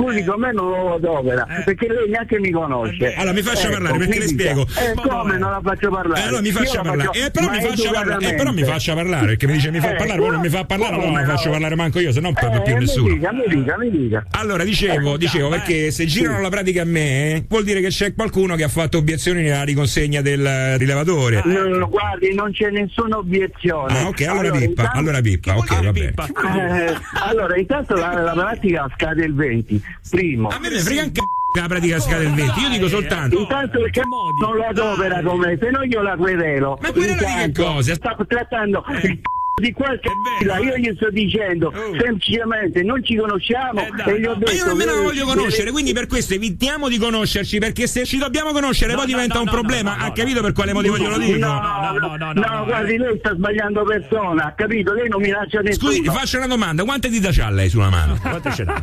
allora, 0.00 0.12
scusi, 0.18 0.24
con 0.24 0.40
me 0.40 0.52
non 0.52 0.68
lo 0.70 0.94
adopera, 0.94 1.46
perché 1.64 1.86
lei 1.88 2.08
neanche 2.10 2.38
mi 2.38 2.50
conosce. 2.50 3.14
Allora 3.14 3.32
mi 3.34 3.42
faccia 3.42 3.62
Ecco, 3.68 3.72
parlare 3.72 3.98
perché 3.98 4.18
le 4.18 4.26
spiego. 4.28 4.62
Eh, 4.62 4.94
come 4.94 5.38
non 5.38 5.50
la 5.50 5.60
faccio 5.62 5.90
parlare? 5.90 6.20
Eh, 6.20 6.24
allora 6.24 6.40
mi 6.40 6.50
faccia 6.50 6.76
la 6.76 6.82
parlare. 6.82 7.04
faccio- 7.08 7.26
Eh, 7.26 7.30
però 7.30 7.50
mi 7.50 7.60
faccia 7.60 7.90
parlare. 7.90 8.26
Eh, 8.28 8.34
però 8.34 8.52
mi 8.52 8.64
faccia 8.64 8.94
parlare 8.94 9.26
perché 9.26 9.46
mi 9.46 9.52
dice 9.54 9.70
mi 9.70 9.80
fa 9.80 9.90
Eh, 9.92 9.96
parlare, 9.96 10.18
poi 10.20 10.30
non 10.30 10.40
mi 10.40 10.48
fa 10.48 10.64
parlare, 10.64 10.92
allora 10.94 11.06
non 11.10 11.14
come 11.22 11.26
faccio 11.36 11.50
parlare 11.50 11.74
manco 11.76 11.98
io, 12.00 12.12
se 12.12 12.20
no 12.20 12.28
non 12.30 12.34
parla 12.34 12.60
più 12.60 12.72
Eh, 12.72 12.78
mi 12.78 12.84
nessuno. 12.84 13.14
dica, 13.14 13.32
mi 13.32 13.42
dica, 13.48 13.76
mi 13.78 13.90
dica. 13.90 14.26
Allora, 14.30 14.64
dicevo, 14.64 15.16
dicevo 15.16 15.48
perché 15.48 15.90
se 15.90 16.04
girano 16.06 16.40
la 16.40 16.48
pratica 16.48 16.82
a 16.82 16.84
me, 16.84 17.44
vuol 17.48 17.64
dire 17.64 17.80
che 17.80 17.88
c'è 17.88 18.14
qualcuno 18.14 18.54
che 18.56 18.62
ha 18.64 18.68
fatto 18.68 18.98
obiezioni 18.98 19.42
nella 19.42 19.62
riconsegna 19.64 20.20
del 20.20 20.78
rilevatore. 20.78 21.42
No, 21.44 21.66
no, 21.66 21.88
guardi, 21.88 22.32
non 22.34 22.52
c'è 22.52 22.70
nessuna 22.70 23.18
obiezione. 23.18 23.98
Ah, 23.98 24.06
ok, 24.08 24.20
allora 24.22 24.50
pippa, 24.50 24.64
intanto- 24.64 24.98
allora 24.98 25.20
pippa, 25.20 25.56
ok, 25.56 25.84
va 25.84 25.90
bene. 25.92 26.14
Eh, 26.14 26.94
allora, 27.22 27.56
intanto 27.58 27.94
la, 27.94 28.20
la 28.20 28.32
pratica 28.32 28.88
scade 28.96 29.24
il 29.24 29.34
20, 29.34 29.82
primo. 30.08 30.48
A 30.48 30.58
me 30.58 30.70
me 30.70 30.80
frega 30.80 31.02
un 31.02 31.12
c***o 31.12 31.24
che 31.52 31.60
la 31.60 31.66
pratica 31.66 31.98
scade 31.98 32.24
il 32.24 32.34
20, 32.34 32.60
io 32.60 32.68
dico 32.68 32.88
soltanto. 32.88 33.38
Intanto 33.38 33.80
perché 33.80 34.02
non 34.40 34.56
lo 34.56 34.66
adopera 34.66 35.22
con 35.22 35.38
me, 35.38 35.58
se 35.60 35.70
no 35.70 35.82
io 35.82 36.02
la 36.02 36.16
querelo. 36.16 36.78
Ma 36.80 36.92
querela 36.92 37.16
di 37.16 37.52
che 37.52 37.62
cosa? 37.62 37.94
Sta 37.94 38.16
trattando 38.26 38.84
il 38.88 39.00
c***o 39.00 39.39
di 39.60 39.72
qualche 39.72 40.10
fila, 40.38 40.58
io 40.58 40.76
gli 40.76 40.92
sto 40.96 41.10
dicendo 41.10 41.72
semplicemente 41.98 42.82
non 42.82 43.04
ci 43.04 43.16
conosciamo 43.16 43.80
e 43.80 44.20
gli 44.20 44.24
ho 44.26 44.34
detto 44.34 44.50
Ma 44.50 44.56
io 44.56 44.66
nemmeno 44.66 44.90
la 44.92 44.98
che- 44.98 45.04
voglio 45.04 45.24
conoscere, 45.26 45.70
quindi 45.70 45.92
per 45.92 46.06
questo 46.06 46.34
evitiamo 46.34 46.88
di 46.88 46.98
conoscerci, 46.98 47.58
perché 47.58 47.86
se 47.86 48.04
ci 48.04 48.18
dobbiamo 48.18 48.52
conoscere 48.52 48.94
poi 48.94 49.06
diventa 49.06 49.38
un 49.38 49.46
problema. 49.48 49.96
Ha 49.98 50.12
capito 50.12 50.40
per 50.40 50.52
quale 50.52 50.72
motivo 50.72 50.96
glielo 50.98 51.18
dico? 51.18 51.38
No, 51.38 51.60
no, 52.00 52.16
no, 52.16 52.32
no, 52.32 52.64
guardi, 52.64 52.96
lei 52.96 53.16
sta 53.18 53.34
sbagliando 53.34 53.82
persona, 53.84 54.44
ha 54.44 54.52
capito? 54.52 54.92
Lei 54.92 55.08
non 55.08 55.20
minaccia 55.20 55.60
nessuno. 55.60 55.92
Scusi, 55.92 56.04
faccio 56.04 56.38
una 56.38 56.46
domanda, 56.46 56.82
quante 56.84 57.08
dita 57.08 57.30
c'ha 57.30 57.50
lei 57.50 57.68
sulla 57.68 57.90
mano? 57.90 58.18
Quante 58.20 58.52
ce 58.52 58.64
n'ha? 58.64 58.82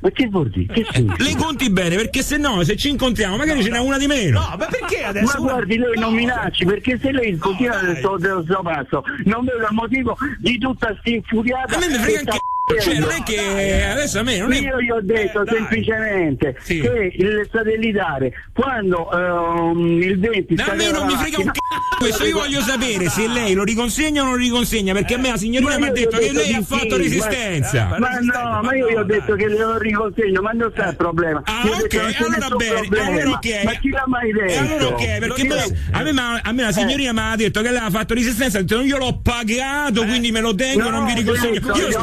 Ma 0.00 0.10
che 0.10 0.26
vuol 0.28 0.48
dire? 0.50 0.72
Che 0.72 0.86
significa? 0.92 1.24
Le 1.24 1.36
conti 1.36 1.70
bene, 1.70 1.96
perché 1.96 2.22
se 2.22 2.36
no, 2.36 2.62
se 2.62 2.76
ci 2.76 2.88
incontriamo, 2.88 3.36
magari 3.36 3.62
ce 3.62 3.70
n'è 3.70 3.78
una 3.78 3.98
di 3.98 4.06
meno. 4.06 4.38
No, 4.40 4.56
ma 4.58 4.66
perché 4.66 5.00
Ma 5.02 5.08
adesso? 5.08 5.38
guardi, 5.40 5.76
lei 5.78 5.98
non 5.98 6.14
minacci 6.14 6.64
perché 6.64 6.98
se 7.00 7.10
lei 7.12 7.36
continua 7.36 7.78
suo 8.00 8.62
passo, 8.62 9.02
non 9.24 9.44
vedo 9.44 9.58
il 9.58 9.66
motivo 10.02 10.16
di 10.38 10.58
tutta 10.58 10.96
sta 11.00 11.10
infuriata. 11.10 11.76
A 11.76 11.78
me 11.78 11.88
mi 11.88 11.94
frega 11.94 12.18
anche 12.18 12.40
cioè, 12.80 12.98
non 12.98 13.10
è 13.10 13.22
che 13.22 13.84
adesso 13.84 14.18
a 14.18 14.22
me 14.22 14.38
non 14.38 14.52
è. 14.52 14.60
Io 14.60 14.80
gli 14.80 14.90
ho 14.90 15.00
detto 15.02 15.42
Eh, 15.44 15.50
semplicemente 15.54 16.56
Sì. 16.62 16.80
che 16.80 17.12
il 17.14 17.48
satellitare 17.52 18.32
quando 18.52 19.10
ehm, 19.10 20.02
il 20.02 20.18
20 20.18 20.54
No, 20.54 20.64
a 20.68 20.74
me 20.74 20.90
non 20.90 21.06
mi 21.06 21.14
frega 21.14 21.38
un 21.40 21.50
c***o 21.50 21.96
questo, 21.98 22.24
io 22.24 22.38
voglio 22.38 22.60
sapere 22.60 23.08
se 23.08 23.26
lei 23.28 23.54
lo 23.54 23.64
riconsegna 23.64 24.20
o 24.22 24.24
non 24.26 24.34
lo 24.34 24.38
riconsegna, 24.40 24.92
perché 24.92 25.14
a 25.14 25.18
me 25.18 25.30
la 25.30 25.36
signorina 25.36 25.78
mi 25.78 25.88
ha 25.88 25.92
detto 25.92 26.16
che 26.18 26.32
lei 26.32 26.52
ha 26.54 26.62
fatto 26.62 26.96
resistenza. 26.96 27.96
Ma, 27.98 28.18
no, 28.20 28.62
ma 28.62 28.74
io 28.76 28.90
gli 28.90 28.94
ho 28.94 29.02
detto 29.02 29.34
che 29.34 29.48
glielo 29.50 29.78
riconsegno, 29.78 30.40
ma 30.40 30.50
non 30.52 30.70
sta 30.72 30.90
il 30.90 30.96
problema. 30.96 31.42
Ah, 31.44 31.62
ho 31.64 31.70
ok, 31.76 31.86
c'è 31.88 31.98
allora 32.24 32.48
bene, 32.56 32.78
allora 33.00 33.30
ok. 33.30 33.64
Ma 33.64 33.72
chi 33.72 33.88
l'ha 33.90 34.04
mai 34.06 34.30
E 34.30 34.32
detto? 34.32 34.60
allora 34.60 34.86
ok, 34.94 35.18
perché 35.18 35.44
me- 35.44 35.78
a, 35.92 36.02
me, 36.02 36.12
ma- 36.12 36.40
a 36.42 36.52
me 36.52 36.62
la 36.62 36.72
signorina 36.72 37.12
mi 37.12 37.20
ha 37.20 37.36
detto 37.36 37.62
che 37.62 37.70
lei 37.70 37.80
ha 37.80 37.90
fatto 37.90 38.14
resistenza, 38.14 38.58
ha 38.58 38.62
detto 38.62 38.80
io 38.80 38.96
l'ho 38.98 39.18
pagato, 39.20 40.04
quindi 40.04 40.30
me 40.30 40.40
lo 40.40 40.54
tengo, 40.54 40.90
non 40.90 41.04
vi 41.04 41.14
riconsegno. 41.14 41.60
Io 41.74 41.88
gli 41.88 41.94
ho 41.94 41.98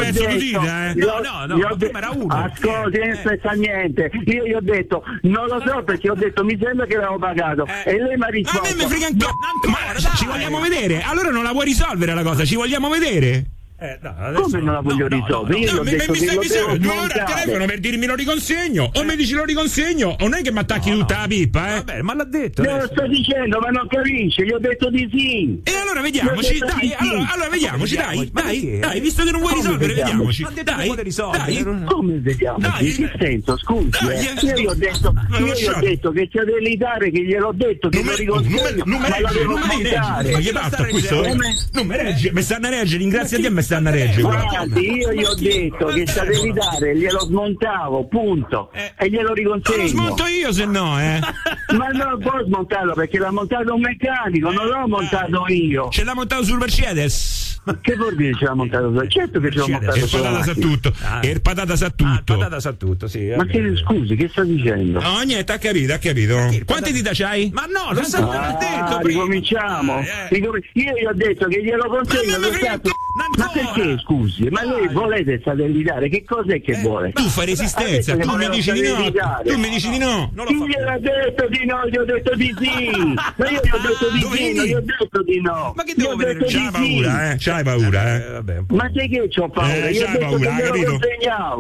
dita, 0.60 0.88
eh. 0.90 0.94
gli 0.94 1.02
ho- 1.04 1.56
gli 1.56 1.62
ho 1.64 1.76
de- 1.76 1.92
Ascolti, 2.28 3.00
non 3.00 3.16
spezza 3.16 3.52
niente. 3.52 4.12
Io 4.26 4.46
gli 4.46 4.54
ho 4.54 4.62
detto, 4.62 5.04
non 5.24 5.48
lo 5.48 5.62
so 5.66 5.84
perché 5.84 6.10
ho 6.10 6.16
detto 6.16 6.44
mi 6.44 6.58
sembra 6.62 6.86
che 6.86 6.96
l'avevo 6.96 7.18
pagato. 7.20 7.66
E 7.86 7.98
lei 8.02 8.16
mi 8.18 8.24
ha 8.24 8.28
A 8.28 8.30
risposto. 8.30 8.62
me 8.76 8.84
mi 8.84 8.90
frega 8.90 9.08
un 9.08 9.18
c***o, 9.18 9.70
ma 9.70 10.16
ci 10.16 10.26
vogliamo 10.26 10.60
vedere? 10.60 11.02
Allora 11.02 11.30
non 11.30 11.44
la 11.44 11.52
vuoi 11.52 11.66
risolvere 11.66 12.14
la 12.14 12.24
cosa, 12.24 12.46
ci 12.46 12.56
vogliamo 12.56 12.90
vedere? 12.90 13.46
Eh, 13.78 14.00
no, 14.02 14.14
Come 14.42 14.62
non 14.62 14.74
la 14.74 14.80
voglio 14.80 15.08
risolvere? 15.08 15.60
Io 15.60 15.66
gli 15.66 15.76
No, 15.76 15.82
ho 15.82 15.84
mi, 15.84 16.38
mi, 16.38 16.46
stai 16.46 16.80
due 16.80 16.98
ore 16.98 17.14
al 17.20 17.26
telefono 17.26 17.66
per 17.66 17.80
dirmi 17.80 18.06
lo 18.06 18.16
riconsegno 18.16 18.90
o 18.94 19.04
mi 19.04 19.16
dici 19.18 19.34
lo 19.34 19.44
riconsegno 19.44 20.16
o 20.18 20.28
non 20.28 20.36
è 20.36 20.42
che 20.42 20.52
mi 20.54 20.60
attacchi 20.60 20.92
tutta 20.92 21.20
la 21.20 21.28
pippa 21.28 21.68
eh 21.68 21.76
Vabbè, 21.84 22.02
ma 22.02 22.16
l'ha 22.16 22.24
detto. 22.24 22.62
Te 22.62 22.72
lo 22.72 22.86
sto 22.90 23.06
dicendo, 23.08 23.60
ma 23.60 23.68
non 23.72 23.86
capisce, 23.90 24.46
gli 24.46 24.52
ho 24.52 24.60
detto 24.60 24.90
di 24.90 25.10
sì. 25.12 25.60
e 25.64 25.76
allora 25.76 26.00
vediamoci 26.00 26.58
dai 26.58 26.80
di 26.80 26.88
sì. 26.88 26.96
allora, 26.98 27.28
allora 27.34 27.50
vediamoci 27.50 27.96
dai 27.98 28.32
dai 28.32 28.80
dai 28.80 29.00
visto 29.02 29.24
che 29.26 29.32
non 29.32 29.42
vuoi 29.42 29.54
Come 29.54 29.64
risolvere 29.64 29.94
vediamo? 29.94 30.24
vediamoci 30.26 30.48
che 30.56 30.64
dai 30.64 30.96
risolvere. 31.04 31.64
dai 31.64 31.84
Come 31.86 32.14
vediamo? 32.20 32.58
Dai. 32.60 32.88
In 32.88 32.96
che 32.96 33.12
senso? 33.20 33.58
Scusi, 33.58 33.90
Dai, 33.90 34.26
eh. 34.26 34.30
eh, 34.30 34.46
io 34.46 34.56
gli 34.56 34.66
ho 34.68 34.74
detto, 34.74 35.14
io 35.38 35.54
gli 35.54 35.66
ho 35.68 35.80
detto 35.82 36.12
che 36.12 36.30
c'è 36.30 36.44
dell'itare 36.44 37.12
che 37.12 37.24
gliel'ho 37.26 37.52
detto 37.54 37.90
che 37.90 37.98
lo 37.98 38.04
me, 38.06 38.16
riconsegno, 38.16 38.84
non 38.86 39.02
me, 39.02 39.10
me 39.10 39.20
regge, 39.20 39.44
non 39.44 39.60
me 39.60 39.84
regge? 39.84 41.60
Non 41.74 41.88
mi 41.88 41.98
regge, 41.98 42.32
mi 42.32 42.42
stanno 42.42 42.68
a 42.68 42.70
reggere, 42.70 43.00
ringrazia 43.00 43.38
Dio, 43.38 43.52
mi 43.52 43.64
stanno 43.66 43.90
a 43.90 43.92
reggere. 43.92 44.22
Guardi, 44.22 44.92
io 44.98 45.14
gli 45.14 45.24
ho 45.24 45.34
detto 45.36 45.86
che 45.88 46.08
satellitare 46.08 46.96
glielo 46.98 47.20
smontavo, 47.22 48.08
punto, 48.08 48.72
e 48.74 49.10
glielo 49.10 49.24
Ma 49.24 49.28
lo 49.30 49.34
riconsegno. 49.34 49.88
smonto 49.88 50.26
io 50.28 50.52
se 50.54 50.66
no, 50.66 51.00
eh. 51.00 51.20
Ma 51.76 51.88
non 51.90 52.20
può 52.20 52.42
smontarlo 52.46 52.94
perché 52.94 53.18
l'ha 53.20 53.32
montato 53.32 53.74
un 53.74 53.82
meccanico, 53.82 54.52
non 54.52 54.68
l'ho 54.68 54.88
montato 54.88 55.46
io. 55.50 55.90
Ce 55.90 56.04
l'ha 56.04 56.14
montato 56.14 56.44
sul 56.44 56.58
Mercedes. 56.60 57.44
Che 57.82 57.96
vuol 57.96 58.16
dire 58.16 58.36
ce 58.36 58.46
l'ha 58.46 58.54
montato? 58.54 59.08
Certo 59.08 59.40
che 59.40 59.50
ce 59.52 59.58
l'ho 59.58 59.68
montato 59.68 59.96
E 59.96 60.00
il 60.02 60.12
patata 60.12 60.44
sa 60.44 60.54
tutto. 60.54 60.94
E 61.22 61.30
il 61.30 61.42
patata 61.42 61.76
sa 61.76 61.90
tutto. 61.90 62.38
Patata 62.38 62.60
sa 62.60 62.74
tutto, 62.74 63.08
sì. 63.08 63.34
Ma 63.36 63.46
che 63.46 63.76
scusi, 63.76 64.16
che 64.16 64.28
sta 64.30 64.44
dicendo? 64.44 65.02
No, 65.02 65.22
niente, 65.22 65.52
ha 65.52 65.58
capito, 65.58 65.94
ha 65.94 65.98
capito. 65.98 66.36
Quante 66.64 66.92
dita 66.92 67.10
c'hai? 67.14 67.50
Ma 67.54 67.66
no, 67.66 67.92
lo 67.94 68.04
sa 68.04 68.22
come 68.24 68.38
ha 68.38 68.52
detto 68.60 68.96
Ah, 68.96 69.00
prima. 69.00 69.22
ricominciamo. 69.22 70.00
Eh, 70.00 70.06
eh. 70.30 70.62
Io 70.74 70.92
gli 70.94 71.06
ho 71.06 71.14
detto 71.14 71.48
che 71.48 71.64
glielo 71.64 71.88
consegno. 71.90 72.38
Lo 72.38 72.50
c***o, 72.50 72.92
Ma 73.16 73.50
perché 73.50 73.98
scusi? 74.00 74.50
Ma 74.50 74.66
lei 74.66 74.90
volete 74.90 75.40
satellitare? 75.42 76.10
Che 76.10 76.26
cos'è 76.26 76.60
che 76.62 76.76
vuole? 76.82 77.10
Eh, 77.10 77.12
Tu 77.14 77.24
fai 77.30 77.46
resistenza, 77.46 78.18
tu 78.18 78.36
mi 78.36 78.50
dici 78.50 78.72
di 78.74 78.82
no. 78.82 79.10
Tu 79.42 79.58
mi 79.58 79.70
dici 79.70 79.90
di 79.90 79.98
no. 80.00 80.30
Non 80.34 80.46
Chi 80.48 80.56
gliel'ha 80.56 80.98
detto 81.00 81.48
di 81.48 81.66
no? 81.66 81.88
Gli 81.88 81.96
ho 81.96 82.04
detto 82.04 82.36
di 82.36 82.54
sì. 82.60 82.92
Ma 83.16 83.50
io 83.50 83.62
gli 83.64 83.70
ho 83.72 83.80
detto 83.80 84.12
di 84.12 84.20
Dove 84.20 84.36
sì, 84.36 84.54
non 84.54 84.66
gli 84.66 84.74
ho 84.74 84.82
detto 84.82 85.24
di 85.24 85.42
no. 85.42 85.74
Ma 85.78 85.84
che 85.84 85.94
devo 85.96 86.16
vedere? 86.18 86.46
C'hai 86.46 86.70
paura, 86.72 87.32
eh? 87.32 87.36
C'hai 87.40 87.64
paura, 87.64 88.16
eh? 88.16 88.32
vabbè, 88.32 88.64
po'. 88.68 88.76
Ma 88.76 88.92
sai 88.94 89.08
che 89.08 89.28
c'ho 89.34 89.50
paura? 89.50 89.74
Eh, 89.74 89.98
ho 89.98 90.06
c'hai 90.06 90.18
paura, 90.18 90.54
hai 90.54 90.62
capito? 90.62 91.00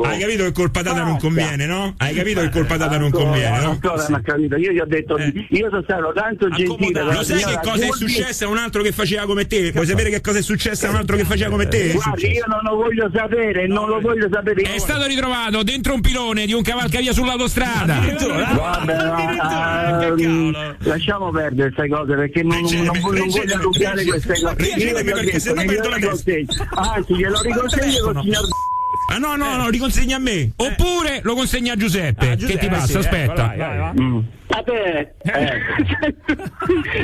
Hai 0.03 0.19
capito 0.19 0.43
che 0.43 0.51
col 0.51 0.71
patata 0.71 1.03
non 1.03 1.17
conviene, 1.17 1.65
no? 1.65 1.93
Hai 1.97 2.13
capito 2.15 2.41
che 2.41 2.49
col 2.49 2.65
patata 2.65 2.97
non 2.97 3.11
conviene, 3.11 3.61
no? 3.61 3.69
Ancora 3.69 4.03
non 4.09 4.13
ha 4.15 4.21
capito. 4.21 4.57
Io 4.57 4.71
gli 4.73 4.79
ho 4.79 4.85
detto, 4.85 5.17
Eh. 5.17 5.31
io 5.51 5.69
sono 5.69 5.83
stato 5.83 6.11
tanto 6.13 6.49
gentile. 6.49 7.01
Lo 7.01 7.23
sai 7.23 7.41
che 7.43 7.59
cosa 7.63 7.85
è 7.85 7.91
successo 7.93 8.43
a 8.45 8.49
un 8.49 8.57
altro 8.57 8.81
che 8.81 8.91
faceva 8.91 9.25
come 9.25 9.47
te? 9.47 9.71
Vuoi 9.71 9.85
sapere 9.85 10.09
che 10.09 10.19
cosa 10.19 10.39
è 10.39 10.41
successo 10.41 10.87
a 10.87 10.89
un 10.89 10.95
altro 10.97 11.15
che 11.15 11.23
faceva 11.23 11.43
come 11.49 11.67
te? 11.67 11.91
Guardi, 11.91 12.31
io 12.31 12.43
non 12.47 12.59
lo 12.63 12.75
voglio 12.75 13.09
sapere, 13.13 13.67
non 13.67 13.87
lo 13.89 13.99
voglio 13.99 14.27
sapere. 14.31 14.61
È 14.61 14.77
stato 14.77 15.05
ritrovato 15.05 15.63
dentro 15.63 15.93
un 15.93 16.01
pilone 16.01 16.45
di 16.45 16.53
un 16.53 16.61
cavalcavia 16.61 17.13
sull'autostrada. 17.13 18.01
Ehm, 20.07 20.75
lasciamo 20.79 21.31
perdere 21.31 21.71
queste 21.73 21.95
cose 21.95 22.15
perché 22.15 22.43
non, 22.43 22.61
non, 22.61 22.83
non, 22.83 22.85
non 22.85 23.27
voglio 23.29 23.57
dubbiare 23.57 24.03
queste 24.03 24.33
cose. 24.33 24.45
Ho 24.45 24.55
perché 24.55 25.03
detto 25.03 25.39
se 25.39 25.53
no 25.53 25.61
che 25.61 25.67
perdo 25.67 25.89
glielo 25.89 25.89
la 25.89 25.99
testa. 25.99 26.31
riconsegno. 26.31 26.69
Anzi, 26.75 27.15
glielo 27.15 27.41
riconsegno 27.41 28.01
col 28.03 28.21
signor 28.21 28.47
Ah 29.07 29.17
no, 29.19 29.35
no, 29.35 29.55
no, 29.55 29.69
riconsegna 29.69 30.15
a 30.15 30.19
me. 30.19 30.51
Oppure 30.55 31.19
lo 31.21 31.35
consegna 31.35 31.73
a 31.73 31.75
Giuseppe. 31.75 32.31
Ah, 32.31 32.35
che 32.35 32.57
ti 32.57 32.67
passa? 32.67 32.85
sì, 32.87 32.97
Aspetta. 32.97 33.53
ecco, 33.53 33.57
vai, 33.57 33.57
vai, 33.57 33.77
vai. 33.77 33.93
Mm. 34.01 34.19
A 34.47 34.63
te! 34.63 35.13
Eh. 35.23 35.61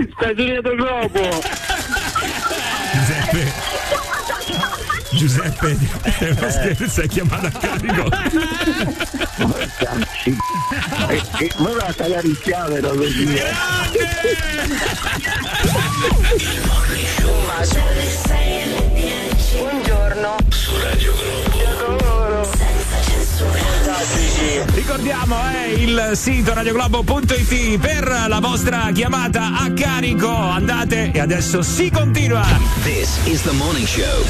Stai 0.17 0.35
finendo 0.35 0.75
troppo! 0.75 1.19
Giuseppe. 2.93 3.70
Giuseppe, 5.13 5.77
eh. 6.19 6.87
sei 6.87 7.07
chiamato 7.07 7.47
a 7.47 7.51
carico. 7.51 8.09
Cazzi. 9.77 10.37
E, 11.09 11.21
e, 11.39 11.51
ma 11.57 11.69
va 11.71 11.85
a 11.85 11.93
tagliare 11.93 12.27
il 12.27 12.39
chiave 12.39 12.79
da 12.79 12.89
così. 12.89 13.39
Buongiorno. 19.57 20.35
Su 20.49 20.81
Radio 20.81 21.13
Globo. 21.13 21.50
Ricordiamo 24.73 25.35
è 25.51 25.67
il 25.67 26.11
sito 26.15 26.55
radioglobo.it 26.55 27.77
per 27.77 28.25
la 28.27 28.39
vostra 28.39 28.89
chiamata 28.91 29.51
a 29.59 29.71
carico. 29.73 30.27
Andate 30.27 31.11
e 31.13 31.19
adesso 31.19 31.61
si 31.61 31.91
continua. 31.91 32.43
This 32.81 33.19
is 33.25 33.43
the 33.43 33.51
morning 33.51 33.85
show. 33.85 34.25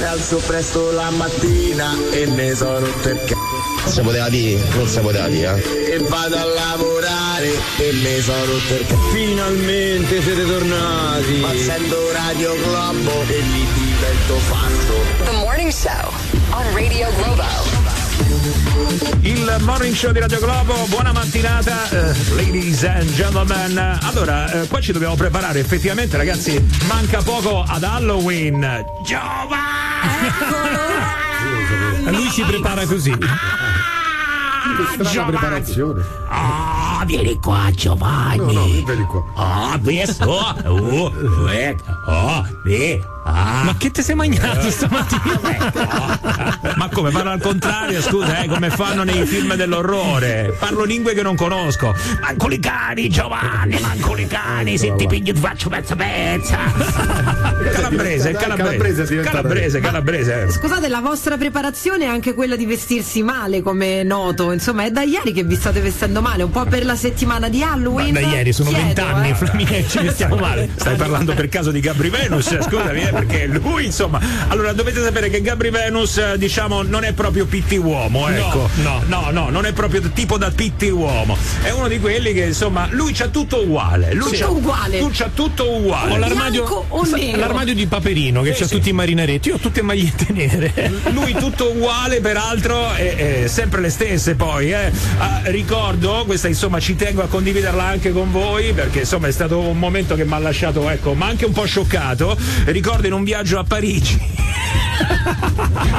Mi 0.00 0.04
alzo 0.06 0.38
presto 0.38 0.90
la 0.90 1.10
mattina 1.10 1.94
e 2.10 2.26
ne 2.26 2.52
sono 2.56 2.80
rotto 2.80 3.08
il 3.10 3.20
c***o. 3.24 3.88
Si 3.88 4.00
poteva 4.00 4.28
dire, 4.28 4.60
non 4.74 4.88
si 4.88 4.98
poteva 4.98 5.28
dire, 5.28 5.62
eh. 5.62 5.94
E 5.94 5.98
vado 6.08 6.36
a 6.36 6.44
lavorare 6.44 7.52
e 7.78 7.92
mi 7.92 8.20
sono 8.20 8.44
rotto 8.44 8.74
il 8.74 8.86
c***o. 8.86 9.10
Finalmente 9.12 10.20
siete 10.20 10.44
tornati. 10.44 11.44
Accendo 11.44 12.12
Radio 12.12 12.54
Globo 12.56 13.22
e 13.28 13.40
mi 13.52 13.66
divento 13.72 14.34
fatto. 14.48 15.24
The 15.24 15.36
Morning 15.36 15.70
Show 15.70 16.10
on 16.50 16.74
Radio 16.74 17.08
Globo. 17.14 17.71
Il 19.20 19.56
morning 19.60 19.94
show 19.94 20.10
di 20.10 20.18
Radio 20.18 20.40
Globo, 20.40 20.74
buona 20.88 21.12
mattinata, 21.12 21.88
eh, 21.90 22.12
ladies 22.34 22.82
and 22.82 23.08
gentlemen. 23.14 23.98
Allora, 24.02 24.50
eh, 24.50 24.66
qua 24.66 24.80
ci 24.80 24.90
dobbiamo 24.90 25.14
preparare, 25.14 25.60
effettivamente, 25.60 26.16
ragazzi, 26.16 26.60
manca 26.88 27.22
poco 27.22 27.62
ad 27.64 27.84
Halloween. 27.84 28.84
Giova! 29.04 29.60
Lui 32.10 32.28
si 32.30 32.42
prepara 32.42 32.84
così. 32.84 33.10
Che 33.12 35.04
strana 35.04 35.24
preparazione. 35.28 36.04
Ah, 36.28 37.04
vieni 37.06 37.38
qua 37.38 37.70
Giovanni. 37.72 38.38
No, 38.38 38.50
no, 38.50 38.64
vieni 38.64 39.04
qua. 39.06 39.22
Ah, 39.36 39.78
questo. 39.80 40.24
Oh, 40.64 41.48
ecco. 41.48 41.84
Oh. 42.06 42.44
Ah. 43.24 43.62
Ma 43.64 43.76
che 43.76 43.90
te 43.90 44.02
sei 44.02 44.14
mangiato 44.14 44.70
stamattina? 44.70 45.40
Ma 46.76 46.88
come 46.88 47.10
parlo 47.10 47.30
al 47.30 47.40
contrario, 47.40 48.00
scusa, 48.00 48.42
eh, 48.42 48.48
come 48.48 48.70
fanno 48.70 49.04
nei 49.04 49.24
film 49.26 49.54
dell'orrore? 49.54 50.56
Parlo 50.58 50.84
lingue 50.84 51.14
che 51.14 51.22
non 51.22 51.36
conosco. 51.36 51.94
Manco 52.20 52.50
i 52.50 52.58
cani, 52.58 53.08
Giovanni, 53.08 53.78
manco 53.80 54.16
i 54.16 54.26
cani, 54.26 54.78
se 54.78 54.94
ti 54.96 55.06
piglio 55.06 55.32
ti 55.32 55.40
faccio 55.40 55.68
pezza 55.68 55.94
pezza. 55.94 56.58
Calabrese, 57.72 58.32
calabrese, 58.32 59.20
calabrese 59.20 59.22
calabrese, 59.22 59.80
calabrese. 59.80 60.50
Scusate, 60.50 60.88
la 60.88 61.00
vostra 61.00 61.36
preparazione 61.36 62.04
è 62.04 62.08
anche 62.08 62.34
quella 62.34 62.56
di 62.56 62.66
vestirsi 62.66 63.22
male, 63.22 63.62
come 63.62 64.02
noto. 64.02 64.52
Insomma, 64.52 64.84
è 64.84 64.90
da 64.90 65.02
ieri 65.02 65.32
che 65.32 65.44
vi 65.44 65.54
state 65.54 65.80
vestendo 65.80 66.20
male, 66.20 66.42
un 66.42 66.50
po' 66.50 66.64
per 66.64 66.84
la 66.84 66.96
settimana 66.96 67.48
di 67.48 67.62
Halloween. 67.62 68.12
Da 68.12 68.20
ieri 68.20 68.52
sono 68.52 68.70
vent'anni, 68.70 69.30
eh. 69.30 69.34
Flaminia, 69.34 69.84
ci 69.86 69.98
vestiamo 69.98 70.36
male. 70.36 70.68
Stai 70.74 70.96
parlando 70.96 71.34
per 71.34 71.48
caso 71.48 71.70
di 71.70 71.80
Gabri 71.80 72.08
Venus, 72.08 72.58
scusami, 72.60 73.02
eh, 73.02 73.11
perché 73.12 73.46
lui, 73.46 73.84
insomma. 73.86 74.20
Allora, 74.48 74.72
dovete 74.72 75.02
sapere 75.02 75.28
che 75.30 75.40
Gabri 75.40 75.70
Venus, 75.70 76.16
eh, 76.18 76.34
diciamo, 76.38 76.82
non 76.82 77.04
è 77.04 77.12
proprio 77.12 77.46
pitti 77.46 77.76
uomo, 77.76 78.28
ecco. 78.28 78.68
no. 78.76 79.02
no, 79.06 79.30
no, 79.30 79.50
non 79.50 79.66
è 79.66 79.72
proprio 79.72 80.00
tipo 80.12 80.38
da 80.38 80.50
pitti 80.50 80.88
uomo. 80.88 81.36
È 81.62 81.70
uno 81.70 81.88
di 81.88 81.98
quelli 82.00 82.32
che, 82.32 82.44
insomma, 82.44 82.88
lui 82.90 83.12
c'ha 83.12 83.28
tutto 83.28 83.62
uguale. 83.62 84.12
Lui 84.14 84.30
Tutto 84.32 84.44
c'ha, 84.44 84.50
uguale. 84.50 84.98
Tu 84.98 85.10
c'ha 85.12 85.30
tutto 85.34 85.70
uguale. 85.76 86.12
Ho 86.12 86.16
l'armadio, 86.18 86.86
l'armadio 87.36 87.74
di 87.74 87.86
Paperino 87.86 88.42
che 88.42 88.54
Sì, 88.54 88.60
c'ha 88.60 88.66
sì. 88.66 88.74
tutti 88.76 88.88
i 88.88 88.92
marinaretti. 88.92 89.48
Io 89.48 89.54
ho 89.56 89.58
tutte 89.58 89.82
magliette 89.82 90.26
nere. 90.32 90.92
Lui 91.10 91.32
tutto 91.34 91.70
uguale, 91.70 92.20
peraltro, 92.20 92.94
e, 92.96 93.42
e 93.44 93.48
sempre 93.48 93.80
le 93.80 93.90
stesse 93.90 94.34
poi. 94.34 94.72
eh. 94.72 94.90
Ah, 95.18 95.40
ricordo, 95.44 96.22
questa 96.26 96.48
insomma 96.48 96.78
ci 96.80 96.96
tengo 96.96 97.22
a 97.22 97.26
condividerla 97.26 97.84
anche 97.84 98.12
con 98.12 98.30
voi, 98.30 98.72
perché 98.72 99.00
insomma 99.00 99.28
è 99.28 99.32
stato 99.32 99.58
un 99.58 99.78
momento 99.78 100.14
che 100.14 100.24
mi 100.24 100.32
ha 100.34 100.38
lasciato, 100.38 100.88
ecco, 100.88 101.14
ma 101.14 101.26
anche 101.26 101.44
un 101.44 101.52
po' 101.52 101.64
scioccato. 101.64 102.36
Ricordo 102.64 103.01
in 103.06 103.12
un 103.12 103.24
viaggio 103.24 103.58
a 103.58 103.64
Parigi. 103.64 104.30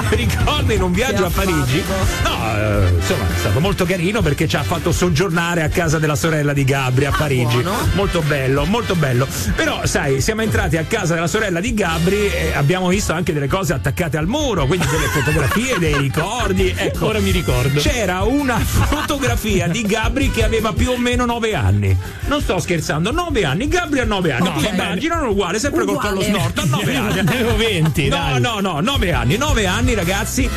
Ricordo 0.10 0.74
in 0.74 0.82
un 0.82 0.92
viaggio 0.92 1.26
a 1.26 1.30
Parigi. 1.30 1.84
No, 2.24 2.58
eh, 2.58 2.90
insomma, 2.96 3.24
è 3.36 3.38
stato 3.40 3.60
molto 3.60 3.86
carino 3.86 4.22
perché 4.22 4.48
ci 4.48 4.56
ha 4.56 4.64
fatto 4.64 4.92
soggiornare 4.92 5.64
a 5.64 5.70
casa 5.70 5.98
della 6.00 6.16
sorella 6.16 6.54
di 6.54 6.64
Gabri 6.64 7.06
a 7.06 7.12
Parigi. 7.12 7.62
buono. 7.62 7.72
Molto 7.94 8.22
bello, 8.22 8.66
molto 8.66 8.96
bello. 8.96 9.28
Però, 9.56 9.86
sai, 9.86 10.22
siamo 10.22 10.42
entrati 10.42 10.78
a 10.78 10.84
casa 10.84 11.14
della 11.14 11.28
sorella 11.28 11.60
di 11.60 11.74
Gabri 11.74 12.28
e 12.28 12.54
abbiamo 12.56 12.88
visto 12.88 13.14
anche 13.14 13.34
delle 13.34 13.48
cose 13.48 13.74
attaccate 13.74 14.18
al 14.18 14.28
muro, 14.28 14.66
quindi 14.66 14.86
delle 14.88 15.08
fotografie, 15.08 15.78
dei 15.80 15.98
ricordi. 15.98 16.74
Ecco, 16.76 17.08
Ora 17.08 17.20
mi 17.20 17.32
ricordo. 17.32 17.80
c'era 17.82 18.22
una 18.24 18.58
fotografia 18.60 19.68
di 19.68 19.82
Gabri 19.84 20.32
che 20.32 20.44
aveva 20.44 20.74
più 20.74 20.92
o 20.92 20.98
meno 20.98 21.26
nove 21.26 21.56
anni. 21.56 21.96
Non 22.28 22.42
sto 22.42 22.60
scherzando, 22.60 23.12
nove 23.12 23.44
anni. 23.46 23.68
Gabri 23.68 24.00
ha 24.00 24.06
nove 24.06 24.32
anni. 24.34 24.48
No, 24.50 24.56
Ti 24.58 24.64
vabbè. 24.64 24.74
immaginano 24.76 25.30
uguale, 25.30 25.60
sempre 25.60 25.84
col 25.86 25.96
Uguale. 25.96 26.16
collo 26.16 26.22
snorto 26.24 26.62
a 26.62 26.66
nove 26.66 26.93
anni. 26.96 27.22
Ne 27.24 27.32
avevo 27.32 27.56
20, 27.56 28.08
No, 28.08 28.16
dai. 28.16 28.42
no, 28.42 28.60
no, 28.60 28.80
nove 28.80 29.12
anni, 29.14 29.38
nove 29.38 29.66
anni, 29.68 29.94
ragazzi. 29.94 30.50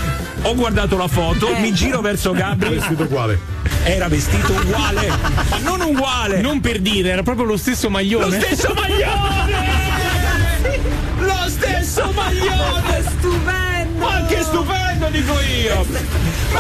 Ho 0.43 0.55
guardato 0.55 0.97
la 0.97 1.09
foto, 1.09 1.49
Eh. 1.55 1.61
mi 1.61 1.73
giro 1.73 2.01
verso 2.01 2.33
Gabri. 2.33 2.71
Vestito 2.77 3.03
uguale. 3.05 3.39
Era 3.85 4.09
vestito 4.09 4.53
uguale, 4.53 5.09
ma 5.51 5.59
non 5.63 5.81
uguale. 5.81 6.41
Non 6.41 6.61
per 6.61 6.81
dire, 6.81 7.11
era 7.11 7.23
proprio 7.23 7.47
lo 7.47 7.57
stesso 7.57 7.87
Lo 7.87 7.93
maglione. 7.93 8.41
stesso 8.41 8.73
maglione! 8.75 9.75
Lo 11.19 11.49
stesso 11.49 12.11
maglione! 12.15 13.03
Stupendo! 13.19 13.99
Ma 14.07 14.25
che 14.27 14.43
stupendo, 14.43 15.09
dico 15.11 15.33
io! 15.41 15.87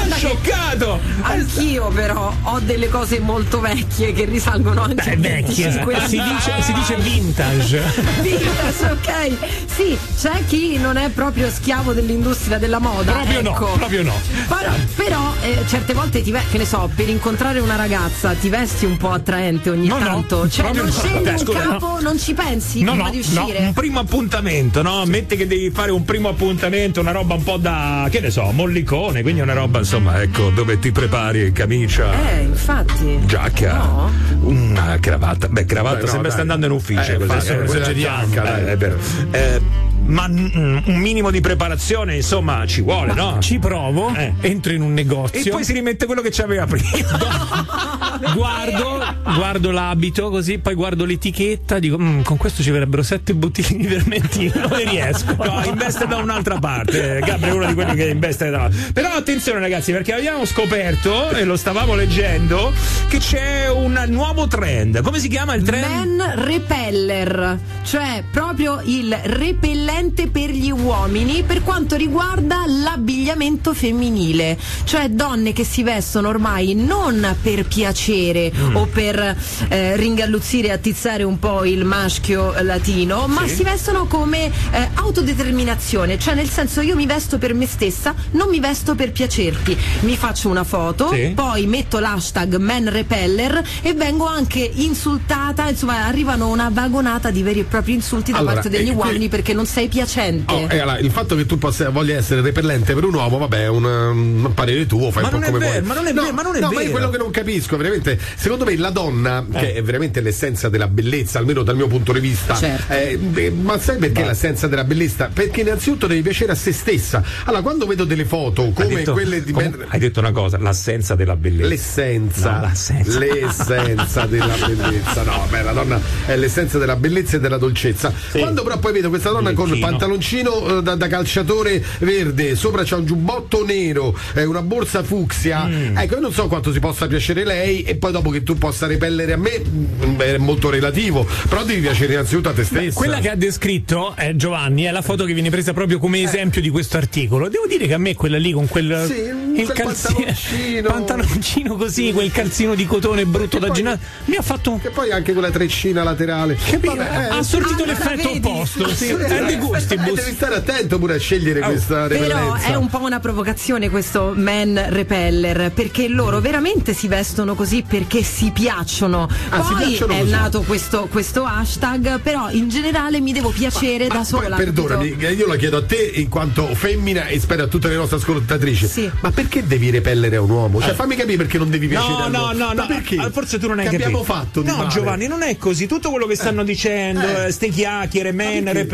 Ma 0.09 0.14
scioccato! 0.16 1.01
Anch'io 1.23 1.89
però 1.89 2.32
ho 2.43 2.60
delle 2.60 2.89
cose 2.89 3.18
molto 3.20 3.60
vecchie 3.60 4.12
che 4.12 4.24
risalgono 4.24 4.82
anche 4.82 5.10
a 5.12 5.16
vecchie. 5.16 5.68
25 5.70 5.94
anni 5.94 6.09
Si 6.09 6.23
dice, 6.23 6.62
si 6.62 6.73
dice 6.73 6.97
vintage. 6.97 7.82
Vintage, 8.23 8.90
ok. 8.90 9.36
Sì, 9.74 9.98
c'è 10.18 10.44
chi 10.47 10.77
non 10.78 10.97
è 10.97 11.09
proprio 11.10 11.51
schiavo 11.51 11.93
dell'industria 11.93 12.59
della 12.59 12.78
moda. 12.78 13.12
Proprio 13.12 13.43
no, 13.43 13.51
ecco. 13.51 13.66
proprio 13.73 14.02
no. 14.02 14.14
Però, 14.48 14.73
però, 14.94 15.32
eh, 15.43 15.59
certe 15.66 15.93
volte 15.93 16.23
ti 16.23 16.31
ve- 16.31 16.43
che 16.51 16.59
ne 16.59 16.64
so, 16.66 16.90
per 16.94 17.09
incontrare 17.09 17.59
una 17.60 17.77
ragazza 17.77 18.32
ti 18.35 18.48
vesti 18.48 18.85
un 18.85 18.97
po' 18.97 19.10
attraente 19.10 19.70
ogni 19.70 19.86
No, 19.86 19.98
no, 19.98 20.05
tanto. 20.05 20.48
cioè, 20.48 20.73
non 20.73 20.86
no. 20.86 20.93
scegli 20.93 21.23
Beh, 21.23 21.31
un 21.31 21.39
scusa, 21.39 21.59
capo, 21.60 21.98
non 22.01 22.18
ci 22.18 22.35
pensi 22.35 22.82
No, 22.82 22.93
prima 22.93 23.05
no, 23.06 23.10
di 23.10 23.24
no, 23.32 23.43
uscire. 23.43 23.59
un 23.59 23.73
primo 23.73 23.98
appuntamento, 24.01 24.82
no? 24.82 25.05
Metti 25.06 25.36
che 25.36 25.47
devi 25.47 25.70
fare 25.70 25.90
un 25.90 26.05
primo 26.05 26.28
appuntamento, 26.28 27.01
una 27.01 27.12
roba 27.12 27.35
un 27.35 27.43
po' 27.43 27.56
da, 27.56 28.09
che 28.10 28.20
ne 28.20 28.31
so, 28.31 28.51
mollicone, 28.52 29.23
quindi 29.23 29.40
una 29.40 29.52
roba, 29.55 29.82
insomma, 29.87 30.21
ecco, 30.21 30.51
dove 30.51 30.81
ti 30.81 30.91
prepari 30.91 31.53
camicia, 31.53 32.11
Eh, 32.33 32.41
infatti. 32.43 33.21
giacca, 33.25 33.73
No. 33.77 34.11
una 34.41 34.97
cravatta. 34.99 35.47
Beh, 35.47 35.65
cravatta 35.65 35.95
Beh, 35.99 36.01
no, 36.03 36.07
sembra 36.09 36.23
dai. 36.23 36.31
sta 36.33 36.41
andando 36.41 36.67
in 36.67 36.73
ufficio, 36.73 37.13
Eh, 37.13 37.17
così, 37.25 37.53
infatti, 37.53 37.91
eh, 37.91 37.95
giacca, 37.95 38.43
dai. 38.43 38.63
eh, 38.63 38.73
è 38.73 38.77
vero. 38.77 38.99
Eh, 39.31 39.61
ma 40.07 40.28
mm, 40.28 40.78
un 40.87 40.97
minimo 40.97 41.31
di 41.31 41.41
preparazione, 41.41 42.16
insomma, 42.16 42.65
ci 42.66 42.81
vuole, 42.81 43.12
no? 43.15 43.39
Ci 43.41 43.59
provo, 43.59 44.15
Eh. 44.15 44.33
entro 44.41 44.73
in 44.73 44.83
un 44.83 44.91
E 44.93 44.95
negozio. 45.03 45.51
poi 45.53 45.65
si 45.65 45.73
rimette 45.73 46.07
quello 46.07 46.20
che 46.23 46.31
c'aveva 46.31 46.66
prima. 46.66 46.89
guardo, 48.35 49.03
guardo 49.35 49.70
l'abito 49.70 50.31
così, 50.31 50.59
poi 50.59 50.74
guardo 50.74 51.05
l'etichetta, 51.05 51.78
dico 51.78 51.99
"Mm, 51.99 52.23
con 52.23 52.37
questo 52.37 52.62
ci 52.62 52.70
verrebbero 52.70 53.03
sette 53.03 53.35
bottiglie 53.35 53.77
di 53.77 53.87
vermentino, 53.87 54.53
non 54.69 54.78
ne 54.78 54.85
riesco. 54.91 55.35
No, 55.39 55.62
investe 55.65 56.07
da 56.07 56.16
un'altra 56.16 56.59
parte. 56.59 57.20
Gabri 57.24 57.51
è 57.51 57.53
uno 57.53 57.66
di 57.66 57.74
quelli 57.74 57.95
che 57.95 58.09
investe 58.09 58.51
da 58.51 58.59
un'altra 58.59 58.93
Però 58.93 59.09
attenzione 59.12 59.61
ragazzi, 59.61 59.93
perché 59.93 60.15
abbiamo 60.15 60.45
scoperto, 60.45 61.31
e 61.31 61.45
lo 61.45 61.57
stavamo 61.57 61.95
leggendo, 61.95 62.73
che 63.09 63.19
c'è 63.19 63.69
un 63.70 64.03
nuovo 64.09 64.47
trend. 64.47 65.01
Come 65.03 65.19
si 65.19 65.28
chiama 65.28 65.55
il 65.55 65.62
trend? 65.62 65.85
Man 65.85 66.33
repeller, 66.45 67.59
cioè 67.83 68.23
proprio 68.31 68.81
il 68.85 69.15
repellente 69.24 69.95
per 70.06 70.51
gli 70.51 70.70
uomini 70.70 71.43
per 71.43 71.62
quanto 71.62 71.97
riguarda 71.97 72.64
l'abbigliamento 72.66 73.73
femminile, 73.73 74.59
cioè 74.85 75.09
donne 75.09 75.55
che 75.55 75.64
si 75.64 75.82
vestono 75.82 76.28
ormai 76.28 76.74
non 76.74 77.35
per 77.40 77.64
piacere 77.66 78.52
Mm. 78.55 78.77
o 78.77 78.86
per 78.86 79.36
eh, 79.68 79.97
ringalluzzire 79.97 80.68
e 80.68 80.73
attizzare 80.73 81.23
un 81.23 81.39
po' 81.39 81.64
il 81.64 81.85
maschio 81.86 82.55
latino, 82.62 83.27
ma 83.27 83.48
si 83.48 83.62
vestono 83.62 84.06
come 84.06 84.44
eh, 84.70 84.89
autodeterminazione, 84.94 86.18
cioè 86.18 86.35
nel 86.35 86.48
senso 86.51 86.82
io 86.82 86.94
mi 86.94 87.06
vesto 87.06 87.39
per 87.39 87.55
me 87.55 87.66
stessa, 87.66 88.14
non 88.32 88.48
mi 88.51 88.60
vesto 88.60 88.94
per 88.94 89.12
piacerti, 89.12 89.77
mi 90.01 90.16
faccio 90.16 90.51
una 90.51 90.64
foto, 90.64 91.10
Sì. 91.10 91.32
poi 91.35 91.66
metto 91.66 91.98
l'hashtag 91.98 92.56
man 92.56 92.90
repeller 92.90 93.62
e 93.81 93.94
vengo 93.94 94.27
anche 94.27 94.59
insultata, 94.74 95.68
insomma 95.70 96.05
arrivano 96.05 96.48
una 96.48 96.68
vagonata 96.70 97.31
di 97.31 97.43
veri 97.43 97.60
e 97.60 97.64
propri 97.64 97.94
insulti 97.94 98.31
da 98.32 98.39
Allora, 98.39 98.55
parte 98.55 98.68
degli 98.68 98.89
e 98.90 98.93
qui- 98.93 99.05
uomini 99.06 99.28
perché 99.28 99.55
non 99.55 99.64
sei 99.66 99.85
piacente. 99.89 100.53
Oh, 100.53 100.67
e 100.69 100.79
allora, 100.79 100.99
il 100.99 101.11
fatto 101.11 101.37
che 101.37 101.47
tu 101.47 101.59
possa, 101.59 101.91
voglia 101.91 102.17
essere 102.17 102.41
repellente 102.41 102.95
per 102.95 103.05
un 103.05 103.15
uomo, 103.15 103.39
vabbè, 103.39 103.63
è 103.65 103.69
un, 103.69 103.85
um, 103.85 104.53
parere 104.55 104.87
tuo, 104.87 105.11
fai 105.11 105.23
Ma 105.23 105.29
un 105.29 105.35
po' 105.35 105.41
non 105.41 105.45
è 105.45 105.51
come 105.53 105.59
vero, 105.59 105.73
vuoi. 105.73 105.87
ma 105.87 105.95
non 105.95 106.07
è 106.07 106.13
no, 106.13 106.23
vero, 106.23 106.35
ma 106.35 106.43
non 106.43 106.57
è 106.57 106.61
no, 106.61 106.69
vero. 106.69 106.81
è 106.81 106.91
quello 106.91 107.11
che 107.11 107.19
non 107.19 107.31
capisco, 107.31 107.77
veramente. 107.77 108.19
Secondo 108.37 108.65
me 108.65 108.77
la 108.77 108.91
donna, 108.91 109.45
che 109.53 109.75
è 109.75 109.83
veramente 109.83 110.21
l'essenza 110.21 110.69
della 110.69 110.89
bellezza, 110.89 111.39
almeno 111.39 111.63
dal 111.63 111.77
mio 111.77 111.87
punto 111.87 112.13
di 112.13 112.21
vista. 112.21 112.55
Certo. 112.55 112.93
eh, 112.93 113.19
eh, 113.35 113.51
ma 113.51 113.79
sai 113.79 113.97
perché 113.99 114.25
l'essenza 114.25 114.67
della 114.67 114.85
bellezza? 114.85 115.31
Perché 115.33 115.61
innanzitutto 115.63 116.07
devi 116.07 116.23
piacere 116.23 116.53
a 116.53 116.55
se 116.55 116.73
stessa. 116.73 117.23
Allora, 117.45 117.63
quando 117.63 117.87
vedo 117.87 118.05
delle 118.05 118.25
foto 118.25 118.71
come 118.73 118.89
detto- 118.95 119.13
quelle 119.13 119.43
di 119.43 119.53
com- 119.53 119.85
hai 119.89 119.99
detto 119.99 120.21
una 120.21 120.33
cosa, 120.33 120.59
l'assenza 120.59 121.15
della 121.15 121.37
bellezza. 121.37 121.69
L'essenza, 121.69 122.51
No, 122.53 122.61
l'assenza. 122.63 123.19
l'essenza 123.19 124.27
della 124.27 124.57
bellezza. 124.67 125.23
No, 125.23 125.47
beh, 125.49 125.63
la 125.63 125.73
donna 125.73 126.01
è 126.27 126.37
l'essenza 126.37 126.79
della 126.79 126.97
bellezza 126.97 127.37
e 127.37 127.41
della 127.41 127.59
dolcezza. 127.59 128.13
Quando 128.33 128.63
però 128.63 128.79
poi 128.79 128.93
vedo 128.93 129.09
questa 129.09 129.31
donna 129.31 129.53
con 129.53 129.76
Bigliettino. 129.77 129.86
pantaloncino 129.86 130.78
eh, 130.78 130.82
da, 130.82 130.94
da 130.94 131.07
calciatore 131.09 131.85
verde, 132.01 132.55
sopra 132.57 132.82
c'ha 132.85 132.97
un 132.97 133.07
giubbotto 133.07 133.65
nero, 133.65 134.16
eh, 134.35 134.44
una 134.44 134.62
borsa 134.62 135.03
fucsia. 135.03 135.65
Mm. 135.65 135.97
Ecco, 135.97 136.15
io 136.15 136.20
non 136.20 136.32
so 136.32 136.47
quanto 136.48 136.73
si 136.73 136.81
possa 136.81 137.07
piacere 137.07 137.44
lei 137.44 137.82
e 137.82 137.97
poi 137.97 138.12
dopo 138.12 138.31
che 138.31 138.43
tu 138.43 138.57
possa 138.57 138.86
repellere 138.86 139.32
a 139.32 139.36
me 139.36 139.61
mm, 139.66 140.20
è 140.20 140.39
molto 140.39 140.70
relativo. 140.70 141.27
Però 141.48 141.65
devi 141.65 141.81
piacere 141.81 142.12
innanzitutto 142.15 142.48
a 142.48 142.53
te 142.53 142.65
stessa. 142.65 142.98
Quella 142.98 143.19
che 143.19 143.31
ha 143.31 143.36
descritto 143.36 144.15
eh, 144.16 144.36
Giovanni 144.36 144.85
è 144.85 144.90
la 144.90 145.03
foto 145.03 145.24
che 145.24 145.32
viene 145.32 145.51
presa 145.51 145.73
proprio 145.73 145.98
come 145.98 146.23
esempio 146.23 146.61
di 146.61 146.69
questo 146.70 146.97
articolo. 146.97 147.48
Devo 147.48 147.66
dire 147.66 147.86
che 147.86 147.94
a 147.94 147.98
me 147.98 148.15
quella 148.15 148.39
lì 148.39 148.53
con 148.53 148.69
quel, 148.69 149.05
Sì, 149.07 149.61
il 149.61 149.65
quel 149.65 149.77
calzi- 149.77 150.12
pantaloncino. 150.15 150.89
pantaloncino 150.90 151.77
così, 151.77 152.12
quel 152.12 152.31
calzino 152.31 152.74
di 152.74 152.86
cotone 152.86 153.24
brutto 153.24 153.59
da 153.59 153.66
poi- 153.69 153.77
ginnastica, 153.77 154.11
mi 154.27 154.36
ha 154.36 154.43
fatto 154.43 154.78
Che 154.82 154.90
poi 154.90 155.11
anche 155.11 155.32
quella 155.32 155.51
treccina 155.51 156.03
laterale. 156.03 156.57
Vabbè, 156.70 157.01
eh, 157.01 157.39
ha 157.39 157.43
sortito 157.43 157.82
allora 157.85 157.98
l'effetto 157.98 158.31
opposto. 158.31 158.94
Sì. 158.94 159.09
È 159.09 159.32
eh, 159.32 159.40
gustibus. 159.69 160.15
devi 160.15 160.35
stare 160.35 160.55
attento 160.57 160.99
pure 160.99 161.15
a 161.15 161.19
scegliere 161.19 161.61
questa 161.61 162.07
Però 162.07 162.27
repellenza. 162.27 162.67
è 162.69 162.75
un 162.75 162.89
po' 162.89 163.01
una 163.01 163.21
provocazione 163.21 163.89
questo 163.91 164.33
man 164.37 164.87
repeller 164.89 165.71
perché 165.73 166.09
loro 166.09 166.41
veramente 166.41 166.93
si 166.95 167.09
vestono 167.09 167.55
così 167.55 167.85
perché 167.87 168.23
si 168.23 168.51
piacciono. 168.53 169.29
Ah, 169.51 169.63
si 169.65 169.73
Poi 169.73 169.87
piacciono 169.87 170.13
è 170.13 170.19
così. 170.21 170.31
nato 170.31 170.63
questo, 170.63 171.07
questo 171.11 171.45
hashtag, 171.45 172.21
però 172.21 172.51
in 172.51 172.69
generale 172.69 173.21
mi 173.21 173.33
devo 173.33 173.51
piacere 173.51 174.07
Ma 174.09 174.15
da 174.15 174.21
poi, 174.21 174.25
sola. 174.43 174.57
perdonami, 174.57 175.11
capito? 175.11 175.27
eh, 175.29 175.33
io 175.33 175.47
la 175.47 175.57
chiedo 175.57 175.77
a 175.79 175.85
te 175.85 176.11
in 176.15 176.29
quanto 176.29 176.67
femmina 176.75 177.27
e 177.27 177.39
spero 177.41 177.65
a 177.65 177.67
tutte 177.67 177.89
le 177.89 177.97
nostre 177.97 178.17
ascoltatrici. 178.19 178.87
Sì. 178.87 179.11
Ma 179.21 179.31
perché 179.31 179.67
devi 179.67 179.91
repellere 179.91 180.37
a 180.37 180.41
un 180.41 180.51
uomo? 180.51 180.81
Cioè, 180.81 180.95
fammi 180.95 181.17
capire 181.17 181.37
perché 181.37 181.59
non 181.59 181.71
devi 181.71 181.87
piacere 181.89 182.13
No, 182.13 182.19
a 182.23 182.27
un 182.27 182.33
no, 182.33 182.39
uomo. 182.41 182.53
no, 182.53 182.67
Ma 182.67 182.73
no. 182.75 182.87
perché? 182.87 183.17
Ah, 183.17 183.31
Forse 183.31 183.59
tu 183.59 183.67
non 183.69 183.79
hai 183.79 183.85
Che 183.89 183.91
capito. 183.97 184.09
abbiamo 184.09 184.25
fatto 184.25 184.63
No, 184.63 184.77
male? 184.77 184.89
Giovanni, 184.89 185.27
non 185.27 185.43
è 185.43 185.57
così. 185.57 185.87
Tutto 185.87 186.11
quello 186.11 186.27
che 186.27 186.35
stanno 186.37 186.63
dicendo, 186.65 187.21
Eh. 187.27 187.47
eh, 187.47 187.53
ste 187.53 187.69
chiacchiere, 187.69 188.33
men, 188.33 188.65
perché? 188.65 188.85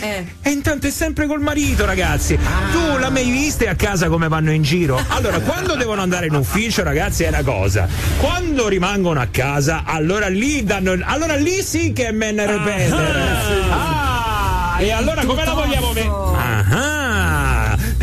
Eh. 0.00 0.24
E 0.42 0.50
intanto 0.50 0.86
è 0.86 0.90
sempre 0.90 1.26
col 1.26 1.40
marito, 1.40 1.84
ragazzi. 1.84 2.36
Tu 2.36 2.98
l'hai 2.98 3.10
mai 3.10 3.30
viste 3.30 3.68
a 3.68 3.74
casa 3.74 4.08
come 4.08 4.28
vanno 4.28 4.52
in 4.52 4.62
giro? 4.62 5.00
Allora, 5.08 5.40
quando 5.40 5.74
devono 5.74 6.02
andare 6.02 6.26
in 6.26 6.34
ufficio, 6.34 6.82
ragazzi, 6.82 7.24
è 7.24 7.28
una 7.28 7.42
cosa. 7.42 7.88
Quando 8.18 8.68
rimangono 8.68 9.20
a 9.20 9.28
casa, 9.30 9.82
allora 9.84 10.28
lì 10.28 10.64
danno. 10.64 10.96
Allora 11.04 11.34
lì 11.36 11.62
sì 11.62 11.92
che 11.92 12.08
è 12.08 12.12
men 12.12 12.36
repeller. 12.36 13.16
Ah, 13.70 14.76
e 14.78 14.90
allora 14.90 15.24
come 15.24 15.44
la 15.44 15.54
vogliamo 15.54 15.92
mettere? 15.92 16.08
Ah, 16.08 16.91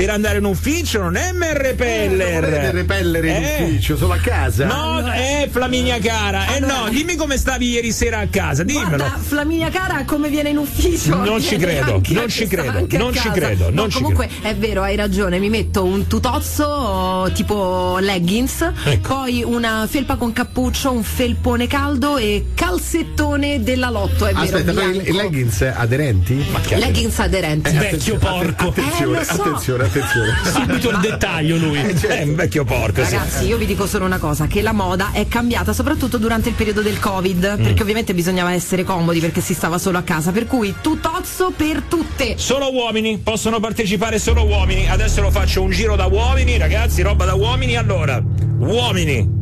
per 0.10 0.18
andare 0.18 0.38
in 0.40 0.46
ufficio 0.46 1.02
non 1.02 1.16
è 1.16 1.32
men 1.34 1.56
repeller. 1.56 2.42
Volete 2.44 2.72
repellere 2.72 3.30
in 3.30 3.44
Eh. 3.44 3.64
ufficio, 3.64 3.96
solo 3.96 4.14
a 4.14 4.18
casa? 4.18 4.66
No, 4.66 5.14
eh, 5.14 5.48
Flaminia 5.52 6.00
cara. 6.00 6.56
Eh 6.56 6.60
no, 6.60 6.88
dimmi 6.90 7.16
come 7.16 7.38
stavi 7.38 7.70
ieri 7.70 7.92
sera 7.92 8.18
a 8.20 8.28
casa, 8.28 8.64
dimmelo. 8.64 8.88
Guarda, 8.98 9.18
Flaminia 9.20 9.70
Cara 9.70 10.04
come 10.06 10.30
viene 10.30 10.50
in 10.50 10.58
ufficio? 10.58 11.16
Non 11.16 11.40
ci 11.42 11.58
credo, 11.58 12.02
non 12.08 12.28
ci 12.28 12.48
credo, 12.48 12.88
non 12.90 13.14
ci 13.14 13.30
credo, 13.30 13.66
No, 13.66 13.82
non 13.82 13.90
ci 13.92 13.98
comunque 13.98 14.28
è 14.42 14.56
vero, 14.56 14.82
hai 14.82 14.96
ragione, 14.96 15.38
mi 15.38 15.50
metto 15.50 15.84
un 15.84 16.08
tutozzo 16.08 17.30
tipo 17.34 17.98
leggings, 18.00 18.72
Ecco. 18.86 19.14
poi 19.16 19.44
una 19.46 19.86
felpa 19.88 20.16
con 20.16 20.34
cappuccio, 20.34 20.92
un 20.92 21.04
felpone 21.04 21.68
caldo 21.68 22.18
e 22.18 22.48
calzettone 22.56 23.62
della 23.62 23.90
Lotto, 23.92 24.26
è 24.26 24.34
vero. 24.34 24.44
Aspetta, 24.58 24.74
ma 24.74 24.84
i 24.84 24.92
bianco. 24.92 25.10
i 25.10 25.14
leggings 25.14 25.62
aderenti? 25.62 26.46
Ma 26.52 26.60
Leggings 26.78 27.20
aderenti. 27.20 27.72
Vecchio 27.78 28.18
porco. 28.18 28.70
Attenzione, 28.70 29.20
Eh, 29.20 29.24
so. 29.26 29.32
attenzione, 29.34 29.84
attenzione. 29.84 29.99
Subito 30.52 30.90
il 30.90 31.00
dettaglio 31.00 31.58
lui. 31.58 31.80
È 31.80 32.24
un 32.24 32.36
vecchio 32.36 32.64
porco. 32.66 33.04
sì. 33.04 33.16
Ragazzi, 33.16 33.46
io 33.46 33.58
vi 33.58 33.66
dico 33.66 33.86
solo 33.88 34.06
una 34.06 34.18
cosa, 34.18 34.48
che 34.48 34.62
la 34.62 34.72
moda 34.74 35.10
è 35.12 35.28
cambiata 35.28 35.74
soprattutto 35.74 36.18
durante 36.18 36.50
il 36.50 36.56
periodo 36.56 36.82
del 36.82 37.00
Covid, 37.00 37.56
Mm. 37.60 37.64
perché 37.64 37.82
ovviamente 37.82 38.14
bisognava 38.14 38.54
essere 38.54 38.84
comodi 38.84 39.20
perché 39.20 39.42
si 39.42 39.54
stava 39.54 39.78
solo 39.78 39.98
a 39.98 40.02
casa, 40.02 40.32
per 40.32 40.46
cui 40.46 40.76
tutozzo 40.82 41.52
per 41.56 41.82
tutte. 41.88 42.36
Solo 42.38 42.72
uomini, 42.74 43.18
possono 43.20 43.60
partecipare 43.60 44.20
solo 44.20 44.46
uomini. 44.46 44.90
Adesso 44.90 45.22
lo 45.22 45.32
faccio 45.32 45.62
un 45.62 45.72
giro 45.72 45.96
da 45.96 46.06
uomini, 46.06 46.58
ragazzi, 46.58 47.02
roba 47.02 47.26
da 47.26 47.34
uomini. 47.36 47.76
Allora, 47.76 48.22
uomini. 48.60 49.38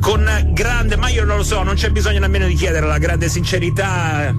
Con 0.00 0.28
grande, 0.52 0.96
ma 0.96 1.08
io 1.08 1.24
non 1.24 1.38
lo 1.38 1.42
so, 1.42 1.62
non 1.62 1.74
c'è 1.74 1.90
bisogno 1.90 2.20
nemmeno 2.20 2.46
di 2.46 2.54
chiedere 2.54 2.86
la 2.86 2.98
grande 2.98 3.28
sincerità. 3.28 4.32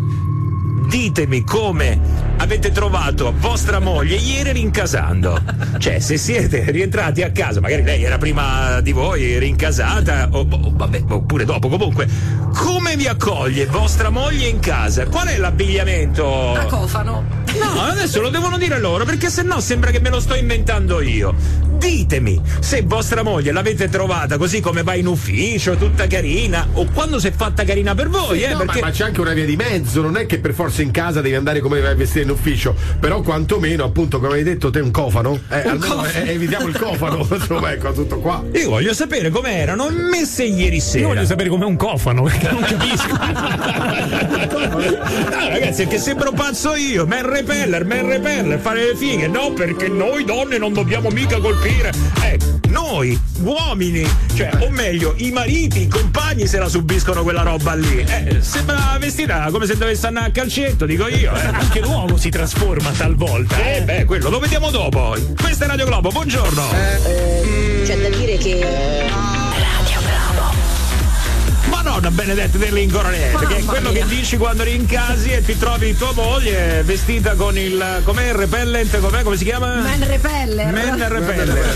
Ditemi 0.88 1.44
come 1.44 2.00
avete 2.38 2.72
trovato 2.72 3.34
vostra 3.38 3.80
moglie 3.80 4.16
ieri 4.16 4.54
rincasando. 4.54 5.42
Cioè, 5.78 6.00
se 6.00 6.18
siete 6.18 6.72
rientrati 6.72 7.24
a 7.24 7.32
casa, 7.32 7.60
magari 7.60 7.84
lei 7.84 8.04
era 8.04 8.18
prima 8.18 8.80
di 8.82 8.94
voi 8.94 9.38
rincasata, 9.38 10.30
o, 10.32 10.48
o 10.50 10.72
vabbè, 10.74 11.04
oppure 11.10 11.46
dopo, 11.46 11.68
comunque, 11.68 12.08
come 12.54 12.96
vi 12.96 13.08
accoglie 13.08 13.66
vostra 13.66 14.10
moglie 14.10 14.48
in 14.48 14.60
casa? 14.60 15.06
Qual 15.06 15.28
è 15.28 15.38
l'abbigliamento? 15.38 16.54
A 16.54 16.66
cofano. 16.66 17.47
No, 17.60 17.82
adesso 17.82 18.22
lo 18.22 18.30
devono 18.30 18.58
dire 18.58 18.80
loro, 18.80 19.04
perché 19.06 19.30
se 19.30 19.42
no 19.44 19.60
sembra 19.60 19.92
che 19.92 20.00
me 20.00 20.10
lo 20.10 20.20
sto 20.20 20.36
inventando 20.36 21.02
io. 21.02 21.66
Ditemi 21.78 22.42
se 22.60 22.82
vostra 22.84 23.22
moglie 23.22 23.52
l'avete 23.52 23.88
trovata 23.88 24.38
così 24.38 24.60
come 24.62 24.82
va 24.84 24.96
in 24.96 25.06
ufficio, 25.06 25.76
tutta 25.76 26.08
carina, 26.08 26.68
o 26.74 26.88
quando 26.92 27.20
si 27.20 27.28
è 27.28 27.32
fatta 27.32 27.64
carina 27.64 27.94
per 27.94 28.10
voi, 28.10 28.42
eh, 28.44 28.50
No, 28.50 28.58
ma- 28.60 28.66
perché. 28.66 28.82
ma, 28.82 28.90
c'è 28.90 29.04
anche 29.04 29.22
una 29.22 29.34
via 29.34 29.46
di 29.46 29.56
mezzo, 29.56 30.02
non 30.02 30.18
è 30.18 30.26
che 30.26 30.40
per 30.40 30.54
forza 30.54 30.82
in 30.82 30.90
casa 30.92 31.22
devi 31.22 31.36
andare 31.36 31.60
come 31.60 31.80
vai 31.80 31.96
vestire 31.96 32.24
in 32.24 32.32
ufficio, 32.32 32.76
però 33.00 33.22
quantomeno, 33.22 33.84
appunto, 33.84 34.20
come 34.20 34.36
hai 34.36 34.44
detto 34.44 34.72
te 34.72 34.80
un 34.80 34.90
cofano? 34.92 35.40
Eh, 35.50 35.70
Un 35.70 35.78
cofano. 35.80 36.08
eh, 36.08 36.32
evitiamo 36.32 36.68
il 36.68 36.78
cofano, 36.78 37.28
insomma, 37.30 37.72
ecco, 37.72 37.92
tutto 37.94 38.18
qua. 38.20 38.44
Io 38.54 38.70
voglio 38.70 38.94
sapere 38.96 39.30
come 39.30 39.56
erano 39.58 39.88
messe 39.90 40.44
ieri 40.46 40.80
sera. 40.80 41.02
Io 41.02 41.08
voglio 41.14 41.26
sapere 41.28 41.50
com'è 41.50 41.66
un 41.66 41.76
cofano, 41.76 42.24
perché 42.24 42.50
non 42.50 42.62
capisco. 42.62 43.16
No, 44.58 45.50
ragazzi, 45.50 45.84
è 45.84 45.88
che 45.88 45.98
sembro 46.00 46.32
pazzo 46.32 46.76
io. 46.76 47.06
Man 47.06 47.24
repeller, 47.48 47.86
man 47.86 48.07
repeller, 48.07 48.60
fare 48.60 48.88
le 48.88 48.95
fighe. 48.95 49.28
No, 49.28 49.53
perché 49.53 49.88
noi 49.88 50.26
donne 50.26 50.57
non 50.57 50.74
dobbiamo 50.74 51.10
mica 51.10 51.40
colpire. 51.40 51.91
Eh, 52.22 52.38
noi, 52.68 53.18
uomini, 53.41 54.06
cioè, 54.36 54.52
o 54.60 54.69
meglio, 54.69 55.14
i 55.18 55.32
mariti, 55.32 55.84
i 55.84 55.88
compagni 55.88 56.45
se 56.45 56.60
la 56.60 56.68
subiscono 56.68 57.24
quella 57.24 57.44
roba 57.44 57.74
lì. 57.74 58.06
Eh, 58.06 58.41
sembra 58.41 58.98
vestita 58.99 59.48
come 59.49 59.65
se 59.65 59.78
dovesse 59.78 60.07
andare 60.07 60.28
a 60.28 60.32
calcetto, 60.32 60.86
dico 60.86 61.07
io. 61.07 61.34
Eh. 61.34 61.40
Anche 61.40 61.80
l'uomo 61.80 62.18
si 62.18 62.30
trasforma 62.30 62.91
talvolta. 62.91 63.57
Eh, 63.64 63.82
beh, 63.82 64.03
quello 64.06 64.30
lo 64.30 64.40
vediamo 64.40 64.69
dopo. 64.69 65.15
Questa 65.41 65.65
è 65.65 65.68
Radio 65.68 65.86
Globo, 65.86 66.10
buongiorno. 66.10 66.64
C'è 67.86 67.98
da 67.98 68.10
dire 68.10 68.38
che. 68.38 69.37
Madonna 71.98 72.15
benedetta 72.15 72.60
dell'incoronetta, 72.60 73.48
che 73.48 73.56
è 73.57 73.64
quello 73.64 73.91
mia. 73.91 74.06
che 74.06 74.15
dici 74.15 74.38
quando 74.38 74.61
rincasi 74.61 75.32
e 75.32 75.44
ti 75.44 75.57
trovi 75.57 75.98
tua 75.98 76.11
moglie 76.14 76.84
vestita 76.84 77.34
con 77.34 77.57
il. 77.57 78.02
com'è 78.03 78.28
il 78.28 78.34
repellent? 78.36 78.99
Com'è? 78.99 79.24
Come 79.24 79.36
si 79.36 79.44
chiama? 79.44 79.78
Man 79.82 80.06
repeller. 80.06 80.72
Men 80.72 81.07
repeller. 81.07 81.76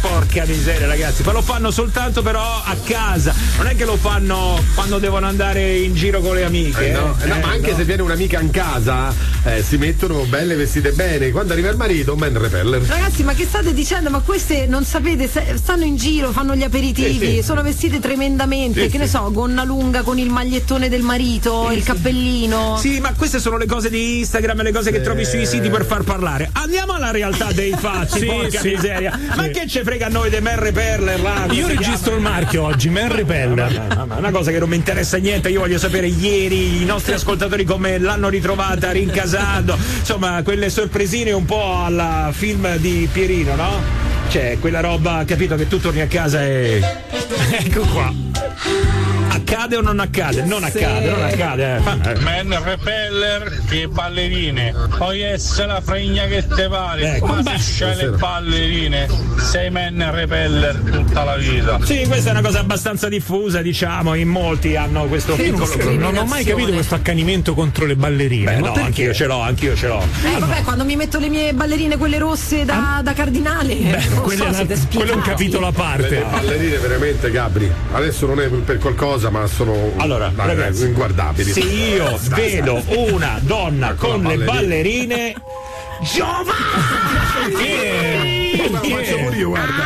Porca 0.00 0.44
miseria, 0.46 0.86
ragazzi, 0.86 1.22
ma 1.22 1.32
lo 1.32 1.42
fanno 1.42 1.70
soltanto 1.70 2.22
però 2.22 2.40
a 2.64 2.74
casa. 2.82 3.34
Non 3.58 3.66
è 3.66 3.76
che 3.76 3.84
lo 3.84 3.96
fanno 3.96 4.58
quando 4.74 4.98
devono 4.98 5.26
andare 5.26 5.76
in 5.80 5.94
giro 5.94 6.20
con 6.22 6.34
le 6.34 6.44
amiche. 6.44 6.88
Eh, 6.88 6.92
no, 6.92 7.14
eh? 7.20 7.24
eh, 7.24 7.26
no, 7.26 7.38
ma 7.40 7.48
anche 7.48 7.72
no. 7.72 7.76
se 7.76 7.84
viene 7.84 8.00
un'amica 8.00 8.40
in 8.40 8.50
casa, 8.50 9.12
eh, 9.44 9.62
si 9.62 9.76
mettono 9.76 10.22
belle 10.24 10.54
vestite 10.54 10.92
bene. 10.92 11.28
Quando 11.30 11.52
arriva 11.52 11.68
il 11.68 11.76
marito, 11.76 12.14
un 12.14 12.20
man 12.20 12.38
repeller. 12.38 12.80
Ragazzi, 12.80 13.22
ma 13.22 13.34
che 13.34 13.44
state 13.44 13.74
dicendo? 13.74 14.08
Ma 14.08 14.20
queste 14.20 14.64
non 14.66 14.82
sapete, 14.86 15.28
stanno 15.56 15.84
in 15.84 15.96
giro, 15.96 16.32
fanno 16.32 16.56
gli 16.56 16.62
aperitivi, 16.62 17.26
Sì, 17.26 17.34
sì. 17.36 17.42
sono 17.42 17.60
vestite 17.60 18.00
tremendamente, 18.00 18.84
Sì, 18.84 18.88
che 18.88 18.96
ne 18.96 19.06
so, 19.06 19.24
gonna 19.36 19.64
lunga 19.64 20.00
con 20.00 20.18
il 20.18 20.30
magliettone 20.30 20.88
del 20.88 21.02
marito, 21.02 21.70
il 21.70 21.82
cappellino. 21.82 22.78
Sì, 22.78 23.00
ma 23.00 23.12
queste 23.12 23.38
sono 23.38 23.58
le 23.58 23.66
cose 23.66 23.90
di 23.90 24.20
Instagram, 24.20 24.62
le 24.62 24.72
cose 24.72 24.90
che 24.90 25.02
trovi 25.02 25.26
sui 25.26 25.44
siti 25.44 25.68
per 25.68 25.84
far 25.84 26.04
parlare. 26.04 26.48
Andiamo 26.54 26.94
alla 26.94 27.10
realtà 27.10 27.52
dei 27.52 27.72
fatti, 27.78 28.20
Sì, 28.20 28.24
porca 28.26 28.60
sì. 28.60 28.68
miseria. 28.70 29.18
Ma 29.36 29.42
Sì. 29.44 29.50
che 29.50 29.66
ce 29.68 29.82
frega 29.84 30.06
a 30.06 30.08
noi 30.08 30.30
dei 30.30 30.40
Man 30.40 30.58
Repeller 30.58 31.20
là? 31.20 31.46
Io 31.50 31.66
registro 31.66 32.14
il 32.14 32.22
marchio 32.22 32.62
oggi. 32.64 32.88
Ma- 32.88 33.04
ma 33.06 34.14
è 34.16 34.18
una 34.18 34.30
cosa 34.30 34.50
che 34.50 34.58
non 34.58 34.70
mi 34.70 34.76
interessa 34.76 35.18
niente, 35.18 35.50
io 35.50 35.60
voglio 35.60 35.78
sapere 35.78 36.06
ieri 36.06 36.80
i 36.80 36.84
nostri 36.86 37.12
ascoltatori 37.12 37.64
come 37.64 37.98
l'hanno 37.98 38.30
ritrovata 38.30 38.90
rincasando, 38.90 39.76
insomma 39.98 40.42
quelle 40.42 40.70
sorpresine 40.70 41.30
un 41.32 41.44
po' 41.44 41.84
alla 41.84 42.30
film 42.32 42.76
di 42.76 43.06
Pierino, 43.12 43.54
no? 43.54 44.04
Cioè, 44.28 44.56
quella 44.60 44.80
roba, 44.80 45.24
capito 45.26 45.56
che 45.56 45.68
tu 45.68 45.78
torni 45.78 46.00
a 46.00 46.06
casa 46.06 46.42
e. 46.42 46.80
Ecco 47.50 47.80
qua. 47.82 49.15
Accade 49.36 49.76
o 49.76 49.80
non 49.82 50.00
accade? 50.00 50.44
Non 50.44 50.64
accade, 50.64 51.10
non 51.10 51.22
accade. 51.22 51.76
eh. 51.76 52.20
Man 52.20 52.56
repeller 52.64 53.62
che 53.68 53.86
ballerine. 53.86 54.72
Poi 54.96 55.20
essere 55.20 55.66
la 55.66 55.80
fregna 55.82 56.24
che 56.24 56.46
te 56.46 56.68
pare. 56.68 57.16
Ecco, 57.16 57.26
ma 57.26 57.42
beh, 57.42 57.58
se 57.58 57.94
le 57.94 58.08
ballerine, 58.10 59.06
sei 59.38 59.68
man 59.70 60.10
repeller 60.10 60.74
tutta 60.90 61.24
la 61.24 61.36
vita. 61.36 61.78
Sì, 61.84 62.04
questa 62.08 62.30
è 62.30 62.32
una 62.32 62.40
cosa 62.40 62.60
abbastanza 62.60 63.08
diffusa, 63.10 63.60
diciamo, 63.60 64.14
in 64.14 64.28
molti 64.28 64.74
hanno 64.74 65.04
questo 65.04 65.36
non, 65.36 65.44
piccolo 65.44 65.66
so- 65.66 65.90
non 65.90 66.16
ho 66.16 66.24
mai 66.24 66.42
capito 66.44 66.72
questo 66.72 66.94
accanimento 66.94 67.52
contro 67.52 67.84
le 67.84 67.94
ballerine. 67.94 68.54
Beh, 68.54 68.56
no, 68.60 68.72
perché? 68.72 68.80
anch'io 68.86 69.12
ce 69.14 69.26
l'ho, 69.26 69.40
anch'io 69.40 69.76
ce 69.76 69.86
l'ho. 69.88 70.02
Eh, 70.34 70.38
vabbè, 70.38 70.62
quando 70.62 70.84
mi 70.86 70.96
metto 70.96 71.18
le 71.18 71.28
mie 71.28 71.52
ballerine, 71.52 71.98
quelle 71.98 72.16
rosse 72.18 72.64
da, 72.64 73.00
da 73.04 73.12
cardinale. 73.12 73.76
quello 74.22 74.44
so, 74.44 74.58
è, 74.60 74.62
una- 74.62 74.76
quello 74.94 75.12
è 75.12 75.14
un 75.14 75.20
capitolo 75.22 75.66
a 75.66 75.70
Le 75.70 75.76
parte. 75.76 76.24
ballerine 76.30 76.78
veramente, 76.78 77.30
Gabri. 77.30 77.70
Adesso 77.92 78.26
non 78.26 78.40
è 78.40 78.46
per 78.48 78.78
qualcosa, 78.78 79.25
ma 79.30 79.46
sono 79.46 79.92
Allora, 79.96 80.28
dai, 80.34 80.46
ragazzi, 80.46 80.84
inguardabili. 80.86 81.52
Se 81.52 81.60
io 81.60 82.18
vedo 82.34 82.82
una 82.86 83.38
donna 83.42 83.94
Con 83.94 84.22
con 84.22 84.22
le 84.22 84.36
ballerina. 84.38 84.52
ballerine. 85.16 85.34
Giovanni! 87.46 88.68
Ma 88.70 88.78
faccio 88.80 89.16
pure 89.18 89.36
io, 89.36 89.48
guarda. 89.48 89.82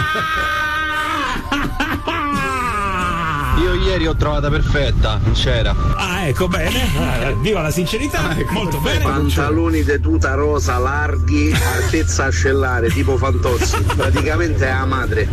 Io 3.71 3.77
ieri 3.77 4.09
ho 4.09 4.17
trovata 4.17 4.51
perfetta, 4.51 5.21
non 5.23 5.33
c'era. 5.33 5.73
Ah, 5.95 6.27
ecco, 6.27 6.49
bene. 6.49 6.83
Ah, 6.99 7.31
viva 7.41 7.63
la 7.63 7.71
sincerità. 7.71 8.35
Molto 8.51 8.79
bene. 8.79 8.99
Pantaloni 8.99 9.85
di 9.85 10.01
tuta 10.01 10.35
rosa 10.35 10.77
larghi, 10.79 11.53
altezza 11.53 12.25
ascellare, 12.25 12.89
tipo 12.89 13.17
Fantozzi. 13.17 13.81
Praticamente 13.95 14.67
è 14.67 14.73
la 14.73 14.87
madre. 14.87 15.29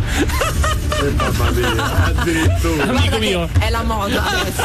Amico 2.80 3.18
mio, 3.18 3.48
È 3.58 3.70
la 3.70 3.82
moda 3.82 4.24
adesso. 4.24 4.62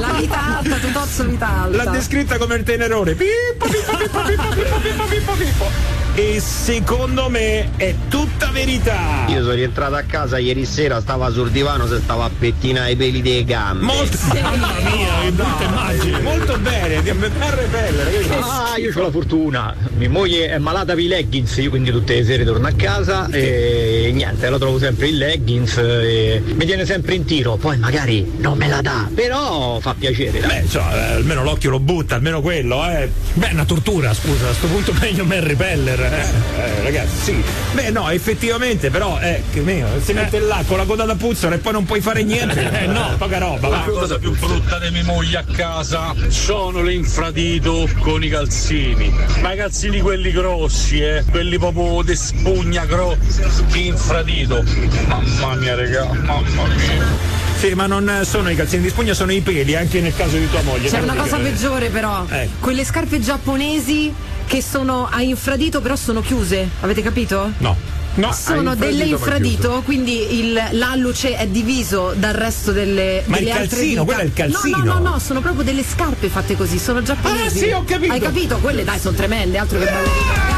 La 0.00 0.12
vita 0.18 0.58
alta, 0.58 0.76
tutozzo 0.76 1.24
vita 1.26 1.48
alta. 1.48 1.84
L'ha 1.84 1.90
descritta 1.92 2.38
come 2.38 2.56
il 2.56 2.64
tenerone. 2.64 3.14
Pippo, 3.14 3.66
pippo, 3.66 3.96
pippo, 3.98 4.20
pippo, 4.22 4.48
pippo, 4.48 4.78
pippo, 4.80 5.04
pippo, 5.04 5.32
pippo. 5.34 5.99
E 6.14 6.40
secondo 6.40 7.28
me 7.28 7.70
è 7.76 7.94
tutta 8.08 8.50
verità. 8.50 9.24
Io 9.28 9.42
sono 9.42 9.52
rientrato 9.54 9.94
a 9.94 10.02
casa 10.02 10.38
ieri 10.38 10.64
sera, 10.64 11.00
stava 11.00 11.30
sul 11.30 11.50
divano, 11.50 11.86
se 11.86 12.00
stava 12.00 12.24
a 12.24 12.30
pettinare 12.36 12.92
i 12.92 12.96
peli 12.96 13.22
delle 13.22 13.44
gambe. 13.44 13.84
Molto, 13.84 14.16
mamma 14.42 14.72
mia, 14.82 15.20
che 15.22 15.30
brutta 15.32 15.64
immagine. 15.64 16.20
Molto 16.20 16.58
bene, 16.58 17.02
di 17.02 17.10
R 17.10 17.68
Peller. 17.70 18.38
Ah, 18.40 18.76
io 18.76 18.92
ho 18.94 19.02
la 19.02 19.10
fortuna, 19.10 19.74
mia 19.96 20.10
moglie 20.10 20.48
è 20.50 20.58
malata 20.58 20.94
per 20.94 21.02
i 21.02 21.08
leggings, 21.08 21.56
io 21.56 21.70
quindi 21.70 21.90
tutte 21.90 22.14
le 22.14 22.24
sere 22.24 22.44
torno 22.44 22.66
a 22.66 22.72
casa 22.72 23.28
e 23.30 24.10
niente, 24.12 24.48
la 24.48 24.58
trovo 24.58 24.78
sempre 24.78 25.08
in 25.08 25.16
leggings 25.18 25.76
e 25.76 26.42
mi 26.44 26.64
tiene 26.64 26.84
sempre 26.84 27.14
in 27.14 27.24
tiro, 27.24 27.56
poi 27.56 27.78
magari 27.78 28.30
non 28.38 28.56
me 28.58 28.68
la 28.68 28.80
dà, 28.80 29.08
però 29.14 29.78
fa 29.80 29.94
piacere. 29.98 30.40
dai. 30.40 30.62
Beh, 30.62 30.68
cioè, 30.68 30.82
almeno 30.82 31.42
l'occhio 31.42 31.70
lo 31.70 31.80
butta, 31.80 32.16
almeno 32.16 32.40
quello, 32.40 32.84
eh. 32.88 33.10
Beh, 33.34 33.48
è 33.50 33.52
una 33.52 33.64
tortura, 33.64 34.12
scusa, 34.12 34.48
a 34.48 34.52
sto 34.52 34.66
punto 34.66 34.92
meglio 35.00 35.24
Mary 35.24 35.54
Peller. 35.54 35.99
Eh. 36.06 36.60
Eh, 36.60 36.82
ragazzi, 36.82 37.22
sì. 37.22 37.42
Beh, 37.72 37.90
no, 37.90 38.08
effettivamente, 38.10 38.90
però, 38.90 39.18
eh, 39.20 39.42
che 39.52 39.60
mio, 39.60 39.86
si 40.02 40.12
mette 40.12 40.38
là 40.40 40.62
con 40.66 40.76
la 40.78 40.84
coda 40.84 41.04
da 41.04 41.14
puzzola 41.14 41.54
e 41.54 41.58
poi 41.58 41.72
non 41.72 41.84
puoi 41.84 42.00
fare 42.00 42.22
niente. 42.22 42.70
Eh, 42.82 42.86
no, 42.86 43.14
poca 43.18 43.38
roba, 43.38 43.68
La 43.68 43.76
va. 43.78 43.82
cosa 43.92 44.18
più 44.18 44.36
brutta 44.38 44.78
di 44.78 44.90
mia 44.90 45.04
moglie 45.04 45.38
a 45.38 45.44
casa 45.44 46.14
sono 46.28 46.82
le 46.82 46.92
infradito 46.94 47.88
con 48.00 48.22
i 48.22 48.28
calzini. 48.28 49.12
Ma 49.40 49.52
i 49.52 49.56
calzini 49.56 50.00
quelli 50.00 50.30
grossi, 50.32 51.00
eh, 51.00 51.24
quelli 51.30 51.58
proprio 51.58 52.02
di 52.02 52.16
spugna 52.16 52.84
grossi, 52.86 53.42
infradito. 53.74 54.62
Mamma 55.06 55.54
mia, 55.56 55.74
regà, 55.74 56.04
mamma 56.04 56.42
mia. 56.76 57.38
Sì, 57.58 57.74
ma 57.74 57.86
non 57.86 58.22
sono 58.24 58.48
i 58.48 58.56
calzini 58.56 58.82
di 58.84 58.88
spugna, 58.88 59.12
sono 59.12 59.32
i 59.32 59.40
peli, 59.42 59.76
anche 59.76 60.00
nel 60.00 60.16
caso 60.16 60.36
di 60.38 60.48
tua 60.48 60.62
moglie. 60.62 60.88
C'è 60.88 61.00
una 61.00 61.14
cosa 61.14 61.36
perché- 61.36 61.50
peggiore 61.52 61.88
però, 61.90 62.24
Eh. 62.30 62.48
quelle 62.58 62.84
scarpe 62.84 63.20
giapponesi 63.20 64.12
che 64.50 64.60
sono 64.62 65.06
a 65.08 65.22
infradito 65.22 65.80
però 65.80 65.94
sono 65.94 66.20
chiuse, 66.22 66.68
avete 66.80 67.02
capito? 67.02 67.52
No. 67.58 67.76
No, 68.16 68.32
sono 68.32 68.74
delle 68.74 69.04
infradito, 69.04 69.82
quindi 69.84 70.40
il- 70.40 70.60
l'alluce 70.72 71.36
è 71.36 71.46
diviso 71.46 72.14
dal 72.16 72.34
resto 72.34 72.72
delle, 72.72 73.22
Ma 73.26 73.36
il 73.38 73.44
delle 73.44 73.56
altre 73.56 73.76
calzino, 73.76 74.04
quello 74.04 74.20
è 74.22 74.24
il 74.24 74.32
calzino. 74.32 74.78
No, 74.78 74.84
no, 74.84 74.98
no, 74.98 75.10
no, 75.10 75.18
sono 75.20 75.40
proprio 75.40 75.62
delle 75.62 75.84
scarpe 75.84 76.28
fatte 76.28 76.56
così, 76.56 76.80
sono 76.80 77.00
giapponesi. 77.00 77.58
Ah, 77.58 77.62
sì, 77.62 77.70
ho 77.70 77.84
capito. 77.84 78.12
Hai 78.12 78.18
capito? 78.18 78.58
Quelle 78.58 78.82
dai, 78.82 78.98
sono 78.98 79.14
tremende, 79.16 79.56
altro 79.56 79.78
che 79.78 79.84
ballerine. 79.84 80.48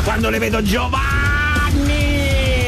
Quando 0.04 0.30
le 0.30 0.38
vedo 0.38 0.62
Giovanni! 0.62 1.39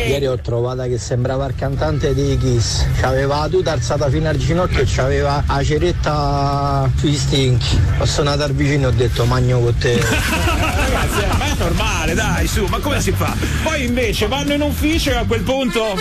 Ieri 0.06 0.26
ho 0.26 0.36
trovato 0.38 0.82
che 0.82 0.98
sembrava 0.98 1.46
il 1.46 1.54
cantante 1.54 2.12
dei 2.14 2.36
Kiss. 2.36 2.84
C'aveva 3.00 3.38
la 3.38 3.48
tuta 3.48 3.72
alzata 3.72 4.10
fino 4.10 4.28
al 4.28 4.36
ginocchio 4.36 4.80
e 4.80 4.86
c'aveva 4.86 5.42
la 5.46 5.62
ceretta 5.62 6.90
sui 6.96 7.14
stinchi. 7.14 7.80
Ho 7.98 8.04
suonato 8.04 8.42
al 8.42 8.52
vicino 8.52 8.88
e 8.88 8.90
ho 8.90 8.92
detto 8.92 9.24
magno 9.24 9.60
con 9.60 9.76
te. 9.78 10.00
Ragazzi, 11.02 11.24
eh, 11.24 11.36
ma 11.36 11.44
è 11.46 11.54
normale, 11.58 12.14
dai, 12.14 12.46
su, 12.46 12.64
ma 12.66 12.78
come 12.78 13.00
si 13.00 13.10
fa? 13.10 13.34
Poi 13.64 13.86
invece 13.86 14.28
vanno 14.28 14.52
in 14.52 14.60
ufficio 14.60 15.10
e 15.10 15.16
a 15.16 15.24
quel 15.24 15.42
punto. 15.42 15.98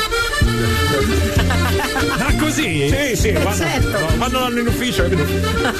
Ah, 2.18 2.36
così? 2.38 2.88
Sì, 2.90 3.16
sì, 3.16 3.32
vanno, 3.32 3.56
Certo. 3.56 3.90
no, 3.90 4.30
vanno 4.30 4.60
in 4.60 4.68
ufficio. 4.68 5.10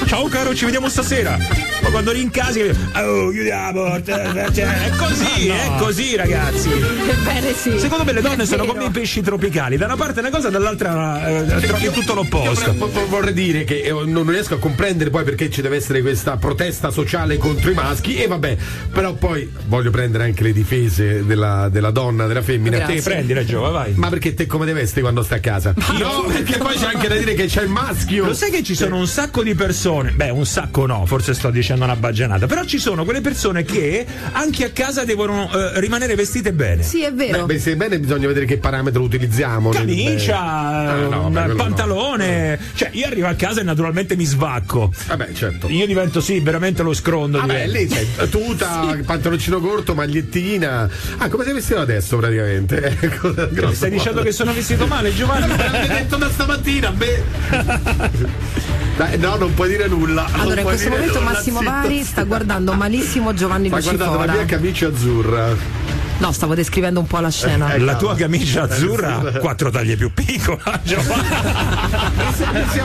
Ciao 0.06 0.26
caro, 0.26 0.54
ci 0.54 0.64
vediamo 0.64 0.88
stasera. 0.88 1.38
Ma 1.82 1.90
quando 1.90 2.10
rincasi, 2.12 2.60
oh, 2.60 3.30
chiudiamo. 3.30 4.02
Cioè, 4.02 4.32
è 4.32 4.90
così, 4.96 5.48
è 5.48 5.70
così, 5.78 6.16
ragazzi. 6.16 6.68
Ebbene 6.70 7.54
sì. 7.54 7.78
Secondo 7.78 8.04
me 8.04 8.12
le 8.12 8.22
donne 8.22 8.42
È 8.42 8.46
sono 8.46 8.64
come 8.64 8.84
i 8.86 8.90
pesci 8.90 9.20
tropicali, 9.20 9.76
da 9.76 9.86
una 9.86 9.96
parte 9.96 10.20
una 10.20 10.30
cosa, 10.30 10.48
dall'altra 10.50 11.28
eh, 11.28 11.60
trovi 11.60 11.90
tutto 11.90 12.14
l'opposto. 12.14 12.72
Io 12.72 13.06
vorrei- 13.08 13.32
dire 13.32 13.64
che 13.64 13.82
eh, 13.82 13.92
non 14.04 14.28
riesco 14.28 14.54
a 14.54 14.58
comprendere 14.58 15.10
poi 15.10 15.24
perché 15.24 15.48
ci 15.48 15.62
deve 15.62 15.76
essere 15.76 16.02
questa 16.02 16.36
protesta 16.36 16.90
sociale 16.90 17.38
contro 17.38 17.70
i 17.70 17.74
maschi 17.74 18.16
e 18.16 18.26
vabbè, 18.26 18.56
però 18.92 19.11
poi 19.14 19.50
voglio 19.66 19.90
prendere 19.90 20.24
anche 20.24 20.42
le 20.42 20.52
difese 20.52 21.24
della, 21.24 21.68
della 21.68 21.90
donna, 21.90 22.26
della 22.26 22.42
femmina. 22.42 22.76
Grazie. 22.78 22.96
Te 22.96 23.02
prendi, 23.02 23.32
Reggio, 23.32 23.60
vai. 23.70 23.92
Ma 23.96 24.08
perché 24.08 24.34
te 24.34 24.46
come 24.46 24.66
te 24.66 24.72
vesti 24.72 25.00
quando 25.00 25.22
stai 25.22 25.38
a 25.38 25.40
casa? 25.40 25.74
No, 25.98 26.24
perché 26.26 26.58
poi 26.58 26.74
c'è 26.76 26.86
anche 26.86 27.08
da 27.08 27.16
dire 27.16 27.34
che 27.34 27.46
c'è 27.46 27.62
il 27.62 27.68
maschio. 27.68 28.26
Lo 28.26 28.34
sai 28.34 28.50
che 28.50 28.62
ci 28.62 28.74
sono 28.74 28.96
un 28.96 29.06
sacco 29.06 29.42
di 29.42 29.54
persone, 29.54 30.10
beh 30.12 30.30
un 30.30 30.46
sacco 30.46 30.86
no, 30.86 31.04
forse 31.06 31.34
sto 31.34 31.50
dicendo 31.50 31.84
una 31.84 31.96
baggianata, 31.96 32.46
però 32.46 32.64
ci 32.64 32.78
sono 32.78 33.04
quelle 33.04 33.20
persone 33.20 33.62
che 33.64 34.04
anche 34.32 34.64
a 34.64 34.70
casa 34.70 35.04
devono 35.04 35.50
eh, 35.52 35.80
rimanere 35.80 36.14
vestite 36.14 36.52
bene. 36.52 36.82
Sì, 36.82 37.02
è 37.04 37.12
vero. 37.12 37.44
Beh, 37.46 37.58
se 37.58 37.76
bene 37.76 37.98
bisogna 37.98 38.26
vedere 38.26 38.46
che 38.46 38.58
parametro 38.58 39.02
utilizziamo. 39.02 39.70
nel- 39.72 39.78
Camicia, 39.80 40.40
Ah, 40.42 40.94
no, 41.08 41.26
un 41.26 41.32
vabbè, 41.32 41.44
quello 41.46 41.46
no. 41.56 41.62
pantalone, 41.62 42.58
cioè 42.74 42.90
io 42.92 43.06
arrivo 43.06 43.26
a 43.28 43.34
casa 43.34 43.60
e 43.60 43.64
naturalmente 43.64 44.16
mi 44.16 44.24
svacco. 44.24 44.92
Vabbè, 45.06 45.32
certo. 45.32 45.68
Io 45.68 45.86
divento 45.86 46.20
sì, 46.20 46.40
veramente 46.40 46.82
lo 46.82 46.92
scrondo. 46.94 47.38
Vabbè, 47.38 47.66
divento. 47.66 47.94
lì 47.94 48.04
c'è 48.16 48.28
tuta, 48.28 48.96
pantaloncino 49.04 49.60
corto, 49.60 49.94
magliettina. 49.94 50.88
Ah, 51.18 51.28
come 51.28 51.44
sei 51.44 51.54
vestito 51.54 51.80
adesso 51.80 52.16
praticamente? 52.16 52.96
Grosso 53.50 53.74
Stai 53.74 53.90
dicendo 53.90 54.18
modo. 54.18 54.24
che 54.24 54.32
sono 54.32 54.52
vestito 54.52 54.86
male, 54.86 55.14
Giovanni? 55.14 55.46
Me 55.52 55.56
l'avete 55.56 55.92
detto 55.94 56.16
da 56.16 56.30
stamattina, 56.30 56.90
beh. 56.90 57.22
Dai, 58.96 59.18
no, 59.18 59.36
non 59.36 59.54
puoi 59.54 59.68
dire 59.68 59.88
nulla. 59.88 60.26
Allora, 60.32 60.60
in 60.60 60.66
questo 60.66 60.90
momento 60.90 61.18
nulla, 61.18 61.32
Massimo. 61.32 61.60
Vari 61.62 62.02
sta 62.02 62.24
guardando 62.24 62.72
malissimo 62.74 63.32
Giovanni 63.32 63.68
Sta 63.68 63.80
guardando 63.80 64.18
la 64.18 64.32
mia 64.32 64.44
camicia 64.44 64.88
azzurra. 64.88 66.01
No, 66.22 66.30
stavo 66.30 66.54
descrivendo 66.54 67.00
un 67.00 67.06
po' 67.08 67.18
la 67.18 67.30
scena. 67.30 67.76
La 67.78 67.96
tua 67.96 68.14
camicia 68.14 68.62
azzurra, 68.62 69.14
quattro 69.40 69.70
taglie 69.70 69.96
più 69.96 70.12
piccola, 70.14 70.80
sia 70.84 70.98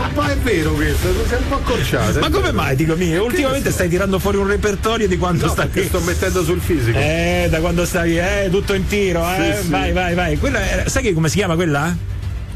un 0.02 0.12
po' 0.14 0.24
è 0.24 0.36
vero 0.38 0.72
questo, 0.72 1.08
mi 1.10 1.24
sia 1.28 1.38
un 1.38 1.48
po' 1.48 1.56
accorciato. 1.56 2.20
Ma 2.20 2.30
come 2.32 2.52
mai, 2.52 2.76
dico 2.76 2.96
mio? 2.96 3.24
Ultimamente 3.24 3.70
stai 3.72 3.90
tirando 3.90 4.18
fuori 4.18 4.38
un 4.38 4.48
repertorio 4.48 5.08
di 5.08 5.18
quanto 5.20 5.46
No, 5.46 5.52
stai. 5.52 5.68
perché 5.68 5.88
sto 5.88 6.00
mettendo 6.00 6.44
sul 6.44 6.60
fisico. 6.60 6.98
Eh, 6.98 7.46
da 7.50 7.60
quando 7.60 7.86
stai, 7.86 8.18
eh, 8.18 8.48
tutto 8.50 8.74
in 8.74 8.88
tiro, 8.88 9.24
eh. 9.30 9.54
Sì, 9.58 9.64
sì. 9.66 9.70
Vai, 9.70 9.92
vai, 9.92 10.16
vai. 10.16 10.38
Quella 10.40 10.60
è- 10.84 10.90
sai 10.90 11.04
che 11.04 11.14
come 11.14 11.30
si 11.30 11.38
chiama 11.38 11.54
quella? 11.54 11.96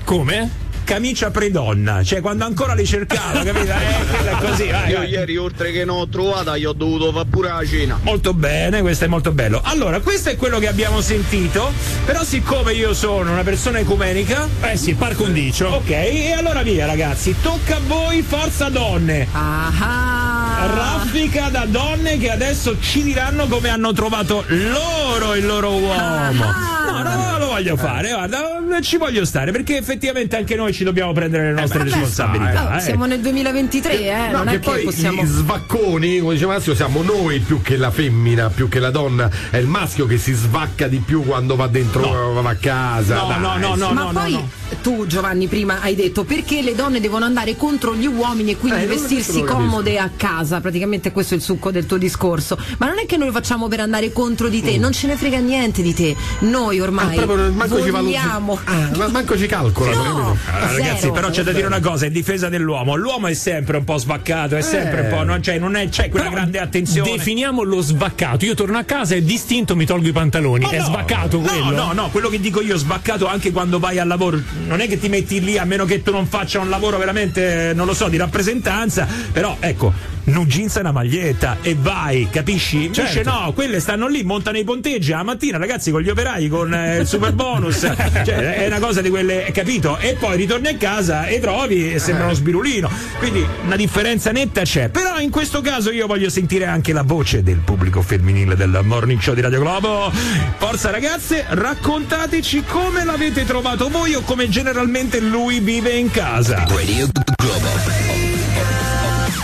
Come? 0.03 0.49
Camicia 0.83 1.31
predonna, 1.31 2.03
cioè 2.03 2.19
quando 2.21 2.43
ancora 2.45 2.73
li 2.73 2.85
cercavo, 2.85 3.43
capito? 3.45 3.71
Eh, 3.71 4.05
quella 4.09 4.31
è 4.31 4.35
così, 4.43 4.67
vai, 4.69 4.89
Io 4.89 4.97
vai. 4.97 5.09
ieri 5.09 5.37
oltre 5.37 5.71
che 5.71 5.85
non 5.85 5.97
ho 5.99 6.07
trovata 6.07 6.57
gli 6.57 6.65
ho 6.65 6.73
dovuto 6.73 7.11
fare 7.13 7.25
pure 7.29 7.49
la 7.49 7.65
cena. 7.65 7.99
Molto 8.01 8.33
bene, 8.33 8.81
questo 8.81 9.05
è 9.05 9.07
molto 9.07 9.31
bello. 9.31 9.61
Allora, 9.63 9.99
questo 10.01 10.29
è 10.29 10.35
quello 10.35 10.59
che 10.59 10.67
abbiamo 10.67 10.99
sentito, 11.01 11.71
però 12.05 12.23
siccome 12.23 12.73
io 12.73 12.93
sono 12.93 13.31
una 13.31 13.43
persona 13.43 13.79
ecumenica, 13.79 14.47
Eh 14.61 14.75
sì, 14.75 14.93
par 14.95 15.15
condicio. 15.15 15.67
ok, 15.67 15.89
e 15.89 16.33
allora 16.37 16.61
via 16.61 16.85
ragazzi, 16.85 17.35
tocca 17.41 17.77
a 17.77 17.81
voi, 17.87 18.21
forza 18.21 18.67
donne. 18.69 19.27
Ah. 19.31 20.67
Raffica 20.73 21.49
da 21.49 21.65
donne 21.67 22.17
che 22.17 22.29
adesso 22.31 22.75
ci 22.79 23.01
diranno 23.03 23.47
come 23.47 23.69
hanno 23.69 23.93
trovato 23.93 24.43
loro 24.47 25.35
il 25.35 25.45
loro 25.45 25.71
uomo. 25.71 26.43
No, 26.91 27.01
no, 27.03 27.15
no, 27.15 27.37
lo 27.39 27.40
voglio 27.51 27.75
fare, 27.75 28.09
guarda, 28.11 28.81
ci 28.81 28.97
voglio 28.97 29.25
stare 29.25 29.51
perché 29.51 29.77
effettivamente 29.77 30.35
anche 30.37 30.55
noi 30.55 30.73
ci 30.73 30.83
dobbiamo 30.83 31.11
prendere 31.13 31.53
le 31.53 31.59
nostre 31.61 31.83
beh, 31.83 31.89
ci 31.89 31.99
responsabilità. 31.99 32.69
Oh, 32.71 32.75
eh. 32.77 32.79
siamo 32.79 33.05
nel 33.05 33.19
2023, 33.19 33.99
eh, 33.99 34.31
No, 34.31 34.37
non 34.37 34.45
che 34.47 34.55
è 34.55 34.59
che 34.59 34.69
poi 34.69 34.83
possiamo. 34.83 35.21
gli 35.21 35.25
svacconi, 35.25 36.19
come 36.19 36.33
diceva 36.33 36.53
Massimo, 36.53 36.75
siamo 36.75 37.01
noi 37.01 37.39
più 37.39 37.61
che 37.61 37.77
la 37.77 37.91
femmina, 37.91 38.49
più 38.49 38.67
che 38.69 38.79
la 38.79 38.89
donna. 38.91 39.29
È 39.49 39.57
il 39.57 39.67
maschio 39.67 40.05
che 40.05 40.17
si 40.17 40.33
svacca 40.33 40.87
di 40.87 40.97
più 40.99 41.23
quando 41.23 41.55
va 41.55 41.67
dentro, 41.67 42.33
va 42.41 42.49
a 42.49 42.55
casa. 42.55 43.15
No, 43.15 43.27
dai, 43.27 43.39
no, 43.39 43.57
no, 43.57 43.75
no, 43.75 43.93
Ma 43.93 44.03
no, 44.03 44.11
poi 44.11 44.31
no. 44.31 44.49
tu 44.81 45.05
Giovanni 45.05 45.47
prima 45.47 45.79
hai 45.81 45.95
detto 45.95 46.23
perché 46.23 46.61
le 46.61 46.73
donne 46.75 46.99
devono 46.99 47.25
andare 47.25 47.55
contro 47.55 47.95
gli 47.95 48.05
uomini 48.07 48.51
e 48.51 48.57
quindi 48.57 48.83
Eh, 48.83 48.85
non- 48.85 48.95
vestirsi 48.95 49.41
non 49.43 49.47
comode 49.55 49.97
a 49.99 50.09
casa, 50.15 50.61
praticamente 50.61 51.11
questo 51.11 51.33
è 51.33 51.37
il 51.37 51.43
succo 51.43 51.71
del 51.71 51.85
tuo 51.85 51.97
discorso. 51.97 52.57
Ma 52.77 52.87
non 52.87 52.97
è 52.99 53.05
che 53.05 53.17
noi 53.17 53.27
lo 53.27 53.33
facciamo 53.33 53.67
per 53.67 53.79
andare 53.81 54.11
contro 54.13 54.47
di 54.49 54.61
te, 54.61 54.77
non 54.77 54.91
ce 54.93 55.07
ne 55.07 55.15
frega 55.15 55.37
niente 55.39 55.81
di 55.81 55.93
te. 55.93 56.15
Noi 56.39 56.77
Mm. 56.77 56.79
Ah, 56.81 56.83
ormai 56.83 57.15
proprio 57.41 57.51
manco 57.51 57.83
ci 57.83 57.89
vogliamo 57.89 58.59
valuti- 58.63 58.93
Ah, 58.93 58.97
ma 58.97 59.07
manco 59.09 59.37
ci 59.37 59.47
calcola. 59.47 59.93
No. 59.95 60.01
Allora, 60.01 60.37
Zero. 60.69 60.77
ragazzi, 60.83 61.11
però 61.11 61.29
c'è 61.29 61.43
da 61.43 61.51
dire 61.51 61.67
una 61.67 61.79
cosa, 61.79 62.05
in 62.05 62.13
difesa 62.13 62.49
dell'uomo, 62.49 62.95
l'uomo 62.95 63.27
è 63.27 63.33
sempre 63.33 63.77
un 63.77 63.83
po' 63.83 63.97
svaccato, 63.97 64.55
è 64.55 64.61
sempre 64.61 64.99
Eh. 64.99 65.03
un 65.03 65.09
po', 65.17 65.23
non 65.23 65.39
c'è, 65.39 65.57
non 65.57 65.75
è, 65.75 65.89
c'è 65.89 66.09
quella 66.09 66.25
Però 66.29 66.35
grande 66.41 66.59
attenzione. 66.59 67.11
Definiamo 67.11 67.63
lo 67.63 67.81
svaccato. 67.81 68.45
Io 68.45 68.55
torno 68.55 68.77
a 68.77 68.83
casa 68.83 69.15
e 69.15 69.23
distinto 69.23 69.75
mi 69.75 69.85
tolgo 69.85 70.07
i 70.07 70.11
pantaloni. 70.11 70.65
Ma 70.65 70.71
è 70.71 70.77
no, 70.79 70.85
svaccato 70.85 71.39
quello? 71.39 71.63
No, 71.71 71.85
no, 71.87 71.93
no, 71.93 72.09
quello 72.09 72.29
che 72.29 72.39
dico 72.39 72.61
io 72.61 72.77
sbaccato 72.77 73.27
anche 73.27 73.51
quando 73.51 73.79
vai 73.79 73.99
al 73.99 74.07
lavoro. 74.07 74.39
Non 74.67 74.79
è 74.79 74.87
che 74.87 74.99
ti 74.99 75.09
metti 75.09 75.41
lì 75.41 75.57
a 75.57 75.65
meno 75.65 75.85
che 75.85 76.01
tu 76.03 76.11
non 76.11 76.27
faccia 76.27 76.59
un 76.59 76.69
lavoro 76.69 76.97
veramente, 76.97 77.71
non 77.75 77.85
lo 77.85 77.93
so, 77.93 78.07
di 78.07 78.17
rappresentanza, 78.17 79.07
però 79.31 79.57
ecco. 79.59 79.93
Un 80.23 80.45
jeans 80.45 80.75
e 80.75 80.79
una 80.79 80.91
maglietta 80.91 81.57
e 81.61 81.75
vai, 81.79 82.27
capisci? 82.29 82.85
Invece 82.85 83.07
Certo. 83.11 83.29
no, 83.29 83.53
quelle 83.53 83.79
stanno 83.79 84.07
lì, 84.07 84.23
montano 84.23 84.57
i 84.57 84.63
ponteggi 84.63 85.11
la 85.11 85.23
mattina, 85.23 85.57
ragazzi, 85.57 85.91
con 85.91 86.01
gli 86.01 86.09
operai, 86.09 86.47
con 86.47 86.73
eh, 86.73 86.99
il 86.99 87.07
super 87.07 87.33
bonus. 87.33 87.79
cioè, 88.23 88.55
è 88.55 88.67
una 88.67 88.79
cosa 88.79 89.01
di 89.01 89.09
quelle, 89.09 89.49
capito? 89.51 89.97
E 89.97 90.15
poi 90.19 90.37
ritorni 90.37 90.67
a 90.67 90.77
casa 90.77 91.25
e 91.25 91.39
trovi 91.39 91.93
e 91.93 91.99
sembra 91.99 92.25
uno 92.25 92.33
sbirulino. 92.33 92.89
Quindi 93.17 93.45
una 93.63 93.75
differenza 93.75 94.31
netta 94.31 94.61
c'è. 94.61 94.89
Però 94.89 95.19
in 95.19 95.29
questo 95.29 95.61
caso 95.61 95.91
io 95.91 96.07
voglio 96.07 96.29
sentire 96.29 96.65
anche 96.65 96.93
la 96.93 97.03
voce 97.03 97.43
del 97.43 97.57
pubblico 97.57 98.01
femminile 98.01 98.55
del 98.55 98.79
morning 98.83 99.19
show 99.19 99.33
di 99.33 99.41
Radio 99.41 99.59
Globo. 99.59 100.11
Forza 100.57 100.91
ragazze, 100.91 101.45
raccontateci 101.47 102.63
come 102.63 103.03
l'avete 103.03 103.45
trovato 103.45 103.89
voi 103.89 104.13
o 104.15 104.21
come 104.21 104.49
generalmente 104.49 105.19
lui 105.19 105.59
vive 105.59 105.91
in 105.91 106.09
casa. 106.11 106.65
Radio 106.67 107.07
Globo. 107.37 108.10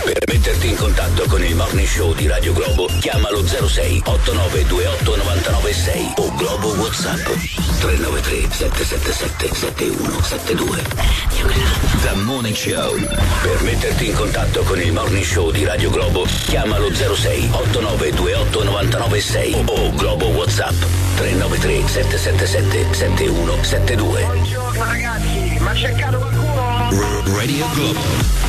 Per 0.08 0.24
metterti 0.26 0.68
in 0.68 0.76
contatto 0.76 1.26
con 1.26 1.44
il 1.44 1.54
Morning 1.54 1.86
Show 1.86 2.14
di 2.14 2.26
Radio 2.26 2.54
Globo, 2.54 2.88
chiamalo 2.98 3.46
06 3.46 4.00
8928 4.06 5.16
996 5.16 6.12
o 6.16 6.34
Globo 6.34 6.68
WhatsApp 6.76 7.26
393 7.80 8.48
777 8.50 9.54
7172. 9.54 10.82
Radio 11.42 11.60
Globo. 11.60 12.00
The 12.00 12.14
Morning 12.22 12.56
Show. 12.56 12.96
Per 13.42 13.62
metterti 13.64 14.06
in 14.06 14.14
contatto 14.14 14.62
con 14.62 14.80
il 14.80 14.92
Morning 14.92 15.24
Show 15.24 15.50
di 15.50 15.66
Radio 15.66 15.90
Globo, 15.90 16.26
chiamalo 16.46 16.88
06 16.94 17.50
8928 17.52 18.64
996 18.64 19.62
o 19.66 19.92
Globo 19.92 20.26
WhatsApp 20.28 20.82
393 21.16 21.86
777 21.86 22.94
7172. 22.94 24.22
Buongiorno 24.22 24.84
ragazzi, 24.84 25.58
ma 25.58 25.74
cercato 25.74 26.16
qualcuno? 26.16 27.22
Radio 27.36 27.66
Globo. 27.74 28.47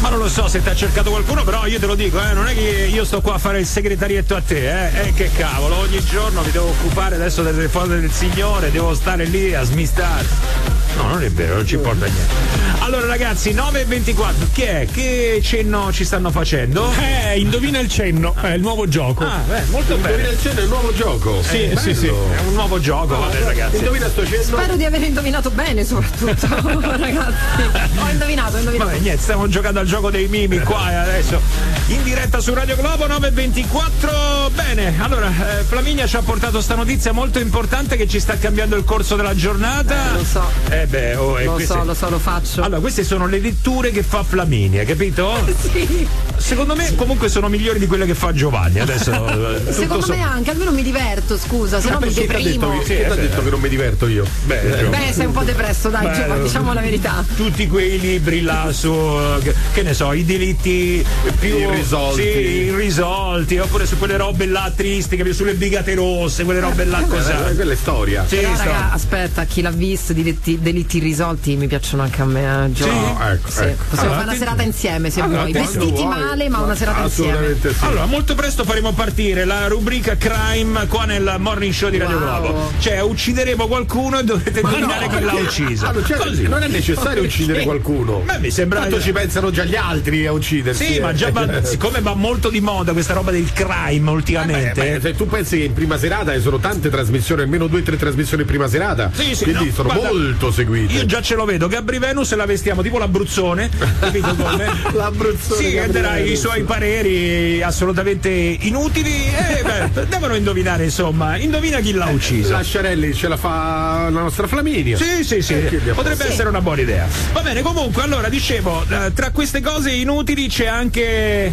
Ma 0.00 0.08
non 0.10 0.18
lo 0.18 0.28
so 0.28 0.46
se 0.46 0.62
ti 0.62 0.68
ha 0.68 0.74
cercato 0.74 1.10
qualcuno, 1.10 1.42
però 1.42 1.66
io 1.66 1.78
te 1.80 1.86
lo 1.86 1.94
dico, 1.94 2.20
eh, 2.22 2.32
non 2.32 2.46
è 2.46 2.54
che 2.54 2.88
io 2.92 3.04
sto 3.04 3.20
qua 3.20 3.34
a 3.34 3.38
fare 3.38 3.58
il 3.58 3.66
segretarietto 3.66 4.36
a 4.36 4.40
te, 4.40 4.88
eh, 4.88 5.08
eh 5.08 5.12
che 5.14 5.30
cavolo, 5.36 5.78
ogni 5.78 6.04
giorno 6.04 6.42
mi 6.42 6.50
devo 6.50 6.68
occupare 6.68 7.16
adesso 7.16 7.42
delle 7.42 7.56
telefone 7.56 8.00
del 8.00 8.12
signore, 8.12 8.70
devo 8.70 8.94
stare 8.94 9.24
lì 9.24 9.54
a 9.54 9.62
smistare. 9.64 10.84
No, 10.96 11.08
non 11.08 11.22
è 11.22 11.30
vero, 11.30 11.56
non 11.56 11.66
ci 11.66 11.74
importa 11.74 12.06
niente. 12.06 12.34
Allora 12.78 13.06
ragazzi, 13.06 13.52
9 13.52 13.80
e 13.80 13.84
24, 13.84 14.46
chi 14.52 14.62
è? 14.62 14.86
Che 14.90 15.40
cenno 15.42 15.92
ci 15.92 16.04
stanno 16.04 16.30
facendo? 16.30 16.90
Eh, 16.98 17.38
indovina 17.38 17.78
il 17.80 17.88
cenno, 17.88 18.34
è 18.40 18.52
il 18.52 18.60
nuovo 18.60 18.86
gioco. 18.88 19.24
Ah, 19.24 19.40
beh, 19.46 19.62
molto 19.70 19.94
Indovina 19.94 20.16
bene. 20.22 20.28
il 20.34 20.40
cenno 20.40 20.60
è 20.60 20.62
un 20.62 20.68
nuovo 20.68 20.94
gioco. 20.94 21.42
Sì, 21.42 21.64
Eh, 21.70 21.76
sì, 21.76 21.94
sì. 21.94 22.06
È 22.06 22.40
un 22.46 22.54
nuovo 22.54 22.78
gioco, 22.78 23.18
vabbè 23.18 23.40
ragazzi. 23.42 23.76
Indovina 23.76 24.08
sto 24.08 24.24
cenno. 24.26 24.42
Spero 24.42 24.76
di 24.76 24.84
aver 24.84 25.02
indovinato 25.02 25.50
bene, 25.50 25.84
soprattutto, 25.84 26.46
ragazzi. 26.96 27.62
Ho 27.98 28.08
indovinato, 28.10 28.56
ho 28.56 28.58
indovinato. 28.58 28.90
Vabbè, 28.90 28.98
niente, 29.00 29.20
stiamo 29.22 29.48
giocando 29.48 29.80
al 29.80 29.86
gioco 29.86 29.95
dei 30.10 30.28
mimi 30.28 30.58
qua 30.60 30.90
e 30.90 30.94
adesso 30.94 31.40
in 31.88 32.02
diretta 32.02 32.38
su 32.40 32.52
Radio 32.54 32.76
Globo 32.76 33.06
924. 33.06 34.50
Bene, 34.54 34.94
allora 35.00 35.28
eh, 35.28 35.62
Flaminia 35.64 36.06
ci 36.06 36.16
ha 36.16 36.22
portato 36.22 36.60
sta 36.60 36.74
notizia 36.74 37.12
molto 37.12 37.38
importante 37.38 37.96
che 37.96 38.06
ci 38.06 38.20
sta 38.20 38.36
cambiando 38.38 38.76
il 38.76 38.84
corso 38.84 39.16
della 39.16 39.34
giornata. 39.34 40.12
lo 40.14 40.24
so. 40.24 40.44
Eh 40.68 40.86
beh, 40.86 41.14
oh, 41.16 41.40
e 41.40 41.44
Lo 41.44 41.52
queste- 41.54 41.72
so, 41.74 41.82
lo 41.84 41.94
so, 41.94 42.10
lo 42.10 42.18
faccio. 42.18 42.62
Allora, 42.62 42.80
queste 42.80 43.04
sono 43.04 43.26
le 43.26 43.38
letture 43.40 43.90
che 43.90 44.02
fa 44.02 44.22
Flaminia, 44.22 44.84
capito? 44.84 45.34
Sì. 45.66 46.06
Secondo 46.36 46.76
me 46.76 46.94
comunque 46.94 47.28
sono 47.28 47.48
migliori 47.48 47.78
di 47.78 47.86
quelle 47.86 48.04
che 48.06 48.14
fa 48.14 48.32
Giovanni. 48.32 48.78
Adesso 48.80 49.56
eh, 49.66 49.72
Secondo 49.72 50.04
so- 50.04 50.12
me 50.14 50.22
anche, 50.22 50.50
almeno 50.50 50.70
mi 50.70 50.82
diverto, 50.82 51.36
scusa, 51.38 51.80
se 51.80 51.88
no 51.90 51.98
mi 51.98 52.06
Perché 52.12 52.26
ti 52.26 52.34
ha 52.34 52.38
detto, 52.38 52.48
deprimo. 52.68 52.78
che, 52.82 52.96
chi 53.02 53.08
t'ha 53.08 53.14
detto 53.14 53.42
che 53.42 53.50
non 53.50 53.60
mi 53.60 53.68
diverto 53.68 54.06
io? 54.06 54.24
Beh, 54.44 54.60
Beh, 54.90 55.12
sei 55.12 55.26
un 55.26 55.32
po' 55.32 55.42
depresso, 55.42 55.88
dai, 55.88 56.06
Beh, 56.08 56.14
Giova, 56.14 56.36
diciamo 56.38 56.72
la 56.74 56.80
verità. 56.82 57.24
tutti 57.34 57.66
quei 57.66 57.98
libri 57.98 58.42
là 58.42 58.68
su 58.70 58.92
eh, 58.92 59.54
che, 59.76 59.82
ne 59.82 59.92
so 59.92 60.12
i 60.14 60.24
delitti 60.24 61.04
più 61.38 61.58
Irrisolti. 61.58 62.22
sì, 62.22 62.28
irrisolti 62.28 63.58
oppure 63.58 63.84
su 63.84 63.98
quelle 63.98 64.16
robe 64.16 64.46
là 64.46 64.72
tristi 64.74 65.16
che 65.16 65.32
sulle 65.34 65.52
brigate 65.54 65.94
rosse 65.94 66.44
quelle 66.44 66.60
robe 66.60 66.84
là 66.86 67.00
Eh, 67.00 67.06
così 67.06 67.32
quella 67.54 67.72
è 67.72 67.76
storia. 67.76 68.24
sì, 68.26 68.36
Però, 68.36 68.56
raga, 68.56 68.92
aspetta, 68.92 69.44
chi 69.44 69.60
l'ha 69.60 69.70
visto, 69.70 70.14
delitti, 70.14 70.58
delitti 70.62 70.96
irrisolti 70.96 71.56
mi 71.56 71.66
piacciono 71.66 72.02
anche 72.04 72.22
a 72.22 72.24
me, 72.24 72.64
eh, 72.64 72.72
Gio. 72.72 72.84
Sì? 72.84 72.90
No, 72.90 73.18
ecco, 73.30 73.50
Sì, 73.50 73.60
ecco. 73.64 73.82
Possiamo 73.90 74.12
Allora, 74.12 74.14
fare 74.14 74.28
una 74.28 74.34
serata 74.38 74.62
insieme 74.62 75.10
se 75.10 75.20
Allora, 75.20 75.40
vuoi. 75.40 75.52
Vestiti 75.52 75.90
vuoi, 75.90 76.06
male, 76.06 76.48
ma 76.48 76.58
una 76.60 76.74
serata 76.74 77.02
insieme. 77.02 77.30
Assolutamente 77.32 77.74
sì. 77.74 77.84
allora, 77.84 78.06
molto 78.06 78.34
presto 78.34 78.64
faremo 78.64 78.92
partire 78.92 79.44
la 79.44 79.66
rubrica 79.68 80.16
crime 80.16 80.86
qua 80.86 81.04
nel 81.04 81.34
morning 81.38 81.72
show 81.74 81.90
di 81.90 81.98
Radio 81.98 82.16
Wow. 82.18 82.40
Globo. 82.40 82.72
Cioè, 82.78 83.00
uccideremo 83.00 83.66
qualcuno 83.66 84.18
e 84.20 84.24
dovrete 84.24 84.60
indovinare 84.60 85.08
chi 85.08 85.20
l'ha 85.20 85.34
ucciso. 85.34 85.86
Allora, 85.86 86.06
cioè, 86.06 86.16
Così. 86.16 86.42
non 86.48 86.62
è 86.62 86.68
necessario 86.68 87.22
uccidere 87.22 87.62
qualcuno. 87.64 88.20
Beh, 88.24 88.38
mi 88.38 88.50
sembra- 88.50 88.80
Tanto 88.80 89.00
ci 89.00 89.12
pensano 89.12 89.50
già 89.50 89.64
gli 89.66 89.76
altri 89.76 90.26
a 90.26 90.32
uccidersi. 90.32 90.84
Sì, 90.84 90.96
eh. 90.96 91.00
ma 91.00 91.12
già 91.12 91.30
va- 91.30 91.62
siccome 91.64 92.00
va 92.00 92.14
molto 92.14 92.48
di 92.48 92.60
moda 92.60 92.92
questa 92.92 93.12
roba 93.14 93.30
del 93.30 93.52
crime 93.52 94.10
ultimamente. 94.10 94.94
Eh, 94.94 94.94
beh, 94.94 95.00
se 95.00 95.14
tu 95.14 95.26
pensi 95.26 95.58
che 95.58 95.64
in 95.64 95.72
prima 95.72 95.98
serata 95.98 96.32
ci 96.34 96.40
sono 96.40 96.58
tante 96.58 96.88
trasmissioni, 96.90 97.42
almeno 97.42 97.66
due 97.66 97.80
o 97.80 97.82
tre 97.82 97.96
trasmissioni 97.96 98.42
in 98.42 98.48
prima 98.48 98.68
serata, 98.68 99.10
Sì, 99.14 99.34
sì, 99.34 99.44
quindi 99.44 99.66
no, 99.66 99.72
sono 99.72 99.88
guarda, 99.92 100.08
molto 100.08 100.50
seguite. 100.50 100.92
Io 100.92 101.06
già 101.06 101.20
ce 101.20 101.34
lo 101.34 101.44
vedo, 101.44 101.68
Gabri 101.68 101.98
Venus 101.98 102.34
la 102.34 102.46
vestiamo 102.46 102.82
tipo 102.82 102.98
l'Abruzzone, 102.98 103.68
capito 104.00 104.34
come? 104.34 104.66
L'Abruzzone 104.94 105.62
Sì, 105.62 105.72
che 105.72 105.86
darà 105.88 106.18
i 106.18 106.36
suoi 106.36 106.62
pareri 106.62 107.62
assolutamente 107.62 108.28
inutili 108.28 109.10
e 109.26 109.62
beh, 109.92 110.06
devono 110.08 110.34
indovinare, 110.34 110.84
insomma, 110.84 111.36
indovina 111.36 111.80
chi 111.80 111.92
l'ha 111.92 112.06
ucciso. 112.06 112.52
Lasciarelli 112.52 113.14
ce 113.14 113.28
la 113.28 113.36
fa 113.36 114.08
la 114.10 114.20
nostra 114.20 114.46
Flaminia. 114.46 114.96
Sì, 114.96 115.24
sì, 115.24 115.42
sì, 115.42 115.54
Eh, 115.54 115.92
potrebbe 115.94 116.26
essere 116.26 116.48
una 116.48 116.60
buona 116.60 116.80
idea. 116.82 117.06
Va 117.32 117.40
bene, 117.40 117.62
comunque, 117.62 118.02
allora 118.02 118.28
dicevo, 118.28 118.84
eh, 118.88 119.12
tra 119.14 119.30
queste 119.30 119.55
cose 119.60 119.90
inutili 119.90 120.48
c'è 120.48 120.66
anche 120.66 121.52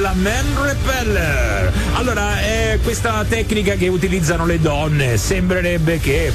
la 0.00 0.12
man 0.14 0.44
repeller. 0.62 1.72
Allora, 1.94 2.40
è 2.40 2.78
questa 2.82 3.24
tecnica 3.28 3.74
che 3.74 3.88
utilizzano 3.88 4.46
le 4.46 4.60
donne, 4.60 5.16
sembrerebbe 5.16 5.98
che 5.98 6.32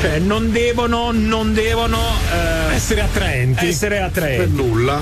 cioè 0.00 0.18
non 0.18 0.52
devono, 0.52 1.10
non 1.12 1.52
devono 1.54 1.98
eh, 2.70 2.74
Essere 2.74 3.00
attraenti. 3.02 3.66
essere 3.68 3.96
Per 3.96 4.04
attraenti. 4.04 4.52
nulla. 4.54 5.00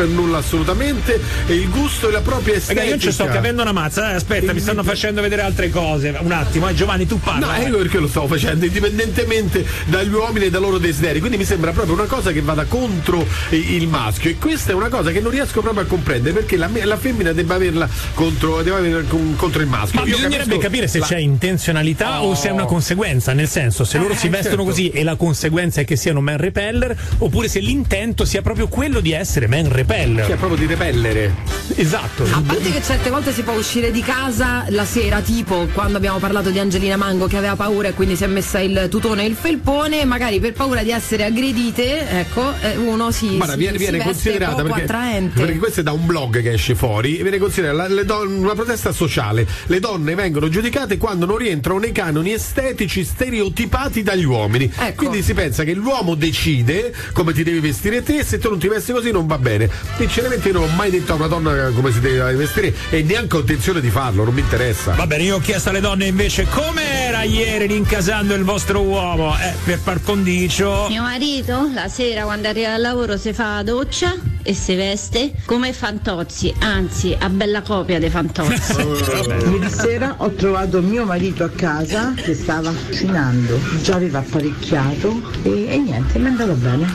Per 0.00 0.08
nulla 0.08 0.38
assolutamente. 0.38 1.20
E 1.46 1.52
il 1.52 1.68
gusto 1.68 2.08
e 2.08 2.12
la 2.12 2.22
propria 2.22 2.54
estetica. 2.54 2.80
Raga, 2.80 2.94
io 2.94 3.00
ci 3.00 3.12
sto 3.12 3.26
capendo 3.26 3.60
una 3.60 3.72
mazza, 3.72 4.12
eh, 4.12 4.14
aspetta, 4.14 4.54
mi 4.54 4.60
stanno 4.60 4.82
facendo 4.82 5.20
vedere 5.20 5.42
altre 5.42 5.68
cose. 5.68 6.16
Un 6.20 6.32
attimo, 6.32 6.66
eh, 6.70 6.74
Giovanni, 6.74 7.06
tu 7.06 7.20
parla. 7.20 7.46
No, 7.48 7.54
eh. 7.54 7.68
io 7.68 7.76
perché 7.76 7.98
lo 7.98 8.08
stavo 8.08 8.26
facendo 8.26 8.64
indipendentemente 8.64 9.62
dagli 9.86 10.10
uomini 10.14 10.46
e 10.46 10.50
dai 10.50 10.60
loro 10.62 10.78
desideri, 10.78 11.18
quindi 11.18 11.36
mi 11.36 11.44
sembra 11.44 11.72
proprio 11.72 11.92
una 11.92 12.04
cosa 12.06 12.32
che 12.32 12.40
vada 12.40 12.64
contro 12.64 13.26
il 13.50 13.86
maschio 13.88 14.30
e 14.30 14.36
questa 14.38 14.72
è 14.72 14.74
una 14.74 14.88
cosa 14.88 15.10
che 15.10 15.20
non 15.20 15.30
riesco 15.32 15.60
proprio 15.60 15.82
a 15.82 15.86
comprendere 15.86 16.32
perché 16.34 16.56
la, 16.56 16.70
la 16.84 16.96
femmina 16.96 17.32
debba 17.32 17.56
averla 17.56 17.86
contro, 18.14 18.62
deve 18.62 18.78
averla 18.78 19.02
con- 19.06 19.34
contro 19.36 19.60
il 19.60 19.68
maschio. 19.68 20.00
Ma 20.00 20.06
Io 20.06 20.16
bisognerebbe 20.16 20.56
capire 20.56 20.88
se 20.88 20.98
la- 21.00 21.06
c'è 21.06 21.18
intenzionalità 21.18 22.22
o 22.22 22.34
se 22.34 22.48
è 22.48 22.52
una 22.52 22.64
conseguenza, 22.64 23.34
nel 23.34 23.48
senso 23.48 23.84
se 23.84 23.98
loro 23.98 24.14
Eh, 24.14 24.16
si 24.16 24.28
vestono 24.28 24.56
certo. 24.56 24.70
così 24.70 24.88
e 24.88 25.02
la 25.04 25.16
conseguenza 25.16 25.82
è 25.82 25.84
che 25.84 25.96
siano 25.96 26.22
man 26.22 26.38
repeller 26.38 26.96
oppure 27.18 27.48
se 27.48 27.58
l'intento 27.60 28.24
sia 28.24 28.40
proprio 28.40 28.66
quello 28.68 29.00
di 29.00 29.12
essere 29.12 29.46
man 29.46 29.68
repeller. 29.70 29.88
Cioè 29.90 30.36
proprio 30.36 30.56
di 30.56 30.66
repellere. 30.66 31.34
Esatto. 31.74 32.22
A 32.24 32.42
parte 32.46 32.70
che 32.70 32.80
certe 32.82 33.10
volte 33.10 33.32
si 33.32 33.42
può 33.42 33.54
uscire 33.54 33.90
di 33.90 34.00
casa 34.02 34.64
la 34.68 34.84
sera, 34.84 35.20
tipo 35.20 35.66
quando 35.72 35.96
abbiamo 35.96 36.18
parlato 36.18 36.50
di 36.50 36.58
Angelina 36.58 36.96
Mango 36.96 37.26
che 37.26 37.36
aveva 37.36 37.56
paura 37.56 37.88
e 37.88 37.94
quindi 37.94 38.14
si 38.16 38.22
è 38.24 38.26
messa 38.28 38.60
il 38.60 38.86
tutone 38.88 39.24
e 39.24 39.26
il 39.26 39.34
felpone, 39.34 40.04
magari 40.04 40.38
per 40.40 40.52
paura 40.52 40.82
di 40.82 40.90
essere 40.90 41.24
aggredite, 41.24 42.08
ecco, 42.20 42.52
eh, 42.60 42.76
uno 42.76 43.10
si, 43.10 43.36
Guarda, 43.36 43.56
viene, 43.56 43.72
si 43.72 43.78
viene 43.78 43.96
veste 43.98 44.12
considerata 44.12 44.54
poco 44.62 44.68
perché, 44.68 44.82
attraente. 44.82 45.40
perché 45.40 45.58
questo 45.58 45.80
è 45.80 45.82
da 45.82 45.92
un 45.92 46.06
blog 46.06 46.40
che 46.42 46.52
esce 46.52 46.74
fuori 46.74 47.20
viene 47.22 47.38
considerata 47.38 47.88
la- 47.88 47.94
le 47.94 48.04
don- 48.04 48.32
una 48.32 48.54
protesta 48.54 48.92
sociale 48.92 49.46
le 49.66 49.80
donne 49.80 50.14
vengono 50.14 50.48
giudicate 50.48 50.98
quando 50.98 51.26
non 51.26 51.36
rientrano 51.36 51.78
nei 51.78 51.92
canoni 51.92 52.32
estetici 52.32 53.04
stereotipati 53.04 54.02
dagli 54.02 54.24
uomini 54.24 54.70
Ecco. 54.76 54.94
quindi 54.96 55.22
si 55.22 55.34
pensa 55.34 55.64
che 55.64 55.74
l'uomo 55.74 56.14
decide 56.14 56.92
come 57.12 57.32
ti 57.32 57.42
devi 57.42 57.60
vestire 57.60 58.02
te 58.02 58.24
se 58.24 58.38
tu 58.38 58.48
non 58.50 58.58
ti 58.58 58.68
vesti 58.68 58.92
così 58.92 59.10
non 59.10 59.26
va 59.26 59.38
bene 59.38 59.68
sinceramente 59.96 60.48
io 60.48 60.54
non 60.54 60.62
ho 60.64 60.74
mai 60.74 60.90
detto 60.90 61.12
a 61.12 61.14
una 61.16 61.26
donna 61.26 61.70
come 61.74 61.92
si 61.92 62.00
deve 62.00 62.34
vestire 62.34 62.74
e 62.90 63.02
neanche 63.02 63.36
ho 63.36 63.40
intenzione 63.40 63.80
di 63.80 63.90
farlo 63.90 64.24
non 64.24 64.34
mi 64.34 64.40
interessa 64.40 64.92
Va 64.92 65.06
bene, 65.06 65.22
io 65.24 65.36
ho 65.36 65.40
chiesto 65.40 65.70
alle 65.70 65.80
donne 65.80 66.06
invece 66.06 66.46
com'era 66.46 67.22
ieri 67.22 67.66
rincasando 67.66 68.34
il 68.34 68.44
vostro 68.44 68.82
uomo. 68.82 69.36
Eh, 69.38 69.54
per 69.64 69.80
par 69.80 70.02
condicio. 70.02 70.86
Mio 70.88 71.02
marito 71.02 71.70
la 71.72 71.88
sera 71.88 72.24
quando 72.24 72.48
arriva 72.48 72.74
al 72.74 72.80
lavoro 72.80 73.16
si 73.16 73.32
fa 73.32 73.56
la 73.56 73.62
doccia 73.62 74.14
e 74.42 74.54
si 74.54 74.74
veste 74.74 75.32
come 75.44 75.72
Fantozzi, 75.72 76.52
anzi 76.60 77.16
a 77.18 77.28
bella 77.28 77.62
copia 77.62 77.98
dei 77.98 78.10
Fantozzi. 78.10 78.72
Ieri 79.50 79.70
sera 79.70 80.14
ho 80.18 80.30
trovato 80.30 80.80
mio 80.80 81.04
marito 81.04 81.44
a 81.44 81.50
casa 81.50 82.14
che 82.14 82.34
stava 82.34 82.72
cucinando, 82.72 83.58
già 83.82 83.96
aveva 83.96 84.18
apparecchiato 84.18 85.20
e, 85.42 85.66
e 85.68 85.78
niente, 85.78 86.18
mi 86.18 86.26
è 86.26 86.28
andato 86.28 86.54
bene. 86.54 86.86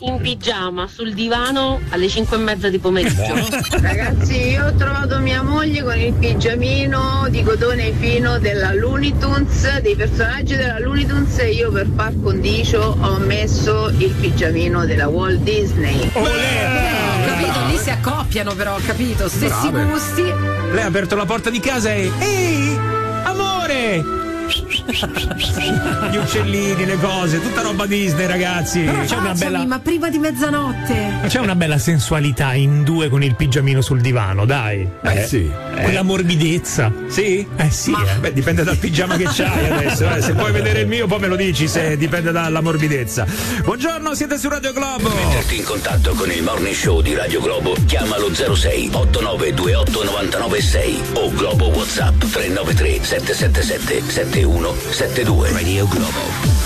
In 0.00 0.20
pigiama 0.20 0.86
sul 0.86 1.14
divano 1.14 1.80
alle 1.90 2.08
5 2.08 2.17
e 2.34 2.38
mezza 2.38 2.68
di 2.68 2.78
pomeriggio. 2.78 3.34
Ragazzi, 3.80 4.48
io 4.48 4.66
ho 4.66 4.74
trovato 4.74 5.18
mia 5.18 5.42
moglie 5.42 5.82
con 5.82 5.96
il 5.98 6.12
pigiamino 6.12 7.26
di 7.30 7.42
cotone 7.42 7.92
fino 7.92 8.38
della 8.38 8.72
Looney 8.74 9.16
Tunes, 9.18 9.78
dei 9.80 9.94
personaggi 9.94 10.56
della 10.56 10.78
Looney 10.80 11.06
Tunes 11.06 11.38
e 11.38 11.52
io 11.52 11.70
per 11.70 11.88
par 11.90 12.12
condicio 12.20 12.96
ho 13.00 13.18
messo 13.18 13.92
il 13.96 14.10
pigiamino 14.20 14.84
della 14.84 15.08
Walt 15.08 15.40
Disney. 15.40 16.10
Ho 16.12 16.22
capito, 16.22 17.66
lì 17.68 17.76
si 17.78 17.90
accoppiano 17.90 18.54
però, 18.54 18.74
ho 18.74 18.80
capito, 18.84 19.28
stessi 19.28 19.70
Brave. 19.70 19.90
gusti. 19.90 20.22
Lei 20.22 20.82
ha 20.82 20.86
aperto 20.86 21.14
la 21.14 21.24
porta 21.24 21.50
di 21.50 21.60
casa 21.60 21.92
e. 21.92 22.10
Ehi! 22.18 22.78
Amore! 23.24 24.17
gli 24.48 26.16
uccellini, 26.16 26.86
le 26.86 26.96
cose, 26.98 27.40
tutta 27.40 27.60
roba 27.60 27.86
Disney, 27.86 28.26
ragazzi. 28.26 28.80
Però 28.80 29.04
c'è 29.04 29.16
una 29.16 29.34
bella... 29.34 29.66
ma 29.66 29.78
prima 29.78 30.08
di 30.08 30.18
mezzanotte. 30.18 31.20
C'è 31.26 31.40
una 31.40 31.54
bella 31.54 31.78
sensualità 31.78 32.54
in 32.54 32.82
due 32.82 33.08
con 33.08 33.22
il 33.22 33.34
pigiamino 33.34 33.82
sul 33.82 34.00
divano, 34.00 34.46
dai. 34.46 34.88
Eh, 35.02 35.20
eh 35.20 35.26
sì. 35.26 35.50
Eh. 35.76 35.82
Quella 35.82 36.00
eh. 36.00 36.04
morbidezza. 36.04 36.92
Sì? 37.08 37.46
Eh 37.56 37.70
sì. 37.70 37.90
Ma... 37.90 38.04
Eh. 38.04 38.18
Beh, 38.18 38.32
dipende 38.32 38.64
dal 38.64 38.78
pigiama 38.78 39.16
che 39.16 39.24
c'hai 39.24 39.68
adesso. 39.70 40.08
Eh. 40.08 40.22
Se 40.22 40.32
puoi 40.32 40.52
vedere 40.52 40.80
il 40.80 40.86
mio, 40.86 41.06
poi 41.06 41.20
me 41.20 41.26
lo 41.26 41.36
dici 41.36 41.68
se 41.68 41.96
dipende 41.96 42.32
dalla 42.32 42.60
morbidezza. 42.60 43.26
Buongiorno, 43.64 44.14
siete 44.14 44.38
su 44.38 44.48
Radio 44.48 44.72
Globo. 44.72 45.10
Per 45.10 45.24
metterti 45.26 45.56
in 45.58 45.64
contatto 45.64 46.14
con 46.14 46.30
il 46.30 46.42
morning 46.42 46.74
show 46.74 47.02
di 47.02 47.14
Radio 47.14 47.40
Globo, 47.40 47.76
chiamalo 47.86 48.32
06 48.34 48.90
89 48.92 49.52
28 49.52 50.04
996 50.04 51.00
o 51.14 51.30
Globo 51.32 51.66
WhatsApp 51.68 52.18
393 52.18 53.04
777 53.04 54.10
7 54.10 54.37
7172 54.38 55.50
Radio 55.52 55.84
Globo. 55.88 56.57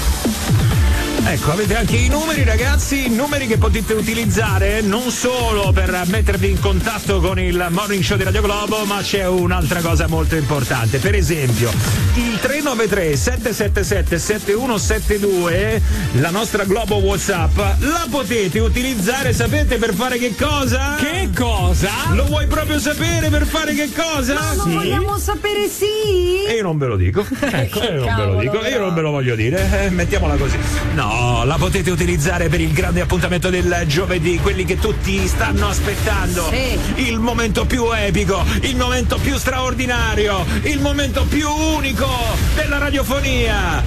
Ecco, 1.25 1.53
avete 1.53 1.77
anche 1.77 1.97
i 1.97 2.09
numeri 2.09 2.43
ragazzi, 2.43 3.09
numeri 3.09 3.47
che 3.47 3.57
potete 3.57 3.95
utilizzare 3.95 4.79
eh, 4.79 4.81
non 4.83 5.11
solo 5.11 5.71
per 5.73 6.03
mettervi 6.07 6.51
in 6.51 6.61
contatto 6.61 7.21
con 7.21 7.39
il 7.39 7.69
morning 7.71 8.03
show 8.03 8.17
di 8.17 8.25
Radio 8.25 8.43
Globo, 8.43 8.85
ma 8.85 9.01
c'è 9.01 9.27
un'altra 9.27 9.81
cosa 9.81 10.09
molto 10.09 10.35
importante. 10.35 10.99
Per 10.99 11.15
esempio, 11.15 11.71
il 12.15 12.39
393 12.41 13.17
777 13.17 14.19
7172, 14.19 15.83
la 16.15 16.31
nostra 16.31 16.65
Globo 16.65 16.97
WhatsApp, 16.97 17.57
la 17.79 18.07
potete 18.11 18.59
utilizzare, 18.59 19.33
sapete 19.33 19.79
per 19.79 19.95
fare 19.95 20.19
che 20.19 20.35
cosa? 20.35 20.97
Che 20.97 21.31
cosa? 21.35 21.91
Lo 22.11 22.25
vuoi 22.25 22.47
proprio 22.47 22.79
sapere 22.79 23.31
per 23.31 23.47
fare 23.47 23.75
che 23.75 23.91
cosa? 23.95 24.35
Ma 24.35 24.55
lo 24.55 24.63
sì. 24.65 24.75
vogliamo 24.75 25.17
sapere 25.19 25.69
sì. 25.69 26.45
E 26.47 26.55
io 26.57 26.63
non 26.63 26.77
ve 26.79 26.87
lo 26.87 26.97
dico. 26.97 27.25
Ecco, 27.53 27.83
io 27.83 28.05
non 28.05 28.15
ve 28.17 28.25
lo 28.25 28.41
dico, 28.41 28.67
io 28.67 28.79
non 28.81 28.95
ve 28.95 29.01
lo 29.03 29.11
voglio 29.11 29.35
dire. 29.37 29.85
Eh, 29.85 29.91
mettiamola 29.91 30.35
così. 30.37 30.57
No, 30.95 31.12
la 31.45 31.57
potete 31.59 31.91
utilizzare 31.91 32.49
per 32.49 32.61
il 32.61 32.73
grande 32.73 33.01
appuntamento 33.01 33.51
del 33.51 33.85
giovedì, 33.87 34.39
quelli 34.39 34.65
che 34.65 34.79
tutti 34.79 35.27
stanno 35.27 35.69
aspettando. 35.69 36.49
Sì. 36.49 37.03
Il 37.07 37.19
momento 37.19 37.67
più 37.67 37.93
epico, 37.93 38.43
il 38.63 38.77
momento 38.77 39.19
più 39.19 39.37
straordinario, 39.37 40.47
il 40.63 40.81
momento 40.81 41.25
più 41.25 41.51
unico 41.51 42.09
della 42.55 42.79
radiofonia. 42.79 43.83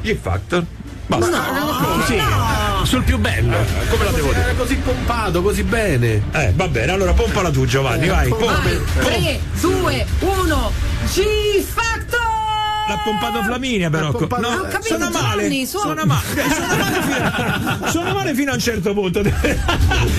Gli 0.00 0.18
Factor. 0.20 0.64
Basta. 1.06 1.52
No, 1.52 1.70
no, 1.70 2.04
sì. 2.04 2.16
no. 2.16 2.84
Sul 2.84 3.02
più 3.02 3.18
bello. 3.18 3.56
Eh, 3.56 3.88
come 3.88 4.04
la 4.04 4.10
devo 4.10 4.28
dire? 4.28 4.42
Era 4.42 4.54
così 4.54 4.76
pompato, 4.76 5.42
così 5.42 5.62
bene. 5.62 6.22
Eh, 6.32 6.52
va 6.56 6.68
bene, 6.68 6.92
allora 6.92 7.12
pompala 7.12 7.50
tu 7.50 7.64
Giovanni, 7.64 8.06
eh, 8.06 8.10
vai. 8.10 8.34
3, 8.98 9.40
2, 9.60 10.06
1, 10.20 10.72
G 11.12 11.62
Factor! 11.62 12.21
L'ha 12.88 13.00
pompato 13.04 13.42
Flaminia, 13.42 13.90
però. 13.90 14.08
Ecco. 14.08 14.26
Pompato... 14.26 14.42
No, 14.42 14.62
ah, 14.62 14.66
capito, 14.66 14.96
suona 14.96 15.10
male. 15.10 15.42
Gianni, 15.42 15.66
suona... 15.66 15.84
Suona, 15.84 16.04
ma... 16.04 16.20
suona, 16.22 16.76
male 16.76 17.22
a... 17.80 17.90
suona... 17.90 18.12
male 18.12 18.34
fino 18.34 18.50
a 18.50 18.54
un 18.54 18.60
certo 18.60 18.92
punto. 18.92 19.22
Certo 19.42 19.72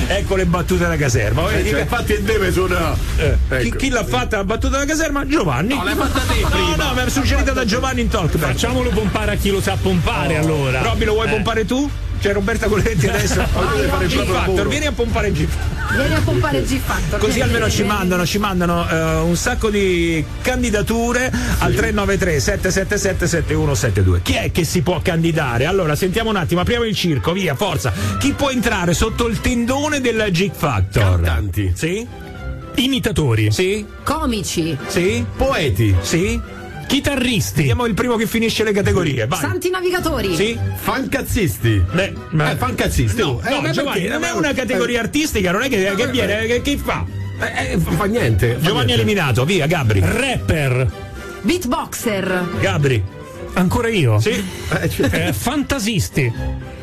ecco 0.07 0.35
le 0.35 0.45
battute 0.45 0.83
della 0.83 0.95
caserma. 0.95 1.49
Eh, 1.51 1.67
cioè... 1.67 1.81
Infatti, 1.81 2.21
deve 2.21 2.51
suonare. 2.51 2.95
Eh, 3.17 3.37
ecco. 3.49 3.61
chi, 3.61 3.75
chi, 3.75 3.89
l'ha 3.89 4.03
fatta 4.03 4.37
la 4.37 4.43
battuta 4.43 4.77
della 4.77 4.89
caserma? 4.89 5.25
Giovanni. 5.25 5.75
No, 5.75 5.83
l'hai 5.83 5.95
fatta 5.95 6.19
te 6.19 6.45
prima. 6.49 6.49
No, 6.49 6.75
no, 6.75 6.93
mi 6.93 6.99
era 6.99 7.09
suggerita 7.09 7.51
da 7.51 7.65
Giovanni 7.65 8.01
in 8.01 8.07
talk. 8.07 8.37
Facciamolo 8.37 8.89
pompare 8.89 9.33
a 9.33 9.35
chi 9.35 9.49
lo 9.49 9.61
sa 9.61 9.77
pompare, 9.79 10.37
oh. 10.37 10.41
allora. 10.41 10.81
Robby, 10.81 11.05
lo 11.05 11.13
vuoi 11.13 11.27
eh. 11.27 11.31
pompare 11.31 11.65
tu? 11.65 11.89
c'è 12.23 12.31
Roberta 12.31 12.67
Coletti 12.69 13.05
adesso 13.05 13.45
voglio 13.51 13.89
fare 13.89 14.05
il 14.05 14.13
proprio 14.13 14.33
lavoro. 14.33 14.69
Vieni 14.69 14.85
a 14.85 14.93
pompare 14.93 15.31
G 15.33 15.45
Factor. 15.45 15.97
Vieni 15.97 16.13
a 16.13 16.21
pompare 16.21 16.63
G 16.63 16.79
Factor. 16.79 17.19
Così 17.19 17.33
vieni, 17.33 17.49
almeno 17.49 17.65
vieni, 17.65 17.81
ci. 17.81 17.83
Mandano, 17.83 18.25
ci 18.25 18.37
mandano, 18.37 18.81
uh, 18.81 19.27
un 19.27 19.35
sacco 19.35 19.69
di 19.69 20.23
candidature 20.41 21.29
sì. 21.33 21.63
al 21.63 21.73
393 21.73 22.39
777 22.39 23.27
7172. 23.27 24.21
Chi 24.21 24.33
è 24.35 24.51
che 24.53 24.63
si 24.63 24.81
può 24.81 25.01
candidare? 25.01 25.65
Allora, 25.65 25.97
sentiamo 25.97 26.29
un 26.29 26.37
attimo, 26.37 26.61
apriamo 26.61 26.85
il 26.85 26.95
circo, 26.95 27.33
via, 27.33 27.55
forza. 27.55 27.91
Chi 28.19 28.31
può 28.31 28.49
entrare 28.49 28.93
sotto 28.93 29.27
il 29.27 29.41
tendone 29.41 29.99
del 29.99 30.25
G 30.31 30.49
Factor? 30.49 31.19
Cantanti. 31.19 31.73
Sì? 31.75 32.07
Imitatori. 32.75 33.51
Sì. 33.51 33.85
Comici. 34.01 34.77
Sì. 34.87 35.25
Poeti. 35.35 35.93
Sì. 35.99 36.39
Chitarristi. 36.93 37.61
Vediamo 37.61 37.87
il 37.87 37.95
primo 37.95 38.15
che 38.17 38.27
finisce 38.27 38.63
le 38.63 38.71
categorie. 38.71 39.25
Vai. 39.25 39.39
Santi 39.39 39.71
navigatori. 39.71 40.35
Sì. 40.35 40.55
Fancazzisti. 40.75 41.83
Beh, 41.91 42.13
ma... 42.29 42.51
eh, 42.51 42.55
fancazzisti. 42.55 43.19
No, 43.19 43.41
eh, 43.43 43.49
no, 43.61 43.71
Giovanni, 43.71 44.01
perché? 44.01 44.07
non 44.09 44.23
è 44.23 44.31
una 44.31 44.53
categoria 44.53 44.99
eh, 44.99 45.01
artistica, 45.01 45.51
non 45.51 45.63
è 45.63 45.69
che, 45.69 45.91
che 45.95 46.03
eh, 46.03 46.07
viene, 46.11 46.41
eh, 46.41 46.45
che, 46.45 46.61
che 46.61 46.77
fa? 46.77 47.03
Eh, 47.39 47.79
fa 47.79 48.05
niente. 48.05 48.53
Fa 48.53 48.59
Giovanni 48.59 48.85
niente. 48.85 48.93
eliminato, 48.93 49.43
via, 49.43 49.65
Gabri. 49.65 50.01
Rapper. 50.03 50.91
Beatboxer. 51.41 52.49
Gabri. 52.59 53.03
Ancora 53.53 53.87
io? 53.87 54.19
Sì. 54.19 54.29
Eh, 54.29 54.89
cioè. 54.89 55.27
eh, 55.29 55.33
fantasisti 55.33 56.31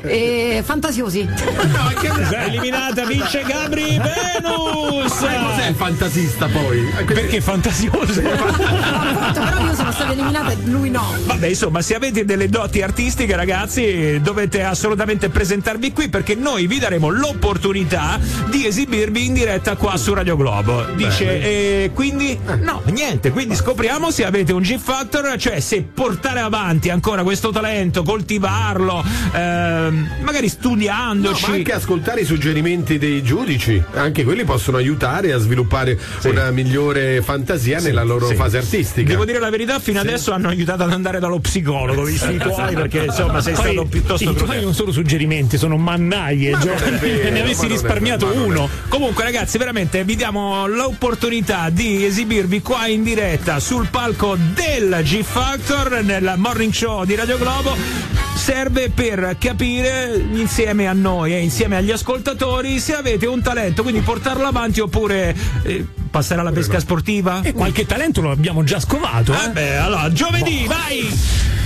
eh, 0.03 0.63
fantasiosi. 0.65 1.25
No, 1.25 1.93
che 2.01 2.09
è 2.09 2.45
eliminata 2.45 3.05
vince 3.05 3.43
Gabri 3.47 3.99
Venus. 3.99 5.21
Ma 5.21 5.51
cos'è 5.51 5.73
fantasista 5.75 6.47
poi? 6.47 6.83
Perché 7.07 7.41
fantasioso? 7.41 8.21
Appunto, 8.21 9.41
però 9.41 9.65
io 9.65 9.75
sono 9.75 9.93
stata 9.93 10.13
eliminata 10.13 10.53
e 10.53 10.57
lui 10.65 10.91
no. 10.91 11.15
Vabbè, 11.25 11.47
insomma, 11.47 11.83
se 11.83 11.95
avete 11.95 12.25
delle 12.25 12.49
doti 12.49 12.83
artistiche, 12.83 13.37
ragazzi, 13.37 14.21
dovete 14.21 14.63
assolutamente 14.63 15.29
presentarvi 15.29 15.93
qui 15.93 16.09
perché 16.09 16.35
noi 16.35 16.67
vi 16.67 16.79
daremo 16.79 17.09
l'opportunità 17.09 18.19
di 18.49 18.67
esibirvi 18.67 19.27
in 19.27 19.35
diretta 19.35 19.77
qua 19.77 19.97
su 19.97 20.15
Radio 20.15 20.37
Globo. 20.37 20.85
Dice 20.95 21.41
e 21.41 21.85
eh, 21.85 21.91
quindi 21.95 22.39
no, 22.61 22.83
niente, 22.87 23.31
quindi 23.31 23.55
scopriamo 23.55 24.11
se 24.11 24.25
avete 24.25 24.53
un 24.53 24.63
G 24.63 24.79
Factor, 24.79 25.37
cioè 25.37 25.61
se 25.61 25.83
portare 25.83 26.41
avanti 26.41 26.91
ancora 26.91 27.23
questo 27.23 27.51
talento, 27.51 28.03
coltivarlo 28.03 29.05
eh, 29.33 29.90
Ehm, 29.91 30.09
magari 30.21 30.49
studiandoci. 30.49 31.43
No, 31.43 31.49
ma 31.49 31.55
anche 31.55 31.73
ascoltare 31.73 32.21
i 32.21 32.25
suggerimenti 32.25 32.99
dei 32.99 33.23
giudici, 33.23 33.83
anche 33.95 34.25
quelli 34.25 34.45
possono 34.45 34.77
aiutare 34.77 35.33
a 35.33 35.39
sviluppare 35.39 35.99
sì. 36.19 36.29
una 36.29 36.51
migliore 36.51 37.21
fantasia 37.23 37.81
sì, 37.81 37.87
nella 37.87 38.05
loro 38.05 38.29
sì. 38.29 38.35
fase 38.37 38.59
artistica. 38.59 39.09
Devo 39.09 39.25
dire 39.25 39.39
la 39.39 39.51
verità, 39.51 39.79
fino 39.81 40.01
adesso 40.01 40.33
hanno 40.33 40.49
aiutato 40.49 40.85
ad 40.85 40.93
andare 40.93 41.19
dallo 41.19 41.41
psicologo, 41.41 42.05
visto 42.05 42.31
i 42.31 42.39
tuoi, 42.39 42.75
perché 42.75 43.05
insomma 43.05 43.41
sei 43.41 43.55
Poi, 43.55 43.65
stato 43.65 43.85
piuttosto. 43.87 44.31
I 44.31 44.35
tuoi 44.35 44.63
non 44.63 44.75
sono 44.75 44.93
suggerimenti, 44.93 45.59
sono 45.59 45.77
mannaie, 45.77 46.53
ma 46.53 46.59
vero, 46.65 47.31
ne 47.31 47.41
avessi 47.41 47.67
risparmiato 47.67 48.29
vero, 48.29 48.45
uno. 48.45 48.69
Comunque, 48.89 49.25
ragazzi, 49.25 49.59
veramente 49.59 50.05
vi 50.05 50.17
diamo 50.17 50.67
l'opportunità 50.67 51.69
di 51.71 52.05
esibirvi 52.05 52.63
qua 52.63 52.87
in 52.87 53.03
diretta 53.03 53.59
sul 53.59 53.89
palco 53.91 54.37
del 54.55 55.01
G 55.03 55.23
Factor 55.23 56.03
nel 56.03 56.35
morning 56.37 56.73
show 56.73 57.05
di 57.05 57.15
Radio 57.15 57.39
Globo 57.39 58.30
serve 58.41 58.89
per 58.89 59.37
capire 59.39 60.19
insieme 60.33 60.89
a 60.89 60.95
noi 60.95 61.33
e 61.33 61.37
eh, 61.37 61.41
insieme 61.43 61.77
agli 61.77 61.91
ascoltatori 61.91 62.81
se 62.81 62.95
avete 62.95 63.27
un 63.27 63.43
talento, 63.43 63.83
quindi 63.83 64.01
portarlo 64.01 64.47
avanti 64.47 64.81
oppure 64.81 65.37
eh, 65.63 65.85
passare 66.11 66.41
alla 66.41 66.51
pesca 66.51 66.81
sportiva. 66.81 67.43
E 67.43 67.53
qualche 67.53 67.85
talento 67.85 68.23
lo 68.23 68.31
abbiamo 68.31 68.65
già 68.65 68.81
scovato. 68.81 69.33
Eh? 69.33 69.37
Ah, 69.37 69.41
Vabbè, 69.41 69.75
allora, 69.75 70.11
giovedì, 70.11 70.65
boh. 70.67 70.73
vai! 70.75 71.60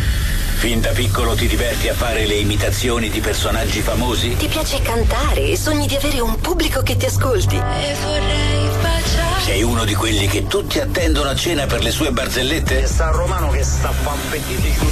Fin 0.55 0.81
da 0.81 0.91
piccolo 0.91 1.35
ti 1.35 1.47
diverti 1.47 1.89
a 1.89 1.95
fare 1.95 2.27
le 2.27 2.37
imitazioni 2.37 3.11
di 3.11 3.21
personaggi 3.21 3.81
famosi? 3.81 4.35
Ti 4.35 4.47
piace 4.47 4.81
cantare 4.81 5.43
e 5.43 5.57
sogni 5.59 5.87
di 5.87 5.95
avere 5.95 6.21
un 6.21 6.41
pubblico 6.41 6.81
che 6.83 6.97
ti 6.97 7.05
ascolti? 7.05 7.57
E 7.57 7.95
vorrei 8.03 8.69
baciare. 8.81 9.43
Sei 9.43 9.63
uno 9.63 9.85
di 9.85 9.95
quelli 9.95 10.27
che 10.27 10.47
tutti 10.47 10.81
attendono 10.81 11.29
a 11.29 11.35
cena 11.35 11.67
per 11.67 11.83
le 11.83 11.91
sue 11.91 12.13
barzellette? 12.13 12.85
È 12.85 12.87
San 12.87 13.13
romano 13.13 13.51
che 13.51 13.63
sta 13.63 13.91
fampettitico. 13.91 14.87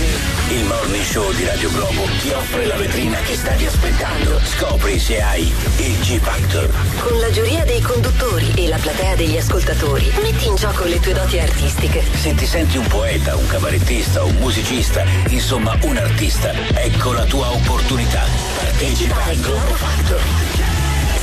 Il 0.50 0.64
morning 0.64 1.04
show 1.04 1.32
di 1.32 1.44
Radio 1.46 1.70
Globo 1.70 2.02
ti 2.20 2.28
offre 2.28 2.66
la 2.66 2.76
vetrina 2.76 3.18
che 3.20 3.34
stavi 3.34 3.64
aspettando. 3.64 4.40
Scopri 4.44 4.98
se 4.98 5.22
hai 5.22 5.50
il 5.78 5.98
G-Factor. 6.00 6.68
Con 6.98 7.18
la 7.18 7.30
giuria 7.30 7.64
dei 7.64 7.80
conduttori 7.80 8.52
e 8.56 8.68
la 8.68 8.76
platea 8.76 9.16
degli 9.16 9.38
ascoltatori, 9.38 10.12
metti 10.20 10.48
in 10.48 10.56
gioco 10.56 10.84
le 10.84 11.00
tue 11.00 11.14
doti 11.14 11.38
artistiche. 11.38 12.04
Se 12.20 12.34
ti 12.34 12.44
senti 12.44 12.76
un 12.76 12.86
poeta, 12.88 13.34
un 13.36 13.46
cabarettista, 13.46 14.22
un 14.22 14.34
musicista, 14.34 15.02
insomma 15.28 15.51
insomma 15.52 15.76
un 15.82 15.98
artista, 15.98 16.50
ecco 16.72 17.12
la 17.12 17.26
tua 17.26 17.50
opportunità. 17.52 18.24
Partecipa 18.56 19.22
al 19.22 19.36
Globo 19.36 19.74
Factory. 19.74 20.22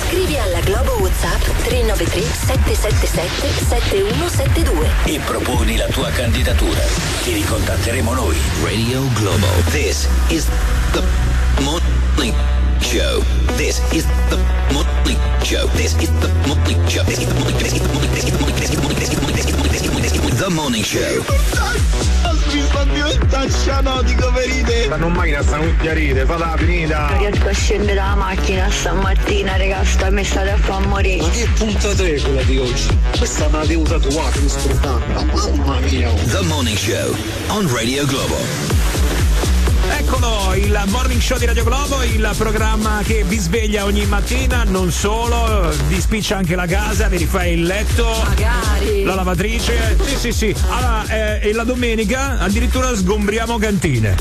Scrivi 0.06 0.38
alla 0.38 0.60
Globo 0.60 1.00
WhatsApp 1.00 1.42
393 1.64 2.22
777 2.22 3.66
7172 3.66 4.90
e 5.06 5.20
proponi 5.20 5.78
la 5.78 5.88
tua 5.88 6.12
candidatura. 6.12 6.80
Ti 7.24 7.34
ricontatteremo 7.34 8.14
noi. 8.14 8.38
Radio 8.62 9.02
Globo. 9.14 9.48
This 9.72 10.08
is 10.28 10.46
the 10.92 11.02
morning. 11.62 12.59
Show. 12.90 13.22
This 13.54 13.78
is 13.94 14.04
the 14.32 14.38
Motley 14.74 15.14
Show. 15.46 15.68
This 15.78 15.94
is 16.02 16.10
the 16.22 16.28
Motley 16.48 16.74
Show. 16.90 17.04
This 17.04 17.20
is 17.20 17.28
the 17.28 17.38
Motley 17.38 17.70
Show. 17.70 17.94
This 18.10 18.26
is 18.26 18.32
the 18.34 18.34
Show. 18.34 18.90
This 18.98 19.06
is 19.06 19.14
the 19.14 19.14
Show. 19.14 19.30
This 19.30 19.46
is 19.46 19.54
the 19.54 20.30
Show. 20.30 20.36
The 20.36 20.50
Morning 20.50 20.84
Show. 20.84 21.24
Sta 22.66 22.84
diventando 22.86 23.54
scianotico 23.54 24.32
per 24.32 24.50
idee. 24.50 24.86
Stanno 24.86 25.10
finita. 26.58 27.16
Riesco 27.18 27.50
a 27.50 27.54
scendere 27.54 27.94
dalla 27.94 28.16
macchina 28.16 28.72
stamattina, 28.72 29.58
ragazzi. 29.58 29.92
sta 29.92 30.10
mi 30.10 30.24
state 30.24 30.50
a 30.50 30.58
far 30.58 30.88
morire. 30.88 31.22
Ma 31.22 31.30
che 31.30 31.48
punta 31.58 31.94
3 31.94 32.22
quella 32.22 32.42
di 32.42 32.58
oggi? 32.58 32.98
Questa 33.16 33.48
me 33.50 33.58
la 33.60 33.66
devo 33.66 33.84
tatuare, 33.84 34.40
mi 34.40 34.50
Mamma 34.82 35.80
mia. 35.82 36.10
The 36.10 36.42
Morning 36.42 36.78
Show 36.78 37.16
on 37.50 37.72
Radio 37.72 38.08
Global. 38.08 38.69
Eccolo, 39.98 40.54
il 40.56 40.82
morning 40.88 41.20
show 41.22 41.38
di 41.38 41.46
Radio 41.46 41.64
Globo, 41.64 42.04
il 42.04 42.30
programma 42.38 43.02
che 43.04 43.24
vi 43.24 43.38
sveglia 43.38 43.84
ogni 43.86 44.06
mattina, 44.06 44.64
non 44.64 44.92
solo, 44.92 45.70
vi 45.88 46.00
spiccia 46.00 46.38
anche 46.38 46.56
la 46.56 46.66
casa, 46.66 47.08
vi 47.08 47.18
rifai 47.18 47.54
il 47.54 47.64
letto, 47.64 48.06
Magari. 48.24 49.04
la 49.04 49.16
lavatrice. 49.16 49.98
Sì, 50.06 50.16
sì, 50.18 50.32
sì. 50.32 50.56
Allora, 50.70 51.06
eh, 51.08 51.50
e 51.50 51.54
la 51.54 51.64
domenica 51.64 52.40
addirittura 52.40 52.96
sgombriamo 52.96 53.58
cantine. 53.58 54.16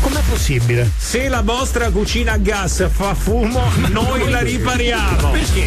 Com'è 0.00 0.20
possibile? 0.28 0.90
Se 0.96 1.28
la 1.28 1.42
vostra 1.42 1.90
cucina 1.90 2.32
a 2.32 2.36
gas 2.38 2.88
fa 2.90 3.14
fumo, 3.14 3.70
noi 3.90 4.30
la 4.30 4.40
ripariamo. 4.40 5.30
Perché? 5.30 5.66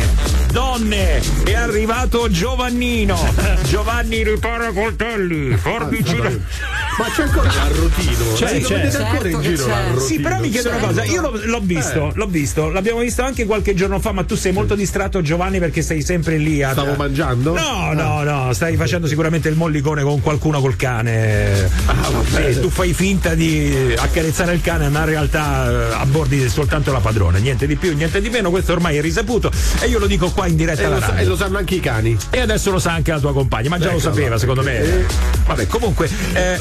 Donne, 0.52 1.22
è 1.44 1.54
arrivato 1.54 2.30
Giovannino. 2.30 3.18
Giovanni 3.68 4.24
ripara 4.24 4.72
coltelli, 4.72 5.56
forbici. 5.58 6.16
Ma 6.98 7.06
c'è 7.16 7.24
ancora 7.24 7.52
l'arrotino? 7.54 8.34
C'è, 8.36 8.48
Sì, 8.48 8.62
lo 8.62 8.68
c'è. 8.68 8.76
vedete 8.76 8.98
ancora 8.98 9.22
Certo 9.22 9.28
in 9.38 9.42
che 9.42 9.48
giro 9.50 9.64
c'è. 9.64 9.70
l'arrotino? 9.70 10.00
Sì, 10.06 10.20
però 10.20 10.40
mi 10.40 10.50
chiedo 10.50 10.70
una 10.70 10.78
cosa, 10.78 11.04
io 11.04 11.22
l'ho, 11.22 11.40
l'ho 11.44 11.60
visto, 11.62 12.08
Eh. 12.08 12.12
l'ho 12.14 12.28
visto, 12.28 12.70
l'abbiamo 12.70 13.00
visto 13.00 13.22
anche 13.24 13.46
qualche 13.46 13.74
giorno 13.74 14.00
fa, 14.00 14.12
ma 14.12 14.24
tu 14.24 14.36
sei 14.36 14.52
molto 14.52 14.76
distratto 14.76 15.22
Giovanni 15.22 15.60
perché 15.60 15.82
sei 15.82 16.02
sempre 16.02 16.38
lì 16.38 16.62
a. 16.62 16.72
Stavo 16.72 16.94
mangiando? 16.96 17.54
No, 17.54 17.94
no, 17.94 18.24
no, 18.24 18.54
stai 18.54 18.76
facendo 18.76 19.08
sicuramente 19.08 19.50
il 19.50 19.56
mollicone 19.56 20.04
con 20.04 20.22
qualcuno 20.22 20.62
col 20.62 20.76
cane. 20.76 21.70
Sì, 22.34 22.60
tu 22.60 22.70
fai 22.70 22.94
finta 22.94 23.34
di 23.34 23.94
accarezzare 23.98 24.54
il 24.54 24.62
cane, 24.62 24.90
ma 24.90 25.00
in 25.00 25.06
realtà 25.06 25.70
eh, 25.70 25.94
abbordi 25.96 26.48
soltanto 26.50 26.92
la 26.92 27.00
padrona, 27.00 27.38
niente 27.40 27.66
di 27.68 27.76
più, 27.76 27.96
niente 27.96 28.22
di 28.22 28.30
meno, 28.30 28.50
questo 28.50 28.72
ormai 28.74 28.98
è 28.98 29.02
risaputo 29.02 29.52
e 29.82 29.88
io 29.88 30.00
lo 30.00 30.08
dico 30.08 30.30
qua 30.32 30.48
in 30.48 30.56
diretta 30.56 30.82
E 30.82 30.86
alla 30.86 30.96
lo, 30.96 31.02
sa- 31.02 31.18
e 31.18 31.26
lo 31.26 31.36
sanno 31.36 31.58
anche 31.58 31.76
i 31.76 31.80
cani. 31.80 32.16
E 32.30 32.40
adesso 32.40 32.72
lo 32.72 32.80
sa 32.80 32.92
anche 32.92 33.12
la 33.12 33.20
tua 33.20 33.34
compagna, 33.34 33.70
ma 33.70 33.78
già 33.78 33.86
lo 33.86 33.92
Ecco, 33.92 34.00
sapeva, 34.00 34.22
allora. 34.36 34.40
secondo 34.40 34.64
me. 34.64 34.78
Eh. 34.84 35.06
Vabbè, 35.46 35.68
comunque 35.68 36.10
eh, 36.34 36.58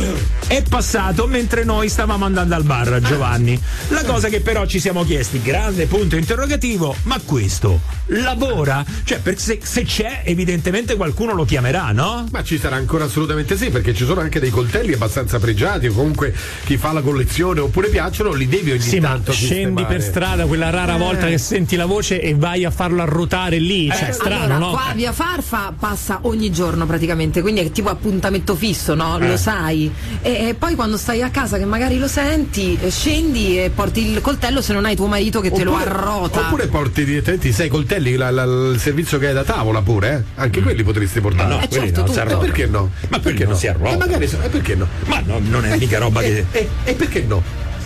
è 0.47 0.63
passato 0.69 1.27
mentre 1.27 1.65
noi 1.65 1.89
stavamo 1.89 2.25
andando 2.25 2.55
al 2.55 2.65
bar, 2.65 3.01
Giovanni. 3.01 3.61
La 3.89 4.05
cosa 4.05 4.29
che 4.29 4.41
però 4.41 4.67
ci 4.67 4.81
siamo 4.81 5.05
chiesti, 5.05 5.41
grande 5.43 5.87
punto 5.87 6.17
interrogativo, 6.17 6.95
ma 7.05 7.21
questo 7.25 7.81
lavora? 8.07 8.85
Cioè, 9.05 9.21
per- 9.21 9.39
se, 9.39 9.61
se 9.63 9.85
c'è, 9.85 10.23
evidentemente 10.25 10.97
qualcuno 10.97 11.33
lo 11.33 11.45
chiamerà, 11.45 11.93
no? 11.93 12.27
Ma 12.31 12.43
ci 12.43 12.59
sarà 12.59 12.77
ancora 12.77 13.05
assolutamente 13.05 13.57
sì, 13.57 13.71
perché 13.71 13.95
ci 13.95 14.05
sono 14.05 14.21
anche 14.21 14.41
dei 14.41 14.51
coltelli 14.51 14.93
abbastanza 14.93 15.39
pregiati, 15.39 15.87
o 15.87 15.93
comunque 15.93 16.35
chi 16.65 16.77
fa 16.77 16.93
la 16.93 17.01
collezione 17.01 17.61
oppure 17.61 17.89
piacciono, 17.89 18.33
li 18.33 18.49
devi 18.49 18.73
ogni 18.73 18.81
Sì, 18.81 19.01
ma 19.01 19.09
tanto 19.09 19.33
scendi 19.33 19.55
sistemare. 19.55 19.87
per 19.95 20.03
strada 20.03 20.47
quella 20.47 20.71
rara 20.71 20.95
Eh. 20.95 20.99
volta 20.99 21.27
che 21.27 21.39
senti 21.39 21.77
la 21.77 21.87
voce 21.87 22.21
e 22.21 22.35
vai 22.35 22.65
a 22.65 22.71
farlo 22.71 23.03
arrotare 23.03 23.59
lì. 23.59 23.89
Cioè, 23.89 24.09
è 24.09 24.13
strano, 24.13 24.45
allora, 24.45 24.59
no? 24.59 24.71
qua 24.71 24.93
via 24.95 25.13
Farfa 25.13 25.73
passa 25.79 26.19
ogni 26.23 26.51
giorno 26.53 26.87
praticamente, 26.87 27.41
quindi 27.41 27.61
è 27.61 27.71
tipo 27.73 27.89
appuntamento 27.89 28.55
fisso, 28.55 28.95
no? 28.95 29.19
Eh. 29.19 29.29
Lo 29.29 29.37
sai. 29.37 29.91
E, 30.21 30.49
e 30.49 30.55
poi 30.55 30.75
quando 30.75 30.97
stai 30.97 31.23
a 31.23 31.31
casa 31.31 31.57
che 31.59 31.65
magari 31.65 31.99
lo 31.99 32.09
senti, 32.09 32.79
eh, 32.81 32.91
scendi 32.91 33.59
e 33.63 33.71
porti 33.71 34.11
il 34.13 34.21
coltello 34.21 34.61
se 34.61 34.73
non 34.73 34.85
hai 34.85 34.95
tuo 34.97 35.07
marito 35.07 35.41
che 35.41 35.51
te 35.51 35.65
lo 35.65 35.73
Oppure- 35.75 35.91
arrota. 35.91 36.41
Oppure 36.41 36.67
porti 36.67 37.05
direttamente 37.05 37.49
i 37.49 37.53
sei 37.53 37.69
coltelli, 37.69 38.17
la- 38.17 38.31
la- 38.31 38.43
il 38.45 38.79
servizio 38.79 39.19
che 39.19 39.29
hai 39.29 39.35
da 39.35 39.45
tavola 39.45 39.81
pure, 39.83 40.25
eh? 40.37 40.41
Anche 40.41 40.61
quelli 40.63 40.83
potresti 40.83 41.21
portare. 41.21 41.49
Ma 41.49 41.55
no, 41.57 41.61
Eh, 41.63 41.69
quelli 41.69 41.85
certo, 41.87 42.01
non 42.05 42.13
si 42.13 42.21
arrotano. 42.21 42.41
perché 42.43 42.67
no? 42.67 42.91
Ma 43.09 43.19
perché 43.19 43.43
non 43.45 43.53
no? 43.53 43.59
si 43.59 43.67
arrotano. 43.69 43.95
E 43.95 43.97
magari 43.97 44.29
so- 44.29 44.41
e 44.43 44.49
perché 44.49 44.75
no? 44.75 44.87
Ma 45.07 45.21
no, 45.25 45.41
non 45.43 45.65
è 45.65 45.77
mica 45.77 45.99
roba 45.99 46.21
che. 46.21 46.45
E, 46.53 46.69
e 46.85 46.95
perché 46.95 47.23
no? 47.23 47.43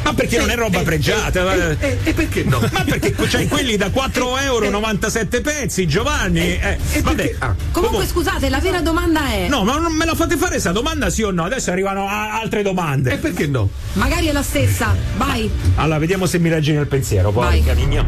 Ma 0.06 0.14
perché 0.14 0.38
non 0.38 0.50
è 0.50 0.54
roba 0.54 0.82
pregiata? 0.82 1.52
E, 1.52 1.76
e- 1.80 1.98
e 2.04 2.14
perché 2.14 2.44
no? 2.44 2.60
Ma 2.72 2.84
perché 2.84 3.12
c'hai 3.12 3.48
quelli 3.48 3.76
da 3.76 3.90
4 3.90 4.38
euro 4.38 4.70
97 4.70 5.40
pezzi, 5.40 5.84
Giovanni? 5.88 6.56
Eh, 6.56 6.78
vabbè. 7.02 7.34
Comunque 7.72 8.06
scusate, 8.06 8.48
la 8.48 8.60
vera 8.60 8.80
domanda 8.80 9.26
è: 9.26 9.48
No, 9.48 9.64
ma 9.64 9.76
non 9.78 9.92
me 9.92 10.04
la 10.04 10.14
fate 10.14 10.36
fare 10.36 10.60
sta 10.60 10.70
domanda 10.70 11.10
sì 11.10 11.22
o 11.22 11.32
no? 11.32 11.42
Adesso 11.44 11.72
arrivano 11.72 12.06
a- 12.06 12.38
altre 12.38 12.62
domande. 12.62 13.14
E 13.14 13.16
perché 13.16 13.48
no? 13.48 13.68
magari 13.94 14.26
è 14.28 14.32
la 14.32 14.44
stessa, 14.44 14.94
vai. 15.16 15.50
Allora, 15.74 15.98
vediamo 15.98 16.26
se 16.26 16.38
mi 16.38 16.50
reggi 16.50 16.70
nel 16.72 16.86
pensiero. 16.86 17.32
Vai. 17.32 17.58
Porca 17.62 17.74
migno. 17.74 18.06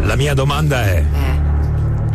La 0.00 0.16
mia 0.16 0.32
domanda 0.32 0.82
è: 0.86 1.04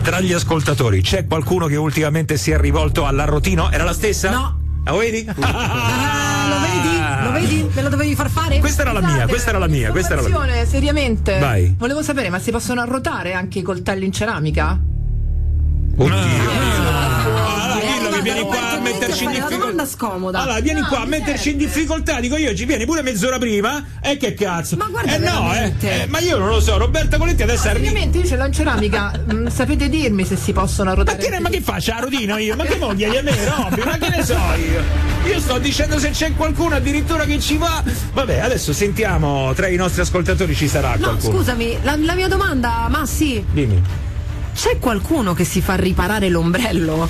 tra 0.02 0.22
gli 0.22 0.34
ascoltatori 0.34 1.02
c'è 1.03 1.27
qualcuno 1.27 1.68
che 1.68 1.76
ultimamente 1.76 2.35
si 2.38 2.49
è 2.49 2.57
rivolto 2.57 3.06
all'arrotino? 3.06 3.69
Era 3.69 3.84
la 3.84 3.94
stessa? 3.94 4.31
No. 4.31 4.57
La 4.85 4.91
vedi? 4.98 5.26
Ah, 5.40 6.48
lo 6.49 6.60
vedi? 6.60 6.98
Lo 7.34 7.39
vedi? 7.39 7.69
Me 7.73 7.81
lo 7.81 7.89
dovevi 7.89 8.15
far 8.15 8.30
fare? 8.30 8.60
Questa 8.60 8.81
era 8.81 8.91
la 8.91 9.01
mia, 9.01 9.27
questa 9.27 9.49
era 9.49 9.60
la 9.60 9.68
mia, 9.68 9.91
questa 9.91 10.14
era 10.14 10.22
la 10.22 10.45
mia. 10.45 10.65
Seriamente. 10.65 11.39
Vai. 11.39 11.76
Volevo 11.77 12.01
sapere, 12.03 12.30
ma 12.30 12.39
si 12.39 12.51
possono 12.51 12.81
arrotare 12.81 13.34
anche 13.34 13.60
i 13.60 13.61
coltelli 13.61 14.05
in 14.05 14.11
ceramica? 14.11 14.80
Dillo 15.95 16.15
che 16.15 17.23
vieni 18.24 18.41
qua 18.41 18.72
a 18.72 18.80
metterci 18.80 19.24
in 19.26 19.30
difficoltà. 19.30 19.56
domanda 19.58 19.86
scomoda. 19.86 20.40
Allora, 20.41 20.60
vieni 20.60 20.80
No, 20.80 20.88
qua 20.88 21.02
a 21.02 21.06
metterci 21.06 21.52
in 21.52 21.58
difficoltà. 21.58 22.20
Dico 22.20 22.36
io, 22.38 22.56
ci 22.56 22.66
vieni 22.66 22.86
pure 22.86 23.02
mezz'ora 23.04 23.38
prima. 23.38 23.84
E 24.02 24.18
che 24.18 24.34
cazzo? 24.34 24.76
Ma 24.78 24.88
guarda, 24.88 25.14
eh 25.16 25.18
no, 25.20 25.54
eh, 25.54 25.74
eh, 25.80 26.06
ma 26.08 26.20
io 26.20 26.38
non 26.38 26.48
lo 26.50 26.60
so. 26.60 26.78
Roberta 26.78 27.18
Coletti 27.18 27.44
adesso 27.44 27.68
arriva. 27.68 27.86
Seriamente, 27.88 28.18
io 28.20 28.26
ce 28.26 28.36
l'ho 28.36 28.45
in 28.45 28.52
ceramica. 28.54 29.12
Mm, 29.32 29.48
sapete 29.48 29.90
dirmi 29.90 30.26
se 30.26 30.36
si 30.36 30.52
possono 30.54 30.90
arrotare? 30.91 31.18
Ma 31.18 31.24
che, 31.36 31.40
ma 31.40 31.50
che 31.50 31.62
faccio? 31.62 31.91
La 31.94 32.00
rodino 32.00 32.38
io? 32.38 32.56
Ma 32.56 32.64
che 32.66 32.78
mo 32.78 32.94
chiedi 32.95 33.18
a 33.18 33.22
me, 33.22 33.32
Robby? 33.45 33.84
Ma 33.84 33.98
che 33.98 34.10
ne 34.10 34.24
so 34.26 34.34
io? 34.34 35.32
Io 35.32 35.40
sto 35.40 35.58
dicendo 35.60 36.00
se 36.00 36.10
c'è 36.10 36.34
qualcuno 36.36 36.76
addirittura 36.76 37.26
che 37.26 37.40
ci 37.40 37.58
va. 37.58 37.84
Vabbè, 38.14 38.40
adesso 38.40 38.74
sentiamo 38.74 39.54
tra 39.54 39.68
i 39.68 39.76
nostri 39.76 40.02
ascoltatori 40.02 40.56
ci 40.56 40.68
sarà 40.68 40.91
No, 40.95 41.00
qualcuno. 41.08 41.38
scusami, 41.38 41.78
la, 41.84 41.95
la 41.98 42.14
mia 42.16 42.28
domanda, 42.28 42.88
Massi, 42.90 43.44
Dimmi. 43.52 43.82
c'è 44.56 44.80
qualcuno 44.80 45.34
che 45.34 45.44
si 45.45 45.62
fa 45.62 45.76
riparare 45.76 46.30
l'ombrello? 46.30 47.08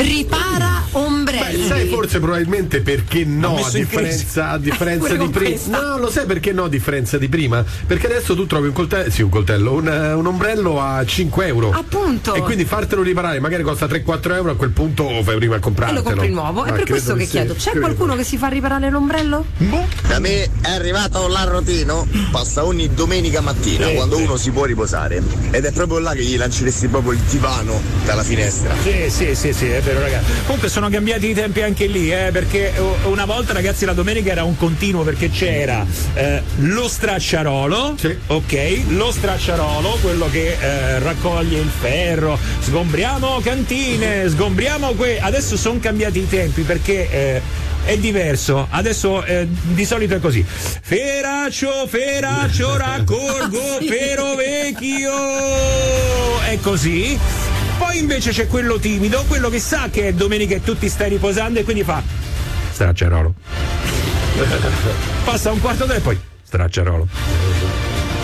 Ripara 0.00 0.84
ombrelli. 0.92 1.58
Beh, 1.62 1.66
sai 1.66 1.88
forse 1.88 2.20
probabilmente 2.20 2.80
perché 2.80 3.24
no, 3.24 3.56
a 3.64 3.70
differenza, 3.70 4.50
a 4.50 4.58
differenza 4.58 5.14
di 5.14 5.28
prima. 5.28 5.78
No, 5.78 5.98
lo 5.98 6.10
sai 6.10 6.24
perché 6.26 6.52
no, 6.52 6.64
a 6.64 6.68
differenza 6.68 7.18
di 7.18 7.28
prima? 7.28 7.64
Perché 7.86 8.06
adesso 8.06 8.34
tu 8.34 8.46
trovi 8.46 8.68
un 8.68 8.72
coltello, 8.72 9.10
sì, 9.10 9.22
un 9.22 9.28
coltello, 9.28 9.72
un, 9.74 9.86
un 9.86 10.26
ombrello 10.26 10.80
a 10.80 11.04
5 11.04 11.46
euro. 11.46 11.70
Appunto. 11.72 12.34
E 12.34 12.40
quindi 12.40 12.64
fartelo 12.64 13.02
riparare, 13.02 13.40
magari 13.40 13.62
costa 13.62 13.86
3-4 13.86 14.34
euro, 14.34 14.50
a 14.52 14.56
quel 14.56 14.70
punto 14.70 15.06
fai 15.22 15.36
prima 15.36 15.54
a 15.54 15.58
E 15.58 15.60
comprartelo. 15.60 16.00
lo 16.00 16.06
compri 16.08 16.30
nuovo. 16.30 16.64
È 16.64 16.68
Ah, 16.70 16.72
per 16.72 16.84
credo 16.84 16.90
questo 16.92 17.14
che 17.14 17.26
chiedo: 17.26 17.54
c'è 17.54 17.70
credo. 17.70 17.86
qualcuno 17.86 18.16
che 18.16 18.24
si 18.24 18.36
fa 18.38 18.48
riparare 18.48 18.88
l'ombrello? 18.90 19.44
Da 20.08 20.18
me 20.18 20.44
è 20.62 20.70
arrivato 20.70 21.26
l'arrotino, 21.28 22.06
passa 22.30 22.64
ogni 22.64 22.92
domenica 22.94 23.40
mattina 23.40 23.86
Sì, 23.88 23.94
quando 23.94 24.16
sì. 24.16 24.22
uno 24.22 24.36
si 24.36 24.50
può 24.50 24.64
riposare. 24.64 25.22
Ed 25.50 25.64
è 25.64 25.72
proprio 25.72 25.98
là 25.98 26.12
che 26.12 26.22
gli 26.22 26.36
lanceresti 26.36 26.88
proprio 26.88 27.12
il 27.12 27.18
divano 27.28 27.80
dalla 28.06 28.22
finestra. 28.22 28.74
Sì, 28.82 29.10
sì, 29.10 29.34
sì, 29.34 29.52
sì, 29.52 29.66
è 29.66 29.80
vero, 29.82 29.89
ragazzi. 29.98 30.32
Comunque 30.44 30.68
sono 30.68 30.88
cambiati 30.88 31.28
i 31.28 31.34
tempi 31.34 31.62
anche 31.62 31.86
lì, 31.86 32.12
eh, 32.12 32.30
perché 32.32 32.74
eh, 32.74 32.80
una 33.04 33.24
volta, 33.24 33.52
ragazzi, 33.52 33.84
la 33.84 33.92
domenica 33.92 34.30
era 34.30 34.44
un 34.44 34.56
continuo 34.56 35.02
perché 35.02 35.30
c'era 35.30 35.84
eh, 36.14 36.42
lo 36.58 36.88
stracciarolo, 36.88 37.96
ok? 38.26 38.80
Lo 38.88 39.10
stracciarolo, 39.10 39.98
quello 40.00 40.28
che 40.30 40.56
eh, 40.60 40.98
raccoglie 41.00 41.58
il 41.60 41.70
ferro, 41.80 42.38
sgombriamo 42.60 43.40
cantine, 43.42 44.28
sgombriamo 44.28 44.92
que. 44.92 45.18
Adesso 45.20 45.56
sono 45.56 45.78
cambiati 45.80 46.20
i 46.20 46.28
tempi 46.28 46.62
perché. 46.62 47.10
eh, 47.10 47.68
è 47.84 47.96
diverso, 47.96 48.66
adesso 48.70 49.24
eh, 49.24 49.48
di 49.48 49.84
solito 49.84 50.14
è 50.14 50.20
così. 50.20 50.44
Feraccio, 50.46 51.86
feraccio, 51.88 52.76
raccolgo, 52.78 53.78
pero 53.88 54.34
vecchio. 54.34 55.12
È 56.42 56.58
così. 56.60 57.18
Poi 57.80 57.96
invece 57.96 58.30
c'è 58.30 58.46
quello 58.46 58.78
timido, 58.78 59.24
quello 59.26 59.48
che 59.48 59.58
sa 59.58 59.88
che 59.90 60.08
è 60.08 60.12
domenica 60.12 60.54
e 60.54 60.62
tu 60.62 60.76
ti 60.76 60.90
stai 60.90 61.08
riposando 61.08 61.60
e 61.60 61.64
quindi 61.64 61.82
fa 61.82 62.02
stracciarolo. 62.72 63.32
Passa 65.24 65.50
un 65.50 65.60
quarto 65.60 65.86
d'ora 65.86 65.96
e 65.96 66.02
poi 66.02 66.20
stracciarolo. 66.42 67.08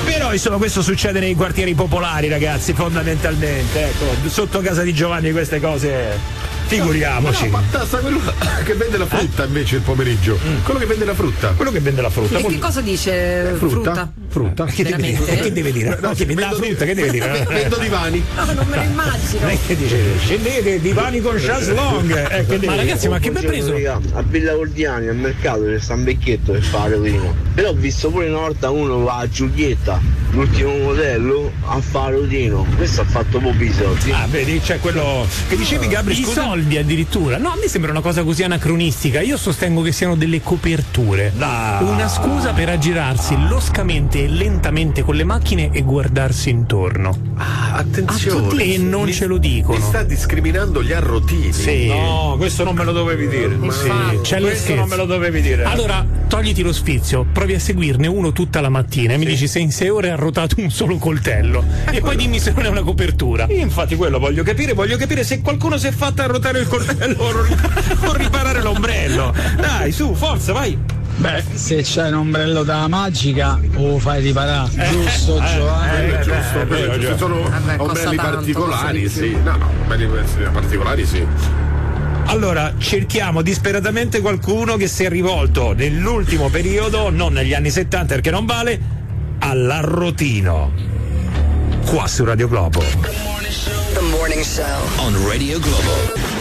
Però 0.05 0.31
insomma 0.35 0.59
questo 0.59 0.83
succede 0.83 1.21
nei 1.21 1.35
quartieri 1.35 1.73
popolari 1.75 2.29
ragazzi 2.29 2.75
fondamentalmente, 2.75 3.89
ecco, 3.89 4.29
sotto 4.29 4.61
casa 4.61 4.83
di 4.83 4.93
Giovanni 4.93 5.33
queste 5.33 5.59
cose 5.59 6.19
figuriamoci. 6.67 7.45
No, 7.45 7.51
ma 7.51 7.63
tassa 7.71 7.99
quello 7.99 8.21
che 8.65 8.75
vende 8.75 8.97
la 8.99 9.07
frutta 9.07 9.45
invece 9.45 9.77
il 9.77 9.83
pomeriggio. 9.83 10.39
Quello 10.65 10.79
che 10.79 10.87
vende 10.87 11.05
la 11.05 11.15
frutta. 11.15 11.49
Quello 11.57 11.71
che 11.71 11.81
vende 11.81 12.03
la 12.03 12.11
frutta. 12.11 12.39
E 12.39 12.45
che 12.45 12.59
cosa 12.59 12.81
dice 12.81 13.55
frutta? 13.57 14.13
Frutta. 14.29 14.65
Che 14.65 14.83
deve 14.83 15.03
dire? 15.03 15.25
Che 15.25 15.53
deve 15.53 15.73
dire? 15.73 15.99
No, 16.01 16.13
che 16.13 16.25
vende 16.25 16.43
la 16.43 16.53
frutta, 16.53 16.85
che 16.85 16.95
deve 16.95 17.11
dire? 17.11 17.47
Vendo 17.49 17.77
divani. 17.77 18.23
No, 18.35 18.45
non 18.53 18.67
me 18.69 18.77
lo 18.77 18.83
immagino. 18.83 19.41
Non 19.41 19.51
è 19.51 19.59
che 19.67 19.77
dice 19.77 20.19
scendete 20.19 20.81
divani 20.81 21.21
con 21.21 21.37
chaslong. 21.39 22.11
Eh, 22.31 22.47
che 22.47 22.59
deve 22.59 22.83
dire? 22.83 23.73
Raga, 23.73 24.01
a 24.15 24.23
Villa 24.23 24.55
Gordiani 24.55 25.09
al 25.09 25.17
mercato 25.17 25.65
c'è 25.65 25.79
sta 25.79 25.95
un 25.95 26.05
vecchietto 26.05 26.53
che 26.53 26.61
fa 26.61 26.89
rodino. 26.89 27.35
Però 27.55 27.71
ho 27.71 27.75
visto 27.75 28.11
pure 28.11 28.29
una 28.29 28.41
volta 28.41 28.71
uno 28.71 28.99
va 29.01 29.19
a 29.19 29.29
Giulietta. 29.29 30.01
l'ultimo 30.33 30.77
modello 30.77 31.51
a 31.67 31.81
fare 31.81 32.17
Udino. 32.17 32.67
Questo 32.77 33.01
ha 33.01 33.05
fatto 33.05 33.39
pochi 33.39 33.73
soldi. 33.73 34.11
Ah, 34.11 34.27
vedi, 34.29 34.61
c'è 34.61 34.79
quello 34.81 35.27
che 35.49 35.57
dicevi 35.57 35.89
Gabri, 35.89 36.15
scusa? 36.15 36.43
Soldi 36.57 36.79
addirittura. 36.79 37.37
No, 37.37 37.51
a 37.51 37.57
me 37.61 37.69
sembra 37.69 37.91
una 37.91 38.01
cosa 38.01 38.23
così 38.25 38.43
anacronistica. 38.43 39.21
Io 39.21 39.37
sostengo 39.37 39.83
che 39.83 39.93
siano 39.93 40.17
delle 40.17 40.41
coperture. 40.43 41.33
Una 41.37 42.09
scusa 42.09 42.53
per 42.53 42.71
aggirarsi 42.71 43.37
loscamente 43.49 44.25
e 44.25 44.29
lentamente 44.29 45.03
con 45.03 45.15
le 45.17 45.25
macchine 45.25 45.71
e 45.71 45.83
guardarsi 45.83 46.49
intorno. 46.49 47.15
Ah, 47.37 47.75
attenzione. 47.75 48.63
E 48.65 48.79
non 48.79 49.05
Mi- 49.05 49.13
ce 49.13 49.27
lo 49.27 49.37
dicono. 49.37 49.77
Mi 49.79 49.85
sta 49.85 50.03
discriminando 50.03 50.83
gli 50.83 50.93
arrotini. 50.93 51.53
Sì. 51.53 51.89
No, 51.89 52.35
questo 52.39 52.65
non 52.65 52.75
me 52.75 52.85
lo 52.85 52.93
dovevi 52.93 53.29
dire. 53.29 53.59
Sì, 53.71 53.91
c'è 54.23 54.39
lo 54.41 54.47
questo 54.47 54.65
scherzo. 54.65 54.75
non 54.81 54.89
me 54.89 54.97
lo 54.97 55.05
dovevi 55.05 55.41
dire. 55.43 55.65
Allora, 55.65 56.05
togliti 56.27 56.63
lo 56.63 56.73
sfizio, 56.73 57.27
provi 57.31 57.55
a 57.55 57.61
seguirne 57.61 58.07
uno 58.07 58.33
tutta 58.33 58.61
la 58.63 58.71
mattina 58.71 59.13
e 59.13 59.19
mi 59.19 59.27
dici 59.27 59.47
se 59.47 59.59
in 59.59 59.71
sei 59.71 59.91
ore 59.91 60.07
hai 60.09 60.15
arrotato 60.15 60.55
un 60.59 60.71
solo 60.71 60.97
coltello. 60.97 61.63
e 61.91 62.01
poi 62.01 62.17
dimmi 62.17 62.39
se 62.39 62.53
non 62.53 62.65
è 62.65 62.69
una 62.69 62.83
copertura. 62.83 63.47
Io 63.51 63.57
infatti 63.61 63.95
quello 63.97 64.19
voglio 64.19 64.43
capire, 64.43 64.73
voglio 64.73 64.97
capire 64.97 65.23
se 65.23 65.41
qualcuno 65.43 65.77
si 65.77 65.87
è 65.89 65.93
fatto 65.93 66.23
arrotare 66.23 66.45
il 66.55 66.69
coltello 66.69 67.23
o, 67.23 67.43
ri- 67.43 67.57
o 68.05 68.13
riparare 68.15 68.63
l'ombrello. 68.63 69.35
Dai, 69.57 69.93
su, 69.93 70.15
forza, 70.15 70.53
vai. 70.53 70.79
Beh, 71.19 71.43
se 71.55 71.81
c'hai 71.83 72.09
un 72.09 72.19
ombrello 72.19 72.63
da 72.63 72.87
magica 72.89 73.59
lo 73.73 73.99
fai 73.99 74.21
riparare, 74.21 74.69
giusto 74.91 75.39
eh, 75.43 75.55
Giovanni? 75.55 76.11
eh, 76.13 76.21
giusto, 76.21 76.61
è 76.61 76.67
vero, 76.67 76.93
se 76.93 76.99
giusto. 77.01 77.17
sono 77.17 77.43
Vabbè, 77.43 77.81
ombrelli 77.81 78.17
particolari, 78.17 79.09
sì. 79.09 79.37
No, 79.43 79.57
no, 79.57 79.71
ombrelli 79.81 80.25
particolari 80.53 81.07
sì. 81.07 81.27
Allora, 82.27 82.75
cerchiamo 82.77 83.41
disperatamente 83.41 84.21
qualcuno 84.21 84.77
che 84.77 84.89
si 84.89 85.05
è 85.05 85.09
rivolto 85.09 85.73
nell'ultimo 85.73 86.51
periodo, 86.51 87.09
non 87.09 87.33
negli 87.33 87.55
anni 87.55 87.71
70 87.71 88.15
perché 88.15 88.31
non 88.31 88.45
vale, 88.45 88.79
all'arrotino. 89.39 90.73
Qua 91.87 92.07
su 92.09 92.25
Radio 92.25 92.47
Globo. 92.49 92.81
The 92.81 94.01
Morning 94.11 94.43
Show. 94.43 94.65
On 94.99 95.27
Radio 95.27 95.59
Globo. 95.61 96.36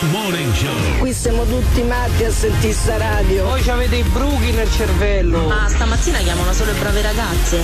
Morning 0.00 0.52
Show. 0.54 0.98
Qui 0.98 1.12
siamo 1.12 1.44
tutti 1.44 1.82
matti 1.82 2.24
a 2.24 2.30
sentire 2.30 2.72
sta 2.72 2.96
radio. 2.96 3.44
Voi 3.44 3.68
avete 3.68 3.96
i 3.96 4.02
bruchi 4.02 4.50
nel 4.52 4.70
cervello. 4.70 5.46
Ma 5.48 5.68
stamattina 5.68 6.18
chiamano 6.18 6.52
solo 6.52 6.72
le 6.72 6.78
brave 6.78 7.02
ragazze. 7.02 7.60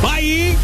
Vai! 0.00 0.56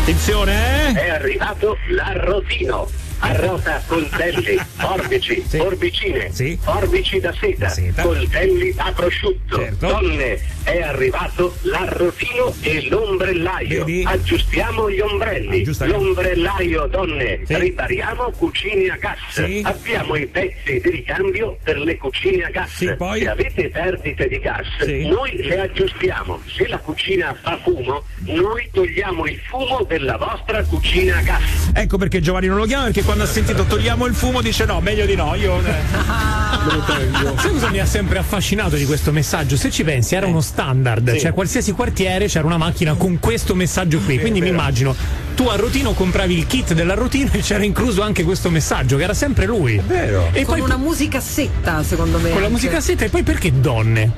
Attenzione, 0.00 0.88
eh? 0.88 0.92
È 0.94 1.08
arrivato 1.10 1.76
l'arrotino. 1.88 2.88
Arrota 3.24 3.80
coltelli, 3.86 4.58
forbici, 4.76 5.44
forbicine, 5.46 6.30
Sì. 6.32 6.58
forbici 6.60 7.20
da 7.20 7.32
seta, 7.38 7.68
seta. 7.68 8.02
coltelli 8.02 8.74
a 8.76 8.90
prosciutto. 8.92 9.58
Certo. 9.58 9.86
Donne, 9.86 10.40
è 10.64 10.80
arrivato 10.82 11.56
l'arrotino 11.62 12.54
e 12.60 12.88
l'ombrellaio. 12.88 13.84
Vedi? 13.84 14.02
Aggiustiamo 14.06 14.90
gli 14.90 15.00
ombrelli. 15.00 15.60
Aggiusta- 15.60 15.86
L'ombrellaio, 15.86 16.86
donne. 16.86 17.40
Sì. 17.46 17.54
Ripariamo 17.58 18.30
cucine 18.36 18.88
a 18.88 18.96
gas. 18.96 19.18
Sì. 19.30 19.60
Abbiamo 19.64 20.16
i 20.16 20.26
pezzi 20.26 20.80
di 20.80 20.90
ricambio 20.90 21.58
per 21.62 21.78
le 21.78 21.96
cucine 21.96 22.44
a 22.44 22.50
gas. 22.50 22.70
Sì, 22.74 22.94
poi? 22.96 23.20
Se 23.20 23.28
avete 23.28 23.68
perdite 23.68 24.28
di 24.28 24.38
gas, 24.38 24.66
Sì. 24.80 25.06
noi 25.08 25.36
le 25.42 25.60
aggiustiamo. 25.60 26.40
Se 26.56 26.66
la 26.68 26.78
cucina 26.78 27.36
fa 27.40 27.58
fumo, 27.62 28.02
noi 28.26 28.68
togliamo 28.72 29.26
il 29.26 29.38
fumo 29.48 29.84
della 29.88 30.16
vostra 30.16 30.62
cucina 30.64 31.18
a 31.18 31.22
gas. 31.22 31.70
Ecco 31.74 31.96
perché 31.98 32.20
Giovanni 32.20 32.46
non 32.46 32.56
lo 32.58 32.64
chiama, 32.64 32.84
perché 32.84 33.02
quando 33.02 33.24
ha 33.24 33.26
sentito 33.26 33.64
togliamo 33.64 34.06
il 34.06 34.14
fumo 34.14 34.40
dice 34.40 34.64
no, 34.64 34.80
meglio 34.80 35.06
di 35.06 35.14
no, 35.16 35.34
io... 35.34 35.58
eh, 35.58 35.72
Sai 37.40 37.50
cosa 37.50 37.70
mi 37.70 37.78
ha 37.80 37.86
sempre 37.86 38.18
affascinato 38.18 38.76
di 38.76 38.84
questo 38.84 39.10
messaggio? 39.12 39.56
Se 39.56 39.70
ci 39.70 39.82
pensi, 39.84 40.14
era 40.14 40.26
uno 40.26 40.40
standard, 40.52 41.12
Sì. 41.14 41.20
cioè 41.20 41.32
qualsiasi 41.32 41.72
quartiere 41.72 42.26
c'era 42.26 42.44
una 42.46 42.58
macchina 42.58 42.92
con 42.94 43.18
questo 43.18 43.54
messaggio 43.54 43.98
qui. 44.00 44.18
Quindi 44.18 44.40
mi 44.42 44.48
immagino, 44.48 44.94
tu 45.34 45.46
a 45.48 45.56
Rotino 45.56 45.92
compravi 45.94 46.36
il 46.36 46.46
kit 46.46 46.74
dell'arrotino 46.74 47.30
e 47.32 47.38
c'era 47.40 47.64
incluso 47.64 48.02
anche 48.02 48.22
questo 48.22 48.50
messaggio, 48.50 48.96
che 48.98 49.04
era 49.04 49.14
sempre 49.14 49.46
lui. 49.46 49.80
vero. 49.86 50.28
E 50.32 50.44
con 50.44 50.56
poi 50.56 50.64
una 50.64 50.76
musicassetta, 50.76 51.82
secondo 51.82 52.18
me. 52.18 52.24
con 52.30 52.40
la 52.40 52.46
anche. 52.46 52.50
musicassetta 52.50 53.04
e 53.06 53.08
poi 53.08 53.22
perché 53.22 53.50
donne? 53.60 54.10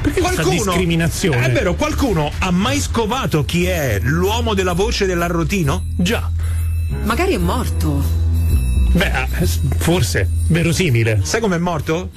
Perché 0.00 0.20
questa 0.20 0.42
Qualcuno, 0.42 0.70
discriminazione? 0.72 1.46
è 1.46 1.50
vero, 1.52 1.74
qualcuno 1.74 2.30
ha 2.38 2.50
mai 2.50 2.80
scovato 2.80 3.44
chi 3.44 3.64
è 3.66 3.98
l'uomo 4.02 4.54
della 4.54 4.72
voce 4.74 5.04
dell'arrotino? 5.06 5.84
Già. 5.96 6.30
Magari 7.04 7.34
è 7.34 7.38
morto. 7.38 8.02
Beh, 8.92 9.26
forse, 9.78 10.28
verosimile. 10.48 11.20
Sai 11.22 11.40
com'è 11.40 11.58
morto? 11.58 12.10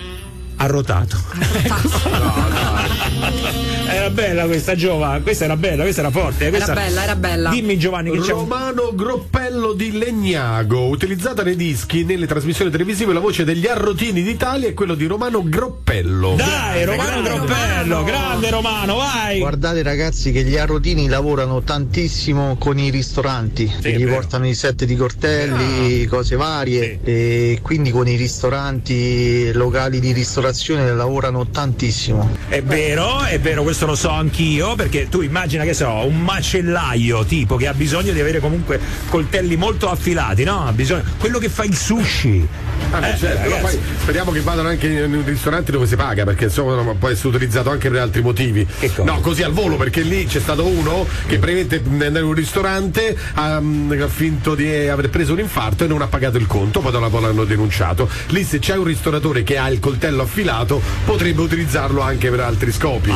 Arrotato. 0.57 1.17
era 3.97 4.09
bella 4.09 4.45
questa 4.45 4.75
giova, 4.75 5.19
questa 5.21 5.45
era 5.45 5.55
bella, 5.57 5.83
questa 5.83 6.01
era 6.01 6.11
forte. 6.11 6.49
Questa... 6.49 6.71
Era 6.71 6.81
bella, 6.81 7.03
era 7.03 7.15
bella. 7.15 7.49
Dimmi 7.49 7.77
Giovanni 7.77 8.11
che 8.11 8.19
c'è. 8.19 8.31
Romano 8.31 8.91
Groppello 8.93 9.73
di 9.73 9.97
Legnago, 9.97 10.87
utilizzata 10.87 11.43
nei 11.43 11.55
dischi, 11.55 12.03
nelle 12.03 12.27
trasmissioni 12.27 12.69
televisive, 12.69 13.13
la 13.13 13.19
voce 13.19 13.43
degli 13.43 13.65
Arrotini 13.65 14.21
d'Italia 14.21 14.67
è 14.67 14.73
quello 14.73 14.95
di 14.95 15.05
Romano 15.05 15.43
Groppello. 15.43 16.35
Dai, 16.35 16.85
Romano 16.85 17.21
grande 17.21 17.29
Groppello, 17.29 17.95
Romano. 17.95 18.03
grande 18.03 18.49
Romano, 18.49 18.95
vai! 18.95 19.39
Guardate 19.39 19.81
ragazzi 19.81 20.31
che 20.31 20.43
gli 20.43 20.57
arrotini 20.57 21.07
lavorano 21.07 21.61
tantissimo 21.63 22.55
con 22.57 22.77
i 22.77 22.89
ristoranti, 22.89 23.71
Sì, 23.81 23.95
gli 23.95 24.07
portano 24.07 24.47
i 24.47 24.53
set 24.53 24.85
di 24.85 24.95
cortelli, 24.95 26.05
cose 26.05 26.35
varie 26.35 26.99
e 27.03 27.59
quindi 27.61 27.91
con 27.91 28.07
i 28.07 28.15
ristoranti, 28.15 29.51
locali 29.53 29.99
di 29.99 30.11
ristorazione 30.11 30.93
lavorano 30.93 31.47
tantissimo. 31.47 32.29
È 32.47 32.61
vero, 32.61 33.23
è 33.23 33.39
vero, 33.39 33.63
questo 33.63 33.85
lo 33.87 33.95
so 33.95 34.09
anch'io, 34.09 34.75
perché 34.75 35.07
tu 35.09 35.21
immagina 35.21 35.63
che 35.63 35.73
so, 35.73 35.89
un 36.05 36.21
macellaio 36.21 37.25
tipo 37.25 37.55
che 37.55 37.67
ha 37.67 37.73
bisogno 37.73 38.11
di 38.11 38.19
avere 38.19 38.39
comunque 38.39 38.79
coltelli 39.09 39.55
molto 39.55 39.89
affilati, 39.89 40.43
no? 40.43 40.65
Ha 40.67 40.71
bisogno. 40.73 41.03
Quello 41.17 41.39
che 41.39 41.49
fa 41.49 41.63
il 41.63 41.75
sushi. 41.75 42.47
Ah, 42.91 43.07
Eh, 43.07 43.17
certo, 43.17 43.49
ragazzi. 43.49 43.61
poi 43.77 43.79
speriamo 44.01 44.31
che 44.31 44.41
vadano 44.41 44.67
anche 44.69 44.87
in 44.87 45.23
ristoranti 45.25 45.71
dove 45.71 45.87
si 45.87 45.95
paga, 45.95 46.23
perché 46.25 46.45
insomma 46.45 46.75
no, 46.81 46.95
può 46.95 47.09
essere 47.09 47.29
utilizzato 47.29 47.69
anche 47.71 47.89
per 47.89 48.01
altri 48.01 48.21
motivi. 48.21 48.65
No, 49.03 49.19
così 49.21 49.41
al 49.43 49.51
volo, 49.51 49.75
perché 49.77 50.01
lì 50.01 50.25
c'è 50.25 50.39
stato 50.39 50.65
uno 50.65 51.05
che 51.25 51.39
praticamente 51.39 51.79
mh, 51.79 52.01
è 52.01 52.05
andato 52.05 52.23
in 52.25 52.29
un 52.31 52.35
ristorante, 52.35 53.17
ha, 53.33 53.59
mh, 53.59 53.97
ha 54.01 54.07
finto 54.07 54.53
di 54.55 54.87
aver 54.87 55.09
preso 55.09 55.33
un 55.33 55.39
infarto 55.39 55.83
e 55.85 55.87
non 55.87 56.01
ha 56.01 56.07
pagato 56.07 56.37
il 56.37 56.45
conto, 56.47 56.79
poi 56.81 56.91
dopo 56.91 57.19
l'hanno 57.19 57.45
denunciato. 57.45 58.09
Lì 58.27 58.43
se 58.43 58.59
c'è 58.59 58.75
un 58.77 58.83
ristoratore 58.85 59.43
che 59.43 59.57
ha 59.57 59.69
il 59.69 59.79
coltello 59.79 60.21
affilato, 60.23 60.81
potrebbe 61.05 61.41
utilizzarlo 61.41 62.01
anche 62.01 62.29
per 62.29 62.41
altri 62.41 62.71
scopi. 62.71 63.11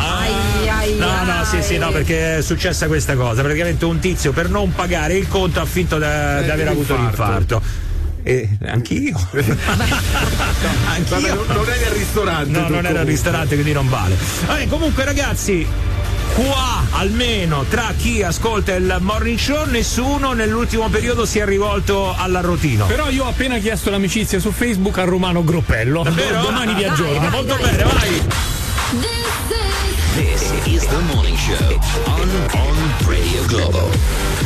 Ai, 0.61 0.69
ai, 0.69 0.95
No, 0.97 1.23
no, 1.23 1.43
sì, 1.43 1.61
sì, 1.61 1.77
no, 1.77 1.91
perché 1.91 2.37
è 2.37 2.41
successa 2.41 2.87
questa 2.87 3.15
cosa. 3.15 3.41
Praticamente 3.41 3.85
un 3.85 3.99
tizio 3.99 4.31
per 4.31 4.49
non 4.49 4.73
pagare 4.73 5.15
il 5.17 5.27
conto 5.27 5.59
ha 5.61 5.65
finto 5.65 5.97
di 5.97 6.03
Eh, 6.03 6.07
aver 6.07 6.67
avuto 6.67 6.95
l'infarto. 6.95 7.61
l'infarto. 7.61 7.89
E 8.23 8.47
anch'io. 8.67 9.17
anch'io. 9.33 11.07
Vabbè, 11.09 11.33
non, 11.33 11.45
non 11.47 11.69
eri 11.69 11.85
al 11.85 11.91
ristorante. 11.91 12.59
No, 12.59 12.67
non 12.69 12.85
era 12.85 12.99
al 12.99 13.05
ristorante, 13.05 13.55
quindi 13.55 13.73
non 13.73 13.89
vale. 13.89 14.15
Vabbè, 14.45 14.67
comunque, 14.67 15.03
ragazzi. 15.03 15.65
Qua 16.33 16.83
almeno 16.91 17.65
tra 17.67 17.91
chi 17.97 18.23
ascolta 18.23 18.73
il 18.75 18.97
morning 19.01 19.37
show 19.37 19.65
nessuno 19.69 20.31
nell'ultimo 20.31 20.87
periodo 20.87 21.25
si 21.25 21.39
è 21.39 21.45
rivolto 21.45 22.15
all'arrotino. 22.17 22.85
Però 22.85 23.09
io 23.09 23.25
ho 23.25 23.27
appena 23.27 23.57
chiesto 23.57 23.89
l'amicizia 23.89 24.39
su 24.39 24.49
Facebook 24.51 24.97
a 24.99 25.03
Romano 25.03 25.43
Groppello. 25.43 26.03
Davvero? 26.03 26.41
Domani 26.41 26.73
vi 26.75 26.85
aggiorno. 26.85 27.27
Molto 27.29 27.57
bene, 27.61 27.83
vai! 27.83 28.21
This 30.13 30.51
is 30.67 30.85
the 30.87 30.99
morning 31.13 31.37
show 31.37 31.55
on, 32.05 32.29
on 32.53 33.07
Radio 33.07 33.45
Globo. 33.45 33.89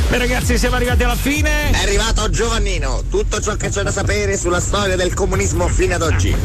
Beh 0.10 0.20
ragazzi 0.20 0.60
siamo 0.60 0.76
arrivati 0.76 1.04
alla 1.04 1.16
fine. 1.16 1.72
È 1.72 1.82
arrivato 1.82 2.30
Giovannino, 2.30 3.02
tutto 3.10 3.42
ciò 3.42 3.56
che 3.56 3.70
c'è 3.70 3.82
da 3.82 3.92
sapere 3.92 4.38
sulla 4.38 4.60
storia 4.60 4.96
del 4.96 5.16
comunismo 5.16 5.68
fino 5.68 5.96
ad 5.96 6.04
oggi. 6.04 6.36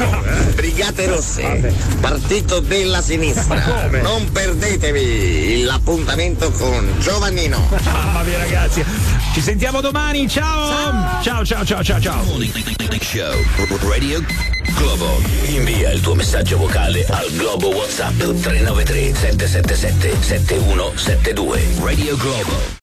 Brigate 0.55 1.07
Rosse, 1.07 1.71
partito 2.01 2.61
della 2.61 3.03
sinistra. 3.03 3.91
Non 4.01 4.33
perdetevi 4.33 5.65
l'appuntamento 5.65 6.51
con 6.53 6.95
Giovannino. 6.99 7.69
Mamma 7.93 8.23
mia 8.23 8.39
ragazzi. 8.39 8.83
Ci 9.33 9.41
sentiamo 9.41 9.81
domani, 9.81 10.29
ciao! 10.29 11.23
Ciao 11.23 11.45
ciao 11.45 11.65
ciao 11.65 11.85
ciao 11.85 12.01
ciao! 12.01 12.25
Show 13.01 13.89
Radio 13.89 14.21
Globo. 14.75 15.21
Invia 15.47 15.93
il 15.93 16.01
tuo 16.01 16.15
messaggio 16.15 16.57
vocale 16.59 17.07
al 17.09 17.31
Globo 17.33 17.69
WhatsApp 17.69 18.19
393 18.19 19.15
777 19.15 20.23
7172. 20.23 21.63
Radio 21.81 22.17
Globo. 22.17 22.79